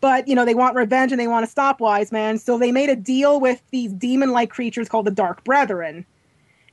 But 0.00 0.28
you 0.28 0.36
know, 0.36 0.44
they 0.44 0.54
want 0.54 0.76
revenge 0.76 1.10
and 1.10 1.20
they 1.20 1.26
want 1.26 1.44
to 1.44 1.50
stop 1.50 1.80
Wise 1.80 2.12
Man, 2.12 2.38
so 2.38 2.56
they 2.56 2.70
made 2.70 2.88
a 2.88 2.94
deal 2.94 3.40
with 3.40 3.60
these 3.72 3.92
demon-like 3.92 4.50
creatures 4.50 4.88
called 4.88 5.06
the 5.06 5.10
Dark 5.10 5.42
Brethren. 5.42 6.06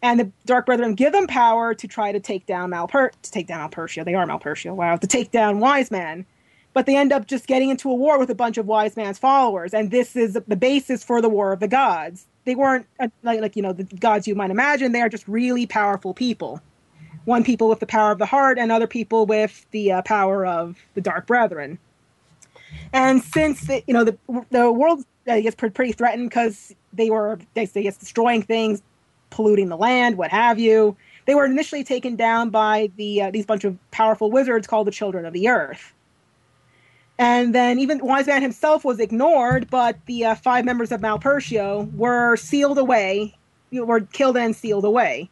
And 0.04 0.20
the 0.20 0.32
Dark 0.46 0.66
Brethren 0.66 0.96
give 0.96 1.14
them 1.14 1.28
power 1.28 1.74
to 1.74 1.88
try 1.88 2.12
to 2.12 2.20
take 2.20 2.46
down 2.46 2.70
Malper 2.72 3.12
to 3.22 3.32
take 3.32 3.48
down 3.48 3.68
Malpertia. 3.68 4.04
They 4.04 4.14
are 4.14 4.28
Malpertia, 4.28 4.76
wow, 4.76 4.98
to 4.98 5.08
take 5.08 5.32
down 5.32 5.62
Wise 5.62 5.90
Man. 5.90 6.26
But 6.74 6.88
they 6.88 6.98
end 6.98 7.14
up 7.14 7.26
just 7.26 7.48
getting 7.48 7.70
into 7.70 7.90
a 7.90 7.96
war 7.96 8.20
with 8.20 8.30
a 8.30 8.36
bunch 8.36 8.58
of 8.58 8.66
Wise 8.66 8.98
Man's 8.98 9.18
followers, 9.18 9.74
and 9.74 9.92
this 9.92 10.16
is 10.16 10.34
the 10.34 10.56
basis 10.58 11.04
for 11.04 11.22
the 11.22 11.30
War 11.30 11.54
of 11.54 11.62
the 11.62 11.70
Gods. 11.70 12.28
They 12.46 12.56
weren't 12.56 12.86
uh, 13.00 13.08
like, 13.24 13.40
like 13.40 13.56
you 13.56 13.62
know 13.62 13.72
the 13.72 13.86
gods 13.86 14.28
you 14.28 14.36
might 14.36 14.52
imagine. 14.52 14.92
They 14.92 15.02
are 15.02 15.08
just 15.08 15.26
really 15.28 15.66
powerful 15.66 16.14
people. 16.14 16.62
One 17.24 17.46
people 17.46 17.70
with 17.70 17.80
the 17.80 17.86
power 17.86 18.12
of 18.12 18.20
the 18.20 18.26
heart, 18.26 18.60
and 18.60 18.74
other 18.74 18.88
people 18.88 19.26
with 19.26 19.66
the 19.72 19.94
uh, 19.94 20.02
power 20.02 20.46
of 20.46 20.78
the 20.96 21.02
Dark 21.02 21.28
Brethren. 21.28 21.80
And 22.92 23.24
since 23.24 23.62
the, 23.68 23.82
you 23.88 23.94
know 23.94 24.04
the 24.04 24.18
the 24.50 24.70
world 24.70 25.06
uh, 25.30 25.40
gets 25.40 25.56
pretty 25.56 25.94
threatened 25.94 26.30
because 26.30 26.76
they 26.92 27.10
were 27.10 27.40
they 27.54 27.70
it's 27.74 27.98
destroying 27.98 28.42
things, 28.42 28.82
polluting 29.34 29.70
the 29.70 29.78
land, 29.78 30.18
what 30.18 30.32
have 30.32 30.60
you. 30.60 30.96
They 31.26 31.36
were 31.36 31.46
initially 31.46 31.84
taken 31.84 32.16
down 32.16 32.50
by 32.50 32.92
the 32.96 33.24
uh, 33.24 33.32
these 33.32 33.46
bunch 33.46 33.64
of 33.64 33.78
powerful 33.92 34.32
wizards 34.32 34.68
called 34.68 34.88
the 34.88 34.92
Children 34.92 35.26
of 35.26 35.34
the 35.34 35.50
Earth. 35.50 35.94
And 37.20 37.54
then 37.54 37.80
even 37.80 38.00
Wise 38.00 38.28
Man 38.28 38.42
himself 38.42 38.84
was 38.84 39.00
ignored, 39.00 39.70
but 39.70 39.98
the 40.06 40.26
uh, 40.26 40.36
five 40.36 40.66
members 40.66 40.92
of 40.92 41.02
Malpercio 41.02 41.94
were 41.96 42.36
sealed 42.38 42.78
away, 42.78 43.36
were 43.72 44.02
killed 44.02 44.38
and 44.38 44.56
sealed 44.56 44.86
away 44.86 45.30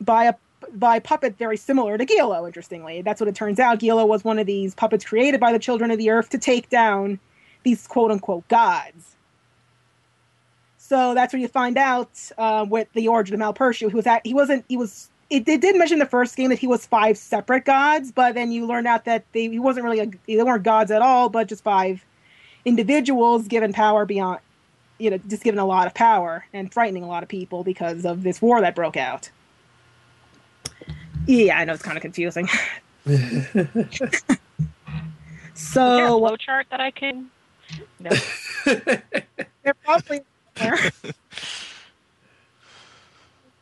by 0.00 0.24
a 0.24 0.34
by 0.72 0.96
a 0.96 1.00
puppet 1.00 1.36
very 1.38 1.56
similar 1.56 1.98
to 1.98 2.04
Guillo. 2.04 2.46
Interestingly, 2.46 3.02
that's 3.02 3.20
what 3.20 3.28
it 3.28 3.34
turns 3.34 3.58
out. 3.58 3.78
Guillo 3.78 4.06
was 4.06 4.24
one 4.24 4.38
of 4.38 4.46
these 4.46 4.74
puppets 4.74 5.04
created 5.04 5.40
by 5.40 5.52
the 5.52 5.58
Children 5.58 5.90
of 5.90 5.98
the 5.98 6.10
Earth 6.10 6.30
to 6.30 6.38
take 6.38 6.68
down 6.68 7.18
these 7.62 7.86
quote 7.86 8.10
unquote 8.10 8.46
gods. 8.48 9.13
So 10.86 11.14
that's 11.14 11.32
where 11.32 11.40
you 11.40 11.48
find 11.48 11.78
out 11.78 12.10
uh, 12.36 12.66
with 12.68 12.92
the 12.92 13.08
origin 13.08 13.40
of 13.40 13.40
Malpercio. 13.40 13.88
He 13.88 13.96
was 13.96 14.06
at, 14.06 14.20
he 14.22 14.34
wasn't 14.34 14.66
he 14.68 14.76
was 14.76 15.08
it, 15.30 15.48
it 15.48 15.62
did 15.62 15.78
mention 15.78 15.98
the 15.98 16.04
first 16.04 16.36
game 16.36 16.50
that 16.50 16.58
he 16.58 16.66
was 16.66 16.84
five 16.84 17.16
separate 17.16 17.64
gods, 17.64 18.12
but 18.12 18.34
then 18.34 18.52
you 18.52 18.66
learned 18.66 18.86
out 18.86 19.06
that 19.06 19.24
they, 19.32 19.48
he 19.48 19.58
wasn't 19.58 19.84
really 19.84 20.00
a, 20.00 20.10
they 20.26 20.42
weren't 20.42 20.62
gods 20.62 20.90
at 20.90 21.00
all, 21.00 21.30
but 21.30 21.48
just 21.48 21.64
five 21.64 22.04
individuals 22.66 23.48
given 23.48 23.72
power 23.72 24.04
beyond, 24.04 24.40
you 24.98 25.08
know, 25.08 25.16
just 25.26 25.42
given 25.42 25.58
a 25.58 25.64
lot 25.64 25.86
of 25.86 25.94
power 25.94 26.44
and 26.52 26.70
frightening 26.70 27.02
a 27.02 27.08
lot 27.08 27.22
of 27.22 27.30
people 27.30 27.64
because 27.64 28.04
of 28.04 28.22
this 28.22 28.42
war 28.42 28.60
that 28.60 28.74
broke 28.74 28.98
out. 28.98 29.30
Yeah, 31.26 31.56
I 31.56 31.64
know 31.64 31.72
it's 31.72 31.82
kind 31.82 31.96
of 31.96 32.02
confusing. 32.02 32.46
Is 33.06 33.50
there 33.54 33.68
a 33.72 34.18
so 35.54 36.18
flow 36.18 36.36
chart 36.36 36.66
that 36.70 36.80
I 36.80 36.90
can? 36.90 37.30
No. 37.98 38.10
they're 38.66 39.74
probably 39.82 40.20
there. 40.56 40.76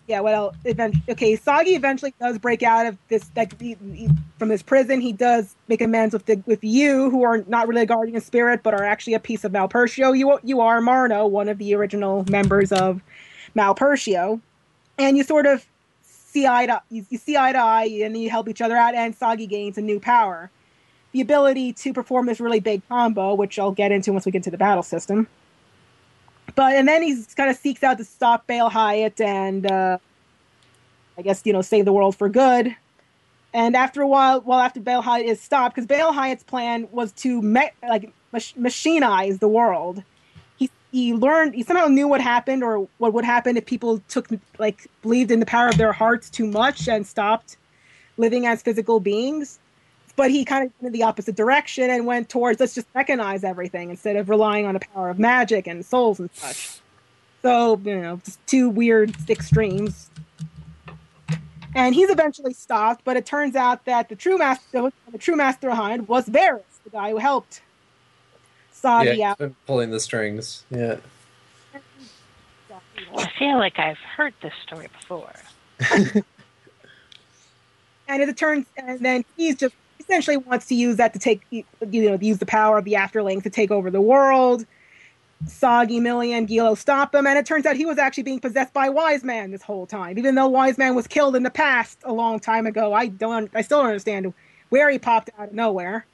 yeah, 0.08 0.20
well, 0.20 0.54
event- 0.64 0.96
okay, 1.08 1.36
Sagi 1.36 1.74
eventually 1.74 2.14
does 2.20 2.38
break 2.38 2.62
out 2.62 2.86
of 2.86 2.98
this 3.08 3.30
like 3.36 3.58
he, 3.60 3.76
he- 3.94 4.08
from 4.38 4.50
his 4.50 4.62
prison. 4.62 5.00
He 5.00 5.12
does 5.12 5.54
make 5.68 5.80
amends 5.80 6.12
with 6.12 6.26
the 6.26 6.42
with 6.46 6.62
you, 6.64 7.10
who 7.10 7.22
are 7.22 7.44
not 7.46 7.68
really 7.68 7.82
a 7.82 7.86
guardian 7.86 8.20
spirit, 8.20 8.62
but 8.62 8.74
are 8.74 8.84
actually 8.84 9.14
a 9.14 9.20
piece 9.20 9.44
of 9.44 9.52
Malpercio. 9.52 10.16
You 10.16 10.38
you 10.42 10.60
are 10.60 10.80
Marno, 10.80 11.28
one 11.30 11.48
of 11.48 11.58
the 11.58 11.74
original 11.74 12.24
members 12.28 12.72
of 12.72 13.00
Malpercio, 13.56 14.40
and 14.98 15.16
you 15.16 15.22
sort 15.24 15.46
of 15.46 15.64
see 16.02 16.46
eye 16.46 16.66
to 16.66 16.82
you, 16.90 17.06
you 17.10 17.18
see 17.18 17.36
eye 17.36 17.52
to 17.52 17.58
eye, 17.58 17.84
and 18.02 18.16
you 18.16 18.28
help 18.30 18.48
each 18.48 18.60
other 18.60 18.76
out. 18.76 18.94
And 18.94 19.14
Sagi 19.14 19.46
gains 19.46 19.78
a 19.78 19.82
new 19.82 20.00
power, 20.00 20.50
the 21.12 21.20
ability 21.20 21.74
to 21.74 21.92
perform 21.92 22.26
this 22.26 22.40
really 22.40 22.60
big 22.60 22.82
combo, 22.88 23.34
which 23.34 23.58
I'll 23.58 23.72
get 23.72 23.92
into 23.92 24.12
once 24.12 24.26
we 24.26 24.32
get 24.32 24.38
into 24.38 24.50
the 24.50 24.58
battle 24.58 24.82
system. 24.82 25.28
But 26.54 26.74
and 26.74 26.86
then 26.86 27.02
he 27.02 27.22
kind 27.36 27.50
of 27.50 27.56
seeks 27.56 27.82
out 27.82 27.98
to 27.98 28.04
stop 28.04 28.46
Baelheit 28.46 29.20
and 29.20 29.70
uh, 29.70 29.98
I 31.16 31.22
guess 31.22 31.42
you 31.44 31.52
know 31.52 31.62
save 31.62 31.84
the 31.84 31.92
world 31.92 32.16
for 32.16 32.28
good. 32.28 32.74
And 33.54 33.76
after 33.76 34.00
a 34.00 34.06
while, 34.08 34.40
well, 34.40 34.60
after 34.60 34.80
Baelheit 34.80 35.24
is 35.24 35.40
stopped, 35.40 35.74
because 35.74 35.86
Baelheit's 35.86 36.42
plan 36.42 36.88
was 36.90 37.12
to 37.12 37.42
me- 37.42 37.70
like 37.86 38.12
mach- 38.32 38.54
machinize 38.58 39.38
the 39.40 39.48
world. 39.48 40.02
He 40.56 40.70
he 40.90 41.14
learned 41.14 41.54
he 41.54 41.62
somehow 41.62 41.86
knew 41.86 42.08
what 42.08 42.20
happened 42.20 42.62
or 42.62 42.88
what 42.98 43.12
would 43.12 43.24
happen 43.24 43.56
if 43.56 43.66
people 43.66 44.00
took 44.08 44.28
like 44.58 44.86
believed 45.02 45.30
in 45.30 45.40
the 45.40 45.46
power 45.46 45.68
of 45.68 45.76
their 45.76 45.92
hearts 45.92 46.30
too 46.30 46.46
much 46.46 46.88
and 46.88 47.06
stopped 47.06 47.56
living 48.16 48.46
as 48.46 48.62
physical 48.62 49.00
beings. 49.00 49.58
But 50.14 50.30
he 50.30 50.44
kind 50.44 50.66
of 50.66 50.72
went 50.80 50.94
in 50.94 51.00
the 51.00 51.04
opposite 51.04 51.36
direction 51.36 51.88
and 51.90 52.06
went 52.06 52.28
towards 52.28 52.60
let's 52.60 52.74
just 52.74 52.92
mechanize 52.92 53.44
everything 53.44 53.90
instead 53.90 54.16
of 54.16 54.28
relying 54.28 54.66
on 54.66 54.74
the 54.74 54.80
power 54.80 55.08
of 55.08 55.18
magic 55.18 55.66
and 55.66 55.84
souls 55.84 56.20
and 56.20 56.28
such. 56.34 56.80
So, 57.42 57.80
you 57.84 58.00
know, 58.00 58.20
just 58.24 58.44
two 58.46 58.68
weird 58.68 59.14
extremes. 59.28 60.10
And 61.74 61.94
he's 61.94 62.10
eventually 62.10 62.52
stopped, 62.52 63.02
but 63.04 63.16
it 63.16 63.24
turns 63.24 63.56
out 63.56 63.86
that 63.86 64.08
the 64.08 64.16
true 64.16 64.36
master, 64.36 64.92
the 65.10 65.18
true 65.18 65.36
master 65.36 65.68
behind 65.68 66.06
was 66.06 66.28
Verus, 66.28 66.62
the 66.84 66.90
guy 66.90 67.10
who 67.10 67.16
helped 67.16 67.62
Sagi 68.70 69.16
yeah, 69.16 69.30
out. 69.30 69.38
been 69.38 69.56
pulling 69.66 69.90
the 69.90 70.00
strings. 70.00 70.64
Yeah. 70.70 70.96
I 73.16 73.30
feel 73.38 73.58
like 73.58 73.78
I've 73.78 73.98
heard 73.98 74.34
this 74.42 74.52
story 74.66 74.88
before. 75.00 75.32
and 78.08 78.22
as 78.22 78.28
it 78.28 78.36
turns, 78.36 78.66
and 78.76 79.00
then 79.00 79.24
he's 79.36 79.56
just 79.56 79.74
essentially 80.12 80.36
wants 80.36 80.66
to 80.66 80.74
use 80.74 80.96
that 80.96 81.12
to 81.14 81.18
take, 81.18 81.42
you 81.50 81.64
know, 81.80 82.18
use 82.20 82.38
the 82.38 82.46
power 82.46 82.78
of 82.78 82.84
the 82.84 82.92
Afterlings 82.92 83.42
to 83.44 83.50
take 83.50 83.70
over 83.70 83.90
the 83.90 84.00
world. 84.00 84.66
Sagi, 85.46 85.98
Milly, 85.98 86.32
and 86.32 86.46
Guillo 86.46 86.76
stop 86.76 87.14
him, 87.14 87.26
and 87.26 87.36
it 87.36 87.44
turns 87.44 87.66
out 87.66 87.74
he 87.74 87.84
was 87.84 87.98
actually 87.98 88.22
being 88.22 88.38
possessed 88.38 88.72
by 88.72 88.88
Wise 88.88 89.24
Man 89.24 89.50
this 89.50 89.62
whole 89.62 89.86
time, 89.86 90.16
even 90.16 90.36
though 90.36 90.46
Wise 90.46 90.78
Man 90.78 90.94
was 90.94 91.08
killed 91.08 91.34
in 91.34 91.42
the 91.42 91.50
past 91.50 91.98
a 92.04 92.12
long 92.12 92.38
time 92.38 92.64
ago. 92.64 92.92
I 92.92 93.08
don't, 93.08 93.50
I 93.52 93.62
still 93.62 93.78
don't 93.78 93.88
understand 93.88 94.32
where 94.68 94.88
he 94.88 95.00
popped 95.00 95.30
out 95.36 95.48
of 95.48 95.54
nowhere. 95.54 96.06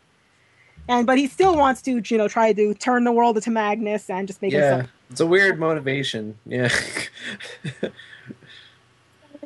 And 0.88 1.06
but 1.06 1.18
he 1.18 1.26
still 1.26 1.56
wants 1.56 1.82
to, 1.82 2.00
you 2.02 2.16
know, 2.16 2.28
try 2.28 2.54
to 2.54 2.72
turn 2.72 3.04
the 3.04 3.12
world 3.12 3.36
into 3.36 3.50
Magnus 3.50 4.08
and 4.08 4.26
just 4.26 4.40
make 4.40 4.54
it. 4.54 4.56
Yeah. 4.56 4.76
himself 4.76 4.90
It's 5.10 5.20
a 5.20 5.26
weird 5.26 5.58
motivation. 5.58 6.38
Yeah. 6.46 6.70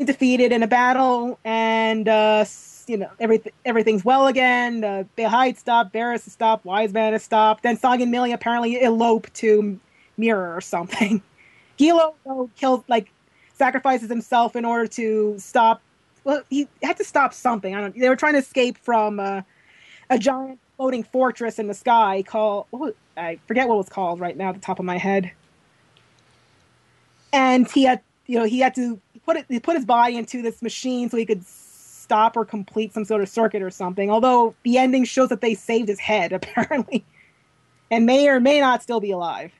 defeated 0.05 0.53
in 0.53 0.63
a 0.63 0.67
battle, 0.67 1.39
and 1.45 2.09
uh, 2.09 2.45
you 2.89 2.97
know 2.97 3.11
everything 3.21 3.53
everything's 3.65 4.05
well 4.05 4.27
again. 4.27 4.85
Uh, 4.85 5.05
Baelheit 5.17 5.57
stopped, 5.57 5.95
has 5.95 6.23
stopped, 6.25 6.65
Wise 6.65 6.93
Man 6.93 7.13
has 7.13 7.23
stopped. 7.23 7.63
Then 7.63 7.77
Sog 7.77 8.03
and 8.03 8.11
Milly 8.11 8.33
apparently 8.33 8.83
elope 8.83 9.33
to 9.35 9.79
Mirror 10.17 10.55
or 10.55 10.61
something. 10.61 11.23
Guillo 11.79 12.15
kills 12.57 12.85
like 12.89 13.11
sacrifices 13.55 14.09
himself 14.09 14.57
in 14.57 14.65
order 14.65 14.87
to 14.87 15.37
stop. 15.39 15.83
Well, 16.25 16.43
he 16.51 16.69
had 16.83 16.97
to 16.99 17.05
stop 17.05 17.35
something. 17.35 17.75
I 17.75 17.81
don't. 17.81 17.99
They 17.99 18.09
were 18.09 18.17
trying 18.17 18.35
to 18.35 18.39
escape 18.39 18.79
from 18.79 19.19
uh, 19.19 19.43
a 20.11 20.19
giant 20.19 20.59
floating 20.77 21.03
fortress 21.03 21.59
in 21.59 21.69
the 21.69 21.75
sky 21.75 22.23
called. 22.27 22.67
Was, 22.71 22.95
I 23.17 23.39
forget 23.47 23.69
what 23.69 23.75
it 23.75 23.79
was 23.79 23.89
called 23.89 24.21
right 24.21 24.37
now 24.37 24.51
at 24.51 24.55
the 24.55 24.61
top 24.61 24.79
of 24.79 24.85
my 24.85 24.99
head. 24.99 25.33
And 27.33 27.71
he 27.71 27.85
had, 27.85 28.01
you 28.27 28.39
know, 28.39 28.45
he 28.45 28.61
had 28.61 28.75
to 28.75 29.01
put 29.25 29.37
it, 29.37 29.47
he 29.49 29.59
put 29.59 29.77
his 29.77 29.85
body 29.85 30.17
into 30.17 30.43
this 30.43 30.63
machine 30.63 31.09
so 31.09 31.17
he 31.17 31.25
could 31.25 31.45
stop 32.13 32.37
or 32.37 32.45
complete 32.45 32.93
some 32.93 33.07
sort 33.07 33.23
of 33.23 33.29
circuit 33.29 33.63
or 33.63 33.71
something. 33.71 34.11
Although 34.11 34.55
the 34.65 34.77
ending 34.77 35.05
shows 35.05 35.31
that 35.31 35.41
they 35.41 35.55
saved 35.55 35.89
his 35.89 35.99
head 35.99 36.33
apparently, 36.39 37.05
and 37.91 38.05
may 38.05 38.29
or 38.29 38.39
may 38.39 38.61
not 38.61 38.83
still 38.83 39.01
be 39.01 39.11
alive. 39.11 39.51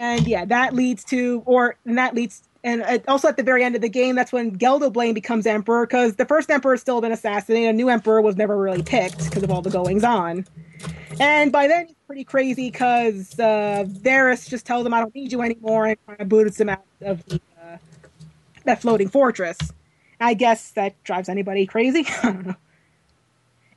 And 0.00 0.26
yeah, 0.26 0.44
that 0.46 0.74
leads 0.74 1.04
to, 1.04 1.42
or 1.46 1.76
and 1.84 1.96
that 1.96 2.14
leads, 2.14 2.42
and 2.64 3.02
also 3.06 3.28
at 3.28 3.36
the 3.36 3.42
very 3.42 3.62
end 3.62 3.76
of 3.76 3.82
the 3.82 3.88
game, 3.88 4.16
that's 4.16 4.32
when 4.32 4.56
Geldoblame 4.58 5.14
becomes 5.14 5.46
emperor 5.46 5.86
because 5.86 6.16
the 6.16 6.24
first 6.24 6.50
emperor 6.50 6.72
has 6.72 6.80
still 6.80 7.00
been 7.00 7.12
assassinated. 7.12 7.70
A 7.70 7.72
new 7.72 7.88
emperor 7.88 8.20
was 8.20 8.36
never 8.36 8.56
really 8.56 8.82
picked 8.82 9.24
because 9.26 9.42
of 9.42 9.50
all 9.50 9.62
the 9.62 9.70
goings 9.70 10.02
on. 10.02 10.44
And 11.20 11.52
by 11.52 11.68
then 11.68 11.86
he's 11.86 11.96
pretty 12.06 12.24
crazy 12.24 12.70
because 12.70 13.38
uh, 13.38 13.84
Verus 13.86 14.46
just 14.48 14.66
tells 14.66 14.86
him, 14.86 14.94
"I 14.94 15.00
don't 15.00 15.14
need 15.14 15.30
you 15.30 15.42
anymore," 15.42 15.86
and 15.86 16.06
kind 16.06 16.20
of 16.20 16.28
boots 16.28 16.58
him 16.58 16.70
out 16.70 16.84
of 17.02 17.24
the, 17.26 17.40
uh, 17.62 17.76
that 18.64 18.80
floating 18.80 19.08
fortress. 19.08 19.58
I 20.20 20.34
guess 20.34 20.70
that 20.72 21.02
drives 21.04 21.28
anybody 21.28 21.66
crazy. 21.66 22.04
I 22.22 22.26
don't 22.32 22.46
know. 22.46 22.54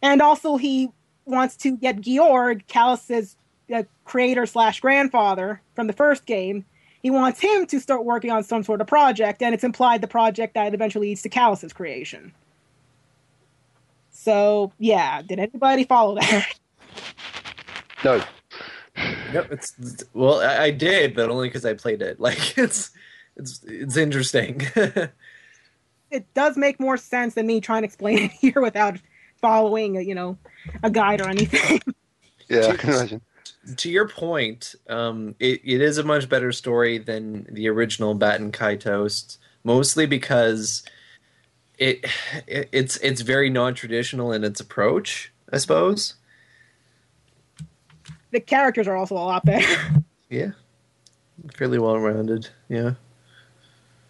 And 0.01 0.21
also, 0.21 0.57
he 0.57 0.89
wants 1.25 1.55
to 1.57 1.77
get 1.77 2.01
Georg, 2.01 2.67
Kalas's 2.67 3.37
uh, 3.73 3.83
creator 4.03 4.45
slash 4.45 4.81
grandfather 4.81 5.61
from 5.75 5.87
the 5.87 5.93
first 5.93 6.25
game. 6.25 6.65
He 7.01 7.09
wants 7.09 7.39
him 7.39 7.65
to 7.67 7.79
start 7.79 8.03
working 8.05 8.29
on 8.31 8.43
some 8.43 8.63
sort 8.63 8.81
of 8.81 8.87
project, 8.87 9.41
and 9.41 9.53
it's 9.53 9.63
implied 9.63 10.01
the 10.01 10.07
project 10.07 10.53
that 10.55 10.73
eventually 10.73 11.07
leads 11.09 11.21
to 11.23 11.29
Kalas's 11.29 11.71
creation. 11.73 12.33
So, 14.11 14.71
yeah, 14.79 15.21
did 15.21 15.39
anybody 15.39 15.83
follow 15.85 16.15
that? 16.15 16.47
No. 18.03 18.21
Yep. 19.31 19.51
It's, 19.53 19.79
it's- 19.79 20.03
well, 20.13 20.41
I, 20.41 20.63
I 20.65 20.71
did, 20.71 21.15
but 21.15 21.29
only 21.29 21.47
because 21.47 21.63
I 21.63 21.73
played 21.73 22.01
it. 22.01 22.19
Like 22.19 22.57
it's 22.57 22.91
it's 23.37 23.61
it's 23.65 23.95
interesting. 23.95 24.61
It 26.13 26.31
does 26.35 26.55
make 26.55 26.79
more 26.79 26.95
sense 26.95 27.33
than 27.33 27.47
me 27.47 27.59
trying 27.59 27.81
to 27.81 27.85
explain 27.87 28.19
it 28.19 28.31
here 28.39 28.61
without 28.61 28.97
following, 29.41 29.95
you 29.95 30.15
know, 30.15 30.37
a 30.83 30.89
guide 30.89 31.19
or 31.21 31.27
anything. 31.29 31.81
Yeah, 32.49 32.67
I 32.67 32.75
can 32.75 32.89
imagine. 32.89 33.21
to 33.77 33.89
your 33.89 34.07
point, 34.07 34.75
um, 34.89 35.33
it, 35.39 35.61
it 35.63 35.81
is 35.81 35.97
a 35.97 36.03
much 36.03 36.27
better 36.27 36.51
story 36.51 36.97
than 36.97 37.47
the 37.49 37.69
original 37.69 38.15
Baten 38.19 38.51
Kaitos, 38.51 39.37
mostly 39.63 40.05
because 40.05 40.83
it, 41.79 42.05
it 42.45 42.69
it's 42.73 42.97
it's 42.97 43.21
very 43.21 43.49
non 43.49 43.73
traditional 43.73 44.33
in 44.33 44.43
its 44.43 44.59
approach. 44.59 45.31
I 45.53 45.57
suppose. 45.57 46.15
the 48.31 48.41
characters 48.41 48.87
are 48.89 48.97
also 48.97 49.15
a 49.15 49.17
lot 49.17 49.45
better. 49.45 50.03
Yeah. 50.29 50.51
Fairly 51.55 51.79
well 51.79 51.97
rounded. 51.99 52.49
Yeah. 52.69 52.95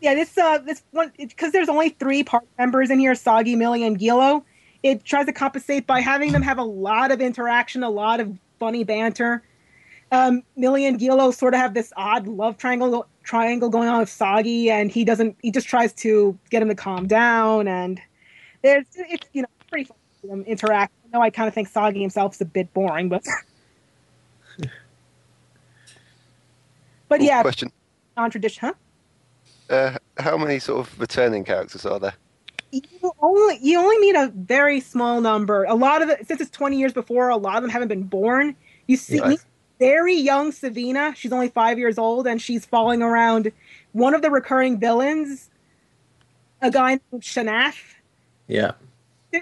Yeah, 0.03 0.15
this 0.15 0.37
uh, 0.37 0.57
this 0.57 0.83
one 0.91 1.13
because 1.17 1.53
there's 1.53 1.69
only 1.69 1.87
three 1.87 2.23
part 2.23 2.43
members 2.57 2.89
in 2.89 2.99
here: 2.99 3.15
Sagi, 3.15 3.55
Milly, 3.55 3.85
and 3.85 3.97
Guillo. 3.97 4.43
It 4.83 5.05
tries 5.05 5.27
to 5.27 5.31
compensate 5.31 5.87
by 5.87 6.01
having 6.01 6.33
them 6.33 6.41
have 6.41 6.57
a 6.57 6.63
lot 6.63 7.13
of 7.13 7.21
interaction, 7.21 7.83
a 7.83 7.89
lot 7.89 8.19
of 8.19 8.37
funny 8.59 8.83
banter. 8.83 9.43
Um, 10.11 10.43
Milly 10.57 10.85
and 10.85 10.99
Guillo 10.99 11.31
sort 11.31 11.53
of 11.53 11.61
have 11.61 11.73
this 11.73 11.93
odd 11.95 12.27
love 12.27 12.57
triangle 12.57 13.07
triangle 13.23 13.69
going 13.69 13.87
on 13.87 13.99
with 13.99 14.09
Sagi, 14.09 14.69
and 14.69 14.91
he 14.91 15.05
doesn't. 15.05 15.37
He 15.41 15.51
just 15.51 15.69
tries 15.69 15.93
to 15.93 16.37
get 16.49 16.61
him 16.61 16.67
to 16.67 16.75
calm 16.75 17.07
down, 17.07 17.69
and 17.69 18.01
there's 18.61 18.83
it's 18.97 19.29
you 19.31 19.43
know 19.43 19.47
pretty 19.69 19.85
fun 19.85 19.95
to 20.19 20.27
them 20.27 20.43
interact. 20.43 20.91
I 21.05 21.17
know 21.17 21.23
I 21.23 21.29
kind 21.29 21.47
of 21.47 21.53
think 21.53 21.69
Sagi 21.69 22.01
himself 22.01 22.33
is 22.33 22.41
a 22.41 22.45
bit 22.45 22.73
boring, 22.73 23.07
but 23.07 23.23
but 27.07 27.21
yeah, 27.21 27.41
Question: 27.41 27.71
non-tradition, 28.17 28.67
huh? 28.67 28.73
Uh, 29.69 29.97
How 30.17 30.37
many 30.37 30.59
sort 30.59 30.87
of 30.87 30.99
returning 30.99 31.43
characters 31.43 31.85
are 31.85 31.99
there? 31.99 32.13
you 32.71 33.11
only 33.21 33.59
you 33.61 33.77
only 33.79 33.97
meet 33.99 34.15
a 34.15 34.31
very 34.35 34.79
small 34.79 35.21
number. 35.21 35.63
A 35.65 35.75
lot 35.75 36.01
of 36.01 36.09
it, 36.09 36.27
since 36.27 36.41
it's 36.41 36.49
twenty 36.49 36.77
years 36.79 36.91
before, 36.93 37.29
a 37.29 37.37
lot 37.37 37.57
of 37.57 37.61
them 37.61 37.69
haven't 37.69 37.87
been 37.89 38.03
born. 38.03 38.55
You 38.87 38.97
see, 38.97 39.17
Yeah. 39.17 39.35
very 39.79 40.15
young 40.15 40.51
Savyna. 40.51 41.15
She's 41.15 41.31
only 41.31 41.49
five 41.49 41.77
years 41.77 41.97
old, 41.99 42.25
and 42.25 42.41
she's 42.41 42.65
following 42.65 43.01
around 43.03 43.51
one 43.91 44.13
of 44.15 44.21
the 44.23 44.31
recurring 44.31 44.79
villains. 44.79 45.49
a 46.61 46.71
guy 46.71 46.99
named 47.11 47.21
Shanath. 47.23 47.75
Yeah, 48.47 48.71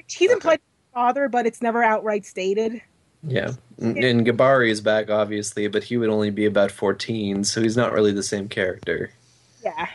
He's 0.07 0.31
employed 0.31 0.57
by 0.59 0.63
his 0.63 0.93
father, 0.93 1.29
but 1.29 1.45
it's 1.45 1.61
never 1.61 1.83
outright 1.83 2.25
stated. 2.25 2.81
yeah. 3.23 3.51
And 3.79 3.97
and 4.03 4.25
Gibari 4.27 4.69
is 4.71 4.81
back, 4.81 5.09
obviously, 5.09 5.67
but 5.67 5.83
he 5.85 5.97
would 5.97 6.09
only 6.09 6.31
be 6.31 6.45
about 6.45 6.69
14, 6.71 7.43
so 7.43 7.61
he's 7.61 7.77
not 7.77 7.93
really 7.93 8.11
the 8.11 8.23
same 8.23 8.49
character. 8.49 9.11
Yeah, 9.63 9.87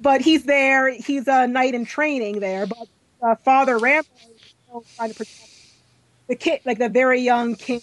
but 0.00 0.20
he's 0.20 0.44
there. 0.44 0.92
He's 0.92 1.28
a 1.28 1.46
knight 1.46 1.74
in 1.74 1.84
training 1.84 2.40
there. 2.40 2.66
But 2.66 2.88
uh, 3.22 3.34
Father 3.36 3.78
Rambo 3.78 4.08
is 4.34 4.54
still 4.66 4.84
trying 4.96 5.10
to 5.10 5.16
protect 5.16 5.50
the 6.28 6.36
kid, 6.36 6.60
like 6.64 6.78
the 6.78 6.88
very 6.88 7.20
young 7.20 7.54
King 7.54 7.82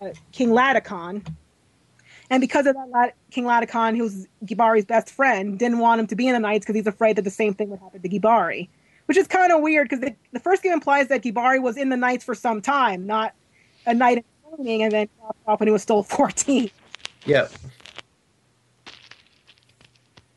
uh, 0.00 0.08
King 0.32 0.50
Ladekahn. 0.50 1.26
And 2.28 2.40
because 2.40 2.66
of 2.66 2.74
that, 2.74 3.14
King 3.30 3.44
Ladekahn, 3.44 3.96
who's 3.96 4.26
Gibari's 4.44 4.84
best 4.84 5.10
friend, 5.10 5.58
didn't 5.58 5.78
want 5.78 6.00
him 6.00 6.08
to 6.08 6.16
be 6.16 6.26
in 6.26 6.34
the 6.34 6.40
Knights 6.40 6.64
because 6.66 6.74
he's 6.74 6.86
afraid 6.86 7.16
that 7.16 7.22
the 7.22 7.30
same 7.30 7.54
thing 7.54 7.70
would 7.70 7.78
happen 7.78 8.02
to 8.02 8.08
Gibari. 8.08 8.68
Which 9.06 9.16
is 9.16 9.28
kind 9.28 9.52
of 9.52 9.62
weird 9.62 9.88
because 9.88 10.00
the, 10.04 10.14
the 10.32 10.40
first 10.40 10.64
game 10.64 10.72
implies 10.72 11.06
that 11.08 11.22
Gibari 11.22 11.62
was 11.62 11.76
in 11.76 11.88
the 11.90 11.96
Knights 11.96 12.24
for 12.24 12.34
some 12.34 12.60
time, 12.60 13.06
not 13.06 13.32
a 13.86 13.94
knight 13.94 14.18
in 14.18 14.56
training, 14.56 14.82
and 14.82 14.92
then 14.92 15.08
dropped 15.20 15.38
off 15.46 15.60
when 15.60 15.68
he 15.68 15.72
was 15.72 15.82
still 15.82 16.02
14. 16.02 16.68
Yeah, 17.24 17.46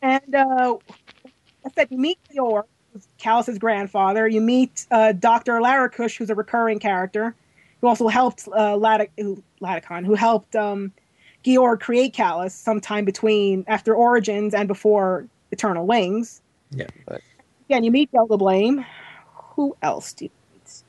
And 0.02 0.36
uh, 0.36 0.78
I 1.66 1.70
said, 1.76 1.88
you 1.92 1.98
meet 1.98 2.18
Yor, 2.32 2.66
who's 2.94 3.08
Kalas's 3.20 3.58
grandfather. 3.58 4.28
You 4.28 4.42
meet 4.42 4.86
uh, 4.92 5.12
Dr. 5.14 5.54
Larakush, 5.60 6.18
who's 6.18 6.30
a 6.30 6.36
recurring 6.36 6.80
character, 6.80 7.36
who 7.82 7.88
also 7.88 8.08
helped 8.08 8.48
uh, 8.54 8.76
Latic- 8.76 9.10
who- 9.18 9.44
Ladekahn, 9.62 10.06
who 10.06 10.16
helped 10.16 10.56
um, 10.56 10.92
Georg 11.44 11.80
create 11.80 12.14
Kalas 12.16 12.52
sometime 12.52 13.06
between 13.06 13.64
after 13.68 13.94
Origins 13.94 14.54
and 14.54 14.68
before 14.68 15.26
Eternal 15.52 15.86
Wings. 15.86 16.42
yeah. 16.72 16.88
Again, 17.70 17.84
you 17.84 17.92
meet 17.92 18.12
Delta 18.12 18.36
Blame. 18.36 18.84
Who 19.56 19.76
else 19.84 20.14
do 20.14 20.26
you 20.26 20.32
meet? 20.54 20.82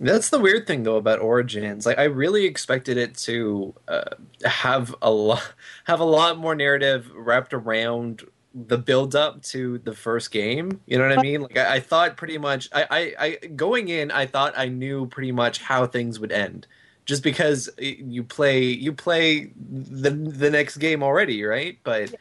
That's 0.00 0.30
the 0.30 0.38
weird 0.40 0.66
thing 0.66 0.82
though 0.82 0.96
about 0.96 1.20
Origins. 1.20 1.86
Like 1.86 1.98
I 1.98 2.04
really 2.04 2.44
expected 2.46 2.96
it 2.96 3.16
to 3.18 3.74
uh, 3.86 4.14
have 4.44 4.94
a 5.02 5.10
lot 5.10 5.52
have 5.84 6.00
a 6.00 6.04
lot 6.04 6.38
more 6.38 6.54
narrative 6.54 7.10
wrapped 7.14 7.52
around 7.54 8.24
the 8.54 8.78
build 8.78 9.14
up 9.14 9.42
to 9.42 9.78
the 9.78 9.94
first 9.94 10.30
game. 10.30 10.80
You 10.86 10.98
know 10.98 11.08
what 11.08 11.18
I 11.18 11.22
mean? 11.22 11.42
Like 11.42 11.56
I, 11.56 11.76
I 11.76 11.80
thought 11.80 12.16
pretty 12.16 12.38
much 12.38 12.68
I, 12.72 12.86
I, 12.90 13.26
I 13.26 13.46
going 13.48 13.88
in 13.88 14.10
I 14.10 14.26
thought 14.26 14.54
I 14.56 14.68
knew 14.68 15.06
pretty 15.06 15.32
much 15.32 15.58
how 15.60 15.86
things 15.86 16.18
would 16.18 16.32
end. 16.32 16.66
Just 17.04 17.22
because 17.22 17.70
you 17.78 18.22
play 18.22 18.64
you 18.64 18.92
play 18.92 19.50
the 19.56 20.10
the 20.10 20.50
next 20.50 20.76
game 20.78 21.02
already, 21.02 21.42
right? 21.44 21.78
But 21.82 22.14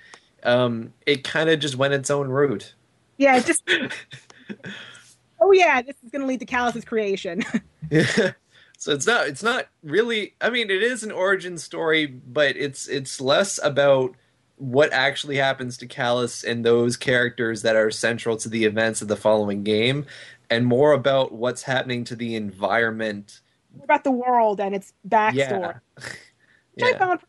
um 0.44 0.94
it 1.06 1.24
kind 1.24 1.49
of 1.49 1.60
just 1.60 1.76
went 1.76 1.94
its 1.94 2.10
own 2.10 2.30
route. 2.30 2.74
Yeah, 3.18 3.40
just. 3.40 3.64
oh 5.40 5.52
yeah, 5.52 5.82
this 5.82 5.95
is 6.04 6.12
going 6.12 6.22
to 6.22 6.28
lead 6.28 6.40
to 6.40 6.45
Kalas's 6.45 6.86
creation. 6.86 7.44
Yeah. 7.90 8.32
So 8.80 8.94
it's 8.94 9.08
not 9.08 9.28
it's 9.28 9.41
not 9.41 9.70
really 9.82 10.36
I 10.40 10.52
mean 10.52 10.70
it 10.70 10.84
is 10.84 11.04
an 11.04 11.12
origin 11.12 11.58
story, 11.58 12.06
but 12.06 12.56
it's 12.56 12.88
it's 12.88 13.20
less 13.20 13.60
about 13.64 14.16
what 14.57 14.91
actually 14.91 15.38
happens 15.38 15.77
to 15.77 15.88
Kalas 15.88 16.43
and 16.43 16.65
those 16.65 16.97
characters 16.97 17.61
that 17.61 17.75
are 17.75 17.91
central 17.91 18.38
to 18.38 18.49
the 18.49 18.65
events 18.65 19.01
of 19.01 19.07
the 19.07 19.15
following 19.15 19.63
game 19.63 20.05
and 20.49 20.65
more 20.65 20.93
about 20.93 21.31
what's 21.31 21.61
happening 21.63 22.03
to 22.05 22.15
the 22.15 22.35
environment. 22.35 23.41
About 23.84 24.03
the 24.03 24.11
world 24.11 24.59
and 24.59 24.73
its 24.75 24.93
backstory? 25.07 25.35
Yeah. 25.35 25.73
Which 25.95 26.84
I 26.84 26.89
yeah. 26.89 26.97
found 26.97 27.19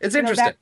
It's 0.00 0.14
you 0.14 0.22
know, 0.22 0.28
interesting. 0.30 0.44
that- 0.46 0.56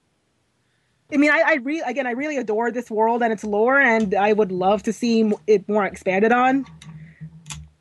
I 1.12 1.16
mean, 1.18 1.30
I, 1.30 1.42
I 1.46 1.54
re- 1.56 1.82
again, 1.82 2.06
I 2.06 2.12
really 2.12 2.38
adore 2.38 2.70
this 2.70 2.90
world 2.90 3.22
and 3.22 3.32
its 3.32 3.44
lore, 3.44 3.78
and 3.78 4.14
I 4.14 4.32
would 4.32 4.50
love 4.50 4.82
to 4.84 4.92
see 4.92 5.30
it 5.46 5.68
more 5.68 5.84
expanded 5.84 6.32
on. 6.32 6.64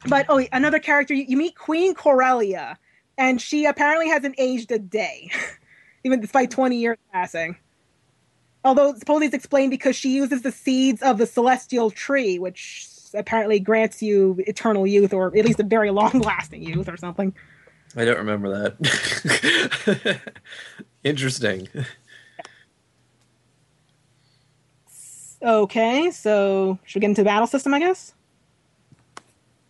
But 0.07 0.25
oh, 0.27 0.45
another 0.51 0.77
character 0.77 1.13
you, 1.13 1.23
you 1.29 1.37
meet 1.37 1.55
Queen 1.55 1.95
Corellia, 1.95 2.77
and 3.17 3.41
she 3.41 3.65
apparently 3.65 4.09
hasn't 4.09 4.35
aged 4.37 4.71
a 4.73 4.77
day, 4.77 5.31
even 6.03 6.19
despite 6.19 6.51
twenty 6.51 6.77
years 6.77 6.97
passing. 7.13 7.55
Although 8.63 8.93
supposedly 8.95 9.27
it's 9.27 9.35
explained 9.35 9.71
because 9.71 9.95
she 9.95 10.15
uses 10.15 10.41
the 10.41 10.51
seeds 10.51 11.01
of 11.01 11.17
the 11.17 11.25
celestial 11.25 11.91
tree, 11.91 12.39
which 12.39 12.87
apparently 13.13 13.59
grants 13.59 14.01
you 14.01 14.35
eternal 14.47 14.87
youth, 14.87 15.13
or 15.13 15.27
at 15.27 15.45
least 15.45 15.59
a 15.59 15.63
very 15.63 15.89
long-lasting 16.01 16.63
youth, 16.63 16.87
or 16.87 16.97
something. 16.97 17.33
I 17.95 18.05
don't 18.05 18.17
remember 18.17 18.49
that. 18.73 20.19
interesting. 21.03 21.67
Okay, 25.41 26.09
so 26.11 26.79
should 26.85 26.95
we 26.95 27.01
get 27.01 27.09
into 27.09 27.21
the 27.21 27.25
battle 27.25 27.47
system? 27.47 27.73
I 27.73 27.79
guess. 27.79 28.13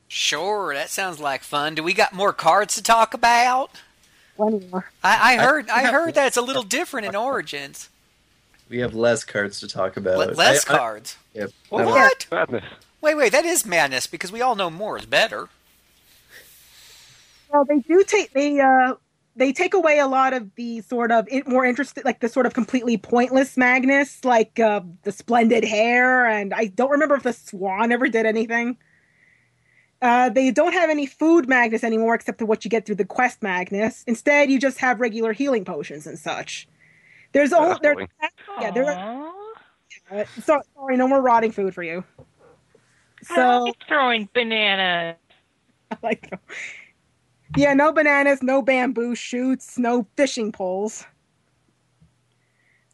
Sure, 0.08 0.74
that 0.76 0.90
sounds 0.90 1.20
like 1.20 1.42
fun. 1.42 1.74
Do 1.74 1.82
we 1.82 1.94
got 1.94 2.14
more 2.14 2.32
cards 2.32 2.76
to 2.76 2.84
talk 2.84 3.16
about? 3.16 3.82
One 4.36 4.70
more. 4.70 4.92
I, 5.04 5.34
I 5.34 5.44
heard 5.44 5.70
I 5.70 5.92
heard 5.92 6.14
that 6.14 6.28
it's 6.28 6.38
a 6.38 6.42
little 6.42 6.64
different 6.64 7.08
in 7.08 7.16
Origins. 7.16 7.90
We 8.74 8.80
have 8.80 8.96
less 8.96 9.24
cards 9.24 9.60
to 9.60 9.68
talk 9.68 9.98
about. 9.98 10.18
Le- 10.18 10.34
less 10.34 10.68
I- 10.68 10.74
I- 10.74 10.78
cards. 10.78 11.18
Yep. 11.36 11.52
Well, 11.70 11.90
what? 11.90 12.26
Madness. 12.32 12.64
Wait, 13.02 13.14
wait, 13.16 13.32
that 13.32 13.46
is 13.46 13.68
madness 13.68 14.08
because 14.08 14.32
we 14.32 14.42
all 14.42 14.56
know 14.56 14.72
more 14.72 14.98
is 14.98 15.06
better. 15.06 15.48
Well, 17.52 17.66
they 17.66 17.80
do 17.80 18.04
take 18.04 18.34
they 18.34 18.60
uh 18.60 18.96
they 19.36 19.54
take 19.54 19.76
away 19.76 20.00
a 20.00 20.08
lot 20.08 20.34
of 20.34 20.56
the 20.56 20.82
sort 20.82 21.12
of 21.12 21.28
it, 21.30 21.48
more 21.48 21.64
interested 21.64 22.04
like 22.04 22.20
the 22.20 22.30
sort 22.30 22.48
of 22.48 22.56
completely 22.56 22.98
pointless 22.98 23.58
Magnus, 23.58 24.26
like 24.26 24.60
uh, 24.60 24.82
the 25.04 25.12
splendid 25.12 25.64
hair, 25.64 26.26
and 26.26 26.52
I 26.52 26.66
don't 26.66 26.90
remember 26.90 27.14
if 27.14 27.24
the 27.24 27.34
Swan 27.34 27.92
ever 27.92 28.10
did 28.10 28.26
anything. 28.26 28.78
Uh, 30.02 30.30
they 30.30 30.50
don't 30.50 30.74
have 30.74 30.90
any 30.90 31.06
food 31.06 31.48
Magnus 31.48 31.84
anymore, 31.84 32.16
except 32.16 32.40
for 32.40 32.46
what 32.46 32.66
you 32.66 32.72
get 32.72 32.88
through 32.88 32.96
the 32.96 33.06
quest 33.06 33.44
Magnus. 33.44 34.04
Instead, 34.08 34.50
you 34.50 34.60
just 34.60 34.80
have 34.80 35.00
regular 35.00 35.32
healing 35.32 35.64
potions 35.64 36.08
and 36.08 36.18
such. 36.18 36.68
There's 37.34 37.52
Yeah, 37.52 37.58
only 37.58 37.78
that's 37.82 37.82
there, 37.82 38.08
yeah 38.62 38.72
there. 38.72 38.96
Aw. 38.98 39.34
Uh, 40.12 40.24
so, 40.40 40.62
sorry, 40.76 40.98
no 40.98 41.08
more 41.08 41.22
rotting 41.22 41.52
food 41.52 41.74
for 41.74 41.84
you. 41.84 42.04
I 43.30 43.36
So 43.36 43.64
like 43.64 43.76
throwing 43.88 44.30
bananas. 44.34 45.18
I 45.92 45.98
like 46.02 46.32
yeah 47.56 47.74
no 47.74 47.92
bananas 47.92 48.42
no 48.42 48.62
bamboo 48.64 49.14
shoots 49.14 49.78
no 49.78 50.08
fishing 50.18 50.52
poles 50.52 51.06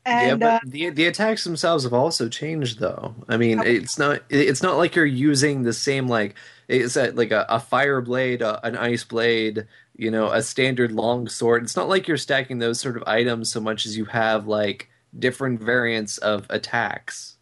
and 0.05 0.41
yeah, 0.41 0.47
uh, 0.47 0.59
but 0.61 0.71
the 0.71 0.89
the 0.89 1.05
attacks 1.05 1.43
themselves 1.43 1.83
have 1.83 1.93
also 1.93 2.29
changed, 2.29 2.79
though. 2.79 3.13
I 3.27 3.37
mean, 3.37 3.59
it's 3.63 3.99
not 3.99 4.21
it's 4.29 4.63
not 4.63 4.77
like 4.77 4.95
you're 4.95 5.05
using 5.05 5.63
the 5.63 5.73
same 5.73 6.07
like 6.07 6.35
it's 6.67 6.95
a, 6.95 7.11
like 7.11 7.31
a, 7.31 7.45
a 7.49 7.59
fire 7.59 8.01
blade, 8.01 8.41
a, 8.41 8.65
an 8.65 8.75
ice 8.75 9.03
blade, 9.03 9.67
you 9.99 10.09
know, 10.09 10.31
a 10.31 10.41
standard 10.41 10.93
long 10.93 11.27
sword. 11.27 11.61
It's 11.63 11.75
not 11.75 11.89
like 11.89 12.07
you're 12.07 12.15
stacking 12.17 12.59
those 12.59 12.79
sort 12.79 12.95
of 12.95 13.03
items 13.05 13.51
so 13.51 13.59
much 13.59 13.85
as 13.85 13.97
you 13.97 14.05
have 14.05 14.47
like 14.47 14.89
different 15.19 15.61
variants 15.61 16.17
of 16.19 16.45
attacks. 16.49 17.35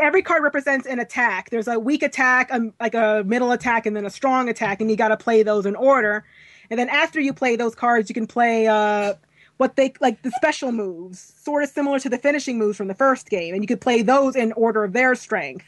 every 0.00 0.22
card 0.22 0.42
represents 0.42 0.86
an 0.86 0.98
attack 1.00 1.50
there's 1.50 1.66
a 1.68 1.78
weak 1.78 2.02
attack 2.02 2.48
um, 2.52 2.72
like 2.80 2.94
a 2.94 3.22
middle 3.26 3.50
attack 3.52 3.84
and 3.86 3.96
then 3.96 4.06
a 4.06 4.10
strong 4.10 4.48
attack 4.48 4.80
and 4.80 4.90
you 4.90 4.96
got 4.96 5.08
to 5.08 5.16
play 5.16 5.42
those 5.42 5.66
in 5.66 5.74
order 5.76 6.24
and 6.70 6.78
then 6.78 6.88
after 6.88 7.20
you 7.20 7.32
play 7.32 7.56
those 7.56 7.74
cards 7.74 8.08
you 8.08 8.14
can 8.14 8.26
play 8.26 8.66
uh 8.68 9.12
what 9.56 9.76
they 9.76 9.92
like 10.00 10.22
the 10.22 10.30
special 10.32 10.72
moves 10.72 11.34
sort 11.42 11.62
of 11.62 11.68
similar 11.68 11.98
to 11.98 12.08
the 12.08 12.16
finishing 12.18 12.56
moves 12.58 12.76
from 12.76 12.88
the 12.88 12.94
first 12.94 13.28
game 13.28 13.52
and 13.54 13.62
you 13.62 13.66
could 13.66 13.80
play 13.80 14.00
those 14.02 14.36
in 14.36 14.52
order 14.52 14.84
of 14.84 14.92
their 14.92 15.14
strength 15.14 15.66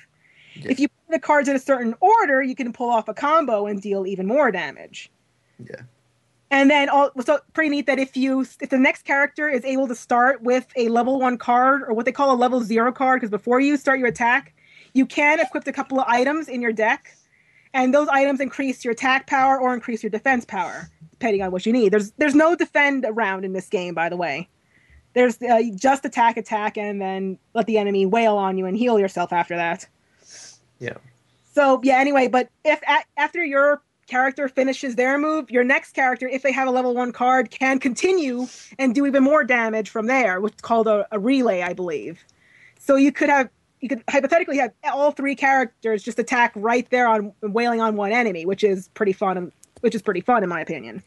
Yeah. 0.55 0.70
if 0.70 0.78
you 0.81 0.89
play 0.89 1.16
the 1.16 1.20
cards 1.20 1.48
in 1.48 1.56
a 1.56 1.59
certain 1.59 1.94
order 2.01 2.43
you 2.43 2.55
can 2.55 2.73
pull 2.73 2.90
off 2.90 3.09
a 3.09 3.15
combo 3.15 3.66
and 3.66 3.82
deal 3.82 4.06
even 4.06 4.27
more 4.27 4.51
damage 4.51 5.10
Yeah. 5.59 5.82
And 6.51 6.70
then 6.70 6.89
all 6.89 7.11
so 7.20 7.41
pretty 7.53 7.69
neat 7.69 7.87
that 7.87 7.99
if 7.99 8.16
you 8.16 8.41
if 8.61 8.70
the 8.70 8.79
next 8.79 9.05
character 9.05 9.49
is 9.49 9.65
able 9.65 9.87
to 9.89 9.95
start 9.95 10.43
with 10.43 10.66
a 10.77 10.89
level 10.89 11.20
one 11.20 11.37
card 11.37 11.83
or 11.83 11.93
what 11.93 12.07
they 12.07 12.12
call 12.12 12.33
a 12.33 12.37
level 12.37 12.61
zero 12.62 12.91
card, 12.91 13.20
because 13.20 13.31
before 13.31 13.61
you 13.61 13.77
start 13.77 13.99
your 13.99 14.09
attack, 14.09 14.55
you 14.95 15.05
can 15.05 15.41
equip 15.41 15.66
a 15.66 15.73
couple 15.73 16.01
of 16.01 16.07
items 16.09 16.49
in 16.49 16.62
your 16.62 16.73
deck, 16.73 17.15
and 17.75 17.93
those 17.93 18.09
items 18.09 18.41
increase 18.41 18.85
your 18.85 18.93
attack 18.93 19.27
power 19.27 19.61
or 19.61 19.75
increase 19.75 20.03
your 20.03 20.11
defense 20.11 20.45
power 20.45 20.91
depending 21.19 21.43
on 21.43 21.51
what 21.51 21.66
you 21.66 21.73
need. 21.73 21.93
There's 21.93 22.12
there's 22.12 22.35
no 22.35 22.55
defend 22.55 23.05
around 23.07 23.45
in 23.45 23.53
this 23.53 23.69
game, 23.69 23.93
by 23.93 24.09
the 24.09 24.16
way. 24.16 24.49
There's 25.15 25.41
uh, 25.43 25.62
just 25.75 26.05
attack, 26.05 26.37
attack, 26.37 26.79
and 26.79 27.01
then 27.01 27.39
let 27.55 27.66
the 27.66 27.77
enemy 27.77 28.07
wail 28.07 28.37
on 28.37 28.57
you 28.57 28.66
and 28.66 28.77
heal 28.77 28.99
yourself 28.99 29.33
after 29.33 29.57
that. 29.57 29.87
Yeah. 30.79 30.97
So 31.53 31.81
yeah. 31.83 31.99
Anyway, 31.99 32.29
but 32.29 32.49
if 32.65 32.81
after 33.16 33.45
your 33.45 33.83
character 34.09 34.48
finishes 34.48 34.97
their 34.97 35.18
move, 35.18 35.51
your 35.51 35.64
next 35.64 35.93
character, 35.93 36.26
if 36.26 36.43
they 36.43 36.52
have 36.52 36.66
a 36.66 36.70
level 36.70 36.94
one 36.94 37.12
card, 37.12 37.51
can 37.51 37.78
continue 37.78 38.47
and 38.78 38.94
do 38.94 39.06
even 39.06 39.22
more 39.22 39.44
damage 39.44 39.90
from 39.90 40.06
there, 40.06 40.40
which 40.40 40.55
is 40.55 40.60
called 40.60 40.89
a, 40.89 41.06
a 41.12 41.18
relay, 41.18 41.62
I 41.62 41.72
believe. 41.74 42.24
So 42.78 42.97
you 42.97 43.12
could 43.12 43.28
have 43.28 43.51
you 43.80 43.89
could 43.89 44.02
hypothetically 44.10 44.59
have 44.59 44.72
all 44.93 45.12
three 45.12 45.36
characters 45.36 46.02
just 46.02 46.18
attack 46.18 46.52
right 46.56 46.89
there 46.90 47.06
on 47.06 47.32
wailing 47.43 47.80
on 47.80 47.94
one 47.94 48.10
enemy, 48.10 48.44
which 48.44 48.64
is 48.64 48.89
pretty 48.89 49.12
fun. 49.12 49.52
Which 49.80 49.94
is 49.94 50.02
pretty 50.02 50.22
fun 50.22 50.43
in 50.43 50.48
my 50.48 50.60
opinion. 50.60 51.05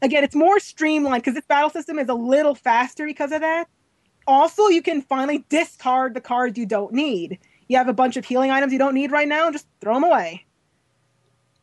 Again, 0.00 0.22
it's 0.22 0.36
more 0.36 0.60
streamlined 0.60 1.22
because 1.22 1.34
this 1.34 1.44
battle 1.46 1.70
system 1.70 1.98
is 1.98 2.08
a 2.08 2.14
little 2.14 2.54
faster 2.54 3.04
because 3.04 3.32
of 3.32 3.40
that. 3.40 3.68
Also, 4.26 4.68
you 4.68 4.82
can 4.82 5.02
finally 5.02 5.44
discard 5.48 6.14
the 6.14 6.20
cards 6.20 6.56
you 6.56 6.66
don't 6.66 6.92
need. 6.92 7.38
You 7.68 7.76
have 7.78 7.88
a 7.88 7.92
bunch 7.92 8.16
of 8.16 8.24
healing 8.24 8.50
items 8.50 8.72
you 8.72 8.78
don't 8.78 8.94
need 8.94 9.10
right 9.10 9.26
now, 9.26 9.50
just 9.50 9.66
throw 9.80 9.94
them 9.94 10.04
away. 10.04 10.44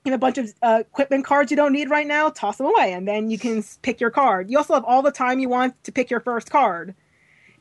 You 0.05 0.11
have 0.11 0.19
a 0.19 0.21
bunch 0.21 0.37
of 0.37 0.53
uh, 0.61 0.77
equipment 0.81 1.25
cards 1.25 1.51
you 1.51 1.57
don't 1.57 1.73
need 1.73 1.89
right 1.89 2.07
now, 2.07 2.29
toss 2.29 2.57
them 2.57 2.67
away, 2.67 2.93
and 2.93 3.07
then 3.07 3.29
you 3.29 3.37
can 3.37 3.63
pick 3.81 3.99
your 3.99 4.09
card. 4.09 4.49
You 4.49 4.57
also 4.57 4.73
have 4.73 4.85
all 4.85 5.01
the 5.01 5.11
time 5.11 5.39
you 5.39 5.49
want 5.49 5.81
to 5.83 5.91
pick 5.91 6.09
your 6.09 6.21
first 6.21 6.49
card. 6.49 6.95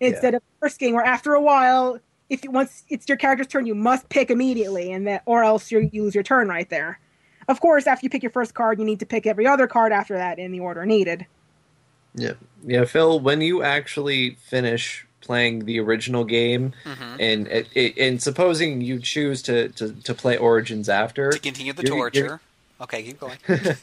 Instead 0.00 0.34
of 0.34 0.42
the 0.42 0.66
first 0.66 0.78
game, 0.78 0.94
where 0.94 1.04
after 1.04 1.34
a 1.34 1.40
while, 1.40 1.98
if 2.30 2.44
you, 2.44 2.52
once 2.52 2.84
it's 2.88 3.08
your 3.08 3.16
character's 3.16 3.48
turn, 3.48 3.66
you 3.66 3.74
must 3.74 4.08
pick 4.08 4.30
immediately, 4.30 4.92
and 4.92 5.08
that, 5.08 5.22
or 5.26 5.42
else 5.42 5.72
you 5.72 5.90
you 5.92 6.04
lose 6.04 6.14
your 6.14 6.22
turn 6.22 6.46
right 6.48 6.70
there. 6.70 7.00
Of 7.48 7.60
course, 7.60 7.88
after 7.88 8.04
you 8.04 8.10
pick 8.10 8.22
your 8.22 8.30
first 8.30 8.54
card, 8.54 8.78
you 8.78 8.84
need 8.84 9.00
to 9.00 9.06
pick 9.06 9.26
every 9.26 9.46
other 9.46 9.66
card 9.66 9.90
after 9.90 10.14
that 10.14 10.38
in 10.38 10.52
the 10.52 10.60
order 10.60 10.86
needed. 10.86 11.26
Yeah, 12.14 12.34
yeah, 12.64 12.84
Phil. 12.84 13.18
When 13.18 13.40
you 13.40 13.64
actually 13.64 14.36
finish 14.36 15.07
playing 15.20 15.64
the 15.64 15.78
original 15.80 16.24
game, 16.24 16.72
Mhm. 16.84 17.16
and 17.20 17.46
it, 17.48 17.68
it, 17.74 17.98
and 17.98 18.22
supposing 18.22 18.80
you 18.80 18.98
choose 19.00 19.42
to, 19.42 19.68
to, 19.70 19.92
to 20.02 20.14
play 20.14 20.36
Origins 20.36 20.88
after, 20.88 21.30
To 21.32 21.38
continue 21.38 21.72
the 21.72 21.82
you're- 21.82 21.98
torture. 21.98 22.18
you're- 22.24 22.38
Okay, 22.80 23.02
keep 23.02 23.18
going. 23.18 23.36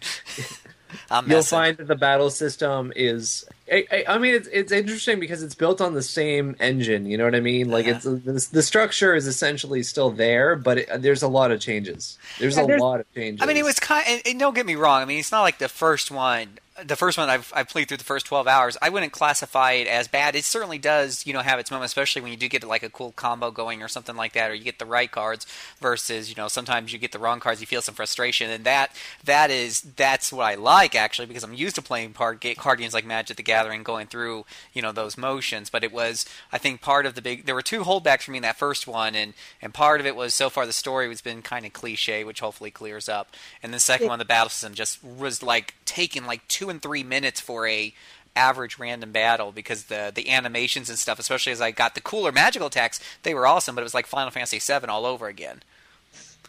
You'll 1.28 1.44
find 1.44 1.76
that 1.78 1.88
the 1.88 1.96
battle 1.96 2.30
system 2.30 2.94
is. 2.96 3.44
I, 3.70 3.86
I, 3.92 4.06
I 4.10 4.18
mean, 4.18 4.34
it's 4.34 4.48
it's 4.48 4.72
interesting 4.72 5.20
because 5.20 5.44
it's 5.44 5.56
built 5.56 5.82
on 5.82 5.94
the 5.94 6.02
same 6.02 6.56
engine. 6.62 7.06
You 7.06 7.18
know 7.18 7.26
what 7.26 7.36
I 7.36 7.42
mean? 7.42 7.70
Like 7.70 7.86
Uh-huh. 7.88 7.96
it's 7.96 8.50
the, 8.50 8.56
the 8.56 8.62
structure 8.62 9.14
is 9.14 9.28
essentially 9.28 9.84
still 9.84 10.12
there, 10.12 10.56
but 10.56 10.78
it, 10.78 11.02
there's 11.02 11.22
a 11.24 11.28
lot 11.28 11.52
of 11.52 11.60
changes. 11.60 12.18
There's 12.40 12.56
Yeah, 12.56 12.64
a 12.64 12.68
there's- 12.68 12.82
lot 12.82 13.02
of 13.02 13.14
changes. 13.14 13.42
I 13.42 13.46
mean, 13.46 13.58
it 13.58 13.66
was 13.66 13.80
kind. 13.80 14.06
And, 14.08 14.22
and 14.26 14.40
don't 14.40 14.54
get 14.56 14.66
me 14.66 14.76
wrong. 14.76 15.02
I 15.02 15.06
mean, 15.06 15.20
it's 15.20 15.32
not 15.34 15.42
like 15.42 15.58
the 15.58 15.68
first 15.68 16.12
one. 16.12 16.60
The 16.84 16.98
first 16.98 17.18
one 17.18 17.30
I've, 17.30 17.54
I've 17.56 17.70
played 17.70 17.88
through 17.88 17.98
the 17.98 18.04
first 18.04 18.26
twelve 18.26 18.50
hours. 18.50 18.76
I 18.82 18.90
wouldn't 18.90 19.14
classify 19.14 19.74
it 19.74 19.88
as 19.88 20.10
bad. 20.10 20.36
It 20.36 20.44
certainly 20.44 20.78
does, 20.78 21.26
you 21.26 21.32
know, 21.32 21.40
have 21.40 21.58
its 21.58 21.72
moments, 21.72 21.92
especially 21.92 22.22
when 22.22 22.32
you 22.32 22.38
do 22.38 22.50
get 22.50 22.66
like 22.66 22.84
a 22.84 22.90
cool 22.90 23.14
combo 23.14 23.50
going 23.50 23.82
or 23.82 23.88
something 23.88 24.18
like 24.18 24.34
that, 24.34 24.52
or 24.52 24.54
you 24.54 24.66
get 24.66 24.78
the 24.78 24.86
right 24.86 25.10
cards 25.10 25.48
versus, 25.80 26.30
you 26.30 26.36
know, 26.36 26.50
sometimes 26.50 26.92
you 26.92 27.00
get 27.00 27.14
the 27.14 27.20
wrong 27.20 27.40
cards. 27.40 27.62
You 27.62 27.68
feel 27.68 27.82
some 27.82 27.96
frustration, 27.96 28.50
and 28.50 28.66
that 28.66 28.92
that 29.24 29.52
is 29.52 29.82
that's 29.96 30.34
what 30.34 30.44
I 30.44 30.56
like 30.56 30.96
actually 30.96 31.28
because 31.28 31.46
I'm 31.46 31.54
used 31.54 31.76
to 31.76 31.82
playing 31.82 32.12
card 32.12 32.42
ga- 32.42 32.56
card 32.56 32.80
games 32.80 32.94
like 32.94 33.06
Magic 33.06 33.38
the 33.38 33.44
Gathering, 33.44 33.84
going 33.84 34.08
through 34.08 34.46
you 34.74 34.82
know 34.82 34.92
those 34.92 35.18
motions. 35.18 35.70
But 35.70 35.86
it 35.86 35.94
was, 35.94 36.26
I 36.52 36.58
think, 36.58 36.82
part 36.82 37.06
of 37.06 37.16
the 37.16 37.22
big. 37.22 37.46
There 37.46 37.56
were 37.56 37.62
two 37.62 37.84
holdbacks 37.84 38.24
for 38.24 38.32
me 38.32 38.40
in 38.40 38.44
that 38.44 38.58
first 38.58 38.86
one, 38.86 39.16
and 39.16 39.34
and 39.62 39.74
part 39.74 40.02
of 40.02 40.06
it 40.06 40.18
was 40.18 40.34
so 40.34 40.50
far 40.50 40.66
the 40.66 40.74
story 40.74 41.08
has 41.08 41.22
been 41.22 41.42
kind 41.42 41.66
of 41.66 41.72
cliche, 41.72 42.26
which 42.26 42.42
hopefully 42.42 42.70
clears 42.70 43.08
up. 43.08 43.30
And 43.64 43.74
the 43.74 43.80
second 43.80 44.10
one, 44.10 44.20
the 44.20 44.26
battle 44.26 44.50
system, 44.50 44.74
just 44.74 45.02
was 45.02 45.42
like 45.42 45.76
taking 45.86 46.26
like 46.26 46.46
two 46.50 46.65
and 46.70 46.82
three 46.82 47.04
minutes 47.04 47.40
for 47.40 47.68
a 47.68 47.94
average 48.36 48.78
random 48.78 49.12
battle 49.12 49.52
because 49.52 49.86
the 49.86 50.12
the 50.14 50.30
animations 50.30 50.90
and 50.90 51.00
stuff, 51.00 51.20
especially 51.20 51.52
as 51.52 51.62
I 51.62 51.72
got 51.72 51.96
the 51.96 52.02
cooler 52.02 52.32
magical 52.32 52.68
attacks, 52.68 53.00
they 53.24 53.34
were 53.34 53.48
awesome. 53.48 53.76
But 53.76 53.82
it 53.82 53.86
was 53.86 53.94
like 53.94 54.08
Final 54.08 54.32
Fantasy 54.32 54.60
VII 54.60 54.88
all 54.88 55.06
over 55.06 55.28
again. 55.28 55.64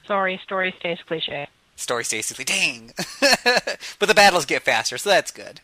Sorry, 0.07 0.41
story 0.45 0.75
stays 0.79 0.99
cliche. 1.07 1.49
Story 1.77 2.05
stays 2.05 2.33
cliche. 2.33 2.45
dang. 2.45 2.93
but 3.99 4.09
the 4.09 4.15
battles 4.15 4.45
get 4.47 4.63
faster, 4.63 4.99
so 4.99 5.11
that's 5.11 5.31
good. 5.31 5.61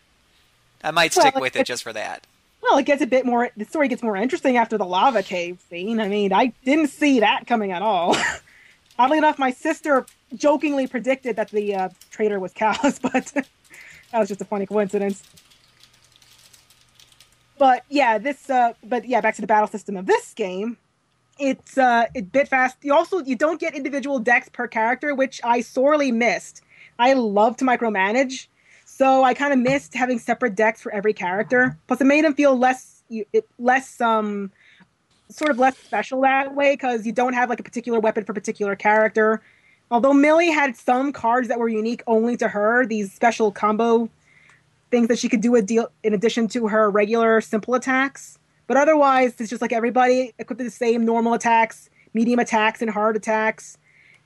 I 0.85 0.91
might 0.91 1.13
stick 1.13 1.35
Well, 1.35 1.43
with 1.43 1.57
it 1.57 1.67
just 1.67 1.83
for 1.83 1.93
that. 1.93 2.27
Well, 2.63 2.79
it 2.79 2.87
gets 2.87 3.03
a 3.03 3.07
bit 3.07 3.25
more. 3.25 3.51
The 3.57 3.65
story 3.65 3.89
gets 3.89 4.03
more 4.03 4.17
interesting 4.17 4.57
after 4.57 4.79
the 4.79 4.85
lava 4.85 5.23
cave 5.23 5.61
scene. 5.69 6.01
I 6.01 6.09
mean, 6.09 6.33
I 6.33 6.53
didn't 6.65 6.89
see 6.89 7.21
that 7.21 7.47
coming 7.47 7.73
at 7.73 7.83
all. 7.83 8.17
Oddly 8.99 9.19
enough, 9.19 9.39
my 9.39 9.51
sister 9.51 10.07
jokingly 10.35 10.87
predicted 10.87 11.37
that 11.37 11.51
the 11.51 11.75
uh, 11.75 11.89
traitor 12.11 12.39
was 12.39 12.53
Kalas, 12.53 13.01
but 13.13 13.47
that 14.13 14.19
was 14.19 14.29
just 14.29 14.41
a 14.41 14.45
funny 14.45 14.67
coincidence. 14.67 15.23
But 17.59 17.85
yeah, 17.89 18.19
this. 18.19 18.51
Uh, 18.51 18.75
but 18.85 19.07
yeah, 19.07 19.21
back 19.21 19.35
to 19.37 19.41
the 19.41 19.47
battle 19.47 19.69
system 19.69 19.97
of 19.97 20.07
this 20.07 20.35
game. 20.35 20.77
It's 21.39 21.79
uh, 21.79 22.07
it 22.15 22.31
bit 22.33 22.49
fast. 22.49 22.77
You 22.83 22.95
also 22.95 23.23
you 23.23 23.37
don't 23.37 23.61
get 23.61 23.75
individual 23.75 24.19
decks 24.19 24.49
per 24.49 24.69
character, 24.69 25.15
which 25.15 25.41
I 25.45 25.61
sorely 25.61 26.13
missed. 26.13 26.63
I 26.99 27.15
love 27.15 27.57
to 27.59 27.65
micromanage, 27.65 28.49
so 28.85 29.25
I 29.25 29.35
kind 29.35 29.53
of 29.53 29.59
missed 29.59 29.95
having 29.95 30.19
separate 30.19 30.55
decks 30.55 30.83
for 30.83 30.93
every 30.93 31.13
character. 31.13 31.79
Plus, 31.87 32.01
it 32.01 32.05
made 32.05 32.25
them 32.25 32.35
feel 32.35 32.57
less 32.57 33.03
less 33.59 34.01
um 34.01 34.51
sort 35.31 35.51
of 35.51 35.59
less 35.59 35.77
special 35.79 36.21
that 36.23 36.55
way 36.55 36.75
because 36.75 37.07
you 37.07 37.13
don't 37.13 37.33
have 37.33 37.49
like 37.49 37.61
a 37.61 37.63
particular 37.63 37.99
weapon 37.99 38.25
for 38.25 38.35
particular 38.35 38.77
character. 38.77 39.43
Although 39.93 40.15
Milly 40.15 40.51
had 40.51 40.75
some 40.75 41.13
cards 41.13 41.49
that 41.49 41.59
were 41.59 41.69
unique 41.69 42.03
only 42.07 42.35
to 42.39 42.49
her, 42.49 42.87
these 42.87 43.13
special 43.13 43.53
combo 43.53 44.09
things 44.91 45.09
that 45.09 45.19
she 45.19 45.29
could 45.29 45.43
do 45.43 45.55
a 45.55 45.61
deal 45.61 45.93
in 46.03 46.15
addition 46.15 46.49
to 46.49 46.69
her 46.69 46.91
regular 46.91 47.43
simple 47.43 47.75
attacks. 47.75 48.39
But 48.67 48.79
otherwise, 48.79 49.35
it's 49.39 49.51
just 49.51 49.61
like 49.61 49.71
everybody 49.71 50.33
equipped 50.39 50.61
with 50.61 50.67
the 50.67 50.71
same 50.71 51.05
normal 51.05 51.35
attacks, 51.35 51.91
medium 52.15 52.39
attacks, 52.39 52.81
and 52.81 52.91
hard 52.91 53.17
attacks. 53.17 53.77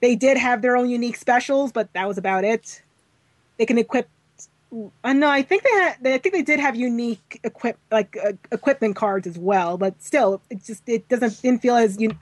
They 0.00 0.14
did 0.14 0.38
have 0.38 0.62
their 0.62 0.76
own 0.76 0.88
unique 0.88 1.16
specials, 1.16 1.72
but 1.72 1.92
that 1.94 2.06
was 2.06 2.16
about 2.16 2.44
it. 2.44 2.80
They 3.56 3.66
can 3.66 3.76
equip. 3.76 4.08
Uh, 5.04 5.12
no, 5.12 5.30
I 5.30 5.42
think 5.42 5.62
they 5.62 5.70
had. 5.70 5.96
I 6.04 6.18
think 6.18 6.34
they 6.34 6.42
did 6.42 6.60
have 6.60 6.76
unique 6.76 7.40
equip 7.44 7.78
like 7.90 8.16
uh, 8.22 8.32
equipment 8.52 8.96
cards 8.96 9.26
as 9.26 9.38
well. 9.38 9.78
But 9.78 10.00
still, 10.02 10.40
it 10.50 10.64
just 10.64 10.88
it 10.88 11.08
doesn't 11.08 11.40
didn't 11.40 11.62
feel 11.62 11.76
as 11.76 11.96
un, 11.98 12.18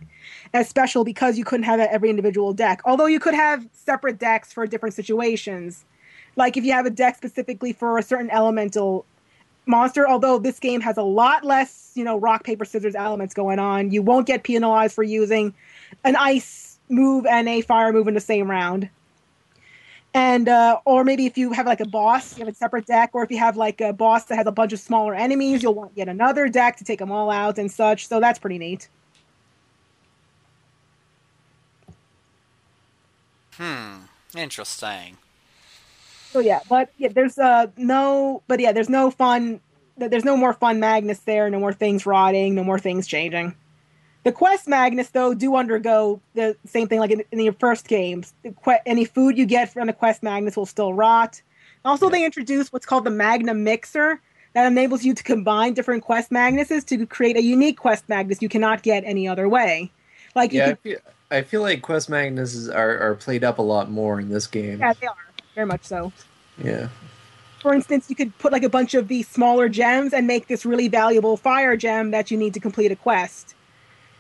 as 0.53 0.69
special 0.69 1.05
because 1.05 1.37
you 1.37 1.45
couldn't 1.45 1.65
have 1.65 1.81
every 1.81 2.11
individual 2.11 2.53
deck. 2.53 2.81
Although 2.85 3.07
you 3.07 3.19
could 3.19 3.35
have 3.35 3.67
separate 3.73 4.19
decks 4.19 4.53
for 4.53 4.67
different 4.67 4.95
situations. 4.95 5.85
Like 6.37 6.57
if 6.57 6.65
you 6.65 6.73
have 6.73 6.87
a 6.87 6.91
deck 6.91 7.17
specifically 7.17 7.73
for 7.73 7.99
a 7.99 8.03
certain 8.03 8.31
elemental 8.31 9.05
monster, 9.67 10.07
although 10.09 10.39
this 10.39 10.59
game 10.59 10.81
has 10.81 10.97
a 10.97 11.03
lot 11.03 11.45
less, 11.45 11.93
you 11.95 12.05
know, 12.05 12.19
rock, 12.19 12.45
paper, 12.45 12.65
scissors 12.65 12.95
elements 12.95 13.35
going 13.35 13.59
on, 13.59 13.91
you 13.91 14.03
won't 14.03 14.27
get 14.27 14.43
penalized 14.43 14.95
for 14.95 15.03
using 15.03 15.55
an 16.05 16.17
ice 16.17 16.79
move 16.89 17.25
and 17.27 17.49
a 17.49 17.61
fire 17.63 17.93
move 17.93 18.09
in 18.09 18.15
the 18.15 18.21
same 18.21 18.51
round. 18.51 18.89
And 20.15 20.49
uh, 20.49 20.79
or 20.85 21.03
maybe 21.03 21.27
if 21.27 21.37
you 21.37 21.53
have 21.53 21.67
like 21.67 21.81
a 21.81 21.89
boss, 21.89 22.39
you 22.39 22.45
have 22.45 22.55
a 22.55 22.57
separate 22.57 22.87
deck, 22.87 23.11
or 23.15 23.25
if 23.25 23.33
you 23.33 23.39
have 23.39 23.57
like 23.57 23.81
a 23.81 23.93
boss 23.93 24.27
that 24.27 24.37
has 24.37 24.47
a 24.47 24.53
bunch 24.53 24.73
of 24.73 24.79
smaller 24.79 25.13
enemies, 25.13 25.63
you'll 25.63 25.75
want 25.75 25.91
yet 25.97 26.09
another 26.09 26.49
deck 26.49 26.77
to 26.77 26.85
take 26.85 27.01
them 27.01 27.11
all 27.11 27.31
out 27.31 27.59
and 27.59 27.71
such. 27.71 28.07
So 28.07 28.21
that's 28.21 28.39
pretty 28.39 28.59
neat. 28.59 28.89
Hmm. 33.57 34.03
Interesting. 34.37 35.17
So 36.31 36.39
yeah, 36.41 36.61
but 36.69 36.91
yeah, 36.99 37.09
there's 37.09 37.39
uh 37.39 37.67
no, 37.77 38.43
but 38.47 38.61
yeah, 38.61 38.73
there's 38.73 38.89
no 38.89 39.11
fun. 39.11 39.61
There's 39.97 40.25
no 40.25 40.37
more 40.37 40.53
fun 40.53 40.81
Magnus 40.81 41.21
there. 41.21 41.51
No 41.51 41.59
more 41.61 41.73
things 41.73 42.07
rotting. 42.07 42.55
No 42.55 42.65
more 42.65 42.79
things 42.79 43.07
changing. 43.07 43.55
The 44.25 44.33
quest 44.33 44.67
Magnus 44.67 45.11
though 45.11 45.35
do 45.35 45.55
undergo 45.55 46.21
the 46.35 46.57
same 46.67 46.89
thing 46.89 46.99
like 46.99 47.11
in, 47.11 47.23
in 47.31 47.41
your 47.41 47.53
first 47.53 47.87
games. 47.87 48.35
Que- 48.43 48.81
any 48.87 49.05
food 49.05 49.39
you 49.39 49.47
get 49.47 49.73
from 49.73 49.87
the 49.87 49.93
quest 49.93 50.23
Magnus 50.23 50.57
will 50.57 50.67
still 50.67 50.93
rot. 50.95 51.41
Also, 51.85 52.09
they 52.09 52.25
introduced 52.25 52.73
what's 52.73 52.87
called 52.87 53.05
the 53.05 53.11
Magna 53.11 53.53
Mixer 53.53 54.21
that 54.55 54.67
enables 54.67 55.05
you 55.05 55.13
to 55.15 55.23
combine 55.23 55.75
different 55.75 56.03
quest 56.03 56.31
Magnuses 56.31 56.85
to 56.87 57.07
create 57.07 57.37
a 57.37 57.43
unique 57.43 57.79
quest 57.79 58.09
Magnus 58.09 58.41
you 58.41 58.49
cannot 58.49 58.83
get 58.83 59.05
any 59.05 59.29
other 59.29 59.49
way. 59.49 59.91
Like 60.35 60.53
you 60.53 60.61
yeah, 60.61 60.71
I 60.71 60.75
feel, 60.75 60.99
I 61.31 61.43
feel 61.43 61.63
like 61.63 61.83
Quest 61.83 62.09
Magnus 62.09 62.69
are, 62.69 62.99
are 62.99 63.15
played 63.15 63.45
up 63.45 63.59
a 63.59 63.63
lot 63.63 63.91
more 63.91 64.21
in 64.21 64.29
this 64.31 64.47
game. 64.47 64.79
yeah, 64.79 64.93
they 64.95 65.07
are 65.07 65.17
very 65.55 65.67
much 65.67 65.85
so. 65.85 66.13
Yeah. 66.63 66.89
for 67.61 67.75
instance, 67.75 68.09
you 68.09 68.17
could 68.17 68.37
put 68.39 68.53
like 68.53 68.63
a 68.63 68.69
bunch 68.69 68.95
of 68.95 69.09
these 69.09 69.29
smaller 69.29 69.69
gems 69.69 70.13
and 70.13 70.27
make 70.27 70.47
this 70.49 70.65
really 70.65 70.89
valuable 70.89 71.37
fire 71.37 71.77
gem 71.77 72.11
that 72.13 72.31
you 72.31 72.39
need 72.39 72.55
to 72.55 72.61
complete 72.61 72.93
a 72.93 72.97
quest. 72.97 73.54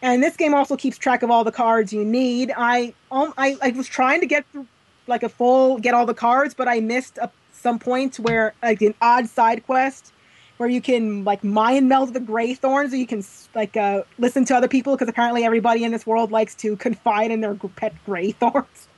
And 0.04 0.22
this 0.22 0.36
game 0.36 0.52
also 0.52 0.76
keeps 0.76 0.98
track 0.98 1.22
of 1.22 1.30
all 1.30 1.44
the 1.44 1.50
cards 1.50 1.90
you 1.90 2.04
need. 2.04 2.52
I 2.54 2.92
um, 3.10 3.32
I, 3.38 3.56
I 3.62 3.70
was 3.70 3.88
trying 3.88 4.20
to 4.20 4.26
get 4.26 4.44
through 4.52 4.66
like 5.06 5.22
a 5.22 5.30
full 5.30 5.78
get 5.78 5.94
all 5.94 6.04
the 6.04 6.12
cards, 6.12 6.52
but 6.52 6.68
I 6.68 6.80
missed 6.80 7.16
a, 7.16 7.30
some 7.52 7.78
point 7.78 8.16
where 8.16 8.52
like 8.62 8.82
an 8.82 8.94
odd 9.00 9.30
side 9.30 9.64
quest 9.64 10.12
where 10.58 10.68
you 10.68 10.82
can 10.82 11.24
like 11.24 11.42
mind 11.42 11.88
meld 11.88 12.12
the 12.12 12.20
gray 12.20 12.52
thorns, 12.52 12.92
or 12.92 12.98
you 12.98 13.06
can 13.06 13.24
like 13.54 13.78
uh, 13.78 14.02
listen 14.18 14.44
to 14.44 14.54
other 14.54 14.68
people 14.68 14.94
because 14.94 15.08
apparently 15.08 15.42
everybody 15.42 15.84
in 15.84 15.90
this 15.90 16.06
world 16.06 16.30
likes 16.30 16.54
to 16.56 16.76
confide 16.76 17.30
in 17.30 17.40
their 17.40 17.54
pet 17.54 17.94
gray 18.04 18.30
thorns. 18.40 18.88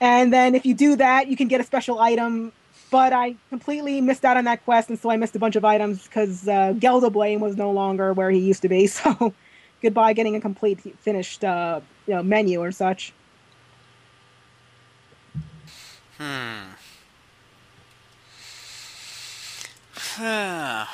And 0.00 0.32
then 0.32 0.54
if 0.54 0.64
you 0.64 0.72
do 0.72 0.94
that, 0.96 1.26
you 1.26 1.36
can 1.36 1.48
get 1.48 1.60
a 1.60 1.64
special 1.64 1.98
item. 1.98 2.52
But 2.92 3.12
I 3.12 3.34
completely 3.48 4.00
missed 4.00 4.24
out 4.24 4.36
on 4.36 4.44
that 4.44 4.64
quest, 4.64 4.88
and 4.88 4.98
so 5.00 5.10
I 5.10 5.16
missed 5.16 5.34
a 5.34 5.40
bunch 5.40 5.56
of 5.56 5.64
items 5.64 6.04
because 6.04 6.46
uh, 6.46 6.74
Geldoblame 6.78 7.40
was 7.40 7.56
no 7.56 7.72
longer 7.72 8.12
where 8.12 8.30
he 8.30 8.38
used 8.38 8.62
to 8.62 8.68
be. 8.68 8.86
So 9.02 9.34
goodbye 9.82 10.12
getting 10.12 10.36
a 10.36 10.40
complete 10.40 10.80
finished 11.00 11.44
uh, 11.44 11.80
you 12.06 12.14
know, 12.14 12.22
menu 12.22 12.60
or 12.60 12.72
such. 12.72 13.12
Hmm. 16.18 16.72
Huh. 19.94 20.86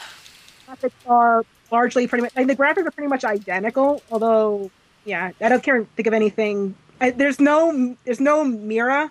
graphics 0.69 0.93
are 1.07 1.45
largely 1.73 2.07
pretty 2.07 2.23
much 2.23 2.37
like 2.37 2.47
the 2.47 2.55
graphics 2.55 2.87
are 2.87 2.91
pretty 2.93 3.09
much 3.09 3.25
identical. 3.25 4.03
Although, 4.11 4.71
yeah, 5.05 5.33
I 5.41 5.49
don't 5.49 5.63
can't 5.63 5.89
think 5.97 6.07
of 6.07 6.15
anything. 6.15 6.77
I, 7.01 7.11
there's 7.11 7.41
no 7.41 7.97
there's 8.05 8.21
no 8.21 8.45
Mira 8.45 9.11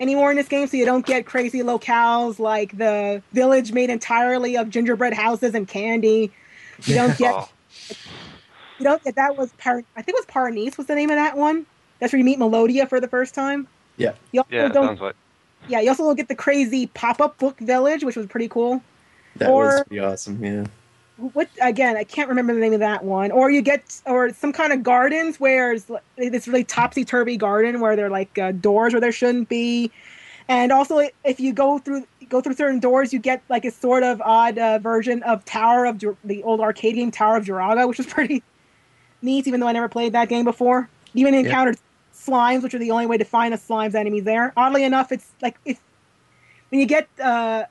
anymore 0.00 0.30
in 0.30 0.36
this 0.36 0.48
game, 0.48 0.66
so 0.66 0.76
you 0.76 0.84
don't 0.84 1.06
get 1.06 1.24
crazy 1.24 1.60
locales 1.60 2.38
like 2.38 2.76
the 2.76 3.22
village 3.32 3.72
made 3.72 3.88
entirely 3.88 4.56
of 4.56 4.68
gingerbread 4.68 5.14
houses 5.14 5.54
and 5.54 5.66
candy. 5.66 6.30
You 6.84 6.94
don't 6.94 7.16
get 7.18 7.34
Oh, 7.34 7.48
You 8.78 8.84
know, 8.84 8.98
that 9.04 9.36
was 9.36 9.52
Par- 9.58 9.82
I 9.96 10.02
think 10.02 10.16
it 10.18 10.24
was 10.26 10.26
Paranese 10.26 10.76
was 10.76 10.86
the 10.86 10.94
name 10.94 11.10
of 11.10 11.16
that 11.16 11.36
one. 11.36 11.66
That's 12.00 12.12
where 12.12 12.18
you 12.18 12.24
meet 12.24 12.38
Melodia 12.38 12.86
for 12.86 13.00
the 13.00 13.08
first 13.08 13.34
time. 13.34 13.66
Yeah. 13.96 14.12
You 14.32 14.40
also 14.40 14.54
Yeah, 14.54 14.68
don't- 14.68 14.86
sounds 14.86 15.00
like. 15.00 15.14
yeah, 15.68 15.80
you 15.80 15.88
also 15.90 16.12
get 16.14 16.28
the 16.28 16.34
crazy 16.34 16.86
pop-up 16.88 17.38
book 17.38 17.58
village, 17.60 18.02
which 18.04 18.16
was 18.16 18.26
pretty 18.26 18.48
cool. 18.48 18.82
That 19.36 19.50
was 19.50 19.80
Or- 19.80 19.84
pretty 19.84 20.00
awesome. 20.00 20.44
Yeah. 20.44 20.64
what 21.32 21.48
again 21.62 21.96
i 21.96 22.02
can't 22.02 22.28
remember 22.28 22.52
the 22.52 22.58
name 22.58 22.72
of 22.72 22.80
that 22.80 23.04
one 23.04 23.30
or 23.30 23.48
you 23.48 23.62
get 23.62 24.00
or 24.04 24.30
some 24.34 24.52
kind 24.52 24.72
of 24.72 24.82
gardens 24.82 25.38
where 25.38 25.74
it's 25.74 25.88
this 26.16 26.48
really 26.48 26.64
topsy-turvy 26.64 27.36
garden 27.36 27.78
where 27.78 27.94
there 27.94 28.06
are 28.06 28.10
like 28.10 28.36
uh, 28.36 28.50
doors 28.50 28.92
where 28.92 29.00
there 29.00 29.12
shouldn't 29.12 29.48
be 29.48 29.92
and 30.48 30.72
also 30.72 31.08
if 31.22 31.38
you 31.38 31.52
go 31.52 31.78
through 31.78 32.04
go 32.28 32.40
through 32.40 32.54
certain 32.54 32.80
doors 32.80 33.12
you 33.12 33.20
get 33.20 33.40
like 33.48 33.64
a 33.64 33.70
sort 33.70 34.02
of 34.02 34.20
odd 34.22 34.58
uh, 34.58 34.76
version 34.80 35.22
of 35.22 35.44
tower 35.44 35.84
of 35.84 35.98
Dur- 35.98 36.16
the 36.24 36.42
old 36.42 36.60
arcade 36.60 36.96
game 36.96 37.12
tower 37.12 37.36
of 37.36 37.44
Druaga 37.44 37.86
which 37.86 37.98
was 37.98 38.08
pretty 38.08 38.42
neat 39.24 39.46
even 39.46 39.58
though 39.60 39.66
i 39.66 39.72
never 39.72 39.88
played 39.88 40.12
that 40.12 40.28
game 40.28 40.44
before 40.44 40.88
even 41.14 41.34
encountered 41.34 41.76
slimes 42.14 42.62
which 42.62 42.74
are 42.74 42.78
the 42.78 42.90
only 42.90 43.06
way 43.06 43.16
to 43.18 43.24
find 43.24 43.52
a 43.54 43.56
slimes 43.56 43.94
enemy 43.94 44.20
there 44.20 44.52
oddly 44.56 44.84
enough 44.84 45.10
it's 45.10 45.30
like 45.42 45.56
if 45.64 45.80
when 46.68 46.80
you 46.80 46.86
get 46.86 47.08
uh 47.22 47.64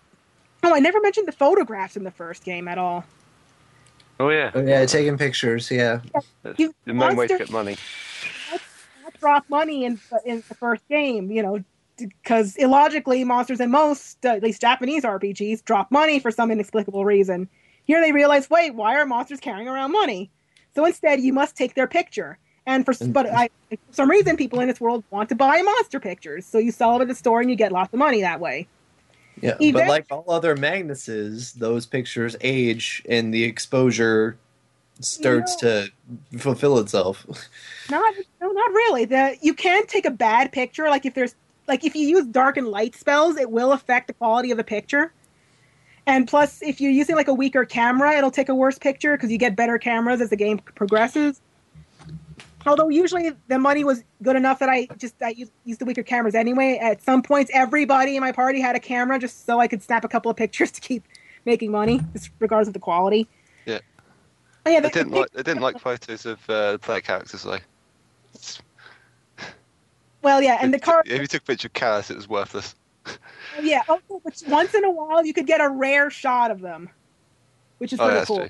oh 0.63 0.73
i 0.75 0.79
never 0.79 0.99
mentioned 1.01 1.27
the 1.27 1.31
photographs 1.31 1.95
in 1.95 2.03
the 2.03 2.11
first 2.11 2.43
game 2.43 2.67
at 2.67 2.77
all 2.77 3.05
Oh 4.19 4.29
yeah, 4.29 4.51
Oh, 4.53 4.61
yeah, 4.61 4.85
taking 4.85 5.17
pictures. 5.17 5.71
Yeah. 5.71 5.99
That's 6.43 6.59
You- 6.59 6.73
the 6.85 6.93
main 6.93 7.15
way 7.15 7.25
to 7.27 7.37
get 7.37 7.49
money. 7.49 7.75
not 8.51 8.61
drop 9.19 9.43
money 9.49 9.85
in 9.85 9.99
in 10.23 10.43
the 10.47 10.55
first 10.55 10.87
game, 10.87 11.31
you 11.31 11.41
know, 11.41 11.63
because 11.97 12.55
illogically, 12.57 13.23
monsters 13.23 13.59
in 13.59 13.71
most, 13.71 14.23
uh, 14.23 14.29
at 14.29 14.43
least 14.43 14.61
Japanese 14.61 15.03
RPGs, 15.03 15.65
drop 15.65 15.91
money 15.91 16.19
for 16.19 16.29
some 16.29 16.51
inexplicable 16.51 17.03
reason. 17.03 17.49
Here 17.85 17.99
they 18.01 18.11
realize, 18.11 18.49
wait, 18.51 18.75
why 18.75 18.95
are 18.95 19.05
monsters 19.05 19.39
carrying 19.39 19.67
around 19.67 19.91
money? 19.91 20.29
So 20.75 20.85
instead, 20.85 21.21
you 21.21 21.33
must 21.33 21.55
take 21.55 21.75
their 21.75 21.87
picture. 21.87 22.37
And 22.65 22.85
for 22.85 22.93
but 23.07 23.27
I, 23.27 23.49
for 23.69 23.77
some 23.91 24.09
reason, 24.09 24.37
people 24.37 24.59
in 24.61 24.67
this 24.67 24.79
world 24.79 25.03
want 25.11 25.29
to 25.29 25.35
buy 25.35 25.61
monster 25.61 25.99
pictures, 25.99 26.45
so 26.45 26.57
you 26.57 26.71
sell 26.71 26.93
them 26.93 27.01
at 27.03 27.07
the 27.09 27.15
store 27.15 27.41
and 27.41 27.49
you 27.49 27.55
get 27.55 27.71
lots 27.71 27.93
of 27.93 27.99
money 27.99 28.21
that 28.21 28.39
way. 28.39 28.67
Yeah. 29.41 29.55
Even- 29.59 29.81
But 29.81 29.89
like 29.89 30.05
all 30.09 30.25
other 30.29 30.55
Magnuses, 30.55 31.53
those 31.55 31.85
pictures 31.85 32.35
age 32.41 33.03
and 33.09 33.33
the 33.33 33.43
exposure 33.43 34.37
starts 34.99 35.55
to 35.57 35.89
fulfill 36.37 36.77
itself. 36.79 37.25
Not 37.89 38.13
no, 38.39 38.51
not 38.51 38.71
really. 38.71 39.05
The 39.05 39.37
you 39.41 39.53
can 39.53 39.85
take 39.87 40.05
a 40.05 40.11
bad 40.11 40.51
picture. 40.51 40.89
Like 40.89 41.05
if 41.05 41.13
there's 41.15 41.35
like 41.67 41.83
if 41.83 41.95
you 41.95 42.07
use 42.07 42.25
dark 42.27 42.55
and 42.57 42.67
light 42.67 42.95
spells, 42.95 43.35
it 43.37 43.51
will 43.51 43.73
affect 43.73 44.07
the 44.07 44.13
quality 44.13 44.51
of 44.51 44.57
the 44.57 44.63
picture. 44.63 45.11
And 46.05 46.27
plus, 46.27 46.61
if 46.61 46.81
you're 46.81 46.91
using 46.91 47.15
like 47.15 47.27
a 47.27 47.33
weaker 47.33 47.65
camera, 47.65 48.17
it'll 48.17 48.31
take 48.31 48.49
a 48.49 48.55
worse 48.55 48.77
picture 48.77 49.15
because 49.15 49.31
you 49.31 49.37
get 49.37 49.55
better 49.55 49.77
cameras 49.77 50.21
as 50.21 50.29
the 50.29 50.35
game 50.35 50.59
progresses. 50.59 51.41
Although 52.65 52.89
usually 52.89 53.31
the 53.47 53.59
money 53.59 53.83
was 53.83 54.03
good 54.21 54.35
enough 54.35 54.59
that 54.59 54.69
I 54.69 54.87
just 54.97 55.21
I 55.21 55.29
used, 55.29 55.51
used 55.65 55.79
the 55.79 55.85
weaker 55.85 56.03
cameras 56.03 56.35
anyway. 56.35 56.77
At 56.81 57.01
some 57.03 57.21
points, 57.21 57.51
everybody 57.53 58.15
in 58.15 58.21
my 58.21 58.31
party 58.31 58.61
had 58.61 58.75
a 58.75 58.79
camera 58.79 59.19
just 59.19 59.45
so 59.45 59.59
I 59.59 59.67
could 59.67 59.83
snap 59.83 60.03
a 60.03 60.07
couple 60.07 60.31
of 60.31 60.37
pictures 60.37 60.71
to 60.73 60.81
keep 60.81 61.03
making 61.45 61.71
money, 61.71 62.01
regardless 62.39 62.67
of 62.67 62.73
the 62.73 62.79
quality. 62.79 63.27
Yeah. 63.65 63.79
Oh, 64.65 64.69
yeah, 64.69 64.77
I 64.77 64.89
didn't 64.89 65.11
like. 65.11 65.29
I 65.37 65.41
didn't 65.41 65.61
like 65.61 65.79
photos 65.79 66.25
of 66.25 66.49
uh, 66.49 66.77
player 66.77 67.01
characters 67.01 67.43
though. 67.43 67.59
Well, 70.21 70.41
yeah, 70.41 70.57
and 70.61 70.73
the 70.73 70.79
car. 70.79 71.03
If 71.05 71.19
you 71.19 71.27
took 71.27 71.41
a 71.41 71.45
picture 71.45 71.67
of 71.67 71.73
Kalas, 71.73 72.09
it 72.09 72.15
was 72.15 72.29
worthless. 72.29 72.75
Yeah, 73.61 73.83
also, 73.87 74.19
which 74.23 74.41
once 74.47 74.73
in 74.73 74.83
a 74.83 74.91
while 74.91 75.25
you 75.25 75.33
could 75.33 75.47
get 75.47 75.61
a 75.61 75.69
rare 75.69 76.09
shot 76.09 76.51
of 76.51 76.61
them, 76.61 76.89
which 77.77 77.93
is 77.93 77.99
Oh, 77.99 78.09
pretty 78.09 78.25
cool. 78.25 78.37
true. 78.39 78.49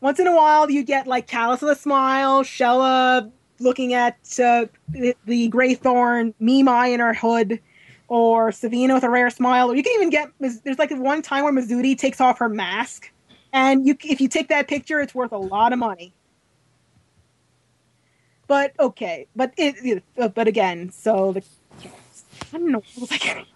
Once 0.00 0.18
in 0.18 0.26
a 0.26 0.34
while 0.34 0.70
you 0.70 0.82
get 0.82 1.06
like 1.06 1.26
Kalas 1.26 1.60
with 1.60 1.70
a 1.70 1.76
smile, 1.76 2.42
Xelha 2.42 3.30
looking 3.58 3.92
at 3.92 4.16
uh, 4.42 4.66
the, 4.92 5.14
the 5.26 5.50
Greythorn, 5.50 6.34
Mimai 6.40 6.94
in 6.94 7.00
her 7.00 7.14
hood, 7.14 7.60
or 8.08 8.50
Savyna 8.50 8.94
with 8.94 9.04
a 9.04 9.10
rare 9.10 9.30
smile. 9.30 9.70
Or 9.70 9.76
you 9.76 9.82
can 9.82 9.92
even 9.94 10.10
get 10.10 10.30
there's 10.40 10.78
like 10.78 10.90
one 10.90 11.22
time 11.22 11.44
where 11.44 11.52
Mizuti 11.52 11.96
takes 11.96 12.20
off 12.20 12.38
her 12.38 12.48
mask, 12.48 13.10
and 13.52 13.86
you 13.86 13.96
if 14.04 14.20
you 14.20 14.28
take 14.28 14.48
that 14.48 14.68
picture, 14.68 15.00
it's 15.00 15.14
worth 15.14 15.32
a 15.32 15.38
lot 15.38 15.72
of 15.72 15.78
money. 15.78 16.12
But 18.46 18.72
okay, 18.80 19.28
but 19.36 19.52
it, 19.56 20.02
uh, 20.18 20.28
but 20.28 20.48
again, 20.48 20.90
so 20.90 21.32
the 21.32 21.44
I 22.52 22.58
don't 22.58 22.70
know 22.72 22.82
what 22.94 23.00
was 23.10 23.12
I 23.12 23.18
getting. 23.18 23.46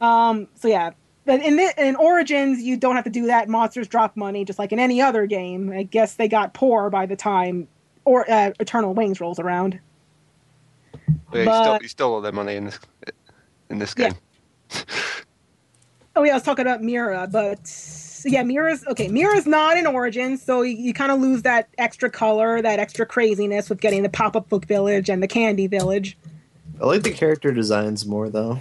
Um. 0.00 0.48
So 0.54 0.68
yeah, 0.68 0.90
but 1.24 1.40
in 1.42 1.56
the, 1.56 1.72
in 1.78 1.96
Origins, 1.96 2.60
you 2.62 2.76
don't 2.76 2.96
have 2.96 3.04
to 3.04 3.10
do 3.10 3.26
that. 3.26 3.48
Monsters 3.48 3.86
drop 3.88 4.16
money 4.16 4.44
just 4.44 4.58
like 4.58 4.72
in 4.72 4.78
any 4.80 5.00
other 5.00 5.26
game. 5.26 5.70
I 5.72 5.84
guess 5.84 6.14
they 6.14 6.28
got 6.28 6.54
poor 6.54 6.90
by 6.90 7.06
the 7.06 7.16
time 7.16 7.68
or 8.04 8.28
uh, 8.30 8.50
Eternal 8.58 8.94
Wings 8.94 9.20
rolls 9.20 9.38
around. 9.38 9.78
Yeah, 11.32 11.38
you, 11.40 11.44
But- 11.44 11.62
stole, 11.64 11.78
you 11.82 11.88
stole 11.88 12.14
all 12.14 12.20
their 12.20 12.32
money 12.32 12.56
in 12.56 12.64
this 12.64 12.80
in 13.70 13.78
this 13.78 13.94
Yeah. 13.96 14.10
game. 14.10 14.18
Oh 16.14 16.24
yeah, 16.24 16.32
I 16.32 16.34
was 16.34 16.42
talking 16.42 16.66
about 16.66 16.82
Mira, 16.82 17.26
but 17.32 17.58
yeah, 18.26 18.42
Mira's 18.42 18.84
okay. 18.86 19.08
Mira's 19.08 19.46
not 19.46 19.78
in 19.78 19.86
Origins, 19.86 20.42
so 20.42 20.60
you, 20.60 20.76
you 20.76 20.92
kind 20.92 21.10
of 21.10 21.20
lose 21.20 21.40
that 21.40 21.70
extra 21.78 22.10
color, 22.10 22.60
that 22.60 22.78
extra 22.78 23.06
craziness 23.06 23.70
with 23.70 23.80
getting 23.80 24.02
the 24.02 24.10
pop 24.10 24.36
up 24.36 24.46
book 24.50 24.66
village 24.66 25.08
and 25.08 25.22
the 25.22 25.26
candy 25.26 25.66
village. 25.68 26.18
I 26.82 26.86
like 26.86 27.04
the 27.04 27.12
character 27.12 27.52
designs 27.52 28.04
more 28.04 28.28
though. 28.28 28.60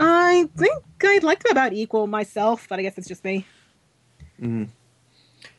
I 0.00 0.48
think 0.56 0.82
I'd 1.02 1.22
like 1.22 1.44
them 1.44 1.52
about 1.52 1.72
equal 1.72 2.08
myself, 2.08 2.66
but 2.68 2.80
I 2.80 2.82
guess 2.82 2.98
it's 2.98 3.06
just 3.06 3.22
me. 3.22 3.46
And, 4.40 4.68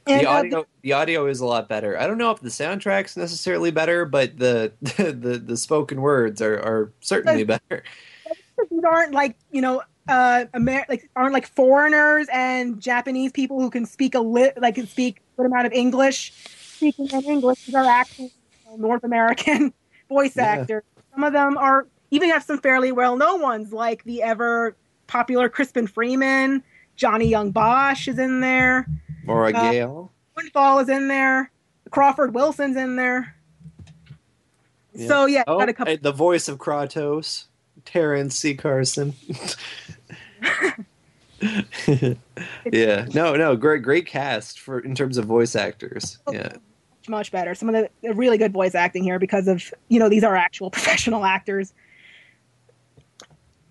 the 0.06 0.26
uh, 0.26 0.32
audio 0.32 0.66
the 0.82 0.94
audio 0.94 1.28
is 1.28 1.40
a 1.40 1.46
lot 1.46 1.70
better. 1.70 1.98
I 1.98 2.08
don't 2.08 2.18
know 2.18 2.32
if 2.32 2.42
the 2.42 2.50
soundtrack's 2.50 3.16
necessarily 3.16 3.72
better, 3.72 4.04
but 4.04 4.38
the 4.38 4.74
the, 4.82 5.42
the 5.44 5.56
spoken 5.56 6.02
words 6.02 6.42
are, 6.42 6.60
are 6.60 6.92
certainly 7.00 7.46
better. 7.46 7.84
these 8.70 8.84
aren't 8.84 9.14
like 9.14 9.38
you 9.52 9.62
know 9.62 9.82
uh 10.10 10.46
Amer- 10.54 10.86
like 10.90 11.10
aren't 11.16 11.34
like 11.34 11.48
foreigners 11.48 12.28
and 12.34 12.82
Japanese 12.82 13.32
people 13.32 13.62
who 13.62 13.70
can 13.70 13.86
speak 13.86 14.14
a 14.14 14.20
lit 14.20 14.60
like 14.62 14.76
can 14.76 14.88
speak 14.88 15.22
a 15.38 15.42
good 15.42 15.46
amount 15.46 15.68
of 15.68 15.72
English 15.72 16.34
speaking 16.60 17.10
in 17.10 17.24
English. 17.24 17.66
These 17.66 17.76
are 17.76 17.86
actually 17.86 18.26
you 18.26 18.72
know, 18.72 18.76
North 18.76 19.06
American 19.06 19.74
voice 20.10 20.36
Yeah. 20.36 20.44
actors. 20.44 20.84
Some 21.20 21.26
of 21.26 21.34
them 21.34 21.58
are 21.58 21.86
even 22.12 22.30
have 22.30 22.44
some 22.44 22.60
fairly 22.60 22.94
well 22.94 23.18
known 23.18 23.42
ones 23.42 23.74
like 23.74 24.06
the 24.06 24.24
ever 24.24 24.78
popular 25.08 25.50
Crispin 25.50 25.86
Freeman, 25.86 26.64
Johnny 26.96 27.28
Young 27.28 27.52
Bosch 27.52 28.08
is 28.08 28.18
in 28.18 28.40
there, 28.40 28.88
Maura 29.26 29.50
Uh, 29.50 29.70
Gale. 29.70 30.14
Windfall 30.38 30.80
is 30.80 30.88
in 30.88 31.10
there, 31.10 31.52
Crawford 31.92 32.34
Wilson's 32.34 32.78
in 32.78 32.96
there. 32.96 33.36
So 35.08 35.26
yeah, 35.26 35.44
Oh, 35.46 35.60
got 35.60 35.68
a 35.68 35.74
couple. 35.74 35.98
the 36.02 36.14
voice 36.14 36.48
of 36.48 36.58
Kratos, 36.58 37.48
Terrence 37.84 38.38
C. 38.38 38.56
Carson. 38.56 39.14
yeah, 42.72 43.08
no, 43.14 43.36
no, 43.36 43.58
great, 43.58 43.84
great 43.84 44.06
cast 44.06 44.58
for 44.62 44.80
in 44.80 44.96
terms 44.96 45.18
of 45.18 45.26
voice 45.26 45.54
actors. 45.54 46.18
Yeah, 46.32 46.54
much 47.10 47.32
better. 47.32 47.54
Some 47.56 47.74
of 47.74 47.88
the, 48.02 48.14
really 48.14 48.38
good 48.38 48.54
voice 48.54 48.76
acting 48.76 49.04
here 49.04 49.20
because 49.20 49.48
of 49.48 49.74
you 49.90 50.00
know 50.00 50.10
these 50.10 50.24
are 50.24 50.36
actual 50.36 50.70
professional 50.78 51.26
actors. 51.26 51.74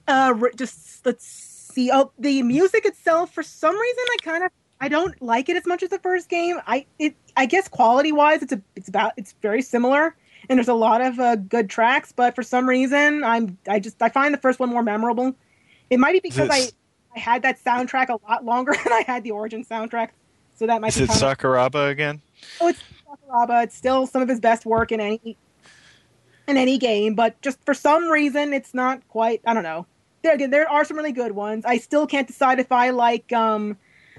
Uh, 0.07 0.35
just 0.57 1.05
let's 1.05 1.25
see. 1.27 1.91
Oh, 1.93 2.13
the 2.19 2.43
music 2.43 2.85
itself, 2.87 3.33
for 3.33 3.43
some 3.43 3.79
reason, 3.79 4.05
I 4.11 4.17
kind 4.23 4.45
of 4.45 4.51
I 4.81 4.89
don't 4.89 5.21
like 5.21 5.49
it 5.49 5.57
as 5.57 5.67
much 5.67 5.83
as 5.83 5.91
the 5.91 5.99
first 5.99 6.29
game. 6.29 6.61
I 6.67 6.87
it 6.99 7.15
I 7.37 7.47
guess 7.47 7.69
quality 7.69 8.13
wise, 8.13 8.43
it's 8.43 8.53
a 8.53 8.61
it's 8.77 8.89
about 8.89 9.13
it's 9.17 9.35
very 9.43 9.63
similar, 9.63 10.17
and 10.49 10.59
there's 10.59 10.69
a 10.69 10.75
lot 10.75 11.01
of 11.01 11.19
uh, 11.21 11.37
good 11.37 11.69
tracks. 11.69 12.13
But 12.13 12.35
for 12.35 12.43
some 12.43 12.69
reason, 12.69 13.23
I'm 13.25 13.59
I 13.69 13.81
just 13.81 14.01
I 14.01 14.09
find 14.09 14.33
the 14.33 14.39
first 14.39 14.59
one 14.61 14.71
more 14.71 14.83
memorable. 14.83 15.35
It 15.91 15.99
might 15.99 16.13
be 16.13 16.21
because 16.21 16.49
I 16.51 16.69
I 17.15 17.19
had 17.19 17.43
that 17.43 17.63
soundtrack 17.63 18.09
a 18.09 18.19
lot 18.29 18.45
longer 18.45 18.73
than 18.85 18.93
I 18.93 19.03
had 19.07 19.25
the 19.25 19.33
Origin 19.33 19.65
soundtrack, 19.65 20.11
so 20.57 20.67
that 20.67 20.81
might 20.81 20.89
Is 20.89 20.99
be 20.99 21.05
it 21.05 21.09
kind 21.09 21.23
of- 21.23 21.39
Sakuraba 21.39 21.91
again? 21.91 22.23
Oh, 22.61 22.69
it's 22.69 22.81
Sakuraba. 23.09 23.65
It's 23.65 23.77
still 23.77 24.07
some 24.07 24.23
of 24.23 24.29
his 24.29 24.41
best 24.41 24.67
work 24.67 24.93
in 24.93 25.01
any 25.01 25.37
in 26.47 26.57
any 26.57 26.79
game, 26.79 27.15
but 27.15 27.41
just 27.43 27.63
for 27.65 27.75
some 27.75 28.09
reason, 28.09 28.53
it's 28.53 28.75
not 28.75 29.07
quite. 29.09 29.41
I 29.47 29.55
don't 29.55 29.63
know. 29.63 29.87
There 30.23 30.35
again, 30.35 30.51
there 30.51 30.69
are 30.69 30.85
some 30.85 30.97
really 30.97 31.13
good 31.13 31.33
ones. 31.33 31.65
I 31.65 31.79
still 31.79 32.07
can't 32.07 32.27
decide 32.27 32.59
if 32.59 32.73
I 32.73 32.91
like 32.91 33.33
um, 33.33 33.77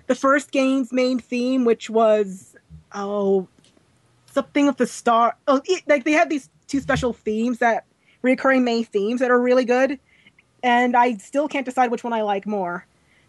the 0.07 0.15
first 0.15 0.51
game's 0.51 0.91
main 0.93 1.19
theme, 1.19 1.65
which 1.65 1.89
was 1.89 2.55
oh 2.93 3.47
something 4.31 4.67
of 4.67 4.77
the 4.77 4.87
star. 4.87 5.35
Oh, 5.47 5.61
it, 5.65 5.83
like 5.87 6.03
they 6.03 6.13
have 6.13 6.29
these 6.29 6.49
two 6.67 6.79
special 6.79 7.13
themes 7.13 7.59
that 7.59 7.85
recurring 8.21 8.63
main 8.63 8.85
themes 8.85 9.19
that 9.21 9.31
are 9.31 9.41
really 9.41 9.65
good, 9.65 9.99
and 10.63 10.95
I 10.95 11.17
still 11.17 11.47
can't 11.47 11.65
decide 11.65 11.91
which 11.91 12.03
one 12.03 12.13
I 12.13 12.21
like 12.21 12.45
more. 12.45 12.85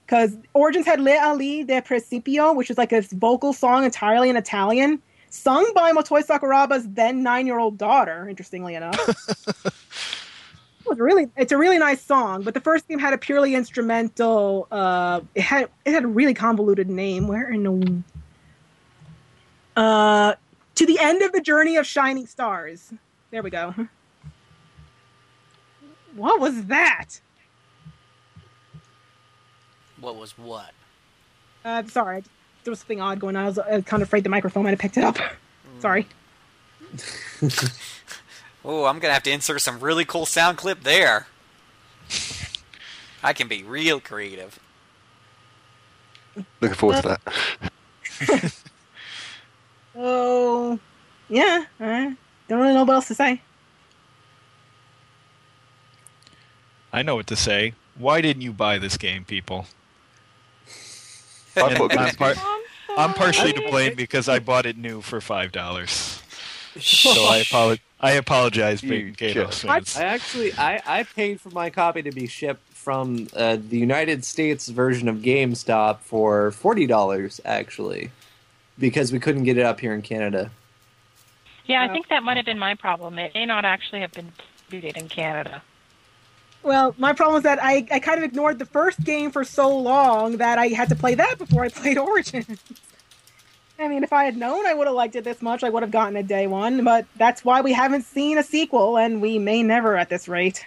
Because 0.07 0.37
Origins 0.55 0.87
had 0.87 1.01
Le 1.01 1.17
Ali 1.17 1.63
de 1.63 1.81
Principio, 1.81 2.53
which 2.53 2.69
is 2.69 2.77
like 2.77 2.93
a 2.93 3.01
vocal 3.13 3.53
song 3.53 3.85
entirely 3.85 4.29
in 4.29 4.37
Italian, 4.37 5.01
sung 5.31 5.71
by 5.75 5.93
Motoi 5.93 6.23
Sakuraba's 6.25 6.87
then 6.89 7.23
nine-year-old 7.23 7.79
daughter. 7.79 8.29
Interestingly 8.29 8.75
enough, 8.75 8.99
it 9.65 10.87
was 10.87 10.99
really 10.99 11.29
it's 11.37 11.53
a 11.53 11.57
really 11.57 11.79
nice 11.79 12.03
song. 12.03 12.43
But 12.43 12.55
the 12.55 12.61
first 12.61 12.85
theme 12.85 12.99
had 12.99 13.15
a 13.15 13.19
purely 13.19 13.55
instrumental. 13.55 14.69
Uh, 14.71 15.23
it 15.35 15.43
had 15.43 15.71
it 15.85 15.95
had 15.95 16.05
a 16.05 16.09
really 16.09 16.35
convoluted 16.35 16.91
name. 16.91 17.27
Where 17.29 17.51
in 17.51 17.63
the 17.63 18.03
Uh, 19.81 20.35
to 20.75 20.87
the 20.87 20.99
end 20.99 21.23
of 21.23 21.33
the 21.33 21.41
journey 21.41 21.77
of 21.77 21.87
shining 21.87 22.27
stars. 22.27 22.93
There 23.31 23.43
we 23.43 23.51
go. 23.51 23.75
What 26.15 26.41
was 26.41 26.65
that? 26.65 27.21
What 30.01 30.17
was 30.17 30.37
what? 30.37 30.73
Uh, 31.65 31.85
sorry, 31.85 32.25
there 32.65 32.71
was 32.71 32.81
something 32.81 33.01
odd 33.01 33.21
going 33.21 33.37
on. 33.37 33.45
I 33.45 33.47
was, 33.47 33.59
I 33.59 33.77
was 33.77 33.85
kind 33.85 34.03
of 34.03 34.09
afraid 34.09 34.25
the 34.25 34.29
microphone 34.31 34.65
might 34.65 34.71
have 34.71 34.79
picked 34.79 34.97
it 34.97 35.05
up. 35.05 35.17
Mm. 35.17 35.81
Sorry. 35.81 36.07
Oh, 38.65 38.85
I'm 38.85 38.99
gonna 38.99 39.15
have 39.15 39.23
to 39.23 39.31
insert 39.31 39.63
some 39.63 39.81
really 39.81 40.05
cool 40.05 40.27
sound 40.27 40.59
clip 40.59 40.83
there. 40.83 41.27
I 43.23 43.33
can 43.33 43.49
be 43.49 43.63
real 43.63 44.01
creative. 44.01 44.59
Looking 46.61 46.77
forward 46.77 47.03
to 47.03 47.19
that. 48.29 48.55
Oh, 49.97 50.79
yeah. 51.29 51.65
I 51.81 52.17
don't 52.49 52.61
really 52.61 52.75
know 52.75 52.85
what 52.85 52.95
else 52.95 53.09
to 53.09 53.15
say. 53.15 53.43
I 56.93 57.03
know 57.03 57.17
what 57.17 57.27
to 57.27 57.37
say. 57.37 57.75
Why 57.99 58.21
didn't 58.21 58.43
you 58.43 58.53
buy 58.53 58.79
this 58.79 58.97
game, 58.97 59.25
people? 59.25 59.67
I 61.63 61.69
And 61.69 61.79
thought- 61.79 61.97
I'm, 61.99 62.15
par- 62.15 62.35
I'm 62.99 63.15
partially 63.15 63.53
to 63.53 63.69
blame 63.71 63.95
because 63.95 64.29
I 64.29 64.39
bought 64.39 64.67
it 64.67 64.77
new 64.77 65.01
for 65.01 65.21
five 65.21 65.53
dollars. 65.53 66.23
So 66.81 67.11
I, 67.11 67.41
apolo- 67.45 67.79
I 68.01 68.13
apologize, 68.13 68.83
You 68.83 69.13
Bacon 69.19 69.49
fans. 69.51 69.97
I 69.97 70.05
actually 70.05 70.53
I, 70.55 70.81
I 70.87 71.03
paid 71.03 71.41
for 71.41 71.51
my 71.51 71.71
copy 71.71 72.03
to 72.03 72.11
be 72.13 72.27
shipped 72.27 72.63
from 72.73 73.29
uh, 73.37 73.57
the 73.69 73.77
United 73.79 74.25
States 74.25 74.69
version 74.69 75.09
of 75.09 75.17
GameStop 75.17 75.99
for 76.01 76.51
forty 76.53 76.87
dollars 76.87 77.41
actually, 77.45 78.11
because 78.79 79.13
we 79.13 79.19
couldn't 79.21 79.45
get 79.45 79.59
it 79.59 79.65
up 79.65 79.81
here 79.81 79.93
in 79.95 80.03
Canada. 80.03 80.51
Yeah, 81.67 81.83
I 81.85 81.89
think 81.89 82.09
that 82.09 82.23
might 82.25 82.37
have 82.37 82.47
been 82.47 82.59
my 82.59 82.75
problem. 82.75 83.19
It 83.19 83.33
may 83.35 83.47
not 83.47 83.65
actually 83.65 84.01
have 84.01 84.11
been 84.13 84.33
distributed 84.37 84.97
in 85.01 85.09
Canada. 85.09 85.63
Well, 86.63 86.95
my 86.99 87.13
problem 87.15 87.39
is 87.39 87.45
that 87.45 87.63
I, 87.63 87.87
I 87.91 88.01
kind 88.01 88.19
of 88.19 88.25
ignored 88.25 88.59
the 88.59 88.67
first 88.67 89.03
game 89.03 89.31
for 89.31 89.45
so 89.45 89.75
long 89.77 90.39
that 90.39 90.59
I 90.59 90.69
had 90.69 90.91
to 90.91 90.95
play 90.95 91.15
that 91.15 91.39
before 91.39 91.65
I 91.65 91.69
played 91.71 91.99
Origins. 91.99 92.59
I 93.79 93.89
mean, 93.89 94.05
if 94.05 94.13
I 94.13 94.25
had 94.25 94.37
known 94.37 94.67
I 94.67 94.75
would 94.75 94.87
have 94.87 94.95
liked 94.95 95.17
it 95.17 95.25
this 95.25 95.41
much, 95.41 95.65
I 95.65 95.71
would 95.71 95.83
have 95.83 95.91
gotten 95.91 96.17
a 96.17 96.23
day 96.23 96.47
one, 96.47 96.85
but 96.85 97.07
that's 97.17 97.45
why 97.45 97.63
we 97.63 97.73
haven't 97.73 98.03
seen 98.03 98.37
a 98.37 98.43
sequel, 98.43 98.99
and 98.99 99.23
we 99.23 99.39
may 99.39 99.63
never 99.63 99.97
at 99.97 100.11
this 100.11 100.29
rate. 100.29 100.67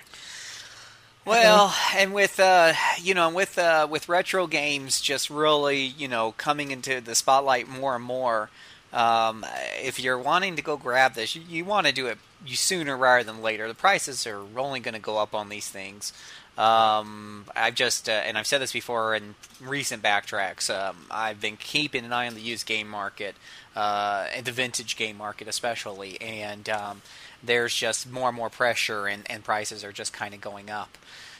Well, 1.25 1.73
and 1.95 2.13
with 2.13 2.39
uh, 2.39 2.73
you 3.01 3.13
know, 3.13 3.29
with 3.29 3.57
uh, 3.57 3.87
with 3.89 4.09
retro 4.09 4.47
games 4.47 4.99
just 4.99 5.29
really 5.29 5.79
you 5.79 6.07
know 6.07 6.33
coming 6.33 6.71
into 6.71 6.99
the 6.99 7.15
spotlight 7.15 7.67
more 7.67 7.95
and 7.95 8.03
more. 8.03 8.49
Um, 8.93 9.45
if 9.81 9.99
you're 9.99 10.19
wanting 10.19 10.55
to 10.55 10.61
go 10.61 10.77
grab 10.77 11.15
this, 11.15 11.35
you, 11.35 11.41
you 11.49 11.65
want 11.65 11.87
to 11.87 11.93
do 11.93 12.07
it 12.07 12.19
you 12.45 12.55
sooner 12.55 12.95
rather 12.95 13.23
than 13.23 13.41
later. 13.41 13.67
The 13.67 13.73
prices 13.73 14.27
are 14.27 14.43
only 14.57 14.79
going 14.79 14.93
to 14.93 14.99
go 14.99 15.17
up 15.17 15.33
on 15.33 15.49
these 15.49 15.67
things. 15.67 16.13
Um, 16.57 17.45
I've 17.55 17.73
just 17.73 18.07
uh, 18.07 18.11
and 18.11 18.37
I've 18.37 18.45
said 18.45 18.61
this 18.61 18.71
before 18.71 19.15
in 19.15 19.33
recent 19.59 20.03
backtracks. 20.03 20.69
Um, 20.69 21.07
I've 21.09 21.41
been 21.41 21.57
keeping 21.57 22.05
an 22.05 22.13
eye 22.13 22.27
on 22.27 22.35
the 22.35 22.41
used 22.41 22.67
game 22.67 22.87
market, 22.87 23.35
uh, 23.75 24.27
and 24.35 24.45
the 24.45 24.51
vintage 24.51 24.95
game 24.95 25.17
market 25.17 25.47
especially, 25.47 26.21
and 26.21 26.69
um, 26.69 27.01
there's 27.43 27.75
just 27.75 28.11
more 28.11 28.29
and 28.29 28.37
more 28.37 28.51
pressure, 28.51 29.07
and, 29.07 29.29
and 29.31 29.43
prices 29.43 29.83
are 29.83 29.91
just 29.91 30.13
kind 30.13 30.35
of 30.35 30.41
going 30.41 30.69
up. 30.69 30.95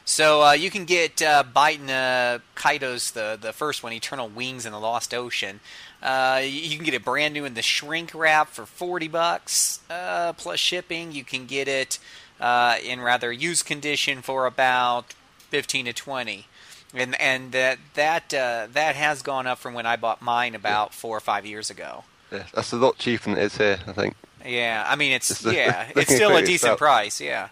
So 0.05 0.43
uh, 0.43 0.51
you 0.53 0.69
can 0.69 0.83
get 0.85 1.21
uh, 1.21 1.43
Biden 1.55 1.89
uh, 1.89 2.39
Kaido's 2.55 3.11
the 3.11 3.37
the 3.39 3.53
first 3.53 3.83
one, 3.83 3.93
Eternal 3.93 4.29
Wings 4.29 4.65
in 4.65 4.71
the 4.71 4.79
Lost 4.79 5.13
Ocean. 5.13 5.59
Uh, 6.03 6.41
you 6.43 6.75
can 6.75 6.83
get 6.83 6.93
it 6.93 7.05
brand 7.05 7.33
new 7.33 7.45
in 7.45 7.53
the 7.53 7.61
shrink 7.61 8.13
wrap 8.13 8.49
for 8.49 8.65
forty 8.65 9.07
bucks 9.07 9.79
uh, 9.89 10.33
plus 10.33 10.59
shipping. 10.59 11.13
You 11.13 11.23
can 11.23 11.45
get 11.45 11.69
it 11.69 11.97
uh, 12.41 12.75
in 12.83 12.99
rather 12.99 13.31
used 13.31 13.65
condition 13.65 14.21
for 14.21 14.45
about 14.45 15.13
fifteen 15.37 15.85
to 15.85 15.93
twenty, 15.93 16.47
and 16.93 17.19
and 17.21 17.53
that 17.53 17.79
that 17.93 18.33
uh, 18.33 18.67
that 18.73 18.95
has 18.95 19.21
gone 19.21 19.47
up 19.47 19.59
from 19.59 19.73
when 19.73 19.85
I 19.85 19.95
bought 19.95 20.21
mine 20.21 20.55
about 20.55 20.93
four 20.93 21.15
or 21.15 21.21
five 21.21 21.45
years 21.45 21.69
ago. 21.69 22.03
Yeah, 22.33 22.43
that's 22.53 22.73
a 22.73 22.77
lot 22.77 22.97
cheaper 22.97 23.29
than 23.29 23.39
it 23.39 23.43
is 23.43 23.57
here, 23.57 23.79
I 23.87 23.93
think. 23.93 24.15
Yeah, 24.45 24.83
I 24.85 24.97
mean 24.97 25.13
it's 25.13 25.45
yeah, 25.45 25.89
it's 25.95 26.13
still 26.13 26.35
a 26.35 26.43
decent 26.45 26.77
price. 26.77 27.21
Yeah. 27.21 27.47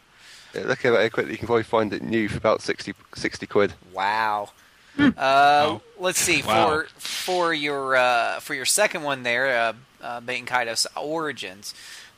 Yeah, 0.54 0.64
look 0.64 0.84
at 0.84 0.94
it 0.94 1.14
quickly. 1.14 1.32
You 1.32 1.38
can 1.38 1.48
probably 1.48 1.64
find 1.64 1.94
it 1.94 2.02
new 2.02 2.28
for 2.28 2.38
about 2.38 2.62
60, 2.62 2.94
60 3.16 3.48
quid. 3.48 3.74
Wow. 3.94 4.50
Uh, 5.00 5.80
let's 6.00 6.20
see 6.20 6.42
Wow. 6.42 6.68
for 6.70 6.88
for 6.98 7.54
your 7.54 7.96
uh, 7.96 8.40
for 8.40 8.54
your 8.54 8.66
second 8.66 9.04
one 9.04 9.24
there, 9.24 9.58
uh, 9.58 9.74
uh, 10.02 10.20
Bait 10.22 10.46
Kaidos 10.46 10.86
Origins. 10.96 11.74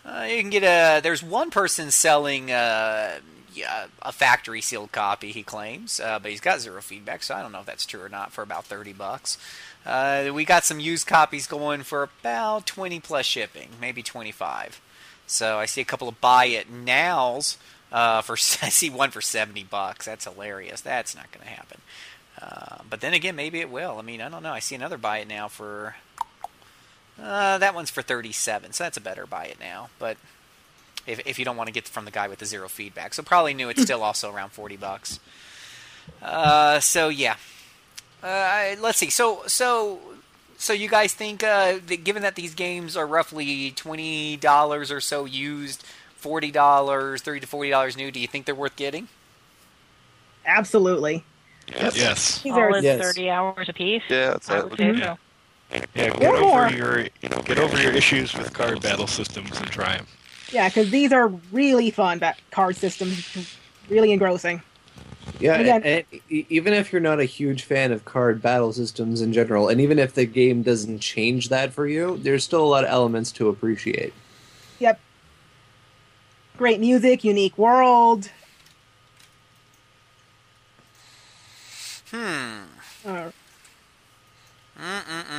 Uh, 0.05 0.25
you 0.29 0.41
can 0.41 0.49
get 0.49 0.63
a. 0.63 1.01
There's 1.01 1.23
one 1.23 1.49
person 1.49 1.91
selling 1.91 2.51
uh, 2.51 3.19
yeah, 3.53 3.85
a 4.01 4.11
factory 4.11 4.59
sealed 4.61 4.91
copy. 4.91 5.31
He 5.31 5.43
claims, 5.43 5.99
uh, 5.99 6.19
but 6.19 6.31
he's 6.31 6.41
got 6.41 6.59
zero 6.59 6.81
feedback, 6.81 7.23
so 7.23 7.35
I 7.35 7.41
don't 7.41 7.51
know 7.51 7.59
if 7.59 7.65
that's 7.65 7.85
true 7.85 8.01
or 8.01 8.09
not. 8.09 8.31
For 8.33 8.41
about 8.41 8.65
thirty 8.65 8.93
bucks. 8.93 9.37
Uh, 9.85 10.31
we 10.33 10.45
got 10.45 10.63
some 10.63 10.79
used 10.79 11.07
copies 11.07 11.45
going 11.45 11.83
for 11.83 12.03
about 12.03 12.65
twenty 12.65 12.99
plus 12.99 13.25
shipping, 13.25 13.69
maybe 13.79 14.01
twenty 14.03 14.31
five. 14.31 14.81
So 15.27 15.57
I 15.59 15.65
see 15.65 15.81
a 15.81 15.85
couple 15.85 16.07
of 16.09 16.19
buy 16.19 16.45
it 16.45 16.69
nows 16.69 17.57
uh, 17.91 18.21
for. 18.21 18.33
I 18.61 18.69
see 18.69 18.89
one 18.89 19.11
for 19.11 19.21
seventy 19.21 19.63
bucks. 19.63 20.05
That's 20.05 20.25
hilarious. 20.25 20.81
That's 20.81 21.15
not 21.15 21.31
going 21.31 21.43
to 21.45 21.51
happen. 21.51 21.79
Uh, 22.43 22.77
but 22.89 22.99
then 23.01 23.13
again, 23.13 23.35
maybe 23.35 23.59
it 23.59 23.69
will. 23.69 23.97
I 23.97 24.01
mean, 24.01 24.21
I 24.21 24.29
don't 24.29 24.43
know. 24.43 24.51
I 24.51 24.59
see 24.59 24.75
another 24.75 24.97
buy 24.97 25.19
it 25.19 25.27
now 25.27 25.47
for. 25.47 25.95
Uh, 27.21 27.57
that 27.59 27.75
one's 27.75 27.89
for 27.89 28.01
thirty-seven, 28.01 28.73
so 28.73 28.83
that's 28.83 28.97
a 28.97 29.01
better 29.01 29.25
buy 29.25 29.45
it 29.45 29.59
now. 29.59 29.89
But 29.99 30.17
if 31.05 31.25
if 31.25 31.39
you 31.39 31.45
don't 31.45 31.55
want 31.55 31.67
to 31.67 31.73
get 31.73 31.87
from 31.87 32.05
the 32.05 32.11
guy 32.11 32.27
with 32.27 32.39
the 32.39 32.45
zero 32.45 32.67
feedback, 32.67 33.13
so 33.13 33.23
probably 33.23 33.53
new. 33.53 33.69
It's 33.69 33.81
still 33.81 34.03
also 34.09 34.31
around 34.31 34.51
forty 34.51 34.77
bucks. 34.77 35.19
Uh, 36.21 36.79
so 36.79 37.09
yeah. 37.09 37.35
Uh, 38.21 38.75
let's 38.79 38.97
see. 38.97 39.09
So 39.09 39.43
so 39.47 39.99
so 40.57 40.73
you 40.73 40.87
guys 40.87 41.13
think, 41.13 41.43
uh, 41.43 41.79
that 41.87 42.03
given 42.03 42.21
that 42.23 42.35
these 42.35 42.53
games 42.53 42.95
are 42.95 43.05
roughly 43.05 43.71
twenty 43.71 44.37
dollars 44.37 44.91
or 44.91 45.01
so 45.01 45.25
used, 45.25 45.83
forty 46.15 46.51
dollars, 46.51 47.21
thirty 47.21 47.39
to 47.41 47.47
forty 47.47 47.69
dollars 47.69 47.95
new, 47.95 48.11
do 48.11 48.19
you 48.19 48.27
think 48.27 48.45
they're 48.45 48.55
worth 48.55 48.75
getting? 48.75 49.07
Absolutely. 50.45 51.23
Yes. 51.67 52.41
These 52.41 52.53
are 52.53 52.69
Solid 52.71 52.83
Yes. 52.83 53.01
30 53.01 53.29
hours 53.29 53.69
apiece. 53.69 54.03
Yeah, 54.09 54.33
I'd 54.35 54.43
say 54.43 54.53
I 54.55 54.59
would 54.61 54.69
would 54.71 54.77
say 54.79 54.91
be- 54.91 54.99
so. 55.01 55.17
Yeah, 55.95 56.09
get 56.09 56.23
Or 56.23 56.39
more. 56.39 56.65
over 56.67 56.75
your 56.75 57.03
get 57.45 57.57
over 57.57 57.81
your 57.81 57.91
issues 57.93 58.33
with 58.35 58.53
card 58.53 58.81
battle 58.81 59.07
systems 59.07 59.57
and 59.59 59.67
try 59.71 59.97
them. 59.97 60.05
Yeah, 60.51 60.69
because 60.69 60.91
these 60.91 61.11
are 61.11 61.29
really 61.51 61.89
fun 61.89 62.19
that 62.19 62.37
card 62.51 62.75
systems, 62.75 63.57
really 63.89 64.11
engrossing. 64.11 64.61
Yeah, 65.39 65.55
Again- 65.55 65.81
and, 65.83 66.03
and 66.11 66.21
e- 66.29 66.45
even 66.49 66.73
if 66.73 66.91
you're 66.91 67.01
not 67.01 67.19
a 67.19 67.25
huge 67.25 67.63
fan 67.63 67.91
of 67.91 68.05
card 68.05 68.39
battle 68.41 68.71
systems 68.71 69.21
in 69.21 69.33
general, 69.33 69.67
and 69.69 69.81
even 69.81 69.97
if 69.97 70.13
the 70.13 70.25
game 70.25 70.61
doesn't 70.61 70.99
change 70.99 71.49
that 71.49 71.73
for 71.73 71.87
you, 71.87 72.17
there's 72.21 72.43
still 72.43 72.63
a 72.63 72.67
lot 72.67 72.83
of 72.83 72.89
elements 72.91 73.31
to 73.31 73.49
appreciate. 73.49 74.13
Yep. 74.79 74.99
Great 76.57 76.79
music, 76.81 77.23
unique 77.23 77.57
world. 77.57 78.29
Hmm. 82.13 82.61
Uh, 83.05 83.31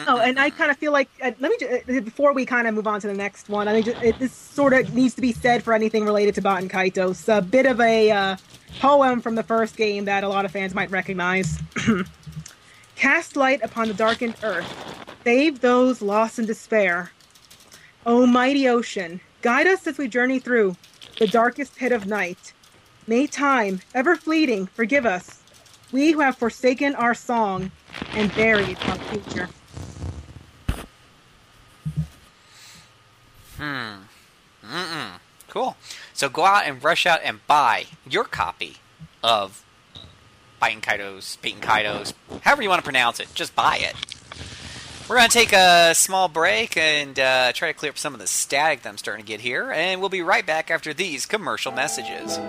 oh, 0.09 0.21
and 0.21 0.39
I 0.39 0.51
kind 0.51 0.71
of 0.71 0.77
feel 0.77 0.93
like 0.93 1.09
uh, 1.23 1.33
let 1.39 1.51
me 1.51 1.57
just, 1.59 1.89
uh, 1.89 2.01
before 2.01 2.33
we 2.33 2.47
kind 2.47 2.67
of 2.67 2.75
move 2.75 2.87
on 2.87 3.01
to 3.01 3.07
the 3.07 3.15
next 3.15 3.49
one. 3.49 3.69
I 3.69 3.73
mean, 3.73 3.83
just, 3.83 4.03
it, 4.03 4.19
this 4.19 4.33
sort 4.33 4.73
of 4.73 4.95
needs 4.95 5.15
to 5.15 5.21
be 5.21 5.33
said 5.33 5.63
for 5.63 5.73
anything 5.73 6.05
related 6.05 6.35
to 6.37 6.43
Baten 6.43 6.71
Kaitos. 6.71 7.37
A 7.37 7.43
bit 7.43 7.67
of 7.67 7.81
a 7.81 8.11
uh, 8.11 8.37
poem 8.81 9.21
from 9.21 9.35
the 9.35 9.43
first 9.43 9.77
game 9.77 10.05
that 10.07 10.25
a 10.25 10.29
lot 10.29 10.45
of 10.45 10.51
fans 10.51 10.75
might 10.75 10.91
recognize. 10.91 11.59
Cast 12.97 13.37
light 13.37 13.63
upon 13.63 13.89
the 13.89 13.95
darkened 13.95 14.37
earth, 14.43 15.07
save 15.25 15.61
those 15.61 16.01
lost 16.01 16.39
in 16.39 16.47
despair. 16.47 17.11
O 18.07 18.27
mighty 18.27 18.69
ocean, 18.69 19.21
guide 19.43 19.67
us 19.67 19.87
as 19.87 19.99
we 19.99 20.09
journey 20.09 20.39
through 20.39 20.77
the 21.19 21.27
darkest 21.27 21.77
pit 21.77 21.93
of 21.93 22.07
night. 22.07 22.53
May 23.07 23.27
time, 23.27 23.81
ever 23.95 24.17
fleeting, 24.17 24.67
forgive 24.67 25.07
us, 25.07 25.43
we 25.95 26.11
who 26.11 26.19
have 26.19 26.37
forsaken 26.37 26.93
our 26.97 27.15
song 27.15 27.71
and 28.15 28.35
buried 28.35 28.77
our 28.89 28.97
future. 28.97 29.49
Hmm. 33.57 33.99
Mm-mm. 34.69 35.11
Cool. 35.49 35.77
So 36.13 36.29
go 36.29 36.45
out 36.45 36.67
and 36.67 36.83
rush 36.83 37.07
out 37.07 37.21
and 37.23 37.47
buy 37.47 37.85
your 38.11 38.25
copy 38.25 38.79
of 39.23 39.65
Biting 40.59 40.81
Kaidos, 40.81 41.41
Beaten 41.41 41.61
Kaidos, 41.61 42.13
however 42.41 42.63
you 42.63 42.69
want 42.69 42.81
to 42.81 42.85
pronounce 42.85 43.21
it. 43.21 43.29
Just 43.33 43.55
buy 43.55 43.77
it. 43.77 43.95
We're 45.09 45.17
going 45.17 45.29
to 45.29 45.33
take 45.33 45.53
a 45.53 45.95
small 45.95 46.27
break 46.27 46.77
and 46.77 47.17
uh, 47.21 47.53
try 47.53 47.69
to 47.69 47.75
clear 47.75 47.91
up 47.91 47.99
some 47.99 48.15
of 48.15 48.21
the 48.21 48.27
static 48.27 48.83
that 48.83 48.89
I'm 48.89 48.99
starting 48.99 49.25
to 49.25 49.29
get 49.29 49.43
here, 49.43 49.71
and 49.71 50.01
we'll 50.01 50.09
be 50.09 50.23
right 50.23 50.45
back 50.45 50.73
after 50.73 50.93
these 50.93 51.25
commercial 51.25 51.71
messages. 51.71 52.41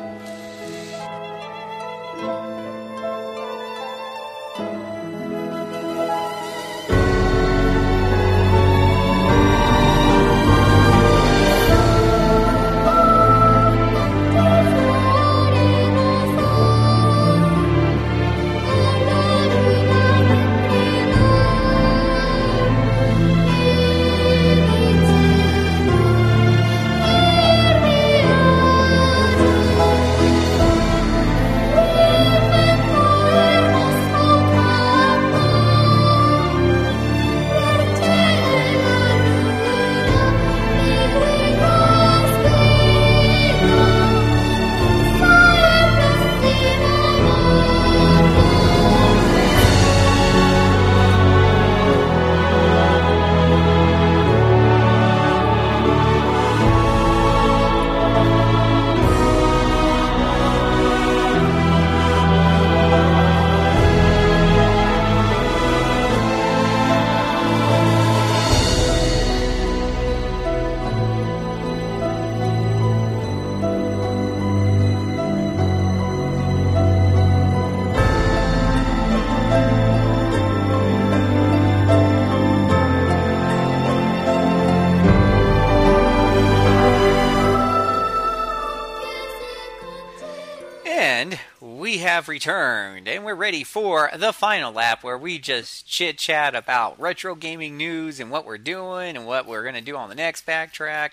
Have 91.93 92.27
returned, 92.27 93.07
and 93.07 93.23
we're 93.23 93.35
ready 93.35 93.63
for 93.63 94.09
the 94.15 94.33
final 94.33 94.71
lap 94.71 95.03
where 95.03 95.17
we 95.17 95.39
just 95.39 95.87
chit 95.87 96.17
chat 96.17 96.55
about 96.55 96.99
retro 96.99 97.35
gaming 97.35 97.77
news 97.77 98.19
and 98.19 98.31
what 98.31 98.45
we're 98.45 98.57
doing 98.57 99.15
and 99.15 99.25
what 99.25 99.45
we're 99.45 99.61
going 99.61 99.75
to 99.75 99.81
do 99.81 99.95
on 99.95 100.09
the 100.09 100.15
next 100.15 100.45
backtrack. 100.45 101.11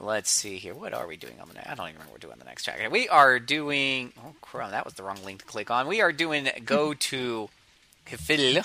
Let's 0.00 0.30
see 0.30 0.56
here. 0.56 0.72
What 0.72 0.94
are 0.94 1.06
we 1.06 1.16
doing 1.16 1.40
on 1.40 1.48
the 1.48 1.54
next? 1.54 1.68
I 1.68 1.74
don't 1.74 1.88
even 1.88 1.94
remember 1.94 2.12
what 2.12 2.22
we're 2.22 2.28
doing 2.28 2.32
on 2.34 2.38
the 2.38 2.44
next 2.44 2.64
track. 2.64 2.90
We 2.90 3.08
are 3.08 3.38
doing. 3.38 4.12
Oh, 4.18 4.34
crap. 4.40 4.70
That 4.70 4.84
was 4.84 4.94
the 4.94 5.02
wrong 5.02 5.18
link 5.24 5.40
to 5.40 5.46
click 5.46 5.70
on. 5.70 5.86
We 5.86 6.00
are 6.00 6.12
doing 6.12 6.48
Go 6.64 6.94
to 7.10 7.50
Hifil. 8.06 8.64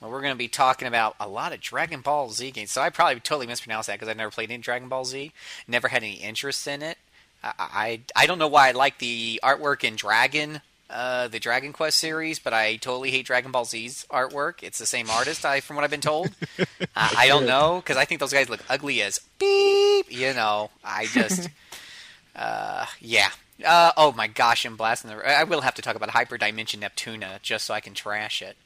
Well, 0.00 0.10
we're 0.12 0.22
going 0.22 0.34
to 0.34 0.38
be 0.38 0.48
talking 0.48 0.86
about 0.86 1.16
a 1.18 1.28
lot 1.28 1.52
of 1.52 1.60
Dragon 1.60 2.00
Ball 2.00 2.30
Z 2.30 2.52
games. 2.52 2.70
So 2.70 2.80
I 2.80 2.90
probably 2.90 3.18
totally 3.20 3.48
mispronounced 3.48 3.88
that 3.88 3.94
because 3.94 4.08
I've 4.08 4.16
never 4.16 4.30
played 4.30 4.50
any 4.50 4.62
Dragon 4.62 4.88
Ball 4.88 5.04
Z. 5.04 5.32
Never 5.66 5.88
had 5.88 6.02
any 6.02 6.14
interest 6.14 6.66
in 6.68 6.82
it. 6.82 6.98
I, 7.42 7.52
I, 7.58 8.00
I 8.14 8.26
don't 8.26 8.38
know 8.38 8.48
why 8.48 8.68
I 8.68 8.72
like 8.72 8.98
the 8.98 9.40
artwork 9.42 9.84
in 9.84 9.96
Dragon, 9.96 10.60
uh, 10.90 11.28
the 11.28 11.38
Dragon 11.38 11.72
Quest 11.72 11.98
series, 11.98 12.38
but 12.38 12.52
I 12.52 12.76
totally 12.76 13.10
hate 13.10 13.26
Dragon 13.26 13.52
Ball 13.52 13.64
Z's 13.64 14.06
artwork. 14.10 14.62
It's 14.62 14.78
the 14.78 14.86
same 14.86 15.10
artist, 15.10 15.44
I 15.44 15.60
from 15.60 15.76
what 15.76 15.84
I've 15.84 15.90
been 15.90 16.00
told. 16.00 16.30
uh, 16.58 16.64
I 16.94 17.28
don't 17.28 17.46
know 17.46 17.76
because 17.76 17.96
I 17.96 18.04
think 18.04 18.20
those 18.20 18.32
guys 18.32 18.48
look 18.48 18.64
ugly 18.68 19.02
as 19.02 19.20
beep. 19.38 20.06
You 20.10 20.32
know, 20.34 20.70
I 20.82 21.06
just, 21.06 21.48
uh, 22.36 22.86
yeah. 23.00 23.30
Uh, 23.64 23.92
oh 23.96 24.12
my 24.12 24.28
gosh, 24.28 24.64
I'm 24.64 24.76
blasting 24.76 25.10
the. 25.10 25.28
I 25.28 25.44
will 25.44 25.62
have 25.62 25.74
to 25.74 25.82
talk 25.82 25.96
about 25.96 26.10
Hyperdimension 26.10 26.80
Neptunia 26.80 27.42
just 27.42 27.66
so 27.66 27.74
I 27.74 27.80
can 27.80 27.92
trash 27.92 28.40
it. 28.40 28.56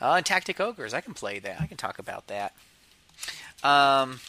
Uh, 0.00 0.14
and 0.14 0.26
Tactic 0.26 0.60
Ogres, 0.60 0.92
I 0.92 1.00
can 1.00 1.14
play 1.14 1.38
that. 1.38 1.60
I 1.60 1.66
can 1.66 1.78
talk 1.78 1.98
about 1.98 2.26
that. 2.26 2.52
Um, 3.64 4.20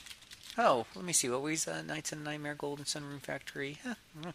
oh, 0.57 0.85
let 0.95 1.05
me 1.05 1.13
see. 1.13 1.29
What 1.29 1.41
was 1.41 1.67
uh, 1.67 1.81
Knights 1.81 2.11
and 2.11 2.23
Nightmare 2.23 2.55
Golden 2.55 2.85
Sun 2.85 3.05
Rune 3.05 3.19
Factory? 3.19 3.77
Huh. 3.85 4.31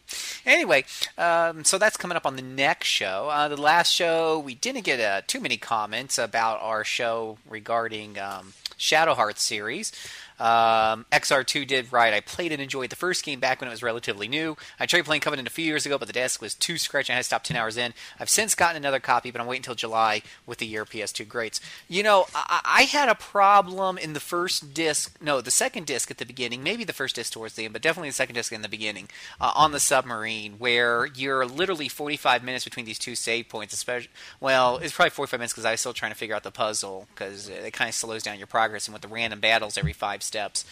Anyway, 0.47 0.85
um, 1.19 1.65
so 1.65 1.79
that's 1.79 1.97
coming 1.97 2.17
up 2.17 2.27
on 2.27 2.37
the 2.37 2.43
next 2.43 2.89
show. 2.89 3.29
Uh, 3.31 3.49
the 3.49 3.57
last 3.57 3.93
show, 3.93 4.39
we 4.39 4.55
didn't 4.55 4.85
get 4.85 5.01
uh, 5.01 5.23
too 5.27 5.41
many 5.41 5.57
comments 5.57 6.19
about 6.19 6.61
our 6.63 6.85
show 6.85 7.39
regarding 7.49 8.19
um, 8.19 8.53
Shadow 8.77 9.15
Hearts 9.15 9.43
series. 9.43 9.93
Um, 10.39 11.07
XR2 11.13 11.67
did 11.67 11.93
right. 11.93 12.13
I 12.13 12.21
played 12.21 12.53
and 12.53 12.61
enjoyed 12.61 12.91
the 12.91 12.97
first 12.97 13.25
game 13.25 13.41
back 13.41 13.61
when 13.61 13.69
it 13.69 13.71
was 13.71 13.83
relatively 13.83 14.29
new. 14.29 14.57
I 14.81 14.87
tried 14.87 15.05
playing 15.05 15.21
Covenant 15.21 15.49
a 15.49 15.53
few 15.53 15.65
years 15.65 15.87
ago, 15.87 15.99
but 15.99 16.07
the 16.07 16.13
desk 16.13 16.41
was 16.41 16.55
too 16.55 16.79
scratchy 16.79 17.13
I 17.13 17.17
had 17.17 17.21
to 17.21 17.25
stop 17.25 17.45
10 17.45 17.57
hours 17.57 17.77
in. 17.77 17.95
I've 18.19 18.29
since 18.29 18.55
gotten 18.55 18.77
another 18.77 19.01
copy, 19.01 19.31
but 19.31 19.41
I'm 19.41 19.47
waiting 19.47 19.61
until 19.61 19.75
July 19.75 20.23
with 20.47 20.59
the 20.59 20.67
year 20.67 20.85
PS2 20.85 21.29
greats. 21.29 21.61
You 21.89 22.03
know, 22.03 22.27
I, 22.35 22.61
I 22.65 22.83
had 22.85 23.09
a 23.09 23.15
problem 23.15 23.99
in 23.99 24.13
the 24.13 24.21
first 24.21 24.75
disc, 24.75 25.17
no, 25.21 25.41
the 25.41 25.51
second 25.51 25.87
disc 25.87 26.11
at 26.11 26.19
the 26.19 26.27
beginning, 26.27 26.63
maybe 26.63 26.85
the 26.85 26.93
first 26.93 27.17
disc 27.17 27.33
towards 27.33 27.55
the 27.55 27.65
end, 27.65 27.73
but 27.73 27.83
definitely 27.83 28.09
the 28.09 28.15
second 28.15 28.35
disc 28.35 28.53
in 28.53 28.63
the 28.63 28.69
beginning, 28.69 29.09
uh, 29.41 29.53
on 29.55 29.73
the 29.73 29.81
submarine, 29.81 30.55
where 30.59 31.07
you're 31.07 31.47
literally 31.47 31.89
45 31.89 32.43
minutes 32.43 32.65
between 32.65 32.87
these 32.87 32.99
two 32.99 33.15
save 33.15 33.49
points, 33.49 33.75
especially, 33.75 34.11
well, 34.41 34.79
it's 34.79 34.95
probably 34.95 35.11
45 35.11 35.41
minutes 35.41 35.53
because 35.53 35.65
I 35.65 35.73
was 35.73 35.81
still 35.81 35.93
trying 35.93 36.13
to 36.13 36.19
figure 36.19 36.35
out 36.35 36.43
the 36.43 36.51
puzzle, 36.51 37.07
because 37.15 37.49
it 37.49 37.73
kind 37.73 37.89
of 37.89 37.95
slows 37.95 38.23
down 38.23 38.39
your 38.39 38.47
progress, 38.47 38.87
and 38.87 38.93
with 38.93 39.03
the 39.03 39.09
random 39.09 39.41
battles 39.41 39.79
every 39.79 39.93
five 39.93 40.22
steps. 40.23 40.65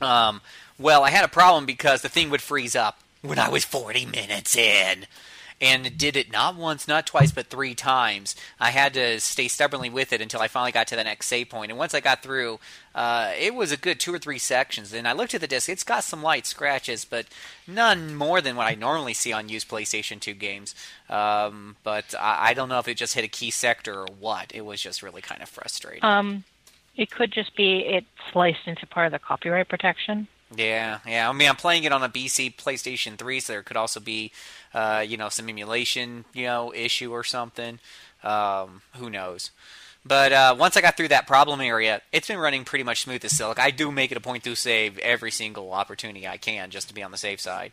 Um, 0.00 0.40
well, 0.78 1.04
I 1.04 1.10
had 1.10 1.24
a 1.24 1.28
problem 1.28 1.66
because 1.66 2.02
the 2.02 2.08
thing 2.08 2.30
would 2.30 2.42
freeze 2.42 2.74
up 2.74 2.98
when 3.22 3.38
I 3.38 3.48
was 3.48 3.64
40 3.64 4.06
minutes 4.06 4.56
in. 4.56 5.06
And 5.62 5.98
did 5.98 6.16
it 6.16 6.32
not 6.32 6.56
once, 6.56 6.88
not 6.88 7.06
twice, 7.06 7.32
but 7.32 7.48
three 7.48 7.74
times. 7.74 8.34
I 8.58 8.70
had 8.70 8.94
to 8.94 9.20
stay 9.20 9.46
stubbornly 9.46 9.90
with 9.90 10.10
it 10.14 10.22
until 10.22 10.40
I 10.40 10.48
finally 10.48 10.72
got 10.72 10.86
to 10.86 10.96
the 10.96 11.04
next 11.04 11.26
save 11.26 11.50
point. 11.50 11.70
And 11.70 11.78
once 11.78 11.92
I 11.92 12.00
got 12.00 12.22
through, 12.22 12.60
uh, 12.94 13.32
it 13.38 13.54
was 13.54 13.70
a 13.70 13.76
good 13.76 14.00
two 14.00 14.14
or 14.14 14.18
three 14.18 14.38
sections. 14.38 14.94
And 14.94 15.06
I 15.06 15.12
looked 15.12 15.34
at 15.34 15.42
the 15.42 15.46
disc; 15.46 15.68
it's 15.68 15.84
got 15.84 16.02
some 16.02 16.22
light 16.22 16.46
scratches, 16.46 17.04
but 17.04 17.26
none 17.66 18.14
more 18.14 18.40
than 18.40 18.56
what 18.56 18.68
I 18.68 18.74
normally 18.74 19.12
see 19.12 19.34
on 19.34 19.50
used 19.50 19.68
PlayStation 19.68 20.18
2 20.18 20.32
games. 20.32 20.74
Um, 21.10 21.76
but 21.84 22.14
I, 22.18 22.48
I 22.48 22.54
don't 22.54 22.70
know 22.70 22.78
if 22.78 22.88
it 22.88 22.96
just 22.96 23.12
hit 23.12 23.24
a 23.24 23.28
key 23.28 23.50
sector 23.50 24.00
or 24.00 24.08
what. 24.18 24.52
It 24.54 24.62
was 24.62 24.80
just 24.80 25.02
really 25.02 25.20
kind 25.20 25.42
of 25.42 25.50
frustrating. 25.50 26.02
Um, 26.02 26.44
it 27.00 27.10
could 27.10 27.32
just 27.32 27.56
be 27.56 27.78
it 27.78 28.04
sliced 28.30 28.66
into 28.66 28.86
part 28.86 29.06
of 29.06 29.12
the 29.12 29.18
copyright 29.18 29.70
protection. 29.70 30.28
Yeah, 30.54 30.98
yeah. 31.06 31.30
I 31.30 31.32
mean, 31.32 31.48
I'm 31.48 31.56
playing 31.56 31.84
it 31.84 31.92
on 31.92 32.02
a 32.02 32.10
BC 32.10 32.56
PlayStation 32.56 33.16
3, 33.16 33.40
so 33.40 33.54
there 33.54 33.62
could 33.62 33.78
also 33.78 34.00
be, 34.00 34.32
uh, 34.74 35.02
you 35.06 35.16
know, 35.16 35.30
some 35.30 35.48
emulation, 35.48 36.26
you 36.34 36.44
know, 36.44 36.74
issue 36.74 37.10
or 37.10 37.24
something. 37.24 37.78
Um, 38.22 38.82
who 38.96 39.08
knows? 39.08 39.50
But 40.04 40.32
uh, 40.32 40.56
once 40.58 40.76
I 40.76 40.82
got 40.82 40.98
through 40.98 41.08
that 41.08 41.26
problem 41.26 41.62
area, 41.62 42.02
it's 42.12 42.28
been 42.28 42.38
running 42.38 42.64
pretty 42.64 42.84
much 42.84 43.02
smooth 43.02 43.24
as 43.24 43.32
silk. 43.32 43.58
I 43.58 43.70
do 43.70 43.90
make 43.90 44.10
it 44.10 44.18
a 44.18 44.20
point 44.20 44.44
to 44.44 44.54
save 44.54 44.98
every 44.98 45.30
single 45.30 45.72
opportunity 45.72 46.28
I 46.28 46.36
can 46.36 46.68
just 46.70 46.88
to 46.88 46.94
be 46.94 47.02
on 47.02 47.12
the 47.12 47.16
safe 47.16 47.40
side. 47.40 47.72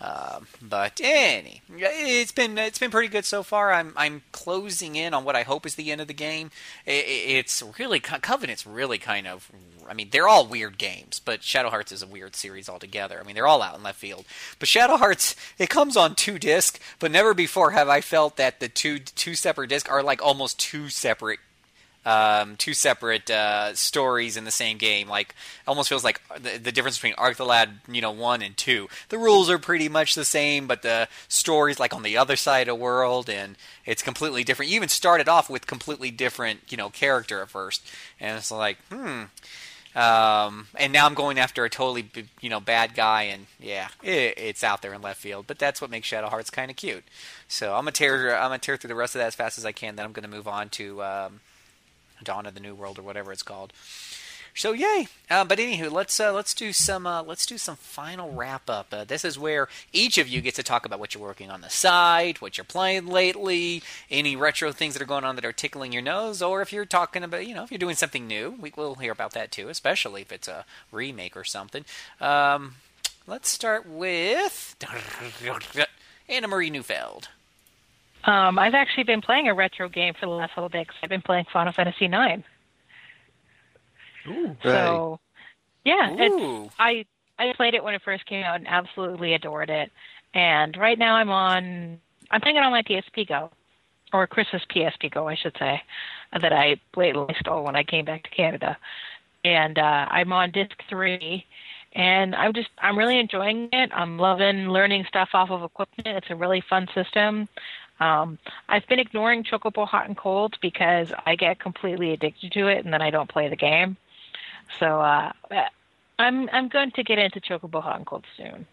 Um, 0.00 0.46
but 0.62 1.00
any, 1.02 1.60
it's 1.76 2.30
been 2.30 2.56
it's 2.56 2.78
been 2.78 2.92
pretty 2.92 3.08
good 3.08 3.24
so 3.24 3.42
far. 3.42 3.72
I'm 3.72 3.92
I'm 3.96 4.22
closing 4.30 4.94
in 4.94 5.12
on 5.12 5.24
what 5.24 5.34
I 5.34 5.42
hope 5.42 5.66
is 5.66 5.74
the 5.74 5.90
end 5.90 6.00
of 6.00 6.06
the 6.06 6.14
game. 6.14 6.52
It, 6.86 7.04
it's 7.06 7.62
really 7.78 7.98
Covenant's 7.98 8.66
really 8.66 8.98
kind 8.98 9.26
of. 9.26 9.50
I 9.88 9.94
mean, 9.94 10.10
they're 10.12 10.28
all 10.28 10.46
weird 10.46 10.76
games, 10.78 11.18
but 11.18 11.42
Shadow 11.42 11.70
Hearts 11.70 11.92
is 11.92 12.02
a 12.02 12.06
weird 12.06 12.36
series 12.36 12.68
altogether. 12.68 13.18
I 13.18 13.24
mean, 13.24 13.34
they're 13.34 13.46
all 13.46 13.62
out 13.62 13.74
in 13.74 13.82
left 13.82 13.98
field. 13.98 14.26
But 14.58 14.68
Shadow 14.68 14.98
Hearts, 14.98 15.34
it 15.58 15.70
comes 15.70 15.96
on 15.96 16.14
two 16.14 16.38
discs, 16.38 16.78
but 16.98 17.10
never 17.10 17.32
before 17.32 17.70
have 17.70 17.88
I 17.88 18.00
felt 18.02 18.36
that 18.36 18.60
the 18.60 18.68
two 18.68 19.00
two 19.00 19.34
separate 19.34 19.68
discs 19.68 19.88
are 19.88 20.02
like 20.02 20.22
almost 20.22 20.60
two 20.60 20.90
separate 20.90 21.40
um, 22.08 22.56
two 22.56 22.72
separate 22.72 23.30
uh, 23.30 23.74
stories 23.74 24.38
in 24.38 24.44
the 24.44 24.50
same 24.50 24.78
game. 24.78 25.08
Like 25.08 25.34
almost 25.66 25.90
feels 25.90 26.02
like 26.02 26.22
the, 26.40 26.58
the 26.58 26.72
difference 26.72 26.96
between 26.96 27.12
Arc 27.18 27.36
the 27.36 27.44
Lad, 27.44 27.80
you 27.86 28.00
know, 28.00 28.10
one 28.10 28.40
and 28.40 28.56
two. 28.56 28.88
The 29.10 29.18
rules 29.18 29.50
are 29.50 29.58
pretty 29.58 29.90
much 29.90 30.14
the 30.14 30.24
same, 30.24 30.66
but 30.66 30.80
the 30.80 31.08
stories 31.28 31.78
like 31.78 31.94
on 31.94 32.02
the 32.02 32.16
other 32.16 32.36
side 32.36 32.66
of 32.66 32.78
the 32.78 32.82
world, 32.82 33.28
and 33.28 33.56
it's 33.84 34.02
completely 34.02 34.42
different. 34.42 34.70
You 34.70 34.76
even 34.76 34.88
started 34.88 35.28
off 35.28 35.50
with 35.50 35.66
completely 35.66 36.10
different, 36.10 36.60
you 36.70 36.78
know, 36.78 36.88
character 36.88 37.42
at 37.42 37.50
first, 37.50 37.86
and 38.18 38.38
it's 38.38 38.50
like, 38.50 38.78
hmm. 38.90 39.24
Um, 39.94 40.68
and 40.76 40.92
now 40.92 41.06
I'm 41.06 41.14
going 41.14 41.38
after 41.38 41.64
a 41.64 41.70
totally, 41.70 42.08
you 42.40 42.48
know, 42.48 42.60
bad 42.60 42.94
guy, 42.94 43.24
and 43.24 43.46
yeah, 43.60 43.88
it, 44.02 44.34
it's 44.38 44.64
out 44.64 44.80
there 44.80 44.94
in 44.94 45.02
left 45.02 45.20
field. 45.20 45.46
But 45.46 45.58
that's 45.58 45.80
what 45.82 45.90
makes 45.90 46.06
Shadow 46.06 46.28
Hearts 46.28 46.50
kind 46.50 46.70
of 46.70 46.76
cute. 46.76 47.04
So 47.48 47.74
I'm 47.74 47.80
gonna 47.80 47.92
tear, 47.92 48.34
I'm 48.34 48.50
gonna 48.50 48.58
tear 48.58 48.76
through 48.76 48.88
the 48.88 48.94
rest 48.94 49.14
of 49.14 49.18
that 49.18 49.26
as 49.26 49.34
fast 49.34 49.58
as 49.58 49.66
I 49.66 49.72
can. 49.72 49.96
Then 49.96 50.06
I'm 50.06 50.12
gonna 50.12 50.28
move 50.28 50.46
on 50.46 50.68
to 50.70 51.02
um, 51.02 51.40
Dawn 52.22 52.46
of 52.46 52.54
the 52.54 52.60
New 52.60 52.74
World 52.74 52.98
or 52.98 53.02
whatever 53.02 53.32
it's 53.32 53.42
called. 53.42 53.72
So 54.58 54.72
yay! 54.72 55.06
Uh, 55.30 55.44
but 55.44 55.58
anywho, 55.58 55.88
let's 55.88 56.18
uh, 56.18 56.32
let's 56.32 56.52
do 56.52 56.72
some 56.72 57.06
uh, 57.06 57.22
let's 57.22 57.46
do 57.46 57.58
some 57.58 57.76
final 57.76 58.32
wrap 58.32 58.68
up. 58.68 58.88
Uh, 58.90 59.04
this 59.04 59.24
is 59.24 59.38
where 59.38 59.68
each 59.92 60.18
of 60.18 60.26
you 60.26 60.40
gets 60.40 60.56
to 60.56 60.64
talk 60.64 60.84
about 60.84 60.98
what 60.98 61.14
you're 61.14 61.22
working 61.22 61.48
on 61.48 61.60
the 61.60 61.70
side, 61.70 62.40
what 62.40 62.58
you're 62.58 62.64
playing 62.64 63.06
lately, 63.06 63.84
any 64.10 64.34
retro 64.34 64.72
things 64.72 64.94
that 64.94 65.02
are 65.02 65.06
going 65.06 65.22
on 65.22 65.36
that 65.36 65.44
are 65.44 65.52
tickling 65.52 65.92
your 65.92 66.02
nose, 66.02 66.42
or 66.42 66.60
if 66.60 66.72
you're 66.72 66.84
talking 66.84 67.22
about 67.22 67.46
you 67.46 67.54
know 67.54 67.62
if 67.62 67.70
you're 67.70 67.78
doing 67.78 67.94
something 67.94 68.26
new, 68.26 68.56
we 68.60 68.72
will 68.76 68.96
hear 68.96 69.12
about 69.12 69.32
that 69.32 69.52
too, 69.52 69.68
especially 69.68 70.22
if 70.22 70.32
it's 70.32 70.48
a 70.48 70.64
remake 70.90 71.36
or 71.36 71.44
something. 71.44 71.84
Um, 72.20 72.74
let's 73.28 73.48
start 73.48 73.88
with 73.88 74.74
Anna 76.28 76.48
Marie 76.48 76.70
Neufeld. 76.70 77.28
Um, 78.28 78.58
I've 78.58 78.74
actually 78.74 79.04
been 79.04 79.22
playing 79.22 79.48
a 79.48 79.54
retro 79.54 79.88
game 79.88 80.12
for 80.20 80.26
the 80.26 80.32
last 80.32 80.52
little 80.54 80.68
bit. 80.68 80.86
Cause 80.86 80.96
I've 81.02 81.08
been 81.08 81.22
playing 81.22 81.46
Final 81.50 81.72
Fantasy 81.72 82.04
IX. 82.04 82.42
Ooh, 84.28 84.54
So, 84.62 85.18
yeah, 85.86 86.10
Ooh. 86.10 86.64
it's, 86.64 86.74
I 86.78 87.06
I 87.38 87.54
played 87.56 87.72
it 87.72 87.82
when 87.82 87.94
it 87.94 88.02
first 88.04 88.26
came 88.26 88.44
out 88.44 88.56
and 88.56 88.68
absolutely 88.68 89.32
adored 89.32 89.70
it. 89.70 89.90
And 90.34 90.76
right 90.76 90.98
now 90.98 91.14
I'm 91.14 91.30
on 91.30 91.98
I'm 92.30 92.40
playing 92.42 92.56
it 92.56 92.62
on 92.62 92.70
my 92.70 92.82
PSP 92.82 93.26
Go, 93.26 93.50
or 94.12 94.26
Chris's 94.26 94.60
PSP 94.74 95.10
Go, 95.10 95.26
I 95.26 95.34
should 95.34 95.56
say, 95.58 95.80
that 96.38 96.52
I 96.52 96.76
blatantly 96.92 97.34
stole 97.40 97.64
when 97.64 97.76
I 97.76 97.82
came 97.82 98.04
back 98.04 98.24
to 98.24 98.30
Canada. 98.30 98.76
And 99.44 99.78
uh, 99.78 100.06
I'm 100.10 100.34
on 100.34 100.50
disc 100.50 100.72
three, 100.90 101.46
and 101.94 102.34
I'm 102.34 102.52
just 102.52 102.68
I'm 102.82 102.98
really 102.98 103.18
enjoying 103.18 103.70
it. 103.72 103.90
I'm 103.94 104.18
loving 104.18 104.68
learning 104.68 105.06
stuff 105.08 105.30
off 105.32 105.50
of 105.50 105.62
equipment. 105.62 106.18
It's 106.18 106.26
a 106.28 106.36
really 106.36 106.62
fun 106.68 106.86
system. 106.94 107.48
Um, 108.00 108.38
I've 108.68 108.86
been 108.86 108.98
ignoring 109.00 109.44
Chocobo 109.44 109.86
Hot 109.86 110.06
and 110.06 110.16
Cold 110.16 110.56
because 110.60 111.12
I 111.26 111.34
get 111.36 111.58
completely 111.58 112.12
addicted 112.12 112.52
to 112.52 112.68
it 112.68 112.84
and 112.84 112.92
then 112.92 113.02
I 113.02 113.10
don't 113.10 113.28
play 113.28 113.48
the 113.48 113.56
game. 113.56 113.96
So 114.78 115.00
uh, 115.00 115.32
I'm 116.18 116.48
I'm 116.50 116.68
going 116.68 116.90
to 116.92 117.02
get 117.02 117.18
into 117.18 117.40
Chocobo 117.40 117.82
Hot 117.82 117.96
and 117.96 118.06
Cold 118.06 118.24
soon. 118.36 118.66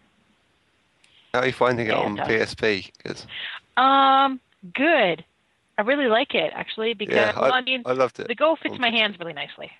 How 1.34 1.40
are 1.40 1.46
you 1.46 1.52
finding 1.52 1.88
it 1.88 1.94
on 1.94 2.18
And, 2.18 2.20
uh, 2.20 2.26
PSP? 2.26 2.90
'Cause- 3.02 3.26
Um, 3.76 4.40
good. 4.72 5.24
I 5.78 5.82
really 5.82 6.06
like 6.06 6.34
it 6.34 6.52
actually 6.54 6.94
because 6.94 7.14
yeah, 7.16 7.38
well, 7.38 7.52
I, 7.52 7.58
I 7.58 7.60
mean 7.60 7.82
I 7.84 7.92
loved 7.92 8.18
it. 8.20 8.28
the 8.28 8.34
Go 8.34 8.56
fits 8.56 8.78
my 8.78 8.90
hands 8.90 9.18
really 9.18 9.34
nicely 9.34 9.70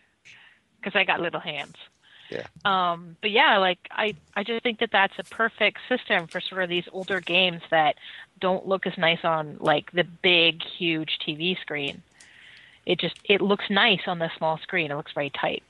because 0.81 0.95
I 0.99 1.05
got 1.05 1.21
little 1.21 1.41
hands. 1.41 1.77
Yeah. 2.29 2.47
Um, 2.65 3.17
but 3.23 3.31
yeah, 3.31 3.57
like 3.59 3.79
I, 3.91 4.15
I 4.35 4.43
just 4.45 4.63
think 4.63 4.81
that 4.81 4.91
that's 4.93 5.19
a 5.19 5.25
perfect 5.25 5.79
system 5.89 6.27
for 6.27 6.41
sort 6.41 6.63
of 6.65 6.69
these 6.69 6.85
older 6.93 7.21
games 7.21 7.63
that 7.71 7.97
don't 8.41 8.67
look 8.67 8.87
as 8.87 8.97
nice 8.99 9.25
on 9.25 9.57
like 9.61 9.91
the 9.93 10.05
big, 10.05 10.63
huge 10.63 11.19
TV 11.27 11.59
screen. 11.61 12.03
It 12.85 13.01
just 13.01 13.17
it 13.25 13.41
looks 13.41 13.65
nice 13.69 14.03
on 14.07 14.19
the 14.19 14.31
small 14.37 14.59
screen. 14.59 14.91
It 14.91 14.97
looks 14.97 15.13
very 15.13 15.31
tight. 15.31 15.63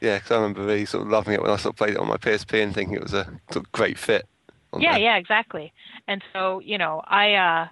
Yeah, 0.00 0.16
because 0.16 0.30
I 0.30 0.36
remember 0.36 0.64
really 0.64 0.84
sort 0.84 1.02
of 1.02 1.10
loving 1.10 1.34
it 1.34 1.42
when 1.42 1.50
I 1.50 1.56
sort 1.56 1.72
of 1.72 1.76
played 1.76 1.94
it 1.94 1.98
on 1.98 2.06
my 2.06 2.16
PSP 2.16 2.62
and 2.62 2.72
thinking 2.72 2.94
it 2.94 3.02
was 3.02 3.14
a 3.14 3.24
sort 3.50 3.64
of 3.64 3.72
great 3.72 3.98
fit. 3.98 4.26
Yeah, 4.78 4.92
there. 4.92 5.00
yeah, 5.00 5.16
exactly. 5.16 5.72
And 6.06 6.22
so 6.32 6.60
you 6.60 6.78
know, 6.78 7.02
I 7.04 7.34
uh, 7.34 7.68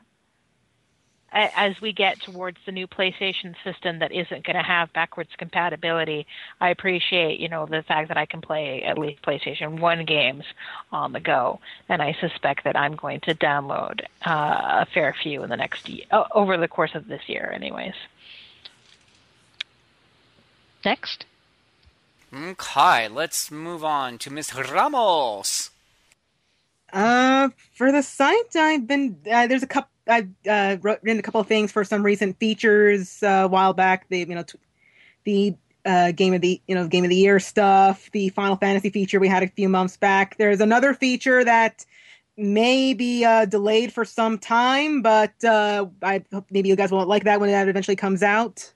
as 1.36 1.80
we 1.80 1.92
get 1.92 2.20
towards 2.20 2.58
the 2.66 2.72
new 2.72 2.86
PlayStation 2.86 3.54
system 3.62 3.98
that 3.98 4.12
isn't 4.12 4.44
going 4.44 4.56
to 4.56 4.62
have 4.62 4.92
backwards 4.92 5.30
compatibility, 5.36 6.26
I 6.60 6.70
appreciate 6.70 7.40
you 7.40 7.48
know 7.48 7.66
the 7.66 7.82
fact 7.82 8.08
that 8.08 8.16
I 8.16 8.26
can 8.26 8.40
play 8.40 8.82
at 8.82 8.98
least 8.98 9.22
PlayStation 9.22 9.80
One 9.80 10.04
games 10.04 10.44
on 10.92 11.12
the 11.12 11.20
go, 11.20 11.60
and 11.88 12.02
I 12.02 12.16
suspect 12.20 12.64
that 12.64 12.76
I'm 12.76 12.96
going 12.96 13.20
to 13.20 13.34
download 13.34 14.00
uh, 14.24 14.84
a 14.84 14.86
fair 14.92 15.14
few 15.22 15.42
in 15.42 15.50
the 15.50 15.56
next 15.56 15.88
year, 15.88 16.06
over 16.34 16.56
the 16.56 16.68
course 16.68 16.94
of 16.94 17.06
this 17.06 17.28
year, 17.28 17.50
anyways. 17.54 17.94
Next. 20.84 21.26
Okay, 22.34 23.08
let's 23.08 23.50
move 23.50 23.84
on 23.84 24.18
to 24.18 24.30
Miss 24.30 24.54
Ramos. 24.54 25.70
Uh, 26.92 27.48
for 27.74 27.92
the 27.92 28.02
site, 28.02 28.54
I've 28.54 28.86
been 28.86 29.16
uh, 29.30 29.46
there's 29.46 29.62
a 29.62 29.66
couple. 29.66 29.90
I've 30.08 30.28
uh, 30.48 30.76
wrote, 30.80 31.00
written 31.02 31.18
a 31.18 31.22
couple 31.22 31.40
of 31.40 31.46
things 31.46 31.72
for 31.72 31.84
some 31.84 32.02
recent 32.02 32.38
features 32.38 33.22
uh, 33.22 33.42
a 33.44 33.48
while 33.48 33.72
back. 33.72 34.08
The 34.08 34.20
you 34.20 34.34
know 34.34 34.42
t- 34.42 34.58
the 35.24 35.54
uh, 35.84 36.12
game 36.12 36.34
of 36.34 36.40
the 36.40 36.60
you 36.66 36.74
know 36.74 36.86
game 36.88 37.04
of 37.04 37.10
the 37.10 37.16
year 37.16 37.38
stuff. 37.40 38.10
The 38.12 38.28
Final 38.30 38.56
Fantasy 38.56 38.90
feature 38.90 39.20
we 39.20 39.28
had 39.28 39.42
a 39.42 39.48
few 39.48 39.68
months 39.68 39.96
back. 39.96 40.36
There's 40.36 40.60
another 40.60 40.94
feature 40.94 41.44
that 41.44 41.84
may 42.36 42.92
be 42.94 43.24
uh, 43.24 43.46
delayed 43.46 43.92
for 43.92 44.04
some 44.04 44.38
time, 44.38 45.02
but 45.02 45.32
uh, 45.44 45.86
I 46.02 46.22
hope 46.32 46.46
maybe 46.50 46.68
you 46.68 46.76
guys 46.76 46.92
won't 46.92 47.08
like 47.08 47.24
that 47.24 47.40
when 47.40 47.50
that 47.50 47.68
eventually 47.68 47.96
comes 47.96 48.22
out. 48.22 48.72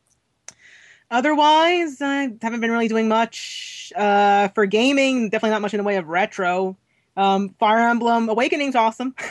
Otherwise, 1.10 2.00
I 2.00 2.32
haven't 2.40 2.60
been 2.60 2.70
really 2.70 2.88
doing 2.88 3.08
much 3.08 3.92
uh, 3.96 4.48
for 4.48 4.64
gaming. 4.64 5.28
Definitely 5.28 5.50
not 5.50 5.62
much 5.62 5.74
in 5.74 5.78
the 5.78 5.84
way 5.84 5.96
of 5.96 6.06
retro. 6.06 6.76
Um, 7.16 7.50
Fire 7.58 7.88
Emblem 7.88 8.28
Awakening's 8.28 8.76
awesome. 8.76 9.14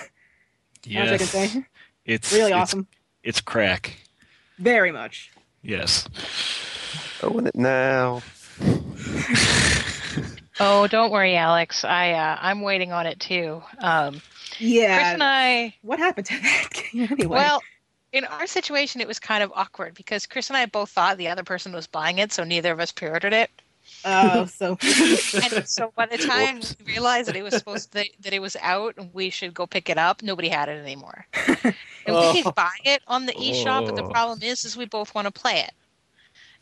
I 1.13 1.17
say, 1.17 1.65
It's 2.09 2.33
really 2.33 2.47
it's- 2.51 2.61
awesome. 2.61 2.87
It's 3.23 3.39
crack. 3.41 3.95
Very 4.57 4.91
much. 4.91 5.31
Yes. 5.61 6.07
Own 7.21 7.45
it 7.47 7.55
now. 7.55 8.21
Oh, 10.61 10.87
don't 10.87 11.09
worry, 11.09 11.37
Alex. 11.37 11.85
I 11.85 12.11
uh, 12.11 12.37
I'm 12.41 12.59
waiting 12.61 12.91
on 12.91 13.05
it 13.05 13.17
too. 13.21 13.63
Um, 13.77 14.21
Yeah. 14.57 14.97
Chris 14.97 15.07
and 15.13 15.23
I. 15.23 15.73
What 15.83 15.99
happened 15.99 16.27
to 16.27 16.37
that 16.41 16.69
anyway? 16.93 17.25
Well, 17.27 17.61
in 18.11 18.25
our 18.25 18.45
situation, 18.45 18.99
it 18.99 19.07
was 19.07 19.19
kind 19.19 19.41
of 19.41 19.53
awkward 19.55 19.93
because 19.93 20.25
Chris 20.27 20.49
and 20.49 20.57
I 20.57 20.65
both 20.65 20.89
thought 20.89 21.17
the 21.17 21.29
other 21.29 21.43
person 21.43 21.71
was 21.71 21.87
buying 21.87 22.17
it, 22.17 22.33
so 22.33 22.43
neither 22.43 22.73
of 22.73 22.81
us 22.81 22.91
pre-ordered 22.91 23.31
it. 23.31 23.49
Oh, 24.03 24.45
so 24.45 24.77
And 25.41 25.61
so 25.65 25.91
by 25.95 26.05
the 26.05 26.17
time 26.17 26.61
Whoops. 26.61 26.75
we 26.79 26.85
realized 26.85 27.27
that 27.27 27.35
it 27.35 27.43
was 27.43 27.55
supposed 27.55 27.91
to, 27.93 28.05
that 28.19 28.33
it 28.33 28.41
was 28.41 28.55
out 28.61 28.95
and 28.97 29.13
we 29.13 29.29
should 29.29 29.53
go 29.53 29.67
pick 29.67 29.89
it 29.89 29.97
up, 29.97 30.21
nobody 30.23 30.49
had 30.49 30.69
it 30.69 30.79
anymore. 30.81 31.27
And 32.05 32.17
we 32.17 32.27
could 32.29 32.53
buy 32.55 32.71
it 32.83 33.01
on 33.07 33.25
the 33.25 33.33
eShop, 33.33 33.85
but 33.85 33.95
the 33.95 34.03
Oh. 34.03 34.09
problem 34.11 34.39
is, 34.43 34.65
is 34.65 34.77
we 34.77 34.85
both 34.85 35.13
want 35.15 35.25
to 35.27 35.31
play 35.31 35.61
it. 35.61 35.73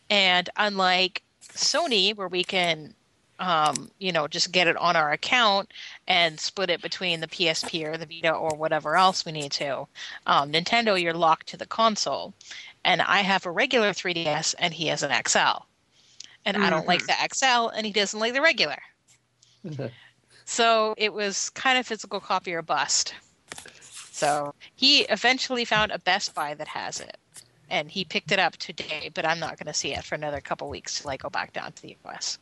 And 0.09 0.49
unlike 0.57 1.23
Sony, 1.55 2.15
where 2.15 2.27
we 2.27 2.43
can, 2.43 2.95
um, 3.39 3.91
you 3.99 4.11
know, 4.11 4.27
just 4.27 4.51
get 4.51 4.67
it 4.67 4.77
on 4.77 4.95
our 4.95 5.11
account 5.11 5.73
and 6.07 6.39
split 6.39 6.69
it 6.69 6.81
between 6.81 7.19
the 7.21 7.27
PSP 7.27 7.85
or 7.85 7.97
the 7.97 8.05
Vita 8.05 8.31
or 8.33 8.55
whatever 8.55 8.95
else 8.97 9.25
we 9.25 9.31
need 9.31 9.51
to, 9.53 9.87
um, 10.25 10.51
Nintendo, 10.51 11.01
you're 11.01 11.13
locked 11.13 11.47
to 11.49 11.57
the 11.57 11.65
console. 11.67 12.33
And 12.83 13.01
I 13.01 13.19
have 13.21 13.45
a 13.45 13.51
regular 13.51 13.93
3DS, 13.93 14.53
and 14.59 14.73
he 14.73 14.87
has 14.87 15.03
an 15.03 15.11
XL. 15.11 15.65
And 16.45 16.57
I 16.57 16.69
don't 16.69 16.87
like 16.87 17.05
the 17.05 17.13
XL, 17.33 17.67
and 17.75 17.85
he 17.85 17.91
doesn't 17.91 18.19
like 18.19 18.33
the 18.33 18.41
regular. 18.41 18.77
So 20.49 20.95
it 20.97 21.11
was 21.11 21.49
kind 21.49 21.77
of 21.77 21.85
physical 21.85 22.21
copy 22.21 22.53
or 22.53 22.61
bust. 22.61 23.13
So 24.11 24.53
he 24.75 25.01
eventually 25.01 25.65
found 25.65 25.91
a 25.91 25.99
Best 25.99 26.33
Buy 26.33 26.53
that 26.53 26.69
has 26.69 27.01
it, 27.01 27.17
and 27.69 27.91
he 27.91 28.05
picked 28.05 28.31
it 28.31 28.39
up 28.39 28.55
today. 28.55 29.11
But 29.13 29.25
I'm 29.25 29.39
not 29.41 29.57
going 29.59 29.67
to 29.67 29.73
see 29.73 29.93
it 29.93 30.05
for 30.05 30.15
another 30.15 30.39
couple 30.39 30.69
weeks 30.69 31.01
till 31.01 31.11
I 31.11 31.17
go 31.17 31.29
back 31.29 31.51
down 31.51 31.73
to 31.73 31.81
the 31.81 31.97
US. 32.05 32.39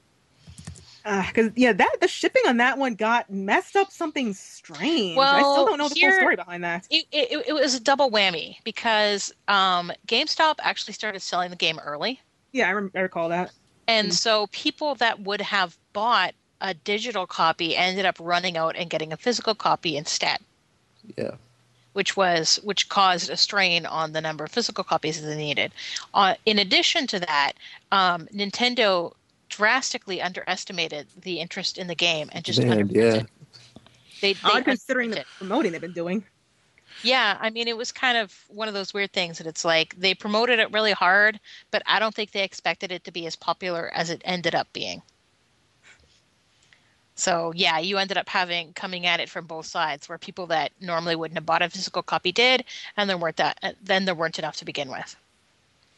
because 1.04 1.50
yeah, 1.56 1.74
that 1.74 1.96
the 2.00 2.08
shipping 2.08 2.44
on 2.48 2.58
that 2.58 2.78
one 2.78 2.94
got 2.94 3.32
messed 3.32 3.76
up 3.76 3.92
something 3.92 4.36
strange. 4.36 5.18
Well, 5.18 5.36
I 5.36 5.40
still 5.40 5.66
don't 5.66 5.80
know 5.80 5.90
the 5.90 5.96
here- 5.96 6.12
full 6.12 6.20
story 6.20 6.36
behind 6.36 6.64
that. 6.64 6.86
It, 6.92 7.06
it, 7.12 7.46
it 7.48 7.54
was 7.54 7.74
a 7.74 7.80
double 7.80 8.12
whammy 8.12 8.58
because 8.64 9.34
um, 9.48 9.92
GameStop 10.08 10.58
actually 10.60 10.94
started 10.94 11.22
selling 11.22 11.50
the 11.50 11.56
game 11.56 11.80
early, 11.80 12.22
Yeah, 12.52 12.70
I, 12.70 12.74
rem- 12.74 12.92
I 12.94 13.00
recall 13.00 13.30
that. 13.30 13.52
And 13.88 14.10
Mm. 14.10 14.14
so 14.14 14.48
people 14.48 14.96
that 14.96 15.20
would 15.22 15.42
have 15.42 15.78
bought 15.94 16.34
a 16.62 16.74
digital 16.74 17.28
copy 17.28 17.76
ended 17.76 18.06
up 18.06 18.16
running 18.20 18.58
out 18.58 18.76
and 18.76 18.90
getting 18.90 19.12
a 19.14 19.18
physical 19.18 19.54
copy 19.56 19.98
instead. 19.98 20.40
Yeah. 21.18 21.32
which 21.94 22.18
was 22.18 22.60
which 22.64 22.90
caused 22.90 23.30
a 23.30 23.38
strain 23.38 23.86
on 23.86 24.12
the 24.12 24.20
number 24.20 24.44
of 24.44 24.52
physical 24.52 24.84
copies 24.84 25.22
that 25.22 25.28
they 25.28 25.38
needed. 25.38 25.72
Uh, 26.14 26.34
in 26.46 26.60
addition 26.60 27.08
to 27.08 27.20
that, 27.22 27.54
um, 27.94 28.28
Nintendo 28.34 29.14
drastically 29.48 30.22
underestimated 30.22 31.08
the 31.22 31.40
interest 31.40 31.78
in 31.78 31.88
the 31.88 31.96
game 31.96 32.30
and 32.34 32.44
just 32.44 32.60
Man, 32.60 32.90
underprinted. 32.90 32.94
yeah. 32.96 33.24
They, 34.20 34.34
they 34.34 34.40
Odd 34.44 34.66
considering 34.66 35.12
the 35.12 35.24
promoting 35.38 35.72
they've 35.72 35.80
been 35.80 35.94
doing. 35.94 36.26
Yeah, 37.02 37.38
I 37.40 37.50
mean, 37.52 37.68
it 37.68 37.78
was 37.78 37.92
kind 37.92 38.18
of 38.18 38.46
one 38.48 38.68
of 38.68 38.74
those 38.74 38.94
weird 38.94 39.14
things 39.14 39.38
that 39.38 39.48
it's 39.48 39.64
like 39.66 39.96
they 40.00 40.14
promoted 40.16 40.60
it 40.60 40.72
really 40.72 40.94
hard, 40.94 41.40
but 41.72 41.84
I 41.86 42.00
don't 42.00 42.16
think 42.16 42.32
they 42.32 42.44
expected 42.44 42.92
it 42.92 43.04
to 43.06 43.12
be 43.12 43.28
as 43.28 43.36
popular 43.36 43.92
as 43.94 44.10
it 44.10 44.22
ended 44.26 44.56
up 44.56 44.72
being. 44.74 45.02
So 47.16 47.54
yeah, 47.56 47.80
you 47.80 47.98
ended 47.98 48.18
up 48.18 48.28
having 48.30 48.74
coming 48.74 49.06
at 49.06 49.20
it 49.20 49.30
from 49.30 49.46
both 49.46 49.66
sides, 49.66 50.10
where 50.10 50.18
people 50.18 50.48
that 50.48 50.72
normally 50.82 51.16
wouldn't 51.16 51.38
have 51.38 51.46
bought 51.46 51.62
a 51.62 51.70
physical 51.70 52.04
copy 52.04 52.32
did, 52.32 52.66
and 52.98 53.10
there 53.10 53.18
weren't 53.18 53.38
that, 53.38 53.58
uh, 53.64 53.72
then 53.82 54.06
there 54.06 54.16
weren't 54.16 54.40
enough 54.40 54.58
to 54.58 54.66
begin 54.66 54.90
with. 54.90 55.16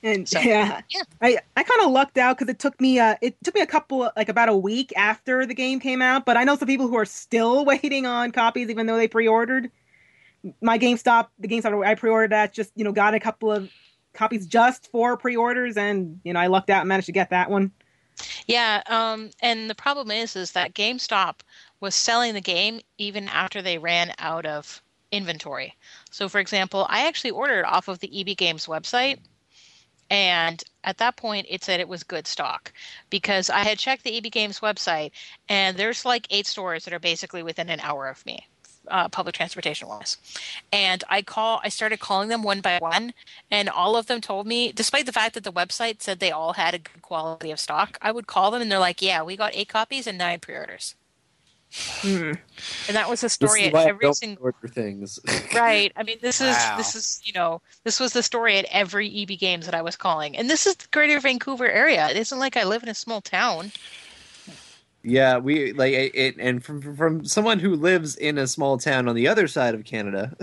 And 0.03 0.30
So, 0.30 0.40
yeah, 0.40 0.82
yeah. 0.90 1.03
I, 1.22 1.40
I 1.56 1.64
kind 1.64 1.82
of 1.82 1.91
lucked 1.91 2.18
out 2.18 2.38
because 2.38 2.52
it 2.52 2.60
took 2.60 2.80
me 2.80 2.99
uh 2.99 3.15
it 3.22 3.36
took 3.44 3.56
me 3.56 3.61
a 3.61 3.68
couple 3.68 4.11
like 4.15 4.30
about 4.30 4.49
a 4.49 4.56
week 4.56 4.94
after 4.95 5.45
the 5.45 5.56
game 5.56 5.80
came 5.80 6.02
out. 6.02 6.26
But 6.26 6.38
I 6.38 6.44
know 6.44 6.56
some 6.56 6.68
people 6.68 6.88
who 6.88 6.98
are 6.98 7.06
still 7.06 7.65
waiting 7.72 8.06
on 8.06 8.32
copies 8.32 8.69
even 8.69 8.86
though 8.86 8.98
they 8.98 9.07
pre-ordered. 9.07 9.72
My 10.61 10.78
GameStop, 10.78 11.28
the 11.40 11.48
GameStop 11.48 11.86
I 11.86 11.95
pre-ordered 11.95 12.32
that, 12.32 12.53
just 12.53 12.72
you 12.76 12.84
know 12.84 12.91
got 12.91 13.14
a 13.14 13.19
couple 13.19 13.52
of 13.52 13.69
copies 14.14 14.48
just 14.48 14.91
for 14.91 15.18
pre-orders, 15.18 15.78
and 15.78 16.19
you 16.24 16.34
know 16.34 16.40
I 16.40 16.48
lucked 16.48 16.69
out 16.69 16.82
and 16.82 16.90
managed 16.90 17.07
to 17.07 17.11
get 17.11 17.30
that 17.30 17.49
one. 17.49 17.72
Yeah, 18.48 18.82
um, 18.88 19.30
and 19.41 19.69
the 19.69 19.76
problem 19.76 20.10
is, 20.10 20.36
is 20.36 20.52
that 20.53 20.74
GameStop 20.74 21.41
was 21.80 21.94
selling 21.94 22.34
the 22.34 22.41
game 22.41 22.82
even 22.98 23.28
after 23.30 23.61
they 23.61 23.78
ran 23.78 24.14
out 24.18 24.45
of 24.45 24.82
inventory. 25.11 25.76
So, 26.10 26.28
for 26.28 26.40
example, 26.40 26.88
I 26.90 27.07
actually 27.07 27.32
ordered 27.32 27.65
off 27.65 27.88
of 27.88 27.99
the 27.99 28.19
EB 28.19 28.36
Games 28.36 28.65
website, 28.65 29.19
and 30.10 30.64
at 30.84 30.98
that 30.98 31.18
point, 31.18 31.48
it 31.49 31.64
said 31.64 31.80
it 31.80 31.88
was 31.88 32.03
good 32.03 32.28
stock 32.28 32.72
because 33.10 33.49
I 33.49 33.60
had 33.60 33.78
checked 33.78 34.03
the 34.03 34.18
EB 34.18 34.32
Games 34.32 34.61
website, 34.61 35.11
and 35.49 35.78
there's 35.78 36.06
like 36.06 36.28
eight 36.30 36.48
stores 36.48 36.86
that 36.86 36.94
are 36.94 36.99
basically 36.99 37.44
within 37.44 37.69
an 37.69 37.82
hour 37.82 38.07
of 38.07 38.26
me. 38.26 38.48
Uh, 38.89 39.07
public 39.09 39.35
transportation 39.35 39.88
wise, 39.88 40.18
and 40.72 41.03
I 41.09 41.22
call. 41.22 41.59
I 41.64 41.69
started 41.69 41.99
calling 41.99 42.30
them 42.30 42.43
one 42.43 42.61
by 42.61 42.80
one, 42.80 43.14
and 43.51 43.68
all 43.69 43.95
of 43.97 44.07
them 44.07 44.22
told 44.22 44.47
me, 44.47 44.72
despite 44.72 45.05
the 45.05 45.11
fact 45.11 45.34
that 45.35 45.43
the 45.43 45.51
website 45.51 46.01
said 46.01 46.19
they 46.19 46.31
all 46.31 46.53
had 46.53 46.73
a 46.73 46.80
good 46.80 47.01
quality 47.01 47.51
of 47.51 47.59
stock, 47.59 47.97
I 48.01 48.11
would 48.11 48.27
call 48.27 48.51
them 48.51 48.61
and 48.61 48.72
they're 48.72 48.80
like, 48.80 49.01
"Yeah, 49.01 49.23
we 49.23 49.35
got 49.35 49.55
eight 49.55 49.69
copies 49.69 50.07
and 50.07 50.18
nine 50.18 50.39
pre-orders." 50.39 50.95
Hmm. 52.01 52.31
And 52.88 52.95
that 52.95 53.09
was 53.09 53.19
the 53.22 53.27
story 53.30 53.65
at 53.65 53.73
every 53.76 54.14
single. 54.14 54.45
order 54.45 54.68
things. 54.69 55.19
Right. 55.53 55.91
I 55.97 56.03
mean, 56.03 56.18
this 56.22 56.39
is 56.39 56.55
Wow. 56.55 56.76
this 56.77 56.95
is 56.95 57.19
you 57.26 57.34
know 57.34 57.61
this 57.84 57.99
was 57.99 58.14
the 58.14 58.23
story 58.23 58.57
at 58.57 58.65
every 58.72 59.09
EB 59.23 59.38
Games 59.38 59.65
that 59.65 59.76
I 59.76 59.81
was 59.81 59.95
calling, 59.97 60.38
and 60.38 60.49
this 60.49 60.65
is 60.65 60.76
the 60.76 60.88
Greater 60.91 61.19
Vancouver 61.19 61.68
area. 61.69 62.07
It 62.09 62.15
isn't 62.18 62.39
like 62.39 62.55
I 62.55 62.64
live 62.64 62.84
in 62.84 62.89
a 62.89 62.95
small 62.95 63.19
town. 63.22 63.72
Yeah, 65.03 65.38
we 65.38 65.72
like 65.74 65.94
it, 65.94 66.36
and 66.40 66.64
from 66.64 66.82
from- 66.95 67.26
someone 67.26 67.60
who 67.60 67.76
lives 67.76 68.15
in 68.18 68.38
a 68.38 68.48
small 68.48 68.78
town 68.78 69.07
on 69.07 69.15
the 69.15 69.28
other 69.28 69.48
side 69.48 69.74
of 69.74 69.86
Canada, 69.86 70.36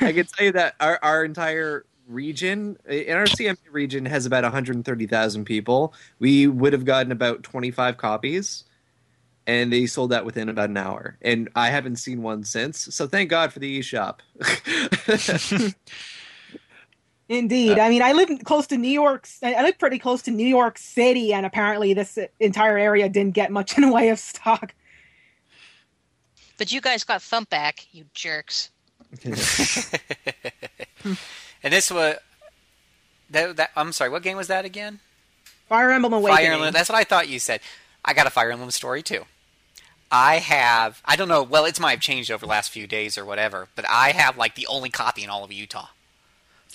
I 0.00 0.12
can 0.12 0.26
tell 0.26 0.46
you 0.46 0.52
that 0.52 0.74
our 0.80 0.98
our 1.02 1.24
entire 1.24 1.86
region 2.06 2.76
eh, 2.86 3.04
in 3.06 3.16
our 3.16 3.26
CMA 3.26 3.56
region 3.70 4.04
has 4.06 4.26
about 4.26 4.42
130,000 4.44 5.44
people. 5.44 5.94
We 6.18 6.46
would 6.46 6.72
have 6.74 6.84
gotten 6.84 7.12
about 7.12 7.42
25 7.42 7.96
copies 7.96 8.64
and 9.46 9.72
they 9.72 9.86
sold 9.86 10.10
that 10.10 10.24
within 10.24 10.48
about 10.48 10.70
an 10.70 10.76
hour. 10.76 11.18
And 11.22 11.48
I 11.54 11.70
haven't 11.70 11.96
seen 11.96 12.22
one 12.22 12.44
since. 12.44 12.94
So 12.94 13.06
thank 13.06 13.30
God 13.30 13.52
for 13.52 13.58
the 13.58 13.80
eShop. 13.80 14.20
Indeed. 17.28 17.78
I 17.78 17.88
mean, 17.88 18.02
I 18.02 18.12
live 18.12 18.28
close 18.44 18.66
to 18.68 18.76
New 18.76 18.88
York. 18.88 19.26
I 19.42 19.62
live 19.62 19.78
pretty 19.78 19.98
close 19.98 20.20
to 20.22 20.30
New 20.30 20.46
York 20.46 20.76
City, 20.76 21.32
and 21.32 21.46
apparently 21.46 21.94
this 21.94 22.18
entire 22.38 22.76
area 22.76 23.08
didn't 23.08 23.34
get 23.34 23.50
much 23.50 23.76
in 23.76 23.82
the 23.82 23.92
way 23.92 24.10
of 24.10 24.18
stock. 24.18 24.74
But 26.58 26.70
you 26.70 26.80
guys 26.80 27.02
got 27.04 27.22
thump 27.22 27.50
back, 27.50 27.86
you 27.92 28.04
jerks. 28.14 28.70
and 29.24 29.32
this 31.62 31.90
was 31.90 32.16
that, 33.30 33.56
that. 33.56 33.70
I'm 33.76 33.92
sorry. 33.92 34.10
What 34.10 34.22
game 34.22 34.36
was 34.36 34.48
that 34.48 34.64
again? 34.64 35.00
Fire 35.68 35.90
Emblem 35.90 36.12
Awakening. 36.12 36.44
Fire 36.44 36.52
Emblem. 36.52 36.72
That's 36.72 36.88
what 36.88 36.98
I 36.98 37.04
thought 37.04 37.28
you 37.28 37.38
said. 37.38 37.60
I 38.04 38.12
got 38.12 38.26
a 38.26 38.30
Fire 38.30 38.50
Emblem 38.50 38.70
story 38.70 39.02
too. 39.02 39.24
I 40.10 40.38
have. 40.38 41.00
I 41.04 41.16
don't 41.16 41.28
know. 41.28 41.42
Well, 41.42 41.64
it's 41.64 41.80
might 41.80 41.92
have 41.92 42.00
changed 42.00 42.30
over 42.30 42.44
the 42.44 42.50
last 42.50 42.70
few 42.70 42.86
days 42.86 43.16
or 43.16 43.24
whatever, 43.24 43.68
but 43.74 43.84
I 43.88 44.12
have 44.12 44.36
like 44.36 44.54
the 44.54 44.66
only 44.66 44.90
copy 44.90 45.24
in 45.24 45.30
all 45.30 45.42
of 45.42 45.52
Utah. 45.52 45.88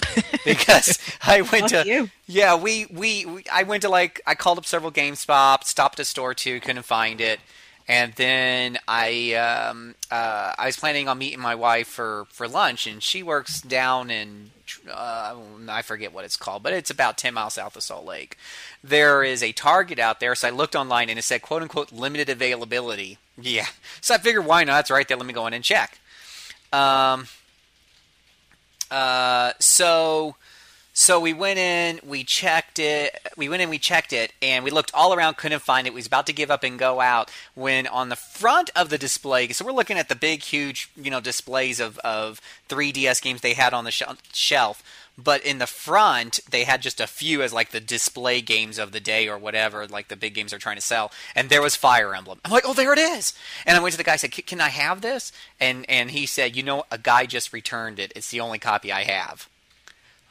because 0.46 1.00
I 1.22 1.42
went 1.42 1.72
Lucky 1.72 1.84
to 1.84 1.88
you. 1.88 2.10
yeah 2.28 2.56
we, 2.56 2.86
we 2.86 3.26
we 3.26 3.44
I 3.52 3.64
went 3.64 3.82
to 3.84 3.90
like 3.90 4.22
I 4.26 4.36
called 4.36 4.58
up 4.58 4.66
several 4.66 4.92
GameStop, 4.92 5.64
stopped 5.64 6.00
a 6.00 6.06
store 6.06 6.34
too, 6.34 6.60
couldn't 6.60 6.84
find 6.84 7.22
it, 7.22 7.40
and 7.88 8.14
then 8.14 8.78
I 8.88 9.34
um, 9.34 9.96
uh, 10.12 10.54
I 10.58 10.68
was 10.68 10.78
planning 10.78 11.08
on 11.08 11.18
meeting 11.18 11.40
my 11.40 11.56
wife 11.56 11.88
for 11.88 12.28
for 12.30 12.48
lunch, 12.48 12.86
and 12.88 13.02
she 13.02 13.24
works 13.24 13.62
down 13.62 14.10
in 14.12 14.52
uh, 14.90 15.36
I 15.68 15.82
forget 15.82 16.14
what 16.14 16.24
it's 16.26 16.38
called, 16.38 16.62
but 16.64 16.74
it's 16.74 16.92
about 16.92 17.18
ten 17.18 17.34
miles 17.34 17.56
south 17.56 17.76
of 17.76 17.84
Salt 17.84 18.06
Lake. 18.06 18.38
There 18.84 19.24
is 19.24 19.42
a 19.42 19.52
Target 19.52 20.00
out 20.00 20.20
there, 20.20 20.36
so 20.36 20.48
I 20.48 20.52
looked 20.52 20.76
online 20.76 21.10
and 21.10 21.18
it 21.18 21.24
said 21.24 21.42
quote 21.42 21.64
unquote 21.64 21.92
limited 21.92 22.30
availability. 22.30 23.18
Yeah, 23.42 23.68
so 24.02 24.16
I 24.16 24.18
figured 24.20 24.46
why 24.46 24.64
not? 24.64 24.82
It's 24.82 24.92
right 24.92 25.08
there. 25.08 25.18
Let 25.18 25.26
me 25.26 25.34
go 25.34 25.48
in 25.48 25.54
and 25.54 25.64
check. 25.64 26.00
Um, 26.72 27.26
uh, 28.92 29.54
so 29.60 30.36
so 31.00 31.18
we 31.18 31.32
went 31.32 31.60
in, 31.60 32.02
we 32.06 32.26
checked 32.26 32.78
it, 32.78 33.18
we 33.38 33.48
went 33.48 33.62
in, 33.62 33.70
we 33.70 33.80
checked 33.80 34.12
it, 34.12 34.34
and 34.42 34.66
we 34.66 34.70
looked 34.70 34.94
all 34.94 35.14
around, 35.14 35.38
couldn't 35.38 35.62
find 35.62 35.88
it. 35.88 35.94
We 35.94 36.00
was 36.00 36.08
about 36.08 36.28
to 36.28 36.34
give 36.34 36.52
up 36.52 36.62
and 36.62 36.78
go 36.78 37.00
out 37.00 37.32
when 37.56 37.88
on 37.88 38.10
the 38.10 38.18
front 38.18 38.70
of 38.76 38.90
the 38.90 38.98
display, 38.98 39.48
so 39.50 39.64
we're 39.64 39.72
looking 39.72 39.98
at 39.98 40.10
the 40.10 40.16
big, 40.16 40.44
huge, 40.44 40.90
you 41.02 41.10
know, 41.10 41.22
displays 41.22 41.80
of, 41.80 42.00
of 42.00 42.42
3DS 42.68 43.22
games 43.22 43.40
they 43.40 43.54
had 43.54 43.74
on 43.74 43.86
the 43.86 43.92
shel- 43.92 44.18
shelf. 44.34 44.84
But 45.22 45.44
in 45.44 45.58
the 45.58 45.68
front, 45.68 46.40
they 46.50 46.64
had 46.64 46.82
just 46.82 47.02
a 47.02 47.08
few 47.08 47.42
as 47.42 47.52
like 47.52 47.72
the 47.72 47.80
display 47.80 48.42
games 48.42 48.78
of 48.78 48.92
the 48.92 49.00
day 49.00 49.28
or 49.28 49.38
whatever, 49.38 49.86
like 49.88 50.08
the 50.08 50.16
big 50.16 50.34
games 50.34 50.52
they're 50.52 50.60
trying 50.60 50.78
to 50.78 50.82
sell. 50.82 51.12
And 51.36 51.50
there 51.50 51.62
was 51.62 51.76
Fire 51.76 52.16
Emblem. 52.16 52.40
I'm 52.46 52.52
like, 52.52 52.64
oh, 52.66 52.74
there 52.74 52.94
it 52.94 53.00
is. 53.00 53.34
And 53.66 53.76
I 53.76 53.82
went 53.82 53.92
to 53.94 53.98
the 53.98 54.04
guy, 54.04 54.14
and 54.14 54.22
said, 54.22 54.32
"Can- 54.32 54.62
I 54.62 54.70
have 54.70 55.02
this? 55.02 55.32
And 55.60 55.86
and 55.90 56.12
he 56.12 56.26
said, 56.26 56.56
you 56.56 56.64
know, 56.64 56.84
a 56.92 56.98
guy 56.98 57.26
just 57.26 57.54
returned 57.54 58.00
it. 58.00 58.14
It's 58.16 58.30
the 58.30 58.40
only 58.40 58.60
copy 58.60 58.92
I 58.92 59.04
have. 59.04 59.50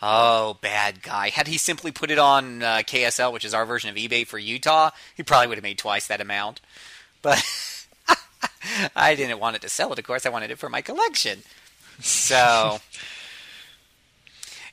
Oh, 0.01 0.59
bad 0.61 1.03
guy. 1.03 1.31
Had 1.31 1.49
he 1.49 1.59
simply 1.59 1.91
put 1.91 2.11
it 2.11 2.19
on 2.19 2.63
uh, 2.63 2.79
KSL, 2.79 3.33
which 3.33 3.45
is 3.45 3.53
our 3.53 3.67
version 3.67 3.91
of 3.91 3.97
eBay 3.97 4.27
for 4.27 4.39
Utah, 4.39 4.91
he 5.17 5.23
probably 5.25 5.49
would 5.49 5.59
have 5.59 5.65
made 5.65 5.79
twice 5.79 6.07
that 6.07 6.21
amount. 6.21 6.61
But 7.21 7.43
I 8.97 9.17
didn't 9.17 9.41
want 9.41 9.57
it 9.57 9.63
to 9.63 9.69
sell 9.69 9.93
it, 9.93 9.99
of 9.99 10.05
course. 10.05 10.25
I 10.25 10.31
wanted 10.31 10.53
it 10.53 10.59
for 10.59 10.69
my 10.69 10.83
collection. 10.83 11.41
So, 12.01 12.79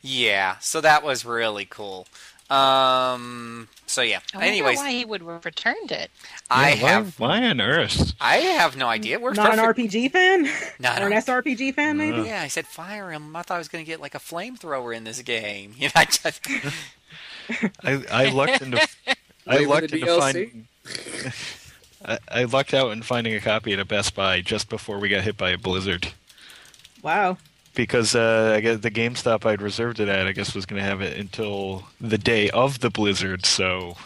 yeah. 0.06 0.58
So 0.60 0.82
that 0.82 1.04
was 1.04 1.26
really 1.26 1.66
cool. 1.66 2.06
Um. 2.50 3.68
So 3.88 4.02
yeah. 4.04 4.20
I 4.34 4.38
wonder 4.38 4.48
Anyways, 4.52 4.78
why 4.78 4.92
he 4.92 5.04
would 5.06 5.22
have 5.22 5.46
returned 5.46 5.92
it. 5.92 6.12
I 6.50 6.74
Yeah, 6.74 6.82
why, 6.84 6.90
have 6.90 7.20
why 7.20 7.44
on 7.48 7.60
earth? 7.60 8.14
I 8.22 8.36
have 8.38 8.78
no 8.78 8.88
idea. 8.88 9.20
We're 9.20 9.34
Not 9.34 9.54
an 9.54 9.60
perfect- 9.60 9.92
RPG 9.92 10.12
fan? 10.12 10.48
Not 10.80 11.02
or 11.02 11.08
an 11.08 11.14
an- 11.14 11.22
SRPG 11.24 11.74
fan, 11.74 11.98
maybe? 11.98 12.22
Yeah, 12.28 12.42
I 12.42 12.48
said 12.48 12.68
Fire 12.68 13.12
him. 13.12 13.36
I 13.36 13.42
thought 13.42 13.56
I 13.56 13.58
was 13.58 13.68
going 13.68 13.84
to 13.84 13.90
get 13.90 14.00
like 14.00 14.14
a 14.14 14.20
flamethrower 14.20 14.96
in 14.96 15.04
this 15.06 15.22
game. 15.24 15.74
You 15.80 15.88
know, 15.88 15.92
I 15.96 16.06
just, 16.06 16.42
I, 17.84 18.04
I 18.12 18.30
lucked 18.30 18.62
into 18.62 18.78
I 19.08 19.16
Wait 19.48 19.64
for 19.64 19.70
lucked 19.70 19.90
the 19.92 19.96
into 20.02 20.08
DLC? 20.08 20.20
finding 20.20 20.68
I, 22.06 22.20
I 22.30 22.44
lucked 22.44 22.74
out 22.76 22.92
in 22.92 23.02
finding 23.02 23.34
a 23.34 23.40
copy 23.40 23.74
at 23.74 23.80
a 23.80 23.86
Best 23.86 24.14
Buy 24.16 24.42
just 24.42 24.70
before 24.70 25.00
we 25.00 25.10
got 25.10 25.24
hit 25.24 25.38
by 25.38 25.50
a 25.52 25.58
blizzard. 25.58 26.10
Wow. 27.02 27.38
Because 27.76 28.16
uh, 28.16 28.54
I 28.56 28.62
guess 28.62 28.80
the 28.80 28.92
GameStop 28.92 29.46
I'd 29.46 29.62
reserved 29.62 30.00
it 30.00 30.08
at, 30.08 30.28
I 30.28 30.32
guess, 30.32 30.56
was 30.56 30.66
going 30.66 30.82
to 30.82 30.88
have 30.88 31.02
it 31.02 31.18
until 31.18 31.84
the 32.00 32.18
day 32.18 32.50
of 32.52 32.80
the 32.80 32.90
blizzard. 32.90 33.46
So, 33.46 33.98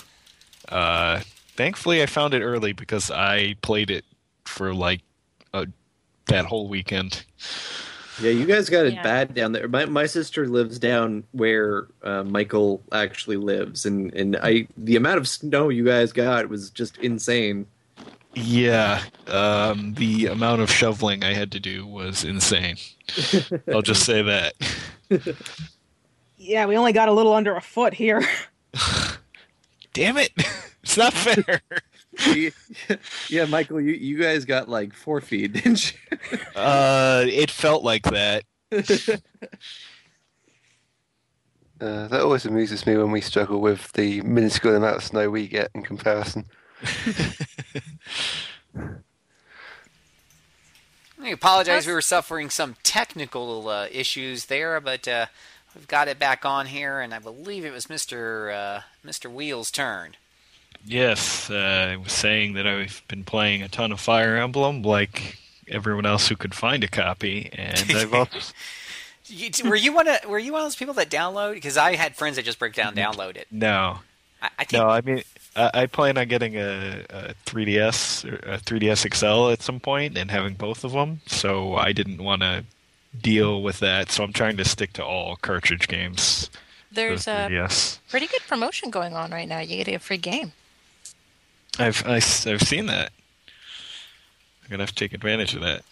uh, 0.70 1.22
thankfully, 1.56 2.02
I 2.02 2.08
found 2.08 2.34
it 2.34 2.41
early 2.41 2.74
because 2.74 3.12
I 3.12 3.56
played 3.62 3.91
it 3.91 4.06
for 4.46 4.74
like 4.74 5.02
a, 5.54 5.68
that 6.26 6.46
whole 6.46 6.68
weekend. 6.68 7.24
Yeah, 8.22 8.32
you 8.32 8.46
guys 8.46 8.70
got 8.70 8.86
it 8.86 8.96
Yeah. 8.96 9.04
bad 9.04 9.34
down 9.34 9.54
there. 9.54 9.68
My 9.68 9.86
my 9.86 10.06
sister 10.06 10.48
lives 10.48 10.78
down 10.78 11.24
where 11.32 11.88
uh, 12.04 12.24
Michael 12.24 12.82
actually 12.91 13.38
lives, 13.38 13.86
and 13.86 14.14
and 14.14 14.36
I 14.41 14.68
the 14.78 14.98
amount 14.98 15.20
of 15.20 15.28
snow 15.28 15.70
you 15.70 15.86
guys 15.86 16.12
got 16.12 16.50
was 16.50 16.70
just 16.70 16.98
insane. 16.98 17.66
Yeah, 18.36 19.02
um, 19.28 19.96
the 19.96 20.28
amount 20.28 20.62
of 20.62 20.72
shoveling 20.72 21.24
I 21.24 21.34
had 21.34 21.52
to 21.54 21.60
do 21.60 21.86
was 21.86 22.24
insane. 22.24 22.78
I'll 23.68 23.82
just 23.82 24.06
say 24.06 24.22
that. 24.22 24.54
Yeah, 26.38 26.66
we 26.68 26.78
only 26.78 26.94
got 26.94 27.10
a 27.10 27.12
little 27.12 27.34
under 27.34 27.56
a 27.56 27.62
foot 27.62 27.94
here. 27.94 28.24
Damn 29.94 30.18
it! 30.18 30.32
It's 30.82 30.98
not 30.98 31.14
fair. 31.14 31.62
yeah, 33.30 33.46
Michael, 33.46 33.80
you 33.80 33.92
you 33.94 34.20
guys 34.20 34.44
got 34.44 34.68
like 34.68 34.94
four 34.94 35.22
feet, 35.22 35.54
didn't 35.54 35.94
you? 35.94 36.40
Uh, 36.56 37.26
it 37.28 37.52
felt 37.52 37.84
like 37.84 38.04
that. 38.04 38.44
Uh, 41.82 42.08
that 42.08 42.22
always 42.22 42.46
amuses 42.46 42.86
me 42.88 42.98
when 42.98 43.12
we 43.12 43.22
struggle 43.22 43.62
with 43.62 43.92
the 43.94 44.22
minuscule 44.22 44.76
amount 44.76 44.98
of 44.98 45.04
snow 45.04 45.30
we 45.30 45.48
get 45.48 45.70
in 45.76 45.84
comparison. 45.84 46.46
I 51.22 51.30
apologize. 51.30 51.86
We 51.86 51.94
were 51.94 52.02
suffering 52.02 52.50
some 52.50 52.76
technical 52.84 53.68
uh, 53.68 53.88
issues 53.91 54.46
there, 54.46 54.80
but 54.80 55.08
uh, 55.08 55.26
we've 55.76 55.88
got 55.88 56.08
it 56.08 56.18
back 56.18 56.46
on 56.46 56.68
here, 56.68 57.00
and 57.02 57.14
I 57.14 57.20
believe 57.20 57.66
it 57.66 57.74
was 57.74 57.88
Mr. 57.88 58.54
Uh, 58.54 58.82
Mr. 59.06 59.32
Wheel's 59.32 59.70
turn. 59.72 60.16
Yes, 60.86 61.50
uh, 61.50 61.90
I 61.91 61.98
was 61.98 62.14
saying 62.14 62.54
that 62.54 62.66
I've 62.66 63.02
been 63.10 63.26
playing 63.26 63.62
a 63.62 63.68
ton 63.68 63.91
of 63.91 64.00
Fire 64.00 64.38
Emblem, 64.38 64.82
like 64.82 65.38
everyone 65.68 66.06
else 66.06 66.30
who 66.30 66.38
could 66.38 66.56
find 66.56 66.84
a 66.84 66.88
copy, 66.88 67.50
and 67.54 67.91
I've 67.91 68.14
also 68.16 68.54
were 69.64 69.76
you 69.76 69.94
one 69.94 70.08
of 70.08 70.26
Were 70.26 70.40
you 70.40 70.54
one 70.54 70.62
of 70.62 70.66
those 70.66 70.76
people 70.76 70.94
that 70.96 71.10
download? 71.10 71.54
Because 71.54 71.78
I 71.78 71.96
had 71.96 72.16
friends 72.16 72.38
that 72.38 72.46
just 72.46 72.60
break 72.60 72.74
down, 72.74 72.96
download 72.96 73.38
it. 73.38 73.48
no, 73.52 74.00
I, 74.41 74.50
I 74.60 74.64
think 74.64 74.82
no. 74.82 74.90
I 74.90 75.02
mean, 75.02 75.24
I, 75.60 75.81
I 75.81 75.86
plan 75.88 76.18
on 76.18 76.27
getting 76.27 76.56
a, 76.56 77.06
a 77.10 77.34
3DS 77.45 78.26
or 78.31 78.36
a 78.49 78.57
3DS 78.57 79.14
XL 79.14 79.52
at 79.52 79.61
some 79.61 79.80
point 79.80 80.18
and 80.18 80.31
having 80.31 80.53
both 80.53 80.84
of 80.84 80.94
them. 80.94 81.22
So 81.27 81.76
I 81.76 81.91
didn't 81.91 82.23
want 82.23 82.41
to 82.41 82.64
deal 83.22 83.61
with 83.61 83.80
that. 83.80 84.11
So 84.11 84.23
I'm 84.23 84.34
trying 84.34 84.57
to 84.57 84.65
stick 84.65 84.94
to 84.94 85.06
all 85.06 85.36
cartridge 85.36 85.88
games. 85.88 86.49
There's 86.91 87.26
the 87.26 87.48
a 87.48 87.49
3DS. 87.49 87.99
pretty 88.10 88.27
good 88.27 88.41
promotion 88.48 88.90
going 88.90 89.15
on 89.15 89.31
right 89.31 89.48
now. 89.48 89.60
You 89.60 89.84
get 89.84 89.94
a 89.94 89.99
free 89.99 90.18
game. 90.18 90.53
I've 91.77 92.06
I, 92.06 92.15
have 92.15 92.61
seen 92.61 92.88
that. 92.88 93.11
I'm 94.64 94.69
gonna 94.69 94.84
have 94.84 94.90
to 94.90 94.95
take 94.95 95.14
advantage 95.14 95.56
of 95.56 95.61
that. 95.61 95.84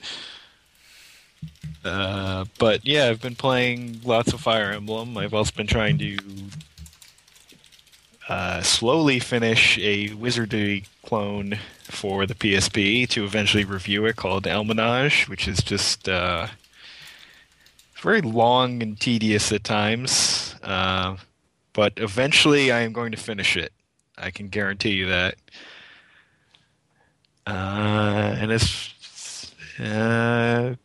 Uh, 1.85 2.45
but 2.57 2.85
yeah, 2.85 3.07
I've 3.07 3.22
been 3.22 3.35
playing 3.35 4.02
lots 4.03 4.34
of 4.34 4.41
Fire 4.41 4.72
Emblem. 4.72 5.18
I've 5.18 5.34
also 5.34 5.53
been 5.56 5.68
trying 5.68 5.98
to 5.99 6.18
uh, 8.28 8.62
slowly 8.62 9.20
finish 9.20 9.78
a 9.80 10.14
Wizardry 10.14 10.86
clone 11.06 11.58
for 11.84 12.26
the 12.26 12.36
PSP 12.36 13.08
to 13.10 13.24
eventually 13.24 13.64
review 13.64 14.06
it 14.06 14.18
called 14.18 14.44
Elminage, 14.44 15.30
which 15.30 15.48
is 15.48 15.60
just 15.60 16.10
uh, 16.10 16.48
very 18.02 18.22
long 18.22 18.84
and 18.84 18.99
tedious 18.99 19.52
at 19.52 19.64
times. 19.64 20.56
Uh, 20.62 21.16
but 21.74 21.94
eventually, 21.98 22.72
I 22.72 22.80
am 22.80 22.91
going 22.91 23.12
to 23.12 23.18
finish 23.18 23.56
it. 23.56 23.72
I 24.18 24.32
can 24.32 24.49
guarantee 24.49 24.91
you 24.91 25.08
that. 25.08 25.36
Uh, 27.45 28.36
and 28.40 28.52
it's 28.52 29.54
uh, 29.80 30.76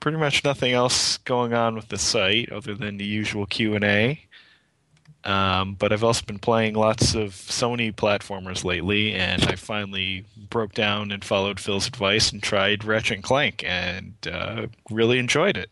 pretty 0.00 0.18
much 0.18 0.44
nothing 0.44 0.72
else 0.72 1.16
going 1.18 1.54
on 1.54 1.74
with 1.74 1.88
the 1.88 1.96
site 1.96 2.52
other 2.52 2.74
than 2.74 2.98
the 2.98 3.04
usual 3.04 3.46
Q 3.46 3.74
and 3.74 3.84
A. 3.84 4.20
Um, 5.24 5.74
but 5.74 5.92
I've 5.92 6.02
also 6.02 6.24
been 6.26 6.38
playing 6.40 6.74
lots 6.74 7.14
of 7.14 7.30
Sony 7.30 7.94
platformers 7.94 8.64
lately, 8.64 9.12
and 9.14 9.44
I 9.44 9.54
finally 9.56 10.24
broke 10.50 10.72
down 10.72 11.12
and 11.12 11.24
followed 11.24 11.60
Phil's 11.60 11.86
advice 11.86 12.32
and 12.32 12.42
tried 12.42 12.84
Ratchet 12.84 13.16
and 13.16 13.24
Clank, 13.24 13.62
and 13.64 14.14
uh, 14.30 14.66
really 14.90 15.18
enjoyed 15.18 15.56
it. 15.56 15.70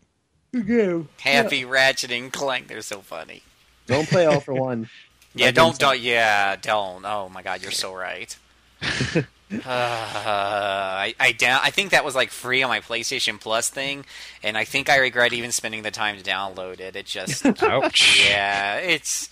Happy 1.19 1.65
Ratchet 1.65 2.11
and 2.11 2.31
Clank. 2.31 2.67
They're 2.67 2.81
so 2.81 3.01
funny. 3.01 3.43
Don't 3.87 4.07
play 4.07 4.25
all 4.25 4.39
for 4.39 4.53
one. 4.53 4.89
Yeah, 5.33 5.51
don't, 5.51 5.79
don't, 5.79 5.97
yeah, 5.97 6.57
don't. 6.57 7.05
Oh 7.05 7.29
my 7.29 7.41
God, 7.41 7.61
you're 7.61 7.71
so 7.71 7.93
right. 7.95 8.35
uh, 9.53 9.59
I, 9.65 11.13
I 11.19 11.31
down. 11.31 11.59
I 11.63 11.71
think 11.71 11.91
that 11.91 12.05
was 12.05 12.15
like 12.15 12.31
free 12.31 12.63
on 12.63 12.69
my 12.69 12.79
PlayStation 12.79 13.39
Plus 13.39 13.69
thing, 13.69 14.05
and 14.43 14.57
I 14.57 14.63
think 14.63 14.89
I 14.89 14.97
regret 14.97 15.33
even 15.33 15.51
spending 15.51 15.83
the 15.83 15.91
time 15.91 16.17
to 16.17 16.23
download 16.23 16.79
it. 16.79 16.95
It 16.95 17.05
just, 17.05 17.45
Ouch. 17.63 18.25
yeah, 18.27 18.77
it's 18.77 19.29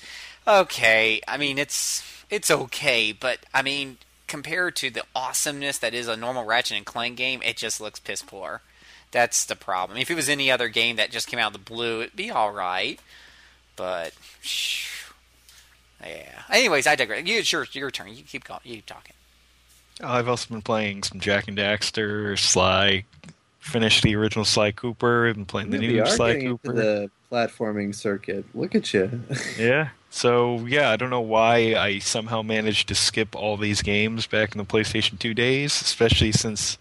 okay. 0.47 1.21
I 1.27 1.37
mean, 1.37 1.57
it's 1.57 2.03
it's 2.29 2.51
okay, 2.51 3.11
but 3.11 3.39
I 3.53 3.61
mean, 3.61 3.97
compared 4.27 4.75
to 4.77 4.89
the 4.89 5.03
awesomeness 5.15 5.77
that 5.79 5.93
is 5.93 6.07
a 6.07 6.17
normal 6.17 6.45
Ratchet 6.45 6.77
and 6.77 6.85
Clank 6.85 7.17
game, 7.17 7.41
it 7.43 7.57
just 7.57 7.79
looks 7.79 7.99
piss 7.99 8.21
poor. 8.21 8.61
That's 9.11 9.45
the 9.45 9.55
problem. 9.55 9.97
If 9.97 10.11
it 10.11 10.15
was 10.15 10.29
any 10.29 10.51
other 10.51 10.67
game 10.67 10.97
that 10.97 11.09
just 11.11 11.27
came 11.27 11.39
out 11.39 11.47
of 11.55 11.65
the 11.65 11.71
blue, 11.71 12.01
it'd 12.01 12.15
be 12.15 12.29
all 12.29 12.51
right. 12.51 12.99
But 13.75 14.13
yeah. 16.05 16.43
Anyways, 16.49 16.87
I 16.87 16.95
digress. 16.95 17.25
You, 17.25 17.39
it's 17.39 17.51
your 17.51 17.65
your 17.71 17.91
turn. 17.91 18.09
You 18.09 18.23
keep 18.23 18.43
going. 18.43 18.59
You 18.63 18.75
keep 18.75 18.85
talking. 18.85 19.15
Oh, 20.01 20.07
I've 20.07 20.29
also 20.29 20.49
been 20.53 20.61
playing 20.61 21.03
some 21.03 21.19
Jak 21.19 21.47
and 21.47 21.57
Daxter, 21.57 22.37
Sly, 22.37 23.03
finished 23.59 24.03
the 24.03 24.15
original 24.15 24.45
Sly 24.45 24.71
Cooper 24.71 25.27
and 25.27 25.47
playing 25.47 25.71
the 25.71 25.77
new 25.77 26.05
Sly 26.05 26.41
Cooper. 26.41 26.73
the 26.73 27.11
platforming 27.31 27.93
circuit. 27.93 28.45
Look 28.53 28.75
at 28.75 28.93
you. 28.93 29.21
Yeah. 29.57 29.89
So 30.09 30.65
yeah, 30.65 30.89
I 30.89 30.95
don't 30.95 31.11
know 31.11 31.21
why 31.21 31.75
I 31.75 31.99
somehow 31.99 32.41
managed 32.41 32.87
to 32.87 32.95
skip 32.95 33.35
all 33.35 33.57
these 33.57 33.83
games 33.83 34.25
back 34.25 34.53
in 34.53 34.57
the 34.57 34.65
PlayStation 34.65 35.19
2 35.19 35.35
days, 35.35 35.79
especially 35.81 36.31
since 36.31 36.79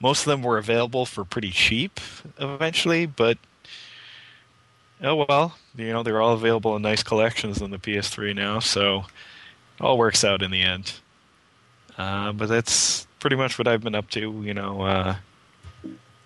most 0.00 0.20
of 0.20 0.26
them 0.26 0.42
were 0.42 0.56
available 0.56 1.04
for 1.04 1.24
pretty 1.24 1.50
cheap 1.50 1.98
eventually, 2.38 3.06
but 3.06 3.38
oh 5.02 5.26
well, 5.28 5.56
you 5.76 5.88
know, 5.92 6.02
they're 6.04 6.20
all 6.20 6.34
available 6.34 6.76
in 6.76 6.82
nice 6.82 7.02
collections 7.02 7.60
on 7.60 7.70
the 7.70 7.78
PS3 7.78 8.36
now, 8.36 8.60
so 8.60 8.98
it 8.98 9.80
all 9.80 9.98
works 9.98 10.22
out 10.22 10.42
in 10.42 10.52
the 10.52 10.62
end. 10.62 10.94
Uh, 12.00 12.32
but 12.32 12.48
that's 12.48 13.06
pretty 13.18 13.36
much 13.36 13.58
what 13.58 13.68
I've 13.68 13.82
been 13.82 13.94
up 13.94 14.08
to, 14.10 14.42
you 14.42 14.54
know, 14.54 14.80
uh, 14.80 15.16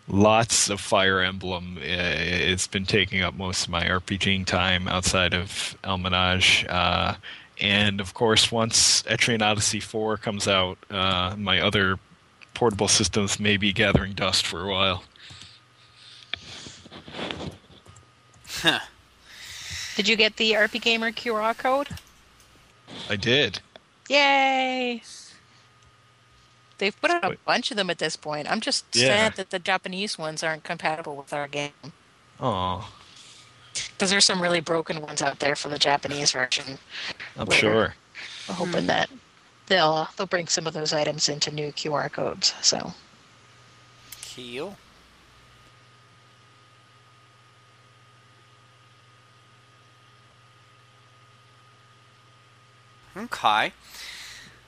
lots 0.06 0.70
of 0.70 0.80
Fire 0.80 1.20
Emblem. 1.20 1.78
Uh, 1.78 1.80
It's 1.80 2.68
been 2.68 2.86
taking 2.86 3.22
up 3.22 3.34
most 3.34 3.64
of 3.64 3.70
my 3.70 3.82
RPGing 3.82 4.46
time 4.46 4.86
outside 4.86 5.34
of 5.34 5.76
Elminage. 5.82 6.64
Uh, 6.70 7.16
and 7.60 8.00
of 8.00 8.14
course, 8.14 8.52
once 8.52 9.02
Etrian 9.02 9.42
Odyssey 9.42 9.80
4 9.80 10.16
comes 10.16 10.46
out, 10.46 10.78
uh, 10.90 11.34
my 11.36 11.60
other 11.60 11.98
portable 12.54 12.86
systems 12.86 13.40
may 13.40 13.56
be 13.56 13.72
gathering 13.72 14.12
dust 14.12 14.46
for 14.46 14.62
a 14.62 14.70
while. 14.70 15.02
Huh. 18.48 18.78
Did 19.96 20.06
you 20.06 20.14
get 20.14 20.36
the 20.36 20.52
RPGamer 20.52 21.12
QR 21.16 21.58
code? 21.58 21.88
I 23.10 23.16
did. 23.16 23.58
Yay! 24.08 25.02
They've 26.84 27.00
put 27.00 27.10
out 27.10 27.24
a 27.24 27.38
bunch 27.46 27.70
of 27.70 27.78
them 27.78 27.88
at 27.88 27.96
this 27.96 28.14
point. 28.14 28.46
I'm 28.50 28.60
just 28.60 28.84
Yeah. 28.92 29.06
sad 29.06 29.36
that 29.36 29.48
the 29.48 29.58
Japanese 29.58 30.18
ones 30.18 30.42
aren't 30.42 30.64
compatible 30.64 31.16
with 31.16 31.32
our 31.32 31.48
game. 31.48 31.72
Oh, 32.38 32.92
Because 33.72 34.10
there's 34.10 34.26
some 34.26 34.42
really 34.42 34.60
broken 34.60 35.00
ones 35.00 35.22
out 35.22 35.38
there 35.38 35.56
for 35.56 35.70
the 35.70 35.78
Japanese 35.78 36.32
version. 36.32 36.78
I'm 37.38 37.46
Later. 37.46 37.58
sure. 37.58 37.94
I'm 38.50 38.56
hoping 38.56 38.80
hmm. 38.82 38.86
that 38.88 39.08
they'll 39.64 40.10
they'll 40.18 40.26
bring 40.26 40.46
some 40.46 40.66
of 40.66 40.74
those 40.74 40.92
items 40.92 41.26
into 41.26 41.50
new 41.50 41.72
QR 41.72 42.12
codes. 42.12 42.52
So 42.60 42.92
Keel. 44.20 44.76
Hmm, 53.14 53.24
okay. 53.24 53.72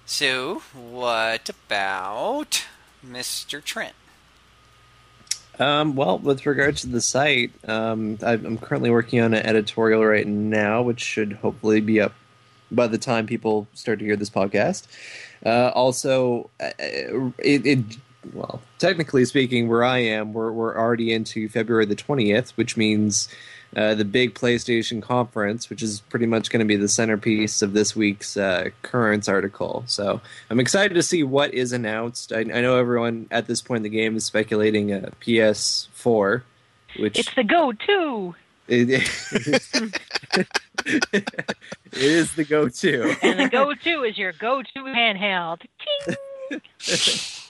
So, 0.08 0.62
what 0.72 1.50
about 1.50 2.64
Mr. 3.04 3.62
Trent? 3.62 3.96
Um, 5.58 5.96
well, 5.96 6.20
with 6.20 6.46
regards 6.46 6.82
to 6.82 6.86
the 6.86 7.00
site, 7.00 7.50
um, 7.68 8.16
I'm 8.22 8.56
currently 8.56 8.90
working 8.90 9.20
on 9.20 9.34
an 9.34 9.44
editorial 9.44 10.06
right 10.06 10.26
now, 10.26 10.80
which 10.82 11.00
should 11.00 11.32
hopefully 11.32 11.80
be 11.80 12.00
up 12.00 12.14
by 12.70 12.86
the 12.86 12.98
time 12.98 13.26
people 13.26 13.66
start 13.74 13.98
to 13.98 14.04
hear 14.04 14.14
this 14.14 14.30
podcast. 14.30 14.86
Uh, 15.44 15.72
also, 15.74 16.50
uh, 16.60 16.70
it, 16.78 17.66
it 17.66 17.78
well, 18.32 18.60
technically 18.78 19.24
speaking, 19.24 19.68
where 19.68 19.84
I 19.84 19.98
am, 19.98 20.32
we're 20.32 20.52
we're 20.52 20.76
already 20.76 21.12
into 21.12 21.48
February 21.48 21.86
the 21.86 21.94
twentieth, 21.94 22.56
which 22.56 22.76
means 22.76 23.28
uh, 23.76 23.94
the 23.94 24.04
big 24.04 24.34
PlayStation 24.34 25.02
conference, 25.02 25.68
which 25.68 25.82
is 25.82 26.00
pretty 26.08 26.26
much 26.26 26.50
going 26.50 26.60
to 26.60 26.66
be 26.66 26.76
the 26.76 26.88
centerpiece 26.88 27.62
of 27.62 27.72
this 27.72 27.96
week's 27.96 28.36
uh, 28.36 28.70
currents 28.82 29.28
article. 29.28 29.84
So 29.86 30.20
I'm 30.50 30.60
excited 30.60 30.94
to 30.94 31.02
see 31.02 31.22
what 31.22 31.52
is 31.52 31.72
announced. 31.72 32.32
I, 32.32 32.40
I 32.40 32.60
know 32.60 32.76
everyone 32.76 33.26
at 33.30 33.46
this 33.46 33.60
point 33.60 33.78
in 33.78 33.82
the 33.82 33.88
game 33.90 34.16
is 34.16 34.24
speculating 34.24 34.92
a 34.92 35.12
PS4, 35.20 36.42
which 36.98 37.18
It's 37.18 37.34
the 37.34 37.44
go-to, 37.44 38.34
it, 38.68 38.88
it 40.86 41.42
is 41.92 42.34
the 42.34 42.44
go-to. 42.44 43.16
and 43.22 43.38
the 43.40 43.48
go-to 43.48 44.02
is 44.08 44.18
your 44.18 44.32
go-to 44.32 44.80
handheld. 44.84 45.62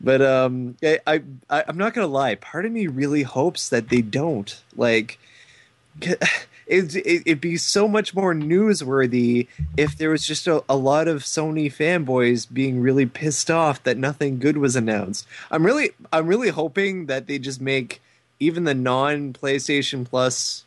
But 0.00 0.22
um, 0.22 0.76
I, 0.82 0.98
I 1.06 1.22
I- 1.48 1.64
I'm 1.68 1.76
not 1.76 1.94
gonna 1.94 2.06
lie. 2.06 2.34
Part 2.36 2.64
of 2.66 2.72
me 2.72 2.86
really 2.86 3.22
hopes 3.22 3.68
that 3.68 3.88
they 3.88 4.02
don't. 4.02 4.62
Like, 4.76 5.18
it, 6.00 6.20
it 6.66 7.22
it'd 7.26 7.40
be 7.40 7.56
so 7.56 7.86
much 7.88 8.14
more 8.14 8.34
newsworthy 8.34 9.48
if 9.76 9.96
there 9.98 10.10
was 10.10 10.26
just 10.26 10.46
a, 10.46 10.62
a 10.68 10.76
lot 10.76 11.08
of 11.08 11.22
Sony 11.22 11.66
fanboys 11.66 12.46
being 12.50 12.80
really 12.80 13.06
pissed 13.06 13.50
off 13.50 13.82
that 13.84 13.98
nothing 13.98 14.38
good 14.38 14.56
was 14.56 14.76
announced. 14.76 15.26
I'm 15.50 15.64
really 15.66 15.90
I'm 16.12 16.26
really 16.26 16.50
hoping 16.50 17.06
that 17.06 17.26
they 17.26 17.38
just 17.38 17.60
make 17.60 18.00
even 18.38 18.64
the 18.64 18.74
non 18.74 19.32
PlayStation 19.32 20.04
Plus 20.08 20.64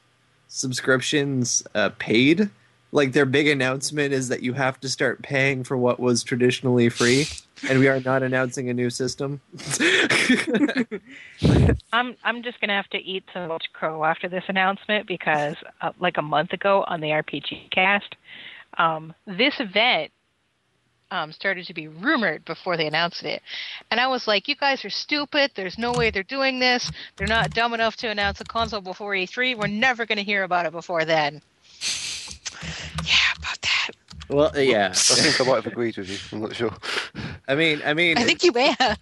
subscriptions 0.47 1.63
uh, 1.73 1.89
paid. 1.97 2.49
Like 2.93 3.13
their 3.13 3.25
big 3.25 3.47
announcement 3.47 4.13
is 4.13 4.27
that 4.29 4.43
you 4.43 4.53
have 4.53 4.79
to 4.81 4.87
start 4.87 5.23
paying 5.23 5.63
for 5.63 5.75
what 5.75 5.99
was 5.99 6.23
traditionally 6.23 6.89
free, 6.89 7.25
and 7.67 7.79
we 7.79 7.87
are 7.87 7.99
not 7.99 8.21
announcing 8.21 8.69
a 8.69 8.73
new 8.73 8.91
system. 8.91 9.41
I'm 11.91 12.15
I'm 12.23 12.43
just 12.43 12.61
gonna 12.61 12.75
have 12.75 12.91
to 12.91 12.99
eat 12.99 13.23
so 13.33 13.47
much 13.47 13.65
crow 13.73 14.05
after 14.05 14.29
this 14.29 14.43
announcement 14.47 15.07
because 15.07 15.55
uh, 15.81 15.93
like 15.99 16.17
a 16.17 16.21
month 16.21 16.53
ago 16.53 16.83
on 16.85 17.01
the 17.01 17.07
RPG 17.07 17.71
cast, 17.71 18.15
um, 18.77 19.11
this 19.25 19.55
event 19.59 20.11
um, 21.09 21.31
started 21.31 21.65
to 21.65 21.73
be 21.73 21.87
rumored 21.87 22.45
before 22.45 22.77
they 22.77 22.85
announced 22.85 23.23
it, 23.23 23.41
and 23.89 23.99
I 23.99 24.05
was 24.05 24.27
like, 24.27 24.47
"You 24.47 24.55
guys 24.55 24.85
are 24.85 24.91
stupid. 24.91 25.49
There's 25.55 25.79
no 25.79 25.93
way 25.93 26.11
they're 26.11 26.21
doing 26.21 26.59
this. 26.59 26.91
They're 27.17 27.25
not 27.25 27.55
dumb 27.55 27.73
enough 27.73 27.95
to 27.97 28.09
announce 28.09 28.39
a 28.39 28.45
console 28.45 28.81
before 28.81 29.13
E3. 29.13 29.57
We're 29.57 29.65
never 29.65 30.05
gonna 30.05 30.21
hear 30.21 30.43
about 30.43 30.67
it 30.67 30.71
before 30.71 31.05
then." 31.05 31.41
Yeah, 33.05 33.15
about 33.37 33.61
that. 33.61 33.89
well, 34.29 34.51
yeah. 34.57 34.89
I 34.89 34.93
think 34.93 35.41
I 35.41 35.43
might 35.43 35.63
have 35.63 35.67
agreed 35.67 35.97
with 35.97 36.09
you. 36.09 36.17
I'm 36.31 36.41
not 36.41 36.55
sure. 36.55 36.73
I 37.47 37.55
mean, 37.55 37.81
I 37.85 37.93
mean, 37.93 38.17
I 38.17 38.23
think 38.23 38.43
you 38.43 38.51
may 38.51 38.75
have. 38.79 38.97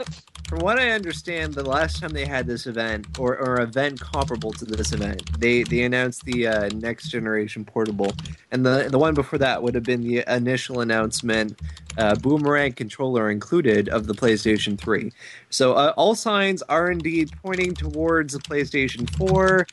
From 0.51 0.59
what 0.59 0.77
I 0.77 0.89
understand, 0.89 1.53
the 1.53 1.63
last 1.63 2.01
time 2.01 2.09
they 2.09 2.25
had 2.25 2.45
this 2.45 2.67
event 2.67 3.17
or 3.17 3.37
or 3.37 3.61
event 3.61 4.01
comparable 4.01 4.51
to 4.51 4.65
this 4.65 4.91
event, 4.91 5.39
they 5.39 5.63
they 5.63 5.83
announced 5.83 6.25
the 6.25 6.45
uh, 6.45 6.69
next 6.75 7.07
generation 7.07 7.63
portable, 7.63 8.11
and 8.51 8.65
the 8.65 8.89
the 8.91 8.99
one 8.99 9.13
before 9.13 9.39
that 9.39 9.63
would 9.63 9.73
have 9.75 9.85
been 9.85 10.03
the 10.03 10.25
initial 10.27 10.81
announcement, 10.81 11.57
uh, 11.97 12.15
boomerang 12.15 12.73
controller 12.73 13.31
included 13.31 13.87
of 13.87 14.07
the 14.07 14.13
PlayStation 14.13 14.77
Three. 14.77 15.13
So 15.49 15.75
uh, 15.75 15.93
all 15.95 16.15
signs 16.15 16.61
are 16.63 16.91
indeed 16.91 17.31
pointing 17.41 17.73
towards 17.73 18.33
the 18.33 18.39
PlayStation 18.39 19.09
Four, 19.15 19.65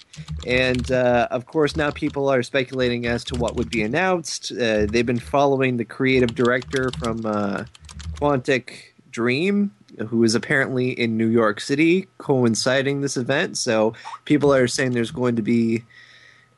and 0.46 0.92
uh, 0.92 1.26
of 1.32 1.46
course 1.46 1.74
now 1.74 1.90
people 1.90 2.28
are 2.28 2.44
speculating 2.44 3.04
as 3.06 3.24
to 3.24 3.34
what 3.34 3.56
would 3.56 3.68
be 3.68 3.82
announced. 3.82 4.52
Uh, 4.52 4.86
they've 4.86 5.04
been 5.04 5.18
following 5.18 5.76
the 5.76 5.84
creative 5.84 6.36
director 6.36 6.92
from 7.00 7.26
uh, 7.26 7.64
Quantic 8.20 8.92
Dream, 9.10 9.72
who 9.98 10.24
is 10.24 10.34
apparently 10.34 10.90
in 10.90 11.16
New 11.16 11.28
York 11.28 11.60
City, 11.60 12.06
coinciding 12.18 13.00
this 13.00 13.16
event. 13.16 13.56
So 13.58 13.94
people 14.24 14.52
are 14.52 14.68
saying 14.68 14.92
there's 14.92 15.10
going 15.10 15.36
to 15.36 15.42
be 15.42 15.84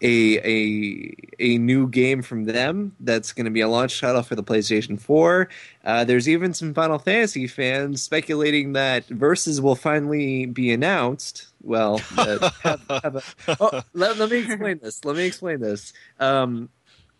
a 0.03 0.39
a 0.39 1.15
a 1.39 1.59
new 1.59 1.87
game 1.87 2.23
from 2.23 2.45
them 2.45 2.95
that's 3.01 3.33
going 3.33 3.45
to 3.45 3.51
be 3.51 3.61
a 3.61 3.69
launch 3.69 4.01
title 4.01 4.23
for 4.23 4.35
the 4.35 4.43
PlayStation 4.43 4.99
4. 4.99 5.49
Uh, 5.85 6.05
there's 6.05 6.29
even 6.29 6.55
some 6.55 6.75
Final 6.75 6.99
Fantasy 6.99 7.47
fans 7.47 8.03
speculating 8.03 8.73
that 8.73 9.07
Versus 9.07 9.61
will 9.61 9.75
finally 9.75 10.47
be 10.47 10.73
announced. 10.73 11.49
Well, 11.62 12.01
uh, 12.17 12.51
have, 12.62 12.83
have 12.89 13.17
a, 13.17 13.23
oh, 13.61 13.83
let, 13.93 14.17
let 14.19 14.31
me 14.31 14.39
explain 14.39 14.81
this. 14.83 15.05
Let 15.05 15.17
me 15.17 15.27
explain 15.27 15.61
this. 15.61 15.93
Um, 16.19 16.71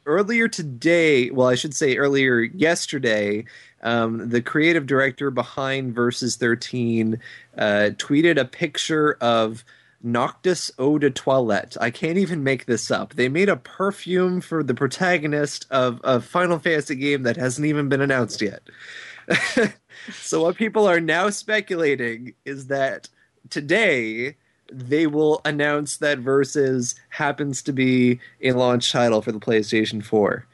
earlier 0.07 0.49
today, 0.49 1.31
well, 1.31 1.49
I 1.49 1.55
should 1.55 1.75
say 1.75 1.97
earlier 1.97 2.41
yesterday, 2.41 3.45
um, 3.83 4.29
the 4.29 4.43
creative 4.43 4.87
director 4.87 5.31
behind 5.31 5.95
Versus 5.95 6.37
13 6.37 7.19
uh, 7.57 7.91
tweeted 7.97 8.39
a 8.39 8.45
picture 8.45 9.17
of 9.21 9.65
Noctis 10.03 10.71
Eau 10.79 10.99
de 10.99 11.11
Toilette. 11.11 11.77
I 11.81 11.91
can't 11.91 12.19
even 12.19 12.43
make 12.43 12.67
this 12.67 12.91
up. 12.91 13.15
They 13.15 13.29
made 13.29 13.49
a 13.49 13.57
perfume 13.57 14.41
for 14.41 14.63
the 14.63 14.75
protagonist 14.75 15.67
of 15.71 16.01
a 16.05 16.21
Final 16.21 16.59
Fantasy 16.59 16.95
game 16.95 17.23
that 17.25 17.37
hasn't 17.37 17.67
even 17.67 17.89
been 17.89 18.01
announced 18.01 18.41
yet. 18.41 18.63
so, 20.13 20.43
what 20.43 20.57
people 20.57 20.87
are 20.87 21.01
now 21.01 21.31
speculating 21.31 22.35
is 22.45 22.69
that 22.69 23.09
today 23.51 24.37
they 24.73 25.07
will 25.07 25.41
announce 25.45 25.99
that 25.99 26.19
Versus 26.19 26.95
happens 27.11 27.63
to 27.63 27.73
be 27.73 28.21
a 28.43 28.53
launch 28.53 28.91
title 28.91 29.21
for 29.21 29.33
the 29.33 29.41
PlayStation 29.41 30.03
4. 30.03 30.47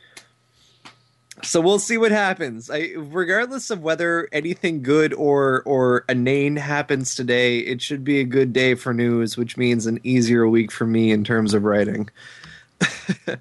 So 1.43 1.61
we'll 1.61 1.79
see 1.79 1.99
what 1.99 2.13
happens. 2.13 2.71
I, 2.71 2.93
regardless 2.97 3.71
of 3.71 3.83
whether 3.83 4.29
anything 4.33 4.83
good 4.83 5.13
or 5.15 5.63
or 5.65 6.05
inane 6.09 6.57
happens 6.57 7.15
today, 7.15 7.59
it 7.59 7.83
should 7.83 8.05
be 8.05 8.21
a 8.21 8.25
good 8.25 8.53
day 8.53 8.75
for 8.75 8.95
news, 8.95 9.37
which 9.37 9.57
means 9.57 9.87
an 9.87 10.01
easier 10.03 10.49
week 10.49 10.73
for 10.73 10.87
me 10.87 11.11
in 11.13 11.25
terms 11.25 11.53
of 11.53 11.65
writing. 11.65 12.09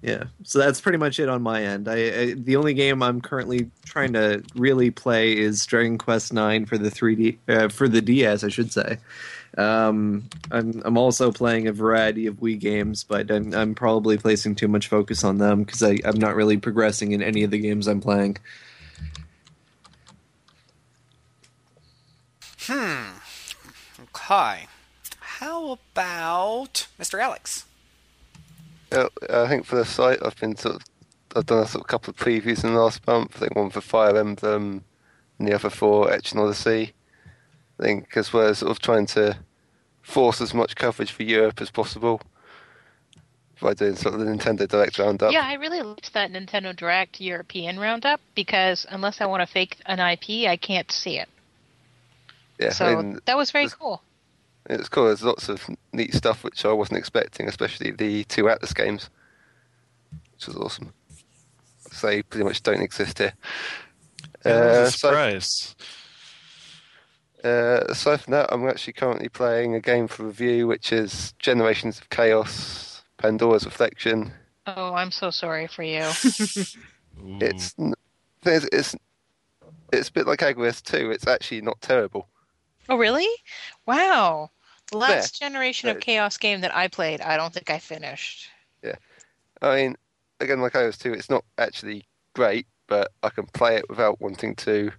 Yeah, 0.00 0.24
so 0.44 0.60
that's 0.60 0.80
pretty 0.80 0.98
much 0.98 1.18
it 1.18 1.28
on 1.28 1.42
my 1.42 1.62
end. 1.62 1.88
I, 1.88 1.96
I 1.96 2.34
the 2.34 2.54
only 2.56 2.72
game 2.72 3.02
I'm 3.02 3.20
currently 3.20 3.68
trying 3.84 4.12
to 4.12 4.44
really 4.54 4.90
play 4.90 5.36
is 5.36 5.66
Dragon 5.66 5.98
Quest 5.98 6.32
Nine 6.32 6.66
for 6.66 6.78
the 6.78 6.88
3D 6.88 7.38
uh, 7.48 7.68
for 7.68 7.88
the 7.88 8.00
DS, 8.00 8.44
I 8.44 8.48
should 8.48 8.72
say. 8.72 8.98
Um, 9.58 10.28
I'm 10.52 10.80
I'm 10.84 10.96
also 10.96 11.32
playing 11.32 11.66
a 11.66 11.72
variety 11.72 12.28
of 12.28 12.36
Wii 12.36 12.60
games, 12.60 13.02
but 13.02 13.28
I'm 13.28 13.52
I'm 13.52 13.74
probably 13.74 14.16
placing 14.16 14.54
too 14.54 14.68
much 14.68 14.86
focus 14.86 15.24
on 15.24 15.38
them 15.38 15.64
because 15.64 15.82
I'm 15.82 16.18
not 16.18 16.36
really 16.36 16.58
progressing 16.58 17.10
in 17.10 17.22
any 17.22 17.42
of 17.42 17.50
the 17.50 17.58
games 17.58 17.88
I'm 17.88 18.00
playing. 18.00 18.36
Hmm. 22.60 23.16
Okay. 24.14 24.66
How 25.18 25.72
about 25.72 26.86
Mr. 27.00 27.20
Alex? 27.20 27.64
Yeah, 28.92 29.08
I 29.28 29.48
think 29.48 29.64
for 29.64 29.74
the 29.76 29.84
site, 29.84 30.18
I've 30.24 30.36
been 30.36 30.54
sort 30.54 30.76
of, 30.76 30.82
I've 31.34 31.46
done 31.46 31.64
a 31.64 31.66
sort 31.66 31.82
of 31.82 31.88
couple 31.88 32.10
of 32.10 32.16
previews 32.16 32.62
in 32.62 32.74
the 32.74 32.78
last 32.78 33.04
month. 33.06 33.36
I 33.36 33.38
think 33.40 33.56
one 33.56 33.70
for 33.70 33.80
Fire 33.80 34.16
Emblem, 34.16 34.84
and 35.38 35.48
the 35.48 35.54
other 35.54 35.70
for 35.70 36.08
Etrian 36.10 36.44
Odyssey. 36.44 36.92
I 37.80 37.82
think 37.82 38.16
as 38.16 38.32
well 38.32 38.46
as 38.48 38.58
sort 38.58 38.70
of 38.70 38.80
trying 38.80 39.06
to 39.06 39.38
force 40.08 40.40
as 40.40 40.54
much 40.54 40.74
coverage 40.74 41.12
for 41.12 41.22
Europe 41.22 41.60
as 41.60 41.70
possible 41.70 42.20
by 43.60 43.74
doing 43.74 43.94
sort 43.94 44.14
of 44.14 44.20
the 44.20 44.26
Nintendo 44.26 44.66
Direct 44.66 44.98
roundup. 44.98 45.32
Yeah, 45.32 45.42
I 45.44 45.54
really 45.54 45.82
liked 45.82 46.14
that 46.14 46.32
Nintendo 46.32 46.74
Direct 46.74 47.20
European 47.20 47.78
roundup 47.78 48.20
because 48.34 48.86
unless 48.88 49.20
I 49.20 49.26
want 49.26 49.42
to 49.42 49.46
fake 49.46 49.76
an 49.86 49.98
IP, 50.00 50.48
I 50.48 50.56
can't 50.56 50.90
see 50.90 51.18
it. 51.18 51.28
Yeah, 52.58 52.70
so 52.70 52.86
I 52.86 52.94
mean, 52.96 53.20
that 53.26 53.36
was 53.36 53.50
very 53.50 53.68
cool. 53.68 54.02
It's 54.70 54.88
cool. 54.88 55.06
There's 55.06 55.22
lots 55.22 55.48
of 55.48 55.68
neat 55.92 56.14
stuff 56.14 56.42
which 56.42 56.64
I 56.64 56.72
wasn't 56.72 56.98
expecting, 56.98 57.46
especially 57.48 57.90
the 57.90 58.24
two 58.24 58.44
Atlus 58.44 58.74
games, 58.74 59.10
which 60.34 60.46
was 60.46 60.56
awesome. 60.56 60.92
So 61.92 62.06
they 62.06 62.22
pretty 62.22 62.44
much 62.44 62.62
don't 62.62 62.80
exist 62.82 63.18
here. 63.18 63.34
Yeah, 64.46 64.52
Uh, 64.52 64.56
a 64.86 64.90
so- 64.90 65.08
surprise. 65.08 65.76
Uh, 67.44 67.84
aside 67.88 68.20
from 68.20 68.32
that, 68.32 68.48
I'm 68.52 68.66
actually 68.68 68.94
currently 68.94 69.28
playing 69.28 69.74
a 69.74 69.80
game 69.80 70.08
for 70.08 70.24
review, 70.24 70.66
which 70.66 70.92
is 70.92 71.34
Generations 71.38 71.98
of 72.00 72.08
Chaos, 72.10 73.02
Pandora's 73.16 73.64
Reflection. 73.64 74.32
Oh, 74.66 74.94
I'm 74.94 75.10
so 75.12 75.30
sorry 75.30 75.66
for 75.66 75.82
you. 75.82 76.02
Ooh. 76.02 77.38
It's 77.40 77.74
n- 77.78 77.94
it's 78.44 78.94
it's 79.92 80.08
a 80.08 80.12
bit 80.12 80.26
like 80.28 80.38
Agarest 80.40 80.82
2. 80.84 81.10
It's 81.10 81.26
actually 81.26 81.60
not 81.62 81.80
terrible. 81.80 82.28
oh, 82.88 82.96
really? 82.96 83.28
Wow. 83.86 84.50
The 84.92 84.98
Yeah. 84.98 85.04
last 85.04 85.38
generation 85.40 85.88
of 85.88 85.98
Chaos 86.00 86.36
game 86.38 86.60
that 86.60 86.74
I 86.76 86.86
played, 86.88 87.20
I 87.20 87.36
don't 87.36 87.52
think 87.52 87.70
I 87.70 87.78
finished. 87.80 88.48
Yeah. 88.84 88.94
I 89.60 89.74
mean, 89.76 89.96
again, 90.40 90.60
like 90.60 90.74
Agarest 90.74 91.00
2, 91.02 91.12
it's 91.12 91.28
not 91.30 91.44
actually 91.58 92.06
great, 92.34 92.66
but 92.86 93.10
I 93.22 93.30
can 93.30 93.46
play 93.46 93.76
it 93.76 93.88
without 93.88 94.20
wanting 94.20 94.54
to 94.56 94.92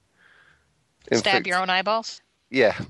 Stab 1.13 1.47
your 1.47 1.57
own 1.59 1.69
eyeballs? 1.69 2.21
Yeah. 2.49 2.75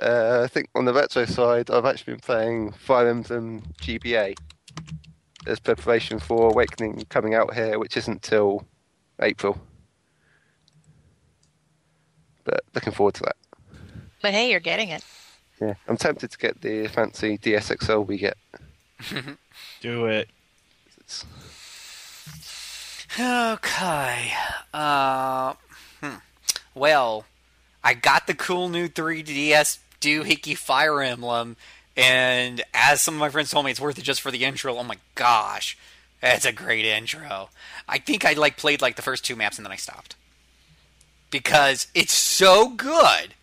uh, 0.00 0.42
I 0.42 0.46
think 0.48 0.68
on 0.74 0.84
the 0.84 0.92
retro 0.92 1.24
side, 1.24 1.70
I've 1.70 1.84
actually 1.84 2.14
been 2.14 2.20
playing 2.20 2.72
Fire 2.72 3.08
Emblem 3.08 3.62
GBA 3.80 4.36
as 5.46 5.60
preparation 5.60 6.18
for 6.18 6.50
Awakening 6.50 7.04
coming 7.08 7.34
out 7.34 7.54
here, 7.54 7.78
which 7.78 7.96
isn't 7.96 8.22
till 8.22 8.66
April. 9.20 9.58
But 12.44 12.64
looking 12.74 12.92
forward 12.92 13.14
to 13.14 13.22
that. 13.22 13.36
But 14.20 14.32
hey, 14.32 14.50
you're 14.50 14.60
getting 14.60 14.90
it. 14.90 15.04
Yeah, 15.60 15.74
I'm 15.88 15.96
tempted 15.96 16.30
to 16.30 16.38
get 16.38 16.60
the 16.60 16.88
fancy 16.88 17.38
DSXL 17.38 18.06
we 18.06 18.18
get. 18.18 18.36
Do 19.80 20.06
it. 20.06 20.28
It's, 20.98 21.24
Okay. 23.18 24.32
Uh, 24.72 25.54
hmm. 26.00 26.16
Well, 26.74 27.24
I 27.84 27.92
got 27.94 28.26
the 28.26 28.34
cool 28.34 28.70
new 28.70 28.88
3DS 28.88 29.78
doohickey 30.00 30.56
Fire 30.56 31.02
Emblem, 31.02 31.56
and 31.96 32.62
as 32.72 33.02
some 33.02 33.14
of 33.14 33.20
my 33.20 33.28
friends 33.28 33.50
told 33.50 33.66
me, 33.66 33.70
it's 33.70 33.80
worth 33.80 33.98
it 33.98 34.02
just 34.02 34.22
for 34.22 34.30
the 34.30 34.44
intro. 34.44 34.76
Oh 34.76 34.82
my 34.82 34.96
gosh, 35.14 35.76
that's 36.20 36.46
a 36.46 36.52
great 36.52 36.86
intro. 36.86 37.50
I 37.86 37.98
think 37.98 38.24
I 38.24 38.32
like 38.32 38.56
played 38.56 38.80
like 38.80 38.96
the 38.96 39.02
first 39.02 39.24
two 39.24 39.36
maps 39.36 39.58
and 39.58 39.66
then 39.66 39.72
I 39.72 39.76
stopped 39.76 40.16
because 41.30 41.88
it's 41.94 42.14
so 42.14 42.70
good. 42.70 43.34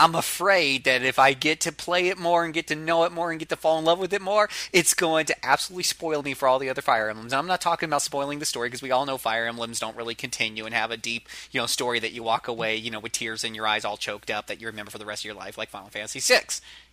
I'm 0.00 0.14
afraid 0.14 0.84
that 0.84 1.02
if 1.02 1.18
I 1.18 1.34
get 1.34 1.60
to 1.60 1.72
play 1.72 2.08
it 2.08 2.16
more 2.16 2.42
and 2.42 2.54
get 2.54 2.66
to 2.68 2.74
know 2.74 3.04
it 3.04 3.12
more 3.12 3.30
and 3.30 3.38
get 3.38 3.50
to 3.50 3.56
fall 3.56 3.78
in 3.78 3.84
love 3.84 3.98
with 3.98 4.14
it 4.14 4.22
more, 4.22 4.48
it's 4.72 4.94
going 4.94 5.26
to 5.26 5.36
absolutely 5.44 5.82
spoil 5.82 6.22
me 6.22 6.32
for 6.32 6.48
all 6.48 6.58
the 6.58 6.70
other 6.70 6.80
Fire 6.80 7.10
Emblems. 7.10 7.34
And 7.34 7.38
I'm 7.38 7.46
not 7.46 7.60
talking 7.60 7.86
about 7.86 8.00
spoiling 8.00 8.38
the 8.38 8.46
story 8.46 8.68
because 8.68 8.80
we 8.80 8.92
all 8.92 9.04
know 9.04 9.18
Fire 9.18 9.46
Emblems 9.46 9.78
don't 9.78 9.94
really 9.94 10.14
continue 10.14 10.64
and 10.64 10.74
have 10.74 10.90
a 10.90 10.96
deep, 10.96 11.28
you 11.50 11.60
know, 11.60 11.66
story 11.66 11.98
that 11.98 12.12
you 12.12 12.22
walk 12.22 12.48
away, 12.48 12.76
you 12.76 12.90
know, 12.90 12.98
with 12.98 13.12
tears 13.12 13.44
in 13.44 13.54
your 13.54 13.66
eyes, 13.66 13.84
all 13.84 13.98
choked 13.98 14.30
up 14.30 14.46
that 14.46 14.58
you 14.58 14.68
remember 14.68 14.90
for 14.90 14.96
the 14.96 15.04
rest 15.04 15.20
of 15.20 15.26
your 15.26 15.34
life, 15.34 15.58
like 15.58 15.68
Final 15.68 15.90
Fantasy 15.90 16.18
VI. 16.18 16.44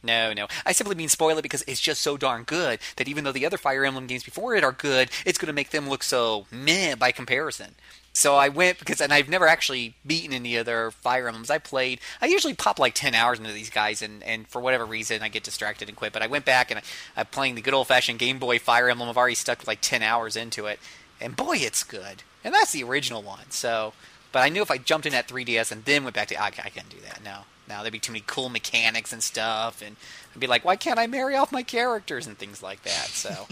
No, 0.03 0.34
no. 0.34 0.47
I 0.65 0.73
simply 0.73 0.95
mean 0.95 1.07
spoil 1.07 1.38
it 1.38 1.43
because 1.43 1.63
it's 1.65 1.79
just 1.79 2.01
so 2.01 2.17
darn 2.17 2.43
good 2.43 2.79
that 2.97 3.07
even 3.07 3.23
though 3.23 3.31
the 3.31 3.45
other 3.45 3.57
Fire 3.57 3.85
Emblem 3.85 4.07
games 4.07 4.25
before 4.25 4.53
it 4.53 4.65
are 4.65 4.73
good, 4.73 5.09
it's 5.25 5.38
going 5.38 5.47
to 5.47 5.53
make 5.53 5.69
them 5.69 5.88
look 5.88 6.03
so 6.03 6.45
meh 6.51 6.95
by 6.95 7.13
comparison. 7.13 7.75
So 8.18 8.34
I 8.34 8.49
went 8.49 8.80
because, 8.80 8.99
and 8.99 9.14
I've 9.14 9.30
never 9.30 9.48
actually 9.48 9.94
beaten 10.03 10.34
any 10.34 10.57
other 10.57 10.89
Fire 10.89 11.27
Emblems. 11.27 11.52
I 11.52 11.60
played. 11.60 11.99
I 12.19 12.26
usually 12.26 12.56
pop 12.56 12.80
like 12.80 12.95
ten 12.95 13.14
hours 13.14 13.38
into 13.38 13.52
these 13.52 13.69
guys, 13.69 14.02
and, 14.02 14.23
and 14.23 14.48
for 14.48 14.60
whatever 14.60 14.88
reason, 14.88 15.22
I 15.22 15.27
get 15.27 15.44
distracted 15.44 15.88
and 15.88 15.95
quit. 15.95 16.14
But 16.14 16.23
I 16.23 16.27
went 16.27 16.44
back 16.44 16.72
and 16.72 16.80
I, 16.80 16.84
I'm 17.15 17.27
playing 17.27 17.53
the 17.53 17.61
good 17.61 17.76
old 17.76 17.85
fashioned 17.85 18.18
Game 18.18 18.39
Boy 18.39 18.57
Fire 18.57 18.89
Emblem. 18.89 19.07
I've 19.07 19.18
already 19.18 19.35
stuck 19.35 19.68
like 19.68 19.81
ten 19.81 20.02
hours 20.02 20.35
into 20.35 20.65
it, 20.65 20.80
and 21.22 21.35
boy, 21.35 21.57
it's 21.57 21.84
good. 21.84 22.23
And 22.44 22.56
that's 22.56 22.72
the 22.72 22.84
original 22.84 23.22
one. 23.22 23.52
So, 23.52 23.94
but 24.31 24.39
I 24.39 24.49
knew 24.49 24.64
if 24.64 24.72
I 24.72 24.80
jumped 24.80 25.06
in 25.06 25.14
at 25.14 25.27
3DS 25.27 25.72
and 25.72 25.85
then 25.85 26.03
went 26.03 26.15
back 26.15 26.30
to, 26.30 26.41
I, 26.41 26.48
I 26.48 26.69
couldn't 26.69 26.89
do 26.89 27.02
that. 27.02 27.23
No, 27.23 27.41
no, 27.69 27.81
there'd 27.81 27.94
be 27.94 27.99
too 27.99 28.14
many 28.14 28.23
cool 28.26 28.49
mechanics 28.49 29.14
and 29.14 29.22
stuff, 29.22 29.84
and 29.85 29.95
I'd 30.34 30.39
be 30.39 30.48
like, 30.48 30.65
why 30.65 30.76
can't 30.76 30.98
I 30.98 31.06
marry 31.06 31.35
off 31.35 31.52
my 31.52 31.61
characters 31.61 32.26
and 32.26 32.35
things 32.35 32.64
like 32.64 32.81
that? 32.81 33.10
So. 33.10 33.45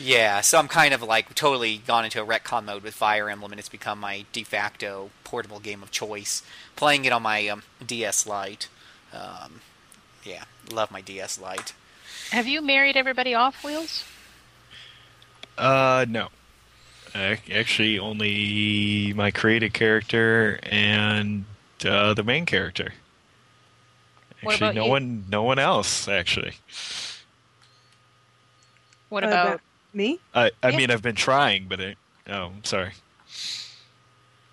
Yeah, 0.00 0.42
so 0.42 0.58
I'm 0.58 0.68
kind 0.68 0.94
of 0.94 1.02
like 1.02 1.34
totally 1.34 1.78
gone 1.78 2.04
into 2.04 2.22
a 2.22 2.26
retcon 2.26 2.64
mode 2.64 2.82
with 2.84 2.94
Fire 2.94 3.28
Emblem, 3.28 3.52
and 3.52 3.58
it's 3.58 3.68
become 3.68 3.98
my 3.98 4.26
de 4.32 4.44
facto 4.44 5.10
portable 5.24 5.58
game 5.58 5.82
of 5.82 5.90
choice. 5.90 6.42
Playing 6.76 7.04
it 7.04 7.12
on 7.12 7.22
my 7.22 7.48
um, 7.48 7.64
DS 7.84 8.26
Lite. 8.26 8.68
Um, 9.12 9.62
yeah, 10.22 10.44
love 10.70 10.90
my 10.92 11.00
DS 11.00 11.38
Lite. 11.40 11.74
Have 12.30 12.46
you 12.46 12.62
married 12.62 12.96
everybody 12.96 13.34
off, 13.34 13.64
Wheels? 13.64 14.04
Uh, 15.56 16.06
no. 16.08 16.28
Actually, 17.14 17.98
only 17.98 19.12
my 19.14 19.30
created 19.30 19.72
character 19.74 20.60
and 20.62 21.46
uh, 21.84 22.14
the 22.14 22.22
main 22.22 22.46
character. 22.46 22.94
Actually, 24.42 24.70
no 24.70 24.84
you? 24.84 24.90
one, 24.90 25.24
no 25.28 25.42
one 25.42 25.58
else. 25.58 26.08
Actually, 26.08 26.54
What 29.08 29.22
Uh, 29.22 29.26
about 29.26 29.60
me? 29.98 30.18
I, 30.34 30.50
I 30.62 30.70
Yeah. 30.70 30.76
mean, 30.78 30.90
I've 30.90 31.02
been 31.02 31.14
trying, 31.14 31.66
but 31.68 31.78
it, 31.80 31.98
oh, 32.28 32.46
I'm 32.46 32.64
sorry. 32.64 32.92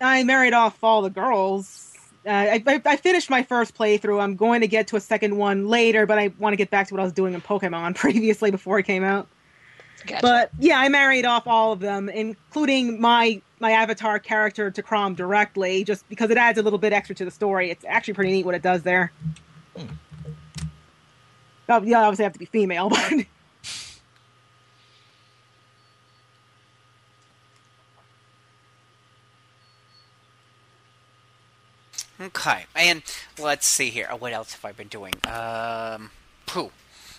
I 0.00 0.22
married 0.24 0.52
off 0.52 0.76
all 0.84 1.00
the 1.00 1.08
girls. 1.10 1.94
Uh, 2.26 2.30
I, 2.30 2.62
I, 2.66 2.82
I 2.84 2.96
finished 2.96 3.30
my 3.30 3.42
first 3.42 3.74
playthrough. 3.74 4.20
I'm 4.20 4.36
going 4.36 4.60
to 4.60 4.66
get 4.66 4.88
to 4.88 4.96
a 4.96 5.00
second 5.00 5.36
one 5.38 5.68
later, 5.68 6.04
but 6.04 6.18
I 6.18 6.32
want 6.38 6.52
to 6.52 6.56
get 6.58 6.70
back 6.70 6.88
to 6.88 6.94
what 6.94 7.00
I 7.00 7.04
was 7.04 7.12
doing 7.14 7.32
in 7.32 7.40
Pokemon 7.40 7.94
previously 7.96 8.50
before 8.50 8.78
it 8.78 8.82
came 8.82 9.04
out. 9.04 9.28
Gotcha. 10.06 10.20
But 10.22 10.50
yeah, 10.58 10.78
I 10.78 10.88
married 10.88 11.24
off 11.24 11.46
all 11.46 11.72
of 11.72 11.80
them, 11.80 12.08
including 12.10 13.00
my 13.00 13.40
my 13.58 13.72
avatar 13.72 14.18
character 14.18 14.70
to 14.70 14.82
Chrom 14.82 15.16
directly, 15.16 15.82
just 15.82 16.06
because 16.10 16.28
it 16.30 16.36
adds 16.36 16.58
a 16.58 16.62
little 16.62 16.78
bit 16.78 16.92
extra 16.92 17.14
to 17.16 17.24
the 17.24 17.30
story. 17.30 17.70
It's 17.70 17.84
actually 17.88 18.14
pretty 18.14 18.32
neat 18.32 18.44
what 18.44 18.54
it 18.54 18.60
does 18.62 18.82
there. 18.82 19.10
Oh, 21.68 21.82
yeah, 21.82 22.02
obviously 22.02 22.24
have 22.24 22.34
to 22.34 22.38
be 22.38 22.44
female, 22.44 22.88
but 22.90 23.24
Okay, 32.20 32.64
and 32.74 33.02
let's 33.38 33.66
see 33.66 33.90
here. 33.90 34.08
Oh, 34.10 34.16
what 34.16 34.32
else 34.32 34.54
have 34.54 34.64
I 34.64 34.72
been 34.72 34.88
doing? 34.88 35.14
Um, 35.26 36.10
pooh. 36.46 36.70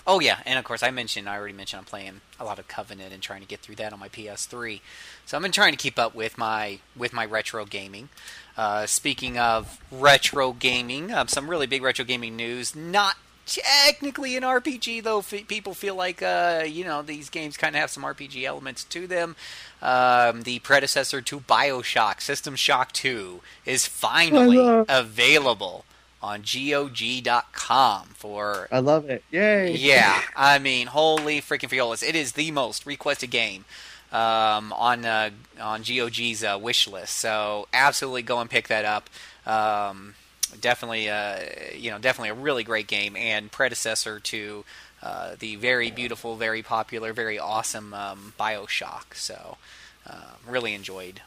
Oh 0.08 0.22
yeah, 0.22 0.40
and 0.46 0.58
of 0.58 0.64
course 0.64 0.82
I 0.82 0.90
mentioned 0.90 1.28
I 1.28 1.36
already 1.36 1.54
mentioned 1.54 1.80
I'm 1.80 1.86
playing 1.86 2.22
a 2.40 2.46
lot 2.46 2.60
of 2.60 2.68
Covenant 2.70 3.14
and 3.14 3.22
trying 3.22 3.42
to 3.42 3.48
get 3.48 3.60
through 3.60 3.76
that 3.76 3.92
on 3.92 4.00
my 4.00 4.08
PS3. 4.08 4.80
So 5.26 5.36
I've 5.36 5.44
been 5.44 5.52
trying 5.52 5.74
to 5.74 5.78
keep 5.78 6.00
up 6.00 6.16
with 6.16 6.38
my 6.38 6.80
with 6.96 7.12
my 7.12 7.26
retro 7.26 7.66
gaming. 7.66 8.10
Uh, 8.56 8.86
speaking 8.86 9.38
of 9.38 9.80
retro 9.92 10.54
gaming, 10.54 11.12
um, 11.12 11.28
some 11.28 11.50
really 11.50 11.68
big 11.68 11.84
retro 11.84 12.06
gaming 12.06 12.36
news. 12.38 12.74
Not 12.76 13.18
technically 13.48 14.36
an 14.36 14.44
RPG 14.44 15.04
though. 15.04 15.20
F- 15.20 15.48
people 15.48 15.74
feel 15.74 15.96
like 15.96 16.22
uh, 16.22 16.64
you 16.68 16.84
know 16.84 17.02
these 17.02 17.30
games 17.30 17.58
kind 17.58 17.76
of 17.76 17.82
have 17.82 17.90
some 17.90 18.04
RPG 18.04 18.44
elements 18.44 18.84
to 18.86 19.08
them. 19.08 19.36
Um, 19.82 20.44
the 20.44 20.60
predecessor 20.60 21.22
to 21.22 21.40
Bioshock, 21.40 22.22
System 22.22 22.56
Shock 22.56 22.92
2, 22.94 23.42
is 23.66 23.86
finally 23.86 24.86
available 24.90 25.86
on 26.22 26.42
GOG.com 26.42 28.08
for 28.16 28.68
I 28.72 28.80
love 28.80 29.10
it. 29.10 29.24
Yay! 29.32 29.76
yeah, 29.76 30.22
I 30.36 30.60
mean, 30.60 30.88
holy 30.88 31.42
freaking 31.42 31.70
fiolas! 31.70 32.08
It 32.08 32.16
is 32.16 32.34
the 32.34 32.52
most 32.52 32.86
requested 32.86 33.32
game 33.32 33.66
um, 34.12 34.74
on 34.74 35.06
uh, 35.06 35.30
on 35.60 35.82
GOG's 35.82 36.44
uh, 36.44 36.58
wish 36.62 36.88
list. 36.88 37.18
So 37.18 37.68
absolutely 37.74 38.24
go 38.24 38.40
and 38.40 38.50
pick 38.50 38.68
that 38.68 38.86
up. 38.86 39.10
Um, 39.46 40.16
definitely, 40.62 41.10
uh, 41.10 41.40
you 41.76 41.92
know, 41.92 42.00
definitely 42.00 42.30
a 42.30 42.34
really 42.34 42.64
great 42.64 42.88
game 42.88 43.16
and 43.16 43.52
predecessor 43.52 44.20
to 44.20 44.66
uh, 45.02 45.36
the 45.40 45.56
very 45.56 45.92
beautiful, 45.92 46.36
very 46.36 46.64
popular, 46.64 47.14
very 47.14 47.38
awesome 47.38 47.94
um, 47.94 48.34
Bioshock. 48.40 49.14
So 49.16 49.58
uh, 50.06 50.34
really 50.48 50.74
enjoyed 50.74 51.22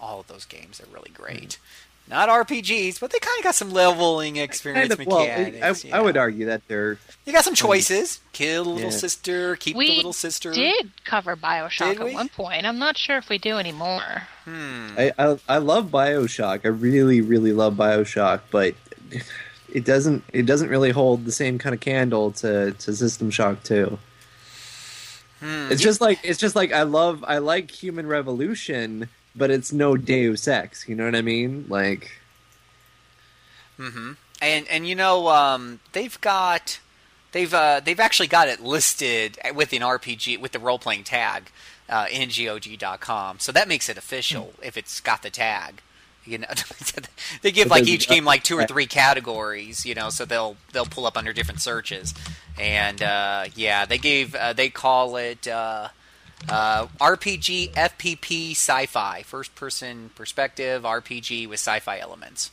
all 0.00 0.20
of 0.20 0.26
those 0.26 0.44
games. 0.44 0.78
They're 0.78 0.92
really 0.92 1.12
great. 1.14 1.58
Not 2.06 2.28
RPGs, 2.28 3.00
but 3.00 3.10
they 3.12 3.18
kind 3.18 3.38
of 3.38 3.44
got 3.44 3.54
some 3.54 3.70
leveling 3.72 4.36
experience 4.36 4.88
Kind 4.94 5.00
of, 5.00 5.06
well, 5.06 5.20
mechanics. 5.20 5.84
I, 5.84 5.88
you 5.88 5.94
I 5.94 6.00
would 6.02 6.18
argue 6.18 6.46
that 6.46 6.60
they're 6.68 6.98
You 7.24 7.32
got 7.32 7.44
some 7.44 7.54
choices. 7.54 8.20
Kill 8.32 8.64
the 8.64 8.70
little 8.70 8.90
Yeah. 8.90 8.96
sister, 8.96 9.56
keep 9.56 9.74
we 9.74 9.88
the 9.88 9.96
little 9.96 10.12
sister. 10.12 10.50
We 10.50 10.56
did 10.56 10.90
cover 11.06 11.34
Bioshock 11.34 11.96
Did 11.96 12.00
at 12.08 12.12
one 12.14 12.28
point. 12.28 12.66
I'm 12.66 12.78
not 12.78 12.98
sure 12.98 13.16
if 13.16 13.30
we 13.30 13.38
do 13.38 13.56
anymore. 13.56 14.24
Hmm. 14.44 14.88
I, 14.98 15.12
I 15.18 15.38
I 15.48 15.58
love 15.58 15.86
Bioshock. 15.86 16.60
I 16.64 16.68
really 16.68 17.22
really 17.22 17.52
love 17.54 17.74
Bioshock, 17.74 18.40
but 18.50 18.74
it 19.72 19.84
doesn't 19.86 20.24
it 20.32 20.44
doesn't 20.44 20.68
really 20.68 20.90
hold 20.90 21.24
the 21.24 21.32
same 21.32 21.56
kind 21.58 21.74
of 21.74 21.80
candle 21.80 22.32
to 22.32 22.72
to 22.72 22.94
System 22.94 23.30
Shock 23.30 23.62
2. 23.62 23.98
Hmm. 25.40 25.68
It's 25.72 25.80
just 25.82 26.00
like 26.02 26.20
it's 26.22 26.38
just 26.38 26.54
like 26.54 26.72
I 26.72 26.82
love 26.82 27.24
I 27.26 27.38
like 27.38 27.70
Human 27.70 28.06
Revolution, 28.06 29.08
but 29.36 29.50
it's 29.50 29.72
no 29.72 29.96
Deus 29.96 30.46
Ex. 30.48 30.88
You 30.88 30.94
know 30.94 31.04
what 31.04 31.16
I 31.16 31.22
mean? 31.22 31.66
Like 31.68 32.10
mm-hmm. 33.78 34.12
And 34.40 34.68
and 34.68 34.86
you 34.86 34.94
know 34.94 35.28
um, 35.28 35.80
they've 35.92 36.20
got 36.20 36.80
they've 37.32 37.52
uh, 37.52 37.80
they've 37.84 38.00
actually 38.00 38.28
got 38.28 38.48
it 38.48 38.60
listed 38.60 39.38
with 39.54 39.72
an 39.72 39.80
RPG 39.80 40.40
with 40.40 40.52
the 40.52 40.58
role 40.58 40.78
playing 40.78 41.04
tag 41.04 41.50
uh, 41.88 42.06
in 42.10 42.30
GOG.com, 42.30 43.38
so 43.38 43.52
that 43.52 43.68
makes 43.68 43.88
it 43.88 43.98
official 43.98 44.54
if 44.62 44.76
it's 44.76 45.00
got 45.00 45.22
the 45.22 45.30
tag. 45.30 45.82
You 46.24 46.38
know, 46.38 46.48
they 47.42 47.52
give 47.52 47.68
like 47.68 47.86
each 47.86 48.08
game 48.08 48.24
like 48.24 48.42
two 48.42 48.58
or 48.58 48.64
three 48.64 48.86
categories. 48.86 49.84
You 49.84 49.94
know, 49.94 50.08
so 50.08 50.24
they'll 50.24 50.56
they'll 50.72 50.86
pull 50.86 51.06
up 51.06 51.18
under 51.18 51.34
different 51.34 51.60
searches, 51.60 52.14
and 52.58 53.02
uh, 53.02 53.46
yeah, 53.54 53.84
they 53.84 53.98
gave 53.98 54.34
uh, 54.34 54.54
they 54.54 54.70
call 54.70 55.16
it. 55.16 55.46
Uh, 55.46 55.88
uh, 56.48 56.86
RPG, 57.00 57.72
FPP, 57.72 58.52
sci-fi, 58.52 59.22
first-person 59.22 60.10
perspective 60.14 60.82
RPG 60.82 61.48
with 61.48 61.60
sci-fi 61.60 61.98
elements. 61.98 62.50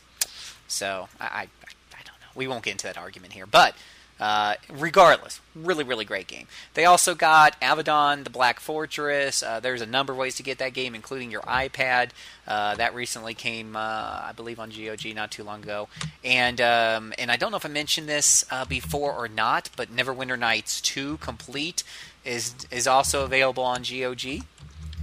So 0.68 1.08
I, 1.20 1.24
I, 1.24 1.40
I 1.42 2.02
don't 2.04 2.20
know. 2.20 2.28
We 2.34 2.46
won't 2.46 2.64
get 2.64 2.72
into 2.72 2.86
that 2.86 2.98
argument 2.98 3.32
here, 3.34 3.46
but 3.46 3.74
uh, 4.22 4.54
regardless, 4.70 5.40
really, 5.52 5.82
really 5.82 6.04
great 6.04 6.28
game. 6.28 6.46
They 6.74 6.84
also 6.84 7.16
got 7.16 7.60
Avadon, 7.60 8.22
the 8.22 8.30
Black 8.30 8.60
Fortress. 8.60 9.42
Uh, 9.42 9.58
there's 9.58 9.80
a 9.80 9.86
number 9.86 10.12
of 10.12 10.18
ways 10.18 10.36
to 10.36 10.44
get 10.44 10.58
that 10.58 10.74
game, 10.74 10.94
including 10.94 11.32
your 11.32 11.40
iPad. 11.40 12.10
Uh, 12.46 12.76
that 12.76 12.94
recently 12.94 13.34
came, 13.34 13.74
uh, 13.74 13.80
I 13.80 14.30
believe, 14.36 14.60
on 14.60 14.70
GOG 14.70 15.12
not 15.16 15.32
too 15.32 15.42
long 15.42 15.64
ago. 15.64 15.88
And 16.22 16.60
um, 16.60 17.12
and 17.18 17.32
I 17.32 17.36
don't 17.36 17.50
know 17.50 17.56
if 17.56 17.66
I 17.66 17.70
mentioned 17.70 18.08
this 18.08 18.44
uh, 18.48 18.64
before 18.64 19.12
or 19.12 19.26
not, 19.26 19.70
but 19.74 19.94
Neverwinter 19.94 20.38
Nights 20.38 20.80
2 20.82 21.16
Complete 21.16 21.82
is 22.24 22.54
is 22.70 22.86
also 22.86 23.24
available 23.24 23.62
on 23.62 23.82
GOG. 23.82 24.44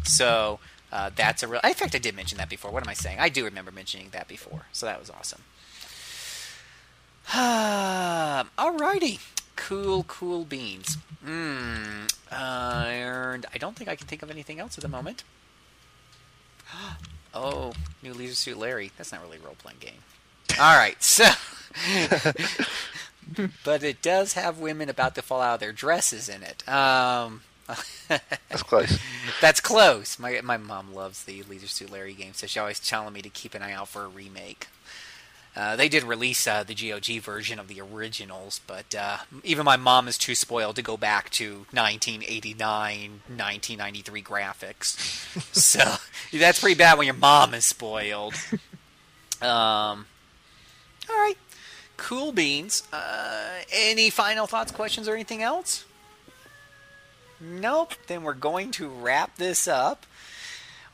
So 0.03 0.59
uh, 0.91 1.09
that's 1.15 1.43
a 1.43 1.47
real. 1.47 1.61
In 1.63 1.73
fact, 1.73 1.95
I 1.95 1.99
did 1.99 2.15
mention 2.15 2.37
that 2.37 2.49
before. 2.49 2.71
What 2.71 2.83
am 2.83 2.89
I 2.89 2.93
saying? 2.93 3.19
I 3.19 3.29
do 3.29 3.45
remember 3.45 3.71
mentioning 3.71 4.09
that 4.11 4.27
before. 4.27 4.65
So 4.71 4.85
that 4.85 4.99
was 4.99 5.09
awesome. 5.09 5.41
Alrighty. 8.57 9.19
Cool, 9.55 10.03
cool 10.03 10.45
beans. 10.45 10.97
Mm, 11.23 12.11
uh, 12.31 12.85
and 12.87 13.45
I 13.53 13.57
don't 13.57 13.75
think 13.75 13.89
I 13.89 13.95
can 13.95 14.07
think 14.07 14.23
of 14.23 14.31
anything 14.31 14.59
else 14.59 14.77
at 14.77 14.81
the 14.81 14.89
moment. 14.89 15.23
Oh, 17.31 17.73
new 18.01 18.11
Leisure 18.11 18.33
Suit 18.33 18.57
Larry. 18.57 18.91
That's 18.97 19.11
not 19.11 19.21
really 19.21 19.37
a 19.37 19.41
role 19.41 19.55
playing 19.59 19.77
game. 19.79 20.01
All 20.59 20.75
right, 20.75 21.01
so. 21.01 21.25
but 23.63 23.83
it 23.83 24.01
does 24.01 24.33
have 24.33 24.59
women 24.59 24.89
about 24.89 25.15
to 25.15 25.21
fall 25.21 25.41
out 25.41 25.55
of 25.55 25.59
their 25.59 25.71
dresses 25.71 26.29
in 26.29 26.43
it. 26.43 26.67
Um, 26.67 27.41
That's 28.49 28.63
close. 28.63 28.97
that's 29.41 29.59
close. 29.61 30.17
My 30.17 30.41
my 30.43 30.57
mom 30.57 30.91
loves 30.95 31.25
the 31.25 31.43
Leisure 31.43 31.67
Suit 31.67 31.91
Larry 31.91 32.13
game, 32.13 32.33
so 32.33 32.47
she's 32.47 32.57
always 32.57 32.79
telling 32.79 33.13
me 33.13 33.21
to 33.21 33.29
keep 33.29 33.53
an 33.53 33.61
eye 33.61 33.73
out 33.73 33.89
for 33.89 34.05
a 34.05 34.07
remake. 34.07 34.67
Uh, 35.55 35.75
they 35.75 35.89
did 35.89 36.03
release 36.03 36.47
uh, 36.47 36.63
the 36.63 36.73
GOG 36.73 37.21
version 37.21 37.59
of 37.59 37.67
the 37.67 37.81
originals, 37.81 38.61
but 38.65 38.95
uh, 38.95 39.17
even 39.43 39.65
my 39.65 39.75
mom 39.77 40.07
is 40.07 40.17
too 40.17 40.33
spoiled 40.33 40.75
to 40.77 40.81
go 40.81 40.95
back 40.97 41.29
to 41.31 41.65
1989, 41.71 43.21
1993 43.27 44.21
graphics. 44.23 44.97
so 45.53 45.95
that's 46.37 46.59
pretty 46.59 46.75
bad 46.77 46.97
when 46.97 47.05
your 47.07 47.15
mom 47.15 47.53
is 47.53 47.65
spoiled. 47.65 48.33
Um, 49.41 50.05
all 51.09 51.15
right, 51.17 51.35
cool 51.99 52.31
beans. 52.31 52.83
Uh, 52.91 53.59
any 53.71 54.09
final 54.09 54.47
thoughts, 54.47 54.71
questions, 54.71 55.07
or 55.07 55.13
anything 55.13 55.43
else? 55.43 55.85
Nope. 57.39 57.93
Then 58.07 58.23
we're 58.23 58.33
going 58.33 58.71
to 58.71 58.87
wrap 58.89 59.37
this 59.37 59.67
up. 59.67 60.05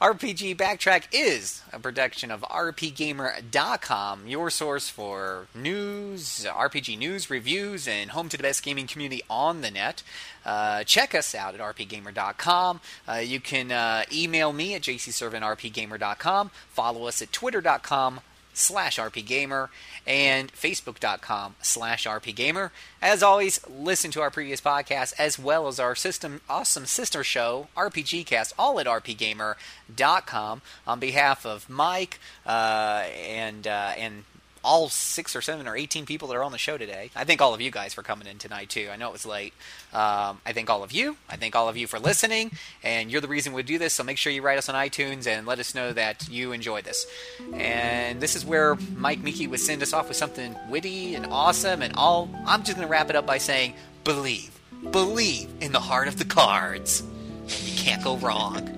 RPG 0.02 0.58
Backtrack 0.58 1.06
is 1.14 1.62
a 1.72 1.80
production 1.80 2.30
of 2.30 2.42
RPGamer.com, 2.42 4.28
your 4.28 4.50
source 4.50 4.90
for 4.90 5.48
news, 5.56 6.46
RPG 6.46 6.98
news, 6.98 7.30
reviews, 7.30 7.88
and 7.88 8.12
home 8.12 8.28
to 8.28 8.36
the 8.36 8.44
best 8.44 8.62
gaming 8.62 8.88
community 8.88 9.22
on 9.30 9.62
the 9.62 9.72
net. 9.72 10.04
Uh, 10.46 10.84
check 10.84 11.16
us 11.16 11.34
out 11.34 11.56
at 11.56 11.62
rpgamer.com. 11.62 12.82
Uh, 13.08 13.14
you 13.14 13.40
can 13.40 13.72
uh, 13.72 14.04
email 14.14 14.52
me 14.52 14.76
at 14.76 14.82
jcservantrpgamer.com. 14.82 16.52
Follow 16.72 17.08
us 17.08 17.22
at 17.22 17.32
twitter.com 17.32 18.20
slash 18.56 18.98
rpgamer 18.98 19.70
and 20.08 20.52
facebook.com 20.54 21.56
slash 21.62 22.06
rpgamer 22.06 22.72
as 23.02 23.22
always 23.22 23.60
listen 23.70 24.12
to 24.12 24.22
our 24.22 24.32
previous 24.32 24.62
podcasts 24.62 25.14
as 25.20 25.38
well 25.38 25.68
as 25.68 25.80
our 25.80 25.96
system 25.96 26.42
awesome 26.50 26.86
sister 26.86 27.24
show 27.24 27.68
rpgcast 27.78 28.54
all 28.58 28.80
at 28.80 28.88
rpgamer.com 28.88 30.62
on 30.88 31.00
behalf 31.00 31.46
of 31.46 31.70
mike 31.70 32.20
uh, 32.46 33.04
and 33.28 33.68
uh, 33.68 33.94
and 33.98 34.24
all 34.66 34.90
six 34.90 35.36
or 35.36 35.42
seven 35.42 35.68
or 35.68 35.78
18 35.78 36.06
people 36.06 36.28
that 36.28 36.36
are 36.36 36.44
on 36.44 36.52
the 36.52 36.58
show 36.58 36.78
today. 36.78 37.12
I 37.16 37.24
thank 37.24 37.40
all 37.42 37.54
of 37.54 37.62
you 37.62 37.70
guys 37.72 37.94
for 37.94 38.02
coming 38.04 38.28
in 38.28 38.38
tonight, 38.40 38.70
too. 38.70 38.90
I 38.92 38.96
know 38.98 39.08
it 39.08 39.14
was 39.14 39.26
late. 39.26 39.54
Um, 39.94 40.42
I 40.46 40.52
thank 40.54 40.70
all 40.70 40.84
of 40.84 40.92
you. 40.92 41.18
I 41.30 41.36
thank 41.38 41.56
all 41.56 41.70
of 41.70 41.78
you 41.78 41.86
for 41.88 42.00
listening, 42.00 42.52
and 42.84 43.12
you're 43.12 43.22
the 43.22 43.28
reason 43.28 43.54
we 43.54 43.64
do 43.64 43.78
this, 43.78 43.94
so 43.94 44.04
make 44.04 44.18
sure 44.18 44.34
you 44.34 44.42
write 44.42 44.58
us 44.58 44.68
on 44.68 44.76
iTunes 44.76 45.28
and 45.28 45.46
let 45.46 45.60
us 45.60 45.76
know 45.76 45.94
that 45.94 46.28
you 46.30 46.52
enjoy 46.52 46.82
this. 46.82 47.06
And 47.54 48.20
this 48.20 48.36
is 48.36 48.46
where 48.46 48.76
Mike 48.98 49.20
Miki 49.24 49.48
would 49.48 49.60
send 49.60 49.82
us 49.84 49.94
off 49.94 50.08
with 50.08 50.18
something 50.18 50.56
witty 50.70 51.16
and 51.16 51.28
awesome, 51.28 51.82
and 51.82 51.94
all. 51.96 52.30
I'm 52.46 52.64
just 52.64 52.76
going 52.76 52.88
to 52.88 52.92
wrap 52.92 53.10
it 53.10 53.16
up 53.16 53.26
by 53.26 53.38
saying, 53.38 53.76
believe. 54.04 54.52
Believe 54.92 55.50
in 55.62 55.72
the 55.72 55.80
heart 55.80 56.08
of 56.08 56.18
the 56.18 56.26
cards. 56.26 57.04
You 57.48 57.78
can't 57.78 58.04
go 58.04 58.18
wrong. 58.18 58.70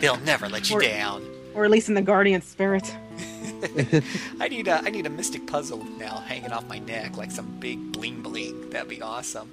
They'll 0.00 0.16
never 0.20 0.48
let 0.48 0.70
you 0.70 0.76
Or- 0.76 0.80
down. 0.82 1.22
Or 1.54 1.64
at 1.64 1.70
least 1.70 1.88
in 1.88 1.94
the 1.94 2.02
guardian 2.02 2.42
spirit. 2.42 2.84
I 4.40 4.48
need 4.48 4.68
a 4.68 4.80
I 4.84 4.90
need 4.90 5.06
a 5.06 5.10
mystic 5.10 5.46
puzzle 5.46 5.84
now 5.98 6.18
hanging 6.26 6.52
off 6.52 6.66
my 6.68 6.78
neck 6.78 7.16
like 7.16 7.30
some 7.30 7.46
big 7.60 7.92
bling 7.92 8.22
bling. 8.22 8.70
That'd 8.70 8.88
be 8.88 9.02
awesome. 9.02 9.50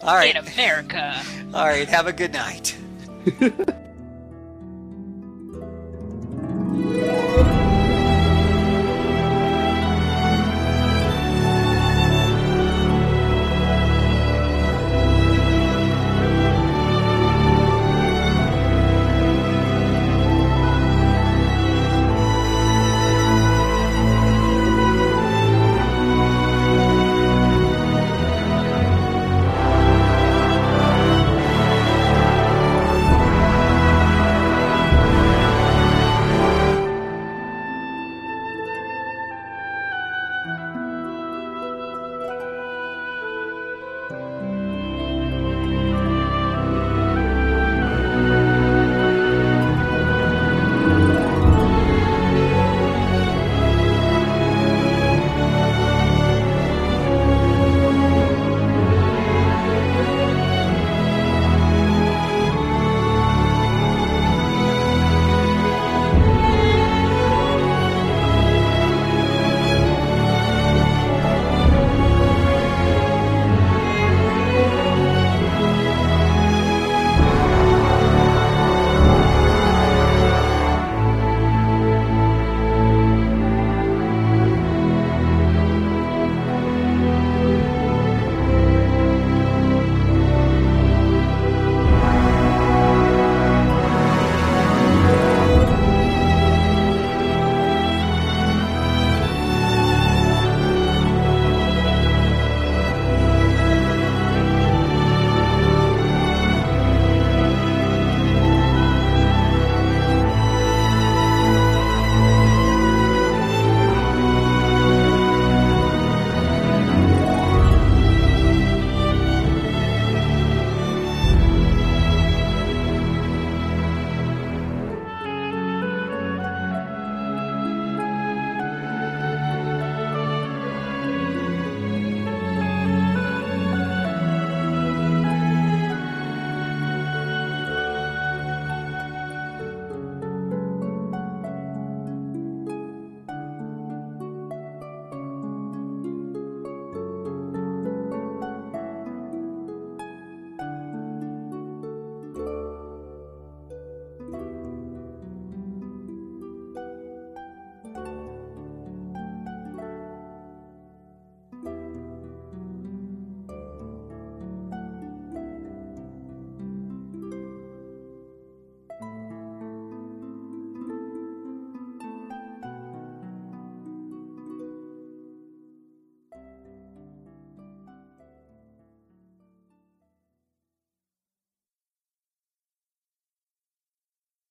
All 0.00 0.14
right, 0.14 0.36
in 0.36 0.46
America. 0.46 1.22
All 1.54 1.66
right, 1.66 1.88
have 1.88 2.06
a 2.06 2.12
good 2.12 2.32
night. 2.32 2.76